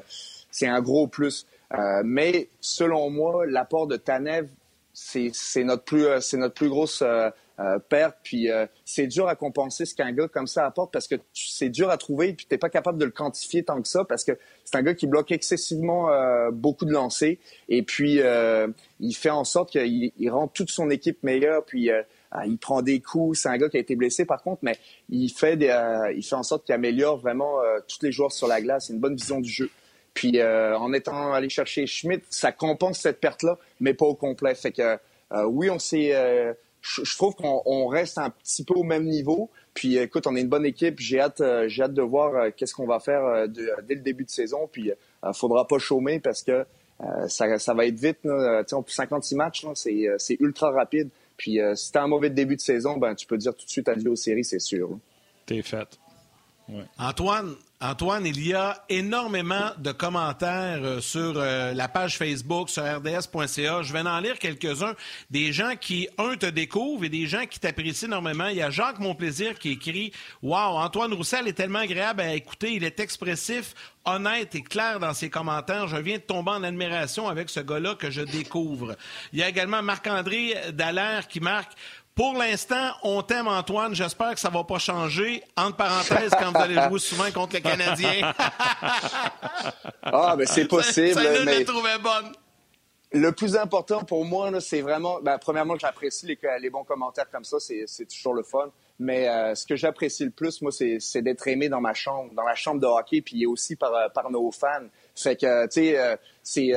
c'est 0.51 0.67
un 0.67 0.81
gros 0.81 1.07
plus. 1.07 1.45
Euh, 1.73 2.01
mais 2.03 2.49
selon 2.59 3.09
moi, 3.09 3.45
l'apport 3.45 3.87
de 3.87 3.97
Tanev, 3.97 4.47
c'est, 4.93 5.31
c'est 5.33 5.63
notre 5.63 5.83
plus, 5.83 6.07
c'est 6.21 6.37
notre 6.37 6.55
plus 6.55 6.69
grosse 6.69 7.03
euh, 7.59 7.79
perte. 7.79 8.17
Puis 8.21 8.51
euh, 8.51 8.67
c'est 8.85 9.07
dur 9.07 9.27
à 9.27 9.35
compenser 9.35 9.85
ce 9.85 9.95
qu'un 9.95 10.11
gars 10.11 10.27
comme 10.27 10.45
ça 10.45 10.67
apporte 10.67 10.93
parce 10.93 11.07
que 11.07 11.15
c'est 11.33 11.69
dur 11.69 11.89
à 11.89 11.97
trouver 11.97 12.33
puis 12.33 12.45
t'es 12.45 12.59
pas 12.59 12.69
capable 12.69 12.99
de 12.99 13.05
le 13.05 13.09
quantifier 13.09 13.63
tant 13.63 13.81
que 13.81 13.87
ça 13.87 14.05
parce 14.05 14.23
que 14.23 14.33
c'est 14.63 14.77
un 14.77 14.83
gars 14.83 14.93
qui 14.93 15.07
bloque 15.07 15.31
excessivement 15.31 16.11
euh, 16.11 16.51
beaucoup 16.51 16.85
de 16.85 16.91
lancers 16.91 17.37
et 17.67 17.81
puis 17.81 18.19
il 18.99 19.15
fait 19.15 19.31
en 19.31 19.43
sorte 19.43 19.71
qu'il 19.71 20.11
il 20.15 20.29
rend 20.29 20.47
toute 20.47 20.69
son 20.69 20.91
équipe 20.91 21.23
meilleure 21.23 21.65
puis 21.65 21.89
ah, 22.29 22.45
il 22.45 22.59
prend 22.59 22.83
des 22.83 22.99
coups. 22.99 23.39
C'est 23.39 23.49
un 23.49 23.57
gars 23.57 23.69
qui 23.69 23.77
a 23.77 23.79
été 23.79 23.95
blessé 23.95 24.25
par 24.25 24.43
contre, 24.43 24.59
mais 24.61 24.77
il 25.09 25.29
fait 25.29 25.57
des, 25.57 25.75
il 26.15 26.23
fait 26.23 26.35
en 26.35 26.43
sorte 26.43 26.63
qu'il 26.63 26.75
améliore 26.75 27.17
vraiment 27.17 27.55
tous 27.87 28.03
les 28.03 28.11
joueurs 28.11 28.31
sur 28.31 28.47
la 28.47 28.61
glace. 28.61 28.89
Une 28.89 28.99
bonne 28.99 29.15
vision 29.15 29.39
du 29.39 29.49
jeu. 29.49 29.71
Puis 30.13 30.39
en 30.43 30.93
étant 30.93 31.33
allé 31.33 31.49
chercher 31.49 31.87
Schmidt, 31.87 32.23
ça 32.29 32.51
compense 32.51 32.99
cette 32.99 33.19
perte-là, 33.19 33.57
mais 33.79 33.95
pas 33.95 34.05
au 34.05 34.13
complet. 34.13 34.53
Fait 34.53 34.71
que 34.71 34.99
oui, 35.47 35.71
on 35.71 35.79
s'est 35.79 36.13
je, 36.81 37.17
trouve 37.17 37.35
qu'on 37.35 37.87
reste 37.87 38.17
un 38.17 38.29
petit 38.29 38.63
peu 38.63 38.73
au 38.75 38.83
même 38.83 39.05
niveau. 39.05 39.49
Puis 39.73 39.97
écoute, 39.97 40.27
on 40.27 40.35
est 40.35 40.41
une 40.41 40.47
bonne 40.47 40.65
équipe. 40.65 40.99
J'ai 40.99 41.19
hâte, 41.19 41.41
euh, 41.41 41.67
j'ai 41.67 41.83
hâte 41.83 41.93
de 41.93 42.01
voir 42.01 42.35
euh, 42.35 42.49
qu'est-ce 42.55 42.73
qu'on 42.73 42.87
va 42.87 42.99
faire 42.99 43.23
euh, 43.25 43.47
dès 43.47 43.95
le 43.95 44.01
début 44.01 44.23
de 44.23 44.29
saison. 44.29 44.69
Puis 44.71 44.91
il 44.91 45.33
faudra 45.33 45.67
pas 45.67 45.77
chômer 45.79 46.19
parce 46.19 46.43
que 46.43 46.65
ça, 47.27 47.59
ça, 47.59 47.73
va 47.73 47.85
être 47.85 47.99
vite. 47.99 48.19
Là. 48.23 48.63
56 48.65 49.35
matchs, 49.35 49.65
c'est 49.75 50.37
ultra 50.39 50.71
rapide. 50.71 51.09
Puis 51.35 51.59
si 51.75 51.91
tu 51.91 51.97
as 51.97 52.03
un 52.03 52.07
mauvais 52.07 52.31
début 52.31 52.55
de 52.55 52.61
saison, 52.61 52.97
ben, 52.97 53.13
tu 53.13 53.27
peux 53.27 53.37
dire 53.37 53.53
tout 53.55 53.65
de 53.65 53.69
suite 53.69 53.87
adieu 53.87 54.11
aux 54.11 54.15
séries, 54.15 54.43
c'est 54.43 54.59
sûr. 54.59 54.97
T'es 55.45 55.61
fait. 55.61 55.99
Antoine, 56.97 57.55
Antoine, 57.79 58.25
il 58.25 58.43
y 58.43 58.55
a 58.55 58.83
énormément 58.89 59.69
de 59.77 59.91
commentaires 59.91 60.79
euh, 60.81 60.99
sur 60.99 61.33
euh, 61.35 61.75
la 61.75 61.87
page 61.87 62.17
Facebook, 62.17 62.71
sur 62.71 62.81
rds.ca. 62.81 63.83
Je 63.83 63.93
vais 63.93 63.99
en 63.99 64.19
lire 64.19 64.39
quelques-uns. 64.39 64.95
Des 65.29 65.53
gens 65.53 65.75
qui, 65.79 66.09
un, 66.17 66.35
te 66.37 66.47
découvrent 66.47 67.03
et 67.03 67.09
des 67.09 67.27
gens 67.27 67.45
qui 67.45 67.59
t'apprécient 67.59 68.07
énormément. 68.07 68.47
Il 68.47 68.57
y 68.57 68.63
a 68.63 68.71
Jacques 68.71 68.97
Monplaisir 68.97 69.59
qui 69.59 69.73
écrit 69.73 70.11
Wow, 70.41 70.55
Antoine 70.55 71.13
Roussel 71.13 71.47
est 71.47 71.53
tellement 71.53 71.77
agréable 71.77 72.21
à 72.21 72.33
écouter. 72.33 72.73
Il 72.73 72.83
est 72.83 72.99
expressif, 72.99 73.75
honnête 74.05 74.55
et 74.55 74.63
clair 74.63 74.99
dans 74.99 75.13
ses 75.13 75.29
commentaires. 75.29 75.87
Je 75.87 75.97
viens 75.97 76.17
de 76.17 76.23
tomber 76.23 76.51
en 76.51 76.63
admiration 76.63 77.29
avec 77.29 77.47
ce 77.47 77.59
gars-là 77.59 77.93
que 77.93 78.09
je 78.09 78.21
découvre. 78.21 78.95
Il 79.33 79.39
y 79.39 79.43
a 79.43 79.49
également 79.49 79.83
Marc-André 79.83 80.55
Dallaire 80.73 81.27
qui 81.27 81.41
marque 81.41 81.73
pour 82.17 82.33
l'instant, 82.33 82.89
on 83.03 83.21
t'aime, 83.21 83.47
Antoine. 83.47 83.93
J'espère 83.93 84.33
que 84.33 84.39
ça 84.39 84.49
ne 84.49 84.53
va 84.55 84.63
pas 84.63 84.79
changer. 84.79 85.43
Entre 85.55 85.77
parenthèses, 85.77 86.31
quand 86.31 86.51
vous 86.51 86.59
allez 86.59 86.73
jouer 86.89 86.99
souvent 86.99 87.31
contre 87.31 87.53
les 87.53 87.61
Canadiens. 87.61 88.33
ah, 90.01 90.35
ben 90.35 90.47
c'est 90.47 90.67
possible. 90.67 91.13
Ça, 91.13 91.21
ça 91.23 91.45
mais... 91.45 91.59
le 91.59 92.01
bonne. 92.01 92.33
Le 93.13 93.31
plus 93.31 93.55
important 93.55 94.03
pour 94.03 94.25
moi, 94.25 94.49
c'est 94.59 94.81
vraiment, 94.81 95.21
ben, 95.21 95.37
premièrement, 95.37 95.77
j'apprécie 95.77 96.25
les, 96.25 96.39
les, 96.59 96.69
bons 96.71 96.83
commentaires 96.83 97.29
comme 97.31 97.45
ça, 97.45 97.57
c'est 97.59 98.05
toujours 98.07 98.33
le 98.33 98.43
fun. 98.43 98.69
Mais 98.99 99.29
euh, 99.29 99.53
ce 99.53 99.67
que 99.67 99.75
j'apprécie 99.75 100.25
le 100.25 100.31
plus, 100.31 100.61
moi, 100.63 100.71
c'est 100.71 101.21
d'être 101.21 101.47
aimé 101.47 101.69
dans 101.69 101.81
ma 101.81 101.93
chambre, 101.93 102.33
dans 102.33 102.43
la 102.43 102.55
chambre 102.55 102.81
de 102.81 102.87
hockey, 102.87 103.21
puis 103.21 103.45
aussi 103.45 103.75
par, 103.75 103.93
euh, 103.93 104.09
par 104.09 104.31
nos 104.31 104.51
fans. 104.51 104.87
Fait 105.15 105.35
que, 105.39 105.65
tu 105.67 105.71
sais, 105.71 105.99
euh, 105.99 106.15
c'est, 106.41 106.73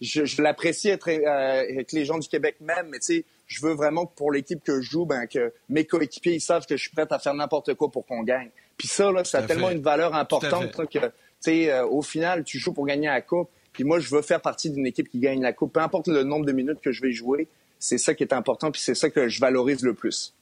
je, 0.00 0.24
je 0.24 0.40
l'apprécie 0.40 0.88
être 0.88 1.10
avec 1.10 1.92
les 1.92 2.06
gens 2.06 2.18
du 2.18 2.28
Québec 2.28 2.56
même, 2.60 2.88
mais 2.88 2.98
tu 2.98 3.18
sais, 3.18 3.24
je 3.50 3.60
veux 3.66 3.74
vraiment 3.74 4.06
que 4.06 4.14
pour 4.14 4.30
l'équipe 4.30 4.62
que 4.62 4.80
je 4.80 4.90
joue, 4.90 5.04
ben, 5.04 5.26
que 5.26 5.52
mes 5.68 5.84
coéquipiers 5.84 6.34
ils 6.34 6.40
savent 6.40 6.66
que 6.66 6.76
je 6.76 6.82
suis 6.82 6.92
prêt 6.92 7.06
à 7.10 7.18
faire 7.18 7.34
n'importe 7.34 7.74
quoi 7.74 7.90
pour 7.90 8.06
qu'on 8.06 8.22
gagne. 8.22 8.48
Puis 8.76 8.86
ça, 8.86 9.10
là, 9.10 9.24
ça 9.24 9.38
a 9.38 9.42
tellement 9.42 9.70
une 9.70 9.82
valeur 9.82 10.14
importante 10.14 10.70
que, 10.88 10.98
tu 10.98 11.10
sais, 11.40 11.70
euh, 11.70 11.84
au 11.84 12.00
final, 12.00 12.44
tu 12.44 12.58
joues 12.58 12.72
pour 12.72 12.86
gagner 12.86 13.08
la 13.08 13.20
coupe. 13.20 13.50
Puis 13.72 13.82
moi, 13.82 13.98
je 13.98 14.08
veux 14.08 14.22
faire 14.22 14.40
partie 14.40 14.70
d'une 14.70 14.86
équipe 14.86 15.08
qui 15.08 15.18
gagne 15.18 15.42
la 15.42 15.52
coupe. 15.52 15.72
Peu 15.72 15.80
importe 15.80 16.06
le 16.06 16.22
nombre 16.22 16.46
de 16.46 16.52
minutes 16.52 16.80
que 16.80 16.92
je 16.92 17.02
vais 17.02 17.12
jouer, 17.12 17.48
c'est 17.80 17.98
ça 17.98 18.14
qui 18.14 18.22
est 18.22 18.32
important, 18.32 18.70
puis 18.70 18.80
c'est 18.80 18.94
ça 18.94 19.10
que 19.10 19.28
je 19.28 19.40
valorise 19.40 19.82
le 19.82 19.94
plus. 19.94 20.32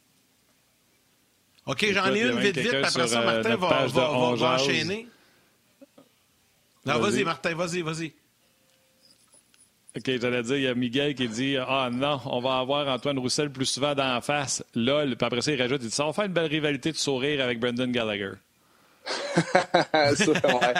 OK, 1.66 1.86
j'en 1.90 2.14
ai 2.14 2.22
une 2.22 2.38
vite, 2.38 2.58
vite. 2.58 2.74
Après 2.74 3.08
ça, 3.08 3.22
Martin 3.22 3.52
euh, 3.52 3.56
va, 3.56 3.86
va, 3.86 4.34
va 4.34 4.54
enchaîner. 4.54 5.08
Non, 6.84 6.98
vas-y, 6.98 7.24
Martin, 7.24 7.54
vas-y, 7.54 7.80
vas-y. 7.80 8.12
OK, 9.96 10.04
j'allais 10.20 10.42
dire, 10.42 10.56
il 10.56 10.62
y 10.62 10.66
a 10.66 10.74
Miguel 10.74 11.14
qui 11.14 11.28
dit 11.28 11.56
Ah 11.56 11.88
non, 11.90 12.20
on 12.26 12.40
va 12.40 12.58
avoir 12.58 12.86
Antoine 12.88 13.18
Roussel 13.18 13.50
plus 13.50 13.66
souvent 13.66 13.94
d'en 13.94 14.20
face. 14.20 14.62
Là, 14.74 15.04
puis 15.06 15.16
après 15.20 15.40
ça, 15.40 15.52
il 15.52 15.60
rajoute 15.60 15.80
il 15.82 15.88
dit, 15.88 15.94
Ça 15.94 16.04
va 16.04 16.12
faire 16.12 16.26
une 16.26 16.32
belle 16.32 16.50
rivalité 16.50 16.92
de 16.92 16.96
sourire 16.96 17.42
avec 17.42 17.58
Brendan 17.58 17.90
Gallagher. 17.90 18.32
ouais, 19.94 20.74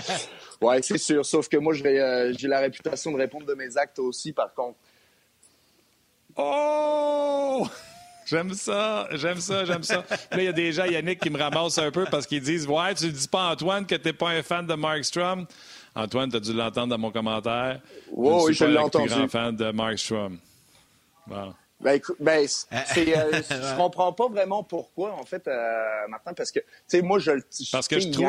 ouais 0.61 0.83
c'est 0.83 0.99
sûr. 0.99 1.25
Sauf 1.25 1.49
que 1.49 1.57
moi, 1.57 1.75
euh, 1.75 2.35
j'ai 2.37 2.49
la 2.49 2.61
réputation 2.61 3.13
de 3.13 3.17
répondre 3.17 3.47
de 3.47 3.55
mes 3.55 3.77
actes 3.79 3.99
aussi, 3.99 4.33
par 4.33 4.53
contre. 4.53 4.77
Oh! 6.37 7.67
J'aime 8.27 8.53
ça, 8.53 9.09
j'aime 9.13 9.41
ça, 9.41 9.65
j'aime 9.65 9.83
ça. 9.83 10.05
là, 10.11 10.37
il 10.37 10.45
y 10.45 10.49
a 10.49 10.53
des 10.53 10.71
gens, 10.71 10.85
Yannick, 10.85 11.19
qui 11.19 11.31
me 11.31 11.39
ramassent 11.39 11.79
un 11.79 11.91
peu 11.91 12.05
parce 12.11 12.27
qu'ils 12.27 12.43
disent 12.43 12.67
Ouais, 12.67 12.95
tu 12.95 13.07
ne 13.07 13.11
dis 13.11 13.27
pas, 13.27 13.51
Antoine, 13.53 13.87
que 13.87 13.95
tu 13.95 14.07
n'es 14.07 14.13
pas 14.13 14.29
un 14.29 14.43
fan 14.43 14.67
de 14.67 14.75
Mark 14.75 15.03
Strom. 15.03 15.47
Antoine, 15.99 16.31
tu 16.31 16.37
as 16.37 16.41
dû 16.41 16.53
l'entendre 16.53 16.89
dans 16.89 16.99
mon 16.99 17.11
commentaire. 17.11 17.81
oui, 18.13 18.55
je 18.55 18.65
l'ai 18.65 18.79
entendu. 18.79 19.09
Je 19.09 19.15
suis 19.15 19.23
un 19.23 19.29
fan 19.29 19.57
de 19.57 19.73
Mark 19.73 19.99
Strom. 19.99 20.39
Ben, 21.81 21.93
écoute, 21.93 22.17
ben, 22.21 22.45
euh, 22.45 22.47
je 22.91 23.77
comprends 23.77 24.13
pas 24.13 24.29
vraiment 24.29 24.63
pourquoi, 24.63 25.13
en 25.15 25.25
fait, 25.25 25.47
euh, 25.49 26.09
Martin, 26.09 26.35
parce 26.35 26.53
que, 26.53 26.61
tu 26.61 26.67
sais, 26.87 27.03
moi, 27.03 27.19
je 27.19 27.33
le. 27.33 27.45
Parce 27.73 27.89
que 27.89 27.99
je 27.99 28.09
trouve. 28.11 28.27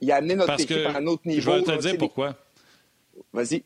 Il 0.00 0.12
a 0.12 0.16
amené, 0.16 0.34
notre 0.34 0.60
équipe 0.60 0.86
à 0.86 0.98
un 0.98 1.06
autre 1.06 1.22
niveau. 1.26 1.52
Je 1.52 1.56
vais 1.56 1.76
te 1.76 1.80
dire 1.80 1.98
pourquoi. 1.98 2.36
Vas-y. 3.32 3.64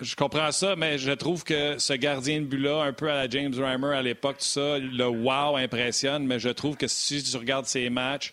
je 0.00 0.16
comprends 0.16 0.50
ça, 0.52 0.74
mais 0.74 0.98
je 0.98 1.12
trouve 1.12 1.44
que 1.44 1.78
ce 1.78 1.92
gardien 1.92 2.40
de 2.40 2.46
but-là, 2.46 2.82
un 2.82 2.92
peu 2.92 3.10
à 3.10 3.14
la 3.14 3.28
James 3.28 3.52
Reimer 3.54 3.94
à 3.94 4.02
l'époque, 4.02 4.38
tout 4.38 4.44
ça, 4.44 4.78
le 4.78 5.06
wow 5.06 5.56
impressionne, 5.56 6.26
mais 6.26 6.38
je 6.38 6.48
trouve 6.48 6.76
que 6.76 6.86
si 6.86 7.22
tu 7.22 7.36
regardes 7.36 7.66
ses 7.66 7.90
matchs, 7.90 8.32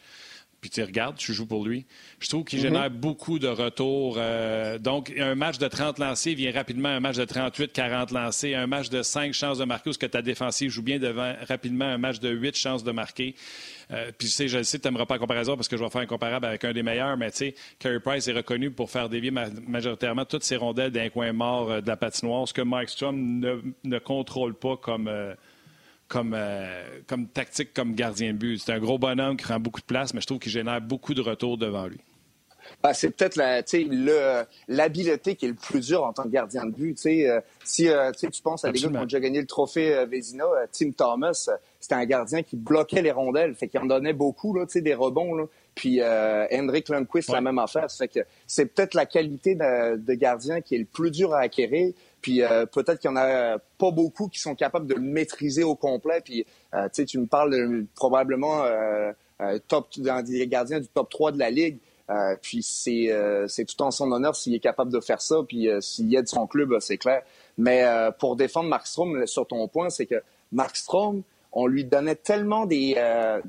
puis 0.68 0.82
tu 0.82 0.84
regardes, 0.84 1.15
tu 1.15 1.34
joues 1.34 1.45
pour 1.45 1.65
lui. 1.65 1.86
Je 2.20 2.28
trouve 2.28 2.43
qu'il 2.43 2.59
génère 2.59 2.91
mhm. 2.91 2.97
beaucoup 2.97 3.39
de 3.39 3.47
retours. 3.47 4.18
Euh, 4.18 4.78
donc, 4.78 5.13
un 5.18 5.34
match 5.34 5.57
de 5.59 5.68
30 5.68 5.99
lancés 5.99 6.34
vient 6.34 6.51
rapidement 6.51 6.89
un 6.89 6.99
match 6.99 7.15
de 7.15 7.24
38, 7.24 7.72
40 7.72 8.11
lancés. 8.11 8.53
Un 8.53 8.68
match 8.68 8.89
de 8.89 9.01
5 9.01 9.34
chances 9.34 9.59
de 9.59 9.63
marquer, 9.63 9.93
ce 9.93 9.97
que 9.97 10.05
ta 10.05 10.22
défensive 10.22 10.70
joue 10.70 10.82
bien 10.82 10.99
devant 10.99 11.34
rapidement 11.47 11.86
un 11.86 11.97
match 11.97 12.20
de 12.20 12.30
8 12.30 12.57
chances 12.57 12.84
de 12.84 12.91
marquer. 12.91 13.36
Euh, 13.91 14.11
puis, 14.18 14.28
tu 14.28 14.34
sais, 14.34 14.49
je 14.49 14.61
sais, 14.61 14.78
tu 14.78 14.88
n'aimeras 14.88 15.05
pas 15.05 15.15
la 15.15 15.20
comparaison 15.20 15.55
parce 15.55 15.70
que 15.70 15.78
je 15.78 15.84
vais 15.84 15.89
faire 15.89 16.01
un 16.01 16.05
comparable 16.05 16.45
avec 16.45 16.65
un 16.65 16.74
des 16.74 16.84
meilleurs, 16.84 17.15
mais 17.15 17.32
tu 17.32 17.38
sais, 17.38 17.55
Carey 17.80 18.01
Price 18.01 18.28
est 18.28 18.34
reconnu 18.34 18.70
pour 18.70 18.91
faire 18.91 19.07
dévier 19.07 19.32
majoritairement 19.32 20.26
toutes 20.26 20.43
ses 20.43 20.57
rondelles 20.57 20.91
d'un 20.91 21.07
coin 21.09 21.32
mort 21.32 21.72
euh, 21.72 21.82
de 21.82 21.88
la 21.88 21.95
patinoire, 21.95 22.45
ce 22.45 22.53
que 22.53 22.61
Mike 22.61 22.89
Strom 22.89 23.39
ne, 23.84 23.99
contrôle 23.99 24.53
pas 24.53 24.76
comme 24.76 25.09
comme, 26.08 26.34
euh, 26.36 26.99
comme 27.08 27.28
tactique, 27.28 27.74
comme 27.74 27.93
gardien 27.93 28.34
de 28.34 28.38
but. 28.38 28.60
C'est 28.60 28.74
un 28.74 28.80
gros 28.80 28.97
bonhomme 28.97 29.38
qui 29.38 29.43
prend 29.43 29.60
beaucoup 29.60 29.82
de 29.82 29.86
place, 29.86 30.14
mais 30.14 30.22
je 30.22 30.28
trouve 30.28 30.39
qu'il 30.39 30.51
génère 30.51 30.82
beaucoup 30.82 31.14
de 31.14 31.22
retours 31.22 31.58
devant 31.58 31.88
lui. 31.88 31.99
Ah, 32.84 32.93
c'est 32.93 33.12
peut-être 33.12 33.38
l'habileté 34.68 35.36
qui 35.36 35.45
est 35.45 35.49
le 35.49 35.55
plus 35.55 35.88
dur 35.88 36.03
en 36.03 36.12
tant 36.12 36.24
que 36.24 36.30
gardien 36.30 36.66
de 36.66 36.72
but. 36.72 36.99
Euh, 37.05 37.41
si 37.64 37.88
euh, 37.88 38.12
tu 38.12 38.41
penses 38.41 38.66
à 38.66 38.72
des 38.72 38.80
gars 38.80 38.89
qui 38.89 38.97
ont 38.97 39.03
déjà 39.03 39.22
gagné 39.22 39.39
le 39.39 39.47
trophée 39.47 40.05
Vézina, 40.05 40.43
Tim 40.74 40.91
Thomas, 40.91 41.49
c'était 41.80 41.95
un 41.95 42.05
gardien 42.05 42.43
qui 42.43 42.58
bloquait 42.58 43.01
les 43.01 43.12
rondelles, 43.12 43.55
fait 43.55 43.70
qu'il 43.70 43.80
en 43.80 43.86
donnait 43.86 44.12
beaucoup, 44.12 44.53
là, 44.53 44.66
des 44.74 44.93
rebonds. 44.93 45.36
Là. 45.36 45.45
Puis 45.76 46.01
Hendrik 46.03 46.89
Lundqvist, 46.89 47.32
la 47.32 47.39
même 47.39 47.58
affaire. 47.58 47.88
que 47.88 48.20
c'est 48.45 48.66
peut-être 48.66 48.95
la 48.95 49.05
qualité 49.05 49.55
de, 49.55 50.14
gardien 50.16 50.60
qui 50.60 50.76
est 50.76 50.80
le 50.80 50.86
plus 50.86 51.12
dur 51.12 51.34
à 51.34 51.39
acquérir. 51.39 51.93
Puis 52.22 52.41
euh, 52.41 52.65
peut-être 52.65 52.99
qu'il 52.99 53.09
y 53.09 53.13
en 53.13 53.18
a 53.18 53.57
pas 53.78 53.91
beaucoup 53.91 54.28
qui 54.28 54.39
sont 54.39 54.55
capables 54.55 54.88
de 54.88 54.95
le 54.95 55.01
maîtriser 55.01 55.63
au 55.63 55.76
complet. 55.76 56.22
Puis 56.24 56.45
euh, 56.74 56.88
tu 56.89 57.20
me 57.20 57.28
parles 57.28 57.51
de, 57.51 57.86
probablement 57.95 58.63
euh, 58.63 59.11
top 59.68 59.88
dans 59.97 60.24
des 60.24 60.47
gardiens 60.47 60.80
du 60.80 60.88
top 60.88 61.09
3 61.09 61.32
de 61.32 61.39
la 61.39 61.49
ligue. 61.49 61.78
puis 62.41 62.63
c'est 62.63 63.09
c'est 63.47 63.65
tout 63.65 63.82
en 63.82 63.91
son 63.91 64.11
honneur 64.11 64.36
s'il 64.36 64.55
est 64.55 64.59
capable 64.59 64.91
de 64.91 64.99
faire 64.99 65.22
ça. 65.22 65.38
Puis 65.47 65.70
s'il 65.80 66.15
aide 66.15 66.28
son 66.28 66.47
club, 66.47 66.78
c'est 66.80 66.97
clair. 66.97 67.22
Mais 67.57 67.86
pour 68.20 68.36
défendre 68.36 68.70
Markstrom, 68.70 69.28
sur 69.28 69.45
ton 69.45 69.68
point, 69.68 69.89
c'est 69.89 70.05
que 70.05 70.24
Markstrom, 70.51 71.22
on 71.51 71.68
lui 71.68 71.86
donnait 71.86 72.15
tellement 72.15 72.65
des, 72.65 72.95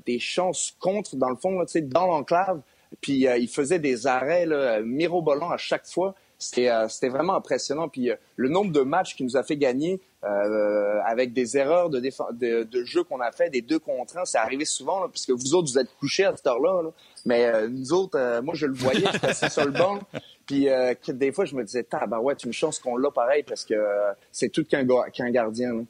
des 0.05 0.19
chances 0.19 0.77
contre, 0.79 1.17
dans 1.17 1.31
le 1.31 1.37
fond, 1.37 1.65
dans 1.83 2.07
l'enclave. 2.07 2.61
Puis 3.01 3.27
il 3.27 3.49
faisait 3.49 3.79
des 3.79 4.07
arrêts 4.07 4.45
là, 4.45 4.81
mirobolants 4.83 5.51
à 5.51 5.57
chaque 5.57 5.87
fois. 5.87 6.15
Euh, 6.59 6.89
c'était 6.89 7.09
vraiment 7.09 7.35
impressionnant. 7.35 7.89
Puis 7.89 8.11
euh, 8.11 8.17
le 8.37 8.49
nombre 8.49 8.73
de 8.73 8.81
matchs 8.81 9.17
qu'il 9.17 9.27
nous 9.27 9.37
a 9.37 9.43
fait 9.43 9.57
gagner 9.57 10.01
euh, 10.25 11.01
avec 11.05 11.33
des 11.33 11.57
erreurs 11.57 11.91
de, 11.91 12.01
de, 12.01 12.85
jeu 12.85 13.03
qu'on 13.03 13.21
a 13.21 13.33
fait, 13.33 13.51
des 13.51 13.61
deux 13.61 13.79
contre 13.79 14.19
un, 14.19 14.25
c'est 14.25 14.39
arrivé 14.39 14.65
souvent, 14.65 15.09
puisque 15.09 15.31
vous 15.31 15.55
autres, 15.55 15.71
vous 15.73 15.79
êtes 15.79 15.93
couchés 15.99 16.25
à 16.25 16.37
cette 16.37 16.47
heure-là. 16.47 16.91
Mais 17.25 17.69
nous 17.69 17.93
autres, 17.93 18.41
moi, 18.41 18.55
je 18.55 18.67
le 18.67 18.75
voyais, 18.75 19.05
j'étais 19.13 19.27
assis 19.27 19.51
sur 19.51 19.65
le 19.65 19.73
banc. 19.73 19.99
Puis 20.47 20.69
des 21.09 21.33
fois, 21.33 21.45
je 21.45 21.55
me 21.55 21.65
disais, 21.65 21.87
bah 22.09 22.21
ouais, 22.21 22.35
une 22.45 22.53
chance 22.53 22.79
qu'on 22.79 22.97
l'a 22.97 23.11
pareil, 23.11 23.43
parce 23.43 23.65
que 23.65 23.75
c'est 24.33 24.49
tout 24.49 24.65
qu'un 24.65 24.85
gardien. 25.31 25.85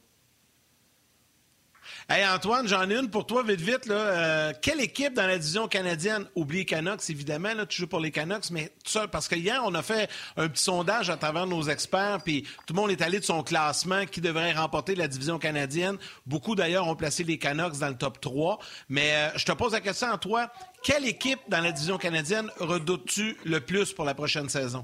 Hey 2.11 2.25
Antoine, 2.25 2.67
j'en 2.67 2.89
ai 2.89 2.95
une 2.97 3.11
pour 3.11 3.27
toi, 3.27 3.43
vite, 3.43 3.61
vite. 3.61 3.87
Euh, 3.87 4.51
quelle 4.63 4.81
équipe 4.81 5.13
dans 5.13 5.27
la 5.27 5.37
division 5.37 5.67
canadienne, 5.67 6.25
oublie 6.33 6.65
Canucks, 6.65 7.07
évidemment, 7.11 7.53
là, 7.53 7.67
tu 7.67 7.81
joues 7.81 7.87
pour 7.87 7.99
les 7.99 8.09
Canucks, 8.09 8.49
mais 8.49 8.69
tout 8.83 8.89
ça, 8.89 9.07
parce 9.07 9.27
que 9.27 9.35
hier, 9.35 9.61
on 9.63 9.75
a 9.75 9.83
fait 9.83 10.09
un 10.35 10.47
petit 10.47 10.63
sondage 10.63 11.11
à 11.11 11.17
travers 11.17 11.45
nos 11.45 11.61
experts, 11.61 12.21
puis 12.25 12.47
tout 12.65 12.73
le 12.73 12.81
monde 12.81 12.89
est 12.89 13.03
allé 13.03 13.19
de 13.19 13.23
son 13.23 13.43
classement 13.43 14.07
qui 14.07 14.21
devrait 14.21 14.53
remporter 14.53 14.95
la 14.95 15.07
division 15.07 15.37
canadienne. 15.37 15.97
Beaucoup, 16.25 16.55
d'ailleurs, 16.55 16.87
ont 16.87 16.95
placé 16.95 17.23
les 17.23 17.37
Canucks 17.37 17.77
dans 17.77 17.89
le 17.89 17.97
top 17.97 18.19
3. 18.19 18.57
Mais 18.89 19.13
euh, 19.13 19.37
je 19.37 19.45
te 19.45 19.51
pose 19.51 19.73
la 19.73 19.81
question 19.81 20.11
à 20.11 20.17
toi. 20.17 20.51
Quelle 20.81 21.07
équipe 21.07 21.41
dans 21.47 21.61
la 21.61 21.71
division 21.71 21.99
canadienne 21.99 22.49
redoutes-tu 22.57 23.37
le 23.45 23.59
plus 23.59 23.93
pour 23.93 24.05
la 24.05 24.15
prochaine 24.15 24.49
saison? 24.49 24.83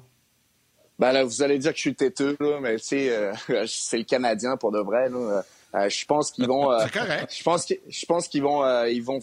Ben 1.00 1.12
là, 1.12 1.24
vous 1.24 1.42
allez 1.42 1.58
dire 1.58 1.72
que 1.72 1.78
je 1.78 1.82
suis 1.82 1.96
têteux, 1.96 2.38
mais 2.62 2.76
tu 2.76 2.84
sais, 2.86 3.10
euh, 3.10 3.34
c'est 3.68 3.98
le 3.98 4.04
Canadien 4.04 4.58
pour 4.58 4.72
de 4.72 4.80
vrai. 4.80 5.10
Là. 5.10 5.44
Euh, 5.76 5.90
je 5.90 6.06
pense 6.06 6.32
qu'ils 6.32 6.48
vont. 6.48 6.72
Euh, 6.72 6.86
je 7.30 7.44
pense 7.44 7.66
que, 7.66 7.74
je 7.88 8.06
pense 8.06 8.28
qu'ils 8.28 8.44
vont, 8.44 8.64
euh, 8.64 8.90
ils 8.90 9.04
vont, 9.04 9.20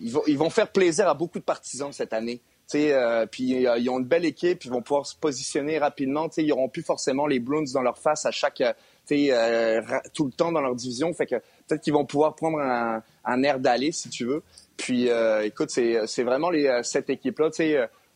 ils 0.00 0.12
vont, 0.12 0.22
ils 0.26 0.38
vont 0.38 0.50
faire 0.50 0.68
plaisir 0.68 1.08
à 1.08 1.14
beaucoup 1.14 1.38
de 1.38 1.44
partisans 1.44 1.92
cette 1.92 2.12
année. 2.12 2.40
Puis 2.70 2.86
ils 2.86 3.90
ont 3.90 3.98
une 3.98 4.04
belle 4.04 4.24
équipe, 4.24 4.64
ils 4.64 4.70
vont 4.70 4.82
pouvoir 4.82 5.04
se 5.04 5.16
positionner 5.16 5.78
rapidement. 5.78 6.28
T'sais, 6.28 6.44
ils 6.44 6.48
n'auront 6.48 6.68
plus 6.68 6.82
forcément 6.82 7.26
les 7.26 7.40
Bruins 7.40 7.64
dans 7.74 7.82
leur 7.82 7.98
face 7.98 8.24
à 8.26 8.30
chaque, 8.30 8.62
tout 9.08 10.24
le 10.24 10.30
temps 10.30 10.52
dans 10.52 10.60
leur 10.60 10.76
division. 10.76 11.12
Fait 11.12 11.26
que 11.26 11.34
peut-être 11.66 11.80
qu'ils 11.80 11.92
vont 11.92 12.04
pouvoir 12.04 12.36
prendre 12.36 12.60
un, 12.60 13.02
un 13.24 13.42
air 13.42 13.58
d'aller, 13.58 13.90
si 13.90 14.08
tu 14.08 14.24
veux. 14.24 14.44
Puis 14.76 15.08
écoute, 15.42 15.70
c'est 15.70 16.22
vraiment 16.22 16.50
les, 16.50 16.80
cette 16.84 17.10
équipe-là. 17.10 17.50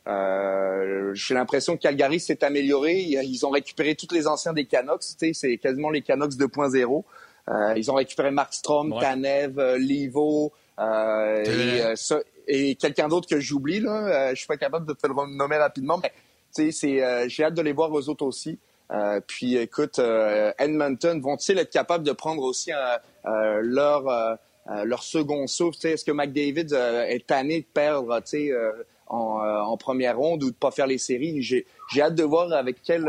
Euh, 0.06 1.14
J'ai 1.14 1.34
l'impression 1.34 1.76
que 1.76 1.82
Calgary 1.82 2.20
s'est 2.20 2.44
amélioré. 2.44 2.94
Ils 3.00 3.46
ont 3.46 3.50
récupéré 3.50 3.94
tous 3.94 4.14
les 4.14 4.26
anciens 4.26 4.52
des 4.52 4.66
Canucks. 4.66 5.02
C'est 5.02 5.58
quasiment 5.58 5.90
les 5.90 6.02
Canucks 6.02 6.32
2.0. 6.32 7.04
Euh, 7.48 7.74
ils 7.76 7.90
ont 7.90 7.94
récupéré 7.94 8.30
Mark 8.30 8.54
Strom, 8.54 8.94
Tanev, 8.98 9.58
euh, 9.58 9.78
Livo 9.78 10.52
euh, 10.78 11.44
et, 11.44 12.70
et 12.70 12.74
quelqu'un 12.76 13.08
d'autre 13.08 13.28
que 13.28 13.38
j'oublie. 13.38 13.80
Là, 13.80 14.30
je 14.34 14.38
suis 14.38 14.46
pas 14.46 14.56
capable 14.56 14.86
de 14.86 14.92
te 14.94 15.06
le 15.06 15.36
nommer 15.36 15.56
rapidement, 15.56 16.00
mais 16.02 16.12
c'est, 16.50 16.70
j'ai 17.28 17.44
hâte 17.44 17.54
de 17.54 17.62
les 17.62 17.72
voir 17.72 17.96
eux 17.96 18.08
autres 18.08 18.24
aussi. 18.24 18.58
Euh, 18.90 19.20
puis 19.26 19.56
écoute, 19.56 19.98
euh, 19.98 20.52
Edmonton 20.58 21.20
vont-ils 21.20 21.58
être 21.58 21.70
capables 21.70 22.04
de 22.04 22.12
prendre 22.12 22.42
aussi 22.42 22.70
euh, 22.72 23.60
leur 23.62 24.38
leur 24.84 25.02
second 25.02 25.46
souffle 25.46 25.86
Est-ce 25.86 26.04
que 26.04 26.12
McDavid 26.12 26.72
est 26.72 27.26
tanné 27.26 27.60
de 27.60 27.66
perdre 27.66 28.18
en, 29.06 29.16
en, 29.16 29.76
première 29.76 30.16
ronde 30.16 30.42
ou 30.42 30.50
de 30.50 30.56
pas 30.56 30.70
faire 30.70 30.86
les 30.86 30.96
séries? 30.98 31.42
J'ai 31.42 31.66
j'ai 31.92 32.00
hâte 32.00 32.14
de 32.14 32.22
voir 32.22 32.50
avec 32.52 32.76
quel 32.82 33.06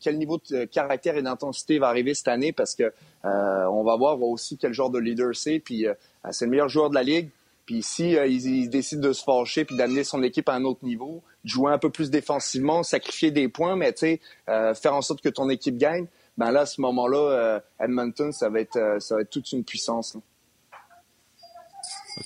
quel 0.00 0.18
niveau 0.18 0.40
de 0.50 0.64
caractère 0.64 1.16
et 1.16 1.22
d'intensité 1.22 1.78
va 1.78 1.88
arriver 1.88 2.14
cette 2.14 2.28
année 2.28 2.52
parce 2.52 2.76
que 2.76 2.92
on 3.24 3.82
va 3.84 3.96
voir 3.96 4.20
aussi 4.22 4.56
quel 4.56 4.72
genre 4.72 4.90
de 4.90 4.98
leader 4.98 5.34
c'est. 5.34 5.58
Puis 5.58 5.86
euh, 5.86 5.94
c'est 6.30 6.44
le 6.46 6.50
meilleur 6.50 6.68
joueur 6.68 6.90
de 6.90 6.94
la 6.94 7.02
ligue. 7.02 7.30
Puis 7.66 7.82
si 7.82 8.16
euh, 8.16 8.26
il, 8.26 8.68
décide 8.68 9.00
de 9.00 9.12
se 9.12 9.22
fâcher 9.22 9.64
puis 9.64 9.76
d'amener 9.76 10.04
son 10.04 10.22
équipe 10.22 10.48
à 10.48 10.54
un 10.54 10.64
autre 10.64 10.84
niveau, 10.84 11.22
jouer 11.44 11.72
un 11.72 11.78
peu 11.78 11.90
plus 11.90 12.10
défensivement, 12.10 12.82
sacrifier 12.82 13.30
des 13.30 13.48
points, 13.48 13.76
mais 13.76 13.92
sais, 13.96 14.20
faire 14.46 14.94
en 14.94 15.02
sorte 15.02 15.20
que 15.20 15.28
ton 15.28 15.48
équipe 15.48 15.76
gagne, 15.76 16.06
ben 16.38 16.50
là, 16.50 16.60
à 16.60 16.66
ce 16.66 16.80
moment-là, 16.80 17.60
Edmonton, 17.78 18.32
ça 18.32 18.48
va 18.48 18.60
être 18.60 18.96
ça 19.00 19.16
va 19.16 19.20
être 19.20 19.30
toute 19.30 19.52
une 19.52 19.64
puissance. 19.64 20.16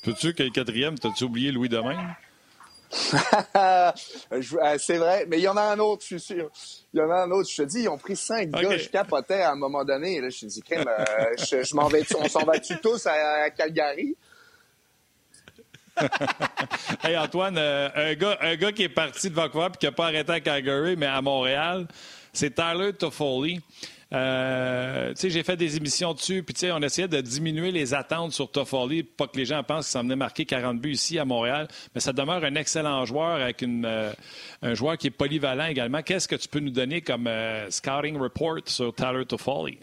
Peux-tu 0.03 0.35
que 0.35 0.43
le 0.43 0.51
quatrième, 0.51 0.99
t'as-tu 0.99 1.25
oublié 1.25 1.53
Louis 1.53 1.69
Domaine? 1.69 2.17
Euh, 3.57 3.93
c'est 4.79 4.97
vrai, 4.97 5.27
mais 5.29 5.39
il 5.39 5.43
y 5.43 5.49
en 5.49 5.57
a 5.57 5.63
un 5.63 5.79
autre, 5.79 6.03
je 6.03 6.17
suis 6.17 6.21
sûr. 6.21 6.51
Il 6.93 7.01
y 7.01 7.03
en 7.03 7.11
a 7.11 7.23
un 7.23 7.31
autre. 7.31 7.49
Je 7.51 7.63
te 7.63 7.69
dis, 7.69 7.83
ils 7.83 7.89
ont 7.89 7.99
pris 7.99 8.17
cinq 8.17 8.51
gars. 8.51 8.77
Je 8.77 8.89
capotais 8.89 9.43
à 9.43 9.53
un 9.53 9.57
moment 9.57 9.85
donné. 9.85 10.21
Là, 10.21 10.29
je 10.31 10.47
je, 10.49 11.75
m'en 11.75 11.89
vais, 11.89 12.03
on 12.19 12.29
s'en 12.29 12.45
va-tu 12.45 12.79
tous 12.81 13.07
à, 13.07 13.51
Calgary? 13.51 14.17
hey 17.03 17.17
Antoine, 17.17 17.57
euh, 17.57 17.89
un, 17.95 18.15
gars, 18.15 18.37
un 18.43 18.55
gars 18.57 18.73
qui 18.73 18.83
est 18.83 18.89
parti 18.91 19.31
de 19.31 19.35
Vancouver 19.35 19.69
et 19.75 19.79
qui 19.79 19.87
n'a 19.87 19.93
pas 19.93 20.07
arrêté 20.07 20.33
à 20.33 20.41
Calgary, 20.41 20.95
mais 20.97 21.07
à 21.07 21.23
Montréal, 21.23 21.87
c'est 22.33 22.55
Tyler 22.55 22.93
Toffoli. 22.93 23.61
Euh, 24.13 25.13
j'ai 25.21 25.43
fait 25.43 25.57
des 25.57 25.77
émissions 25.77 26.15
dessus, 26.15 26.45
puis 26.45 26.71
on 26.71 26.81
essayait 26.81 27.09
de 27.09 27.21
diminuer 27.21 27.73
les 27.73 27.93
attentes 27.93 28.33
sur 28.33 28.51
Toffoli, 28.51 29.03
pas 29.03 29.27
que 29.27 29.37
les 29.37 29.45
gens 29.45 29.65
pensent 29.65 29.87
qu'il 29.87 29.93
s'en 29.93 30.03
venait 30.03 30.17
marquer 30.17 30.45
40 30.45 30.79
buts 30.81 30.93
ici 30.93 31.19
à 31.19 31.25
Montréal, 31.25 31.67
mais 31.95 32.01
ça 32.01 32.13
demeure 32.13 32.45
un 32.45 32.55
excellent 32.55 33.05
joueur 33.05 33.43
avec 33.43 33.63
euh, 33.65 34.13
un 34.63 34.75
joueur 34.75 34.97
qui 34.97 35.09
est 35.09 35.11
polyvalent 35.11 35.67
également. 35.67 36.03
Qu'est-ce 36.03 36.29
que 36.29 36.37
tu 36.37 36.47
peux 36.47 36.61
nous 36.61 36.71
donner 36.71 37.01
comme 37.01 37.27
euh, 37.27 37.69
scouting 37.71 38.17
report 38.17 38.61
sur 38.67 38.95
Tyler 38.95 39.27
Toffoli? 39.27 39.81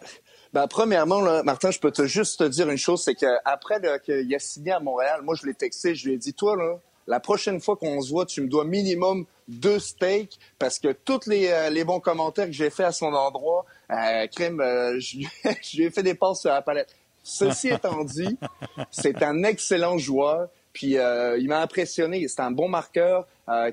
Ben, 0.53 0.67
premièrement, 0.67 1.43
Martin, 1.43 1.71
je 1.71 1.79
peux 1.79 1.91
te 1.91 2.05
juste 2.05 2.39
te 2.39 2.43
dire 2.45 2.69
une 2.69 2.77
chose, 2.77 3.03
c'est 3.03 3.15
qu'après 3.15 3.81
qu'il 4.05 4.33
a 4.33 4.39
signé 4.39 4.71
à 4.71 4.79
Montréal, 4.79 5.21
moi, 5.23 5.35
je 5.35 5.47
l'ai 5.47 5.55
texté, 5.55 5.95
je 5.95 6.07
lui 6.07 6.13
ai 6.13 6.17
dit, 6.17 6.33
toi, 6.33 6.55
là, 6.55 6.77
la 7.07 7.19
prochaine 7.19 7.59
fois 7.59 7.75
qu'on 7.75 7.99
se 8.01 8.09
voit, 8.11 8.25
tu 8.25 8.39
me 8.41 8.47
dois 8.47 8.63
minimum 8.63 9.25
deux 9.47 9.79
steaks 9.79 10.39
parce 10.59 10.79
que 10.79 10.93
tous 10.93 11.27
les, 11.27 11.69
les 11.71 11.83
bons 11.83 11.99
commentaires 11.99 12.45
que 12.45 12.53
j'ai 12.53 12.69
fait 12.69 12.83
à 12.83 12.93
son 12.93 13.07
endroit, 13.07 13.65
euh, 13.91 14.27
euh, 14.39 14.99
je, 14.99 15.77
lui 15.77 15.83
ai 15.85 15.91
fait 15.91 16.03
des 16.03 16.15
passes 16.15 16.41
sur 16.41 16.49
la 16.49 16.61
palette. 16.61 16.95
Ceci 17.23 17.69
étant 17.69 18.03
dit, 18.03 18.37
c'est 18.91 19.23
un 19.23 19.43
excellent 19.43 19.97
joueur. 19.97 20.49
Puis 20.73 20.97
euh, 20.97 21.37
il 21.37 21.47
m'a 21.47 21.61
impressionné. 21.61 22.27
C'est 22.27 22.41
un 22.41 22.51
bon 22.51 22.67
marqueur 22.67 23.27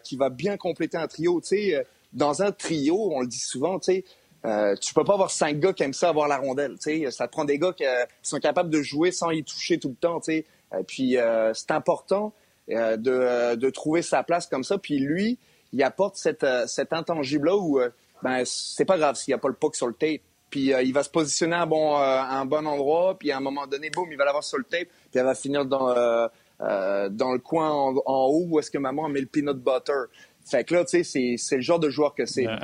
qui 0.04 0.16
va 0.16 0.28
bien 0.28 0.56
compléter 0.56 0.96
un 0.96 1.06
trio. 1.06 1.40
Tu 1.40 1.48
sais, 1.48 1.86
dans 2.12 2.42
un 2.42 2.52
trio, 2.52 3.10
on 3.12 3.20
le 3.20 3.26
dit 3.26 3.38
souvent, 3.38 3.78
tu 3.78 3.92
sais, 3.92 4.04
euh, 4.44 4.74
tu 4.76 4.94
peux 4.94 5.04
pas 5.04 5.14
avoir 5.14 5.30
cinq 5.30 5.58
gars 5.58 5.72
qui 5.72 5.82
aiment 5.82 5.92
ça 5.92 6.08
avoir 6.10 6.28
la 6.28 6.38
rondelle. 6.38 6.78
Tu 6.78 7.04
sais, 7.04 7.10
ça 7.10 7.26
prend 7.28 7.44
des 7.44 7.58
gars 7.58 7.72
qui, 7.72 7.84
sont 8.22 8.38
capables 8.38 8.70
de 8.70 8.82
jouer 8.82 9.12
sans 9.12 9.30
y 9.30 9.42
toucher 9.42 9.78
tout 9.78 9.88
le 9.88 9.94
temps. 9.94 10.20
Tu 10.20 10.32
sais. 10.32 10.46
puis 10.86 11.16
c'est 11.54 11.70
important 11.70 12.32
euh, 12.72 12.96
de, 12.96 13.56
de, 13.56 13.70
trouver 13.70 14.00
sa 14.00 14.22
place 14.22 14.46
comme 14.46 14.62
ça. 14.62 14.78
Puis 14.78 15.00
lui, 15.00 15.38
il 15.72 15.82
apporte 15.82 16.16
cette, 16.16 16.44
euh, 16.44 16.66
cet 16.68 16.92
intangible-là 16.92 17.56
où 17.56 17.80
euh, 17.80 17.88
ben 18.22 18.42
c'est 18.44 18.84
pas 18.84 18.98
grave 18.98 19.16
s'il 19.16 19.32
n'y 19.32 19.36
a 19.36 19.38
pas 19.38 19.48
le 19.48 19.54
puck 19.54 19.74
sur 19.76 19.86
le 19.86 19.94
tape. 19.94 20.22
Puis 20.50 20.72
il 20.72 20.92
va 20.92 21.02
se 21.04 21.10
positionner 21.10 21.54
à, 21.54 21.64
bon, 21.64 21.96
un 21.96 22.44
bon 22.44 22.66
endroit, 22.66 23.16
puis 23.16 23.30
à 23.30 23.36
un 23.36 23.40
moment 23.40 23.68
donné, 23.68 23.88
boum, 23.90 24.10
il 24.10 24.18
va 24.18 24.24
l'avoir 24.24 24.42
sur 24.42 24.58
le 24.58 24.64
tape, 24.64 24.88
puis 24.88 25.20
elle 25.20 25.24
va 25.24 25.36
finir 25.36 25.64
dans, 25.64 25.94
dans 26.58 27.32
le 27.32 27.38
coin 27.38 27.70
en, 27.70 27.94
haut 28.04 28.46
où 28.48 28.58
est-ce 28.58 28.68
que 28.68 28.78
maman 28.78 29.08
met 29.08 29.20
le 29.20 29.26
peanut 29.26 29.54
butter. 29.54 30.06
Fait 30.44 30.64
que 30.64 30.74
là, 30.74 30.84
tu 30.84 31.04
sais, 31.04 31.36
c'est 31.38 31.56
le 31.56 31.62
genre 31.62 31.78
de 31.78 31.88
joueur 31.88 32.16
que 32.16 32.26
c'est. 32.26 32.46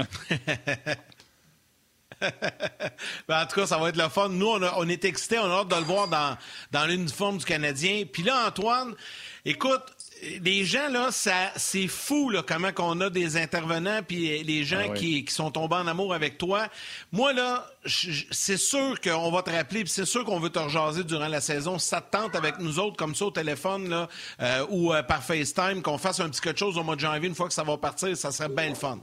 ben, 2.20 3.42
en 3.42 3.46
tout 3.46 3.60
cas, 3.60 3.66
ça 3.66 3.78
va 3.78 3.88
être 3.90 3.96
le 3.96 4.08
fun. 4.08 4.28
Nous, 4.28 4.46
on, 4.46 4.60
on 4.76 4.88
est 4.88 5.04
excités, 5.04 5.38
on 5.38 5.44
a 5.44 5.60
hâte 5.60 5.68
de 5.68 5.76
le 5.76 5.82
voir 5.82 6.08
dans, 6.08 6.36
dans 6.72 6.86
l'uniforme 6.86 7.38
du 7.38 7.44
Canadien. 7.44 8.04
Puis 8.10 8.22
là, 8.22 8.48
Antoine, 8.48 8.94
écoute, 9.44 9.82
les 10.42 10.64
gens, 10.64 10.88
là, 10.88 11.10
ça, 11.10 11.50
c'est 11.56 11.88
fou, 11.88 12.30
là, 12.30 12.42
comment 12.46 12.72
qu'on 12.72 13.00
a 13.00 13.10
des 13.10 13.36
intervenants, 13.36 14.00
puis 14.06 14.42
les 14.42 14.64
gens 14.64 14.86
ah 14.90 14.94
qui, 14.94 15.24
qui, 15.24 15.32
sont 15.32 15.50
tombés 15.50 15.76
en 15.76 15.86
amour 15.86 16.14
avec 16.14 16.38
toi. 16.38 16.68
Moi, 17.12 17.32
là, 17.32 17.66
c'est 17.84 18.56
sûr 18.56 19.00
qu'on 19.00 19.30
va 19.30 19.42
te 19.42 19.50
rappeler, 19.50 19.84
puis 19.84 19.92
c'est 19.92 20.04
sûr 20.04 20.24
qu'on 20.24 20.40
veut 20.40 20.50
te 20.50 20.58
rejaser 20.58 21.04
durant 21.04 21.28
la 21.28 21.40
saison. 21.40 21.78
ça 21.78 22.00
te 22.00 22.16
tente 22.16 22.34
avec 22.34 22.58
nous 22.58 22.78
autres, 22.78 22.96
comme 22.96 23.14
ça, 23.14 23.26
au 23.26 23.30
téléphone, 23.30 23.88
là, 23.88 24.08
euh, 24.40 24.66
ou 24.70 24.92
euh, 24.92 25.02
par 25.02 25.22
FaceTime, 25.22 25.82
qu'on 25.82 25.98
fasse 25.98 26.20
un 26.20 26.28
petit 26.28 26.40
quelque 26.40 26.58
chose 26.58 26.78
au 26.78 26.82
mois 26.82 26.96
de 26.96 27.00
janvier, 27.00 27.28
une 27.28 27.34
fois 27.34 27.48
que 27.48 27.54
ça 27.54 27.64
va 27.64 27.76
partir, 27.76 28.16
ça 28.16 28.32
serait 28.32 28.48
bien 28.48 28.70
le 28.70 28.74
fun. 28.74 28.98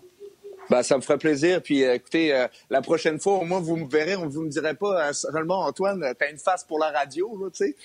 Ben, 0.70 0.82
ça 0.82 0.96
me 0.96 1.02
ferait 1.02 1.18
plaisir. 1.18 1.62
Puis 1.62 1.84
euh, 1.84 1.96
écoutez, 1.96 2.48
la 2.70 2.82
prochaine 2.82 3.20
fois, 3.20 3.34
au 3.34 3.44
moins, 3.44 3.60
vous 3.60 3.76
me 3.76 3.88
verrez, 3.88 4.16
vous 4.16 4.42
me 4.42 4.50
direz 4.50 4.74
pas 4.74 5.14
seulement, 5.14 5.66
Antoine, 5.66 6.14
t'as 6.18 6.32
une 6.32 6.38
face 6.38 6.64
pour 6.64 6.80
la 6.80 6.92
radio, 6.92 7.52
tu 7.54 7.66
sais. 7.66 7.76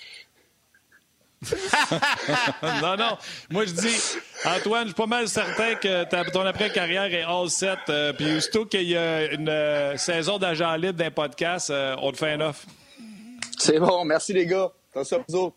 non, 2.83 2.97
non. 2.97 3.19
Moi, 3.51 3.65
je 3.67 3.73
dis, 3.73 3.97
Antoine, 4.45 4.83
je 4.83 4.89
suis 4.89 4.95
pas 4.95 5.07
mal 5.07 5.29
certain 5.29 5.75
que 5.77 6.31
ton 6.33 6.45
après-carrière 6.45 7.13
est 7.15 7.23
all 7.23 7.49
set. 7.49 7.79
Euh, 7.89 8.13
puis, 8.13 8.41
surtout 8.43 8.67
qu'il 8.67 8.89
y 8.89 8.97
a 8.97 9.33
une 9.33 9.49
euh, 9.49 9.97
saison 9.97 10.39
d'agent 10.39 10.75
libre 10.77 10.99
d'un 10.99 11.11
podcast, 11.11 11.71
euh, 11.71 11.95
on 12.03 12.13
te 12.13 12.17
fait 12.17 12.33
un 12.33 12.41
offre. 12.41 12.65
C'est 13.57 13.79
bon. 13.79 14.05
Merci, 14.05 14.33
les 14.33 14.47
gars. 14.47 14.71
Attention, 14.91 15.25
vous 15.29 15.53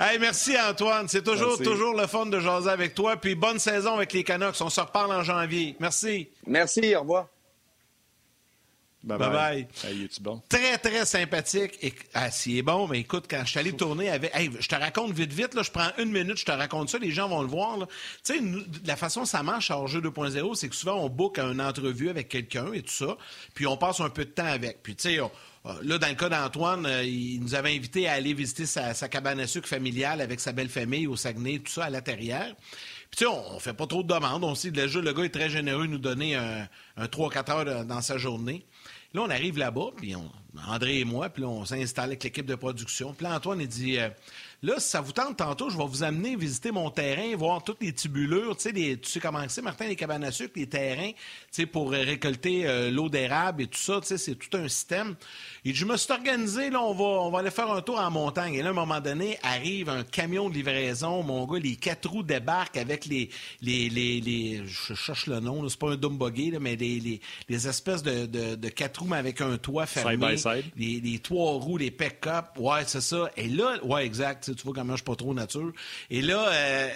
Hey, 0.00 0.18
merci 0.18 0.56
Antoine. 0.58 1.08
C'est 1.08 1.22
toujours, 1.22 1.58
toujours 1.58 1.94
le 1.94 2.06
fun 2.06 2.26
de 2.26 2.40
jaser 2.40 2.70
avec 2.70 2.94
toi. 2.94 3.16
Puis 3.16 3.34
bonne 3.34 3.58
saison 3.58 3.96
avec 3.96 4.12
les 4.12 4.24
Canucks. 4.24 4.60
On 4.60 4.70
se 4.70 4.80
reparle 4.80 5.12
en 5.12 5.22
janvier. 5.22 5.76
Merci. 5.78 6.30
Merci. 6.46 6.94
Au 6.96 7.00
revoir. 7.00 7.26
Bye 9.04 9.18
bye. 9.18 9.68
bon? 10.20 10.42
Très, 10.48 10.76
très 10.78 11.06
sympathique. 11.06 11.78
Et, 11.82 11.94
ah, 12.14 12.30
s'il 12.30 12.56
est 12.56 12.62
bon, 12.62 12.88
mais 12.88 13.00
écoute, 13.00 13.26
quand 13.30 13.42
je 13.44 13.50
suis 13.50 13.58
allé 13.58 13.72
tourner 13.72 14.10
avec. 14.10 14.32
je 14.60 14.68
te 14.68 14.74
raconte 14.74 15.12
vite, 15.12 15.32
vite, 15.32 15.54
là, 15.54 15.62
je 15.62 15.70
prends 15.70 15.90
une 15.98 16.10
minute, 16.10 16.36
je 16.36 16.44
te 16.44 16.52
raconte 16.52 16.90
ça, 16.90 16.98
les 16.98 17.12
gens 17.12 17.28
vont 17.28 17.42
le 17.42 17.48
voir. 17.48 17.78
Tu 18.24 18.34
sais, 18.34 18.40
la 18.84 18.96
façon 18.96 19.24
ça 19.24 19.42
marche 19.42 19.70
à 19.70 19.86
Jeu 19.86 20.00
2.0, 20.00 20.54
c'est 20.56 20.68
que 20.68 20.74
souvent, 20.74 20.96
on 20.96 21.08
book 21.08 21.38
une 21.38 21.60
entrevue 21.60 22.10
avec 22.10 22.28
quelqu'un 22.28 22.72
et 22.72 22.82
tout 22.82 22.92
ça, 22.92 23.16
puis 23.54 23.66
on 23.66 23.76
passe 23.76 24.00
un 24.00 24.10
peu 24.10 24.24
de 24.24 24.30
temps 24.30 24.44
avec. 24.44 24.82
Puis, 24.82 24.96
tu 24.96 25.10
sais, 25.10 25.20
Là, 25.82 25.98
dans 25.98 26.08
le 26.08 26.14
cas 26.14 26.28
d'Antoine, 26.28 26.86
euh, 26.86 27.02
il 27.04 27.40
nous 27.40 27.54
avait 27.54 27.74
invité 27.74 28.08
à 28.08 28.12
aller 28.12 28.32
visiter 28.32 28.64
sa, 28.64 28.94
cabane 29.08 29.40
à 29.40 29.46
sucre 29.46 29.68
familiale 29.68 30.20
avec 30.20 30.40
sa 30.40 30.52
belle 30.52 30.68
famille 30.68 31.06
au 31.06 31.16
Saguenay, 31.16 31.58
tout 31.58 31.72
ça 31.72 31.84
à 31.84 31.90
l'intérieur. 31.90 32.54
Puis, 33.10 33.18
tu 33.18 33.24
sais, 33.24 33.26
on, 33.26 33.54
ne 33.54 33.58
fait 33.58 33.74
pas 33.74 33.86
trop 33.86 34.02
de 34.02 34.08
demandes. 34.08 34.44
On 34.44 34.54
sait, 34.54 34.70
déjà, 34.70 35.00
le 35.00 35.12
gars 35.12 35.24
est 35.24 35.34
très 35.34 35.50
généreux, 35.50 35.86
nous 35.86 35.98
donner 35.98 36.36
un, 36.36 36.68
un 36.96 37.06
3-4 37.06 37.50
heures 37.50 37.84
dans 37.84 38.00
sa 38.00 38.18
journée. 38.18 38.64
Là, 39.14 39.22
on 39.22 39.30
arrive 39.30 39.58
là-bas, 39.58 39.90
puis 39.96 40.14
André 40.66 41.00
et 41.00 41.04
moi, 41.04 41.28
puis 41.30 41.42
là, 41.42 41.48
on 41.48 41.64
s'installe 41.64 42.10
avec 42.10 42.24
l'équipe 42.24 42.46
de 42.46 42.54
production. 42.54 43.14
Puis 43.14 43.26
Antoine, 43.26 43.60
il 43.60 43.68
dit 43.68 43.98
euh, 43.98 44.10
Là, 44.60 44.74
si 44.78 44.88
ça 44.88 45.00
vous 45.00 45.12
tente 45.12 45.36
tantôt, 45.36 45.70
je 45.70 45.78
vais 45.78 45.86
vous 45.86 46.02
amener 46.02 46.34
visiter 46.34 46.72
mon 46.72 46.90
terrain, 46.90 47.36
voir 47.36 47.62
toutes 47.62 47.80
les 47.80 47.92
tubulures. 47.92 48.56
Tu 48.56 48.62
sais, 48.62 48.72
tu 48.72 49.08
sais 49.08 49.20
comment 49.20 49.44
c'est, 49.46 49.62
Martin, 49.62 49.86
les 49.86 49.94
cabanes 49.94 50.24
à 50.24 50.32
sucre, 50.32 50.54
les 50.56 50.66
terrains, 50.66 51.12
tu 51.12 51.16
sais, 51.52 51.66
pour 51.66 51.92
récolter 51.92 52.66
euh, 52.66 52.90
l'eau 52.90 53.08
d'érable 53.08 53.62
et 53.62 53.66
tout 53.68 53.78
ça. 53.78 54.00
Tu 54.00 54.08
sais, 54.08 54.18
c'est 54.18 54.34
tout 54.34 54.56
un 54.56 54.66
système. 54.66 55.14
Et 55.64 55.72
je 55.72 55.84
me 55.84 55.96
suis 55.96 56.12
organisé, 56.12 56.70
là, 56.70 56.82
on 56.82 56.92
va, 56.92 57.04
on 57.04 57.30
va 57.30 57.38
aller 57.38 57.52
faire 57.52 57.70
un 57.70 57.80
tour 57.82 58.00
en 58.00 58.10
montagne. 58.10 58.54
Et 58.54 58.62
là, 58.62 58.70
à 58.70 58.72
un 58.72 58.74
moment 58.74 59.00
donné, 59.00 59.38
arrive 59.44 59.90
un 59.90 60.02
camion 60.02 60.48
de 60.48 60.54
livraison. 60.54 61.22
Mon 61.22 61.46
gars, 61.46 61.60
les 61.60 61.76
quatre 61.76 62.08
roues 62.08 62.24
débarquent 62.24 62.78
avec 62.78 63.06
les, 63.06 63.30
les, 63.62 63.88
les, 63.88 64.62
je 64.66 64.94
cherche 64.94 65.28
le 65.28 65.38
nom, 65.38 65.68
c'est 65.68 65.78
pas 65.78 65.92
un 65.92 65.96
dumb 65.96 66.18
buggy, 66.18 66.52
mais 66.60 66.74
les, 66.74 67.20
les, 67.48 67.68
espèces 67.68 68.02
de, 68.02 68.26
de, 68.26 68.68
quatre 68.70 69.02
roues, 69.02 69.08
mais 69.08 69.18
avec 69.18 69.40
un 69.40 69.56
toit 69.56 69.86
fermé. 69.86 70.14
Side 70.14 70.20
by 70.20 70.38
side. 70.38 70.72
Les, 70.76 71.00
les 71.00 71.18
trois 71.20 71.52
roues, 71.52 71.76
les 71.76 71.92
pick-up. 71.92 72.46
Ouais, 72.56 72.82
c'est 72.86 73.00
ça. 73.00 73.30
Et 73.36 73.46
là, 73.46 73.76
ouais, 73.84 74.04
exact 74.04 74.47
tu 74.54 74.64
vois 74.64 74.74
comment 74.74 74.92
je 74.92 74.98
suis 74.98 75.04
pas 75.04 75.16
trop 75.16 75.34
nature. 75.34 75.72
Et 76.10 76.22
là, 76.22 76.48
euh, 76.48 76.88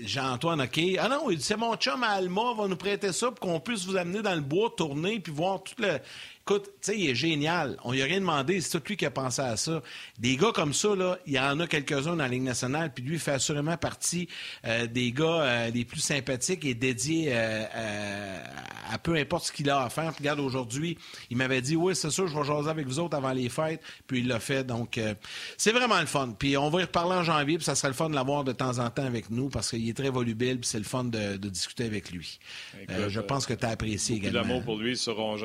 Jean-Antoine, 0.00 0.62
OK. 0.62 0.80
Ah 0.98 1.08
non, 1.08 1.26
c'est 1.38 1.56
mon 1.56 1.76
chum 1.76 2.02
Alma 2.02 2.54
va 2.56 2.68
nous 2.68 2.76
prêter 2.76 3.12
ça 3.12 3.30
pour 3.30 3.40
qu'on 3.40 3.60
puisse 3.60 3.84
vous 3.84 3.96
amener 3.96 4.22
dans 4.22 4.34
le 4.34 4.40
bois, 4.40 4.72
tourner, 4.76 5.20
puis 5.20 5.32
voir 5.32 5.62
tout 5.62 5.74
le. 5.78 5.98
Écoute, 6.44 6.64
tu 6.64 6.90
sais, 6.90 6.98
il 6.98 7.08
est 7.08 7.14
génial. 7.14 7.76
On 7.84 7.92
lui 7.92 8.02
a 8.02 8.04
rien 8.04 8.18
demandé. 8.18 8.60
C'est 8.60 8.80
tout 8.80 8.88
lui 8.88 8.96
qui 8.96 9.06
a 9.06 9.12
pensé 9.12 9.40
à 9.40 9.56
ça. 9.56 9.80
Des 10.18 10.36
gars 10.36 10.50
comme 10.52 10.74
ça, 10.74 10.96
là, 10.96 11.16
il 11.24 11.34
y 11.34 11.38
en 11.38 11.60
a 11.60 11.68
quelques-uns 11.68 12.16
dans 12.16 12.24
la 12.24 12.28
Ligue 12.28 12.42
nationale, 12.42 12.92
puis 12.92 13.04
lui 13.04 13.20
fait 13.20 13.30
assurément 13.30 13.76
partie 13.76 14.28
euh, 14.64 14.88
des 14.88 15.12
gars 15.12 15.24
euh, 15.24 15.70
les 15.70 15.84
plus 15.84 16.00
sympathiques 16.00 16.64
et 16.64 16.74
dédiés 16.74 17.28
euh, 17.30 18.44
à 18.90 18.98
peu 18.98 19.14
importe 19.14 19.46
ce 19.46 19.52
qu'il 19.52 19.70
a 19.70 19.84
à 19.84 19.88
faire. 19.88 20.12
Puis 20.12 20.24
regarde, 20.24 20.40
aujourd'hui, 20.40 20.98
il 21.30 21.36
m'avait 21.36 21.60
dit, 21.60 21.76
oui, 21.76 21.94
c'est 21.94 22.10
sûr, 22.10 22.26
je 22.26 22.36
vais 22.36 22.44
jaser 22.44 22.70
avec 22.70 22.88
vous 22.88 22.98
autres 22.98 23.16
avant 23.16 23.32
les 23.32 23.48
fêtes. 23.48 23.80
Puis 24.08 24.18
il 24.18 24.26
l'a 24.26 24.40
fait. 24.40 24.64
Donc, 24.64 24.98
c'est 25.56 25.72
vraiment 25.72 26.00
le 26.00 26.06
fun. 26.06 26.34
Puis 26.36 26.56
on 26.56 26.70
va 26.70 26.80
y 26.80 26.84
reparler 26.84 27.14
en 27.14 27.22
janvier, 27.22 27.58
puis 27.58 27.64
ça 27.64 27.76
serait 27.76 27.88
le 27.88 27.94
fun 27.94 28.10
de 28.10 28.16
l'avoir 28.16 28.42
de 28.42 28.52
temps 28.52 28.80
en 28.80 28.90
temps 28.90 29.06
avec 29.06 29.30
nous, 29.30 29.48
parce 29.48 29.70
qu'il 29.70 29.88
est 29.88 29.96
très 29.96 30.10
volubile, 30.10 30.58
puis 30.58 30.68
c'est 30.68 30.78
le 30.78 30.84
fun 30.84 31.04
de, 31.04 31.36
discuter 31.36 31.84
avec 31.84 32.10
lui. 32.10 32.40
je 32.88 33.20
pense 33.20 33.46
que 33.46 33.54
tu 33.54 33.64
as 33.64 33.68
apprécié 33.70 34.16
également. 34.16 34.40
l'amour 34.40 34.64
pour 34.64 34.76
lui 34.76 34.96
sur 34.96 35.20
On 35.20 35.36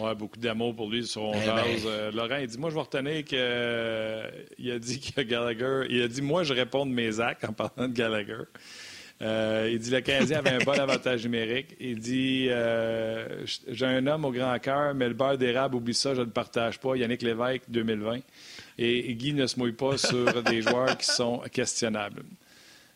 oui, 0.00 0.14
beaucoup 0.16 0.38
d'amour 0.38 0.74
pour 0.74 0.90
lui 0.90 1.06
sur 1.06 1.22
On 1.22 1.34
eh 1.34 1.46
ben. 1.46 1.62
euh, 1.86 2.10
Laurent, 2.10 2.38
il 2.40 2.48
dit 2.48 2.58
Moi, 2.58 2.70
je 2.70 2.74
vais 2.74 2.80
retenir 2.80 3.24
qu'il 3.24 3.38
euh, 3.40 4.28
a 4.74 4.78
dit 4.78 5.00
que 5.00 5.20
Gallagher. 5.20 5.86
Il 5.88 6.02
a 6.02 6.08
dit 6.08 6.20
Moi, 6.20 6.42
je 6.42 6.52
réponds 6.52 6.84
de 6.84 6.90
mes 6.90 7.20
actes 7.20 7.44
en 7.44 7.52
parlant 7.52 7.88
de 7.88 7.94
Gallagher. 7.94 8.42
Euh, 9.22 9.70
il 9.72 9.78
dit 9.78 9.90
le 9.90 10.00
Canadien 10.00 10.38
avait 10.38 10.50
un 10.50 10.64
bon 10.64 10.72
avantage 10.78 11.22
numérique. 11.22 11.76
Il 11.78 12.00
dit 12.00 12.48
J'ai 13.68 13.86
un 13.86 14.06
homme 14.08 14.24
au 14.24 14.32
grand 14.32 14.58
cœur, 14.58 14.94
mais 14.94 15.06
le 15.06 15.14
beurre 15.14 15.38
d'érable, 15.38 15.76
oublie 15.76 15.94
ça, 15.94 16.12
je 16.14 16.20
ne 16.20 16.26
le 16.26 16.32
partage 16.32 16.80
pas. 16.80 16.96
Yannick 16.96 17.22
Lévesque, 17.22 17.62
2020. 17.68 18.18
Et 18.78 19.14
Guy 19.14 19.32
ne 19.32 19.46
se 19.46 19.56
mouille 19.60 19.72
pas 19.72 19.96
sur 19.96 20.42
des 20.42 20.60
joueurs 20.62 20.98
qui 20.98 21.06
sont 21.06 21.38
questionnables. 21.52 22.24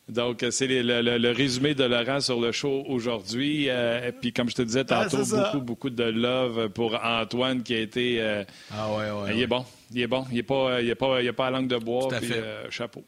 Donc, 0.08 0.44
c'est 0.50 0.66
le, 0.66 1.30
résumé 1.32 1.74
de 1.74 1.84
Laurent 1.84 2.20
sur 2.20 2.40
le 2.40 2.50
show 2.52 2.84
aujourd'hui. 2.88 3.68
Euh, 3.68 4.08
et 4.08 4.12
puis, 4.12 4.32
comme 4.32 4.48
je 4.48 4.54
te 4.54 4.62
disais 4.62 4.84
tantôt, 4.84 5.24
beaucoup, 5.24 5.60
beaucoup 5.60 5.90
de 5.90 6.04
love 6.04 6.70
pour 6.70 6.98
Antoine 7.02 7.62
qui 7.62 7.74
a 7.74 7.80
été. 7.80 8.20
Euh, 8.20 8.44
ah 8.72 8.88
ouais, 8.90 9.10
ouais, 9.10 9.36
Il 9.36 9.42
est 9.42 9.46
bon. 9.46 9.64
Il 9.92 10.00
est 10.00 10.06
bon. 10.06 10.24
Il 10.30 10.36
n'est 10.36 10.42
pas, 10.42 10.80
il 10.80 10.94
pas, 10.96 11.22
il 11.22 11.32
pas 11.32 11.46
à 11.48 11.50
langue 11.50 11.68
de 11.68 11.76
bois. 11.76 12.08
Puis, 12.20 12.32
euh, 12.32 12.70
chapeau. 12.70 13.04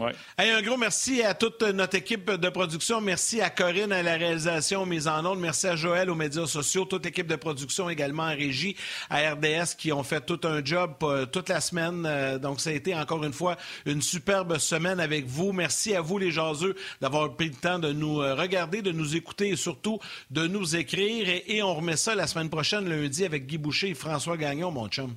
Un 0.00 0.60
gros 0.62 0.76
merci 0.76 1.22
à 1.22 1.34
toute 1.34 1.62
notre 1.62 1.94
équipe 1.96 2.28
de 2.28 2.48
production. 2.48 3.00
Merci 3.00 3.40
à 3.40 3.48
Corinne 3.48 3.92
à 3.92 4.02
la 4.02 4.16
réalisation 4.16 4.84
mise 4.86 5.06
en 5.06 5.24
ondes. 5.24 5.38
Merci 5.38 5.68
à 5.68 5.76
Joël 5.76 6.10
aux 6.10 6.16
médias 6.16 6.46
sociaux, 6.46 6.84
toute 6.84 7.04
l'équipe 7.04 7.28
de 7.28 7.36
production 7.36 7.88
également 7.88 8.24
en 8.24 8.34
régie, 8.34 8.74
à 9.08 9.34
RDS 9.34 9.76
qui 9.78 9.92
ont 9.92 10.02
fait 10.02 10.20
tout 10.20 10.40
un 10.42 10.64
job 10.64 10.94
euh, 11.04 11.26
toute 11.26 11.48
la 11.48 11.60
semaine. 11.60 12.06
Euh, 12.06 12.40
donc, 12.40 12.60
ça 12.60 12.70
a 12.70 12.72
été 12.72 12.92
encore 12.92 13.22
une 13.22 13.32
fois 13.32 13.56
une 13.86 14.02
superbe 14.02 14.58
semaine 14.58 14.98
avec 14.98 15.26
vous. 15.26 15.52
Merci 15.52 15.94
à 15.94 16.00
vous, 16.00 16.18
les 16.18 16.32
jaseux, 16.32 16.74
d'avoir 17.00 17.32
pris 17.36 17.50
le 17.50 17.54
temps 17.54 17.78
de 17.78 17.92
nous 17.92 18.20
euh, 18.20 18.34
regarder, 18.34 18.82
de 18.82 18.90
nous 18.90 19.14
écouter 19.14 19.50
et 19.50 19.56
surtout 19.56 20.00
de 20.32 20.48
nous 20.48 20.74
écrire. 20.74 21.28
Et, 21.28 21.44
et 21.46 21.62
on 21.62 21.72
remet 21.72 21.96
ça 21.96 22.16
la 22.16 22.26
semaine 22.26 22.50
prochaine, 22.50 22.88
lundi, 22.88 23.24
avec 23.24 23.46
Guy 23.46 23.58
Boucher 23.58 23.90
et 23.90 23.94
François 23.94 24.36
Gagnon, 24.36 24.72
mon 24.72 24.88
chum. 24.88 25.14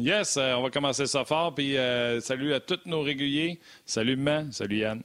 Yes, 0.00 0.36
euh, 0.36 0.54
on 0.54 0.62
va 0.62 0.70
commencer 0.70 1.06
ça 1.06 1.24
fort. 1.24 1.54
Puis 1.54 1.76
euh, 1.76 2.20
salut 2.20 2.54
à 2.54 2.60
tous 2.60 2.80
nos 2.86 3.02
réguliers. 3.02 3.60
Salut, 3.84 4.16
Man. 4.16 4.52
Salut, 4.52 4.78
Yann. 4.78 5.02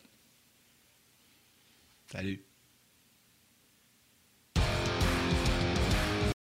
Salut. 2.08 2.45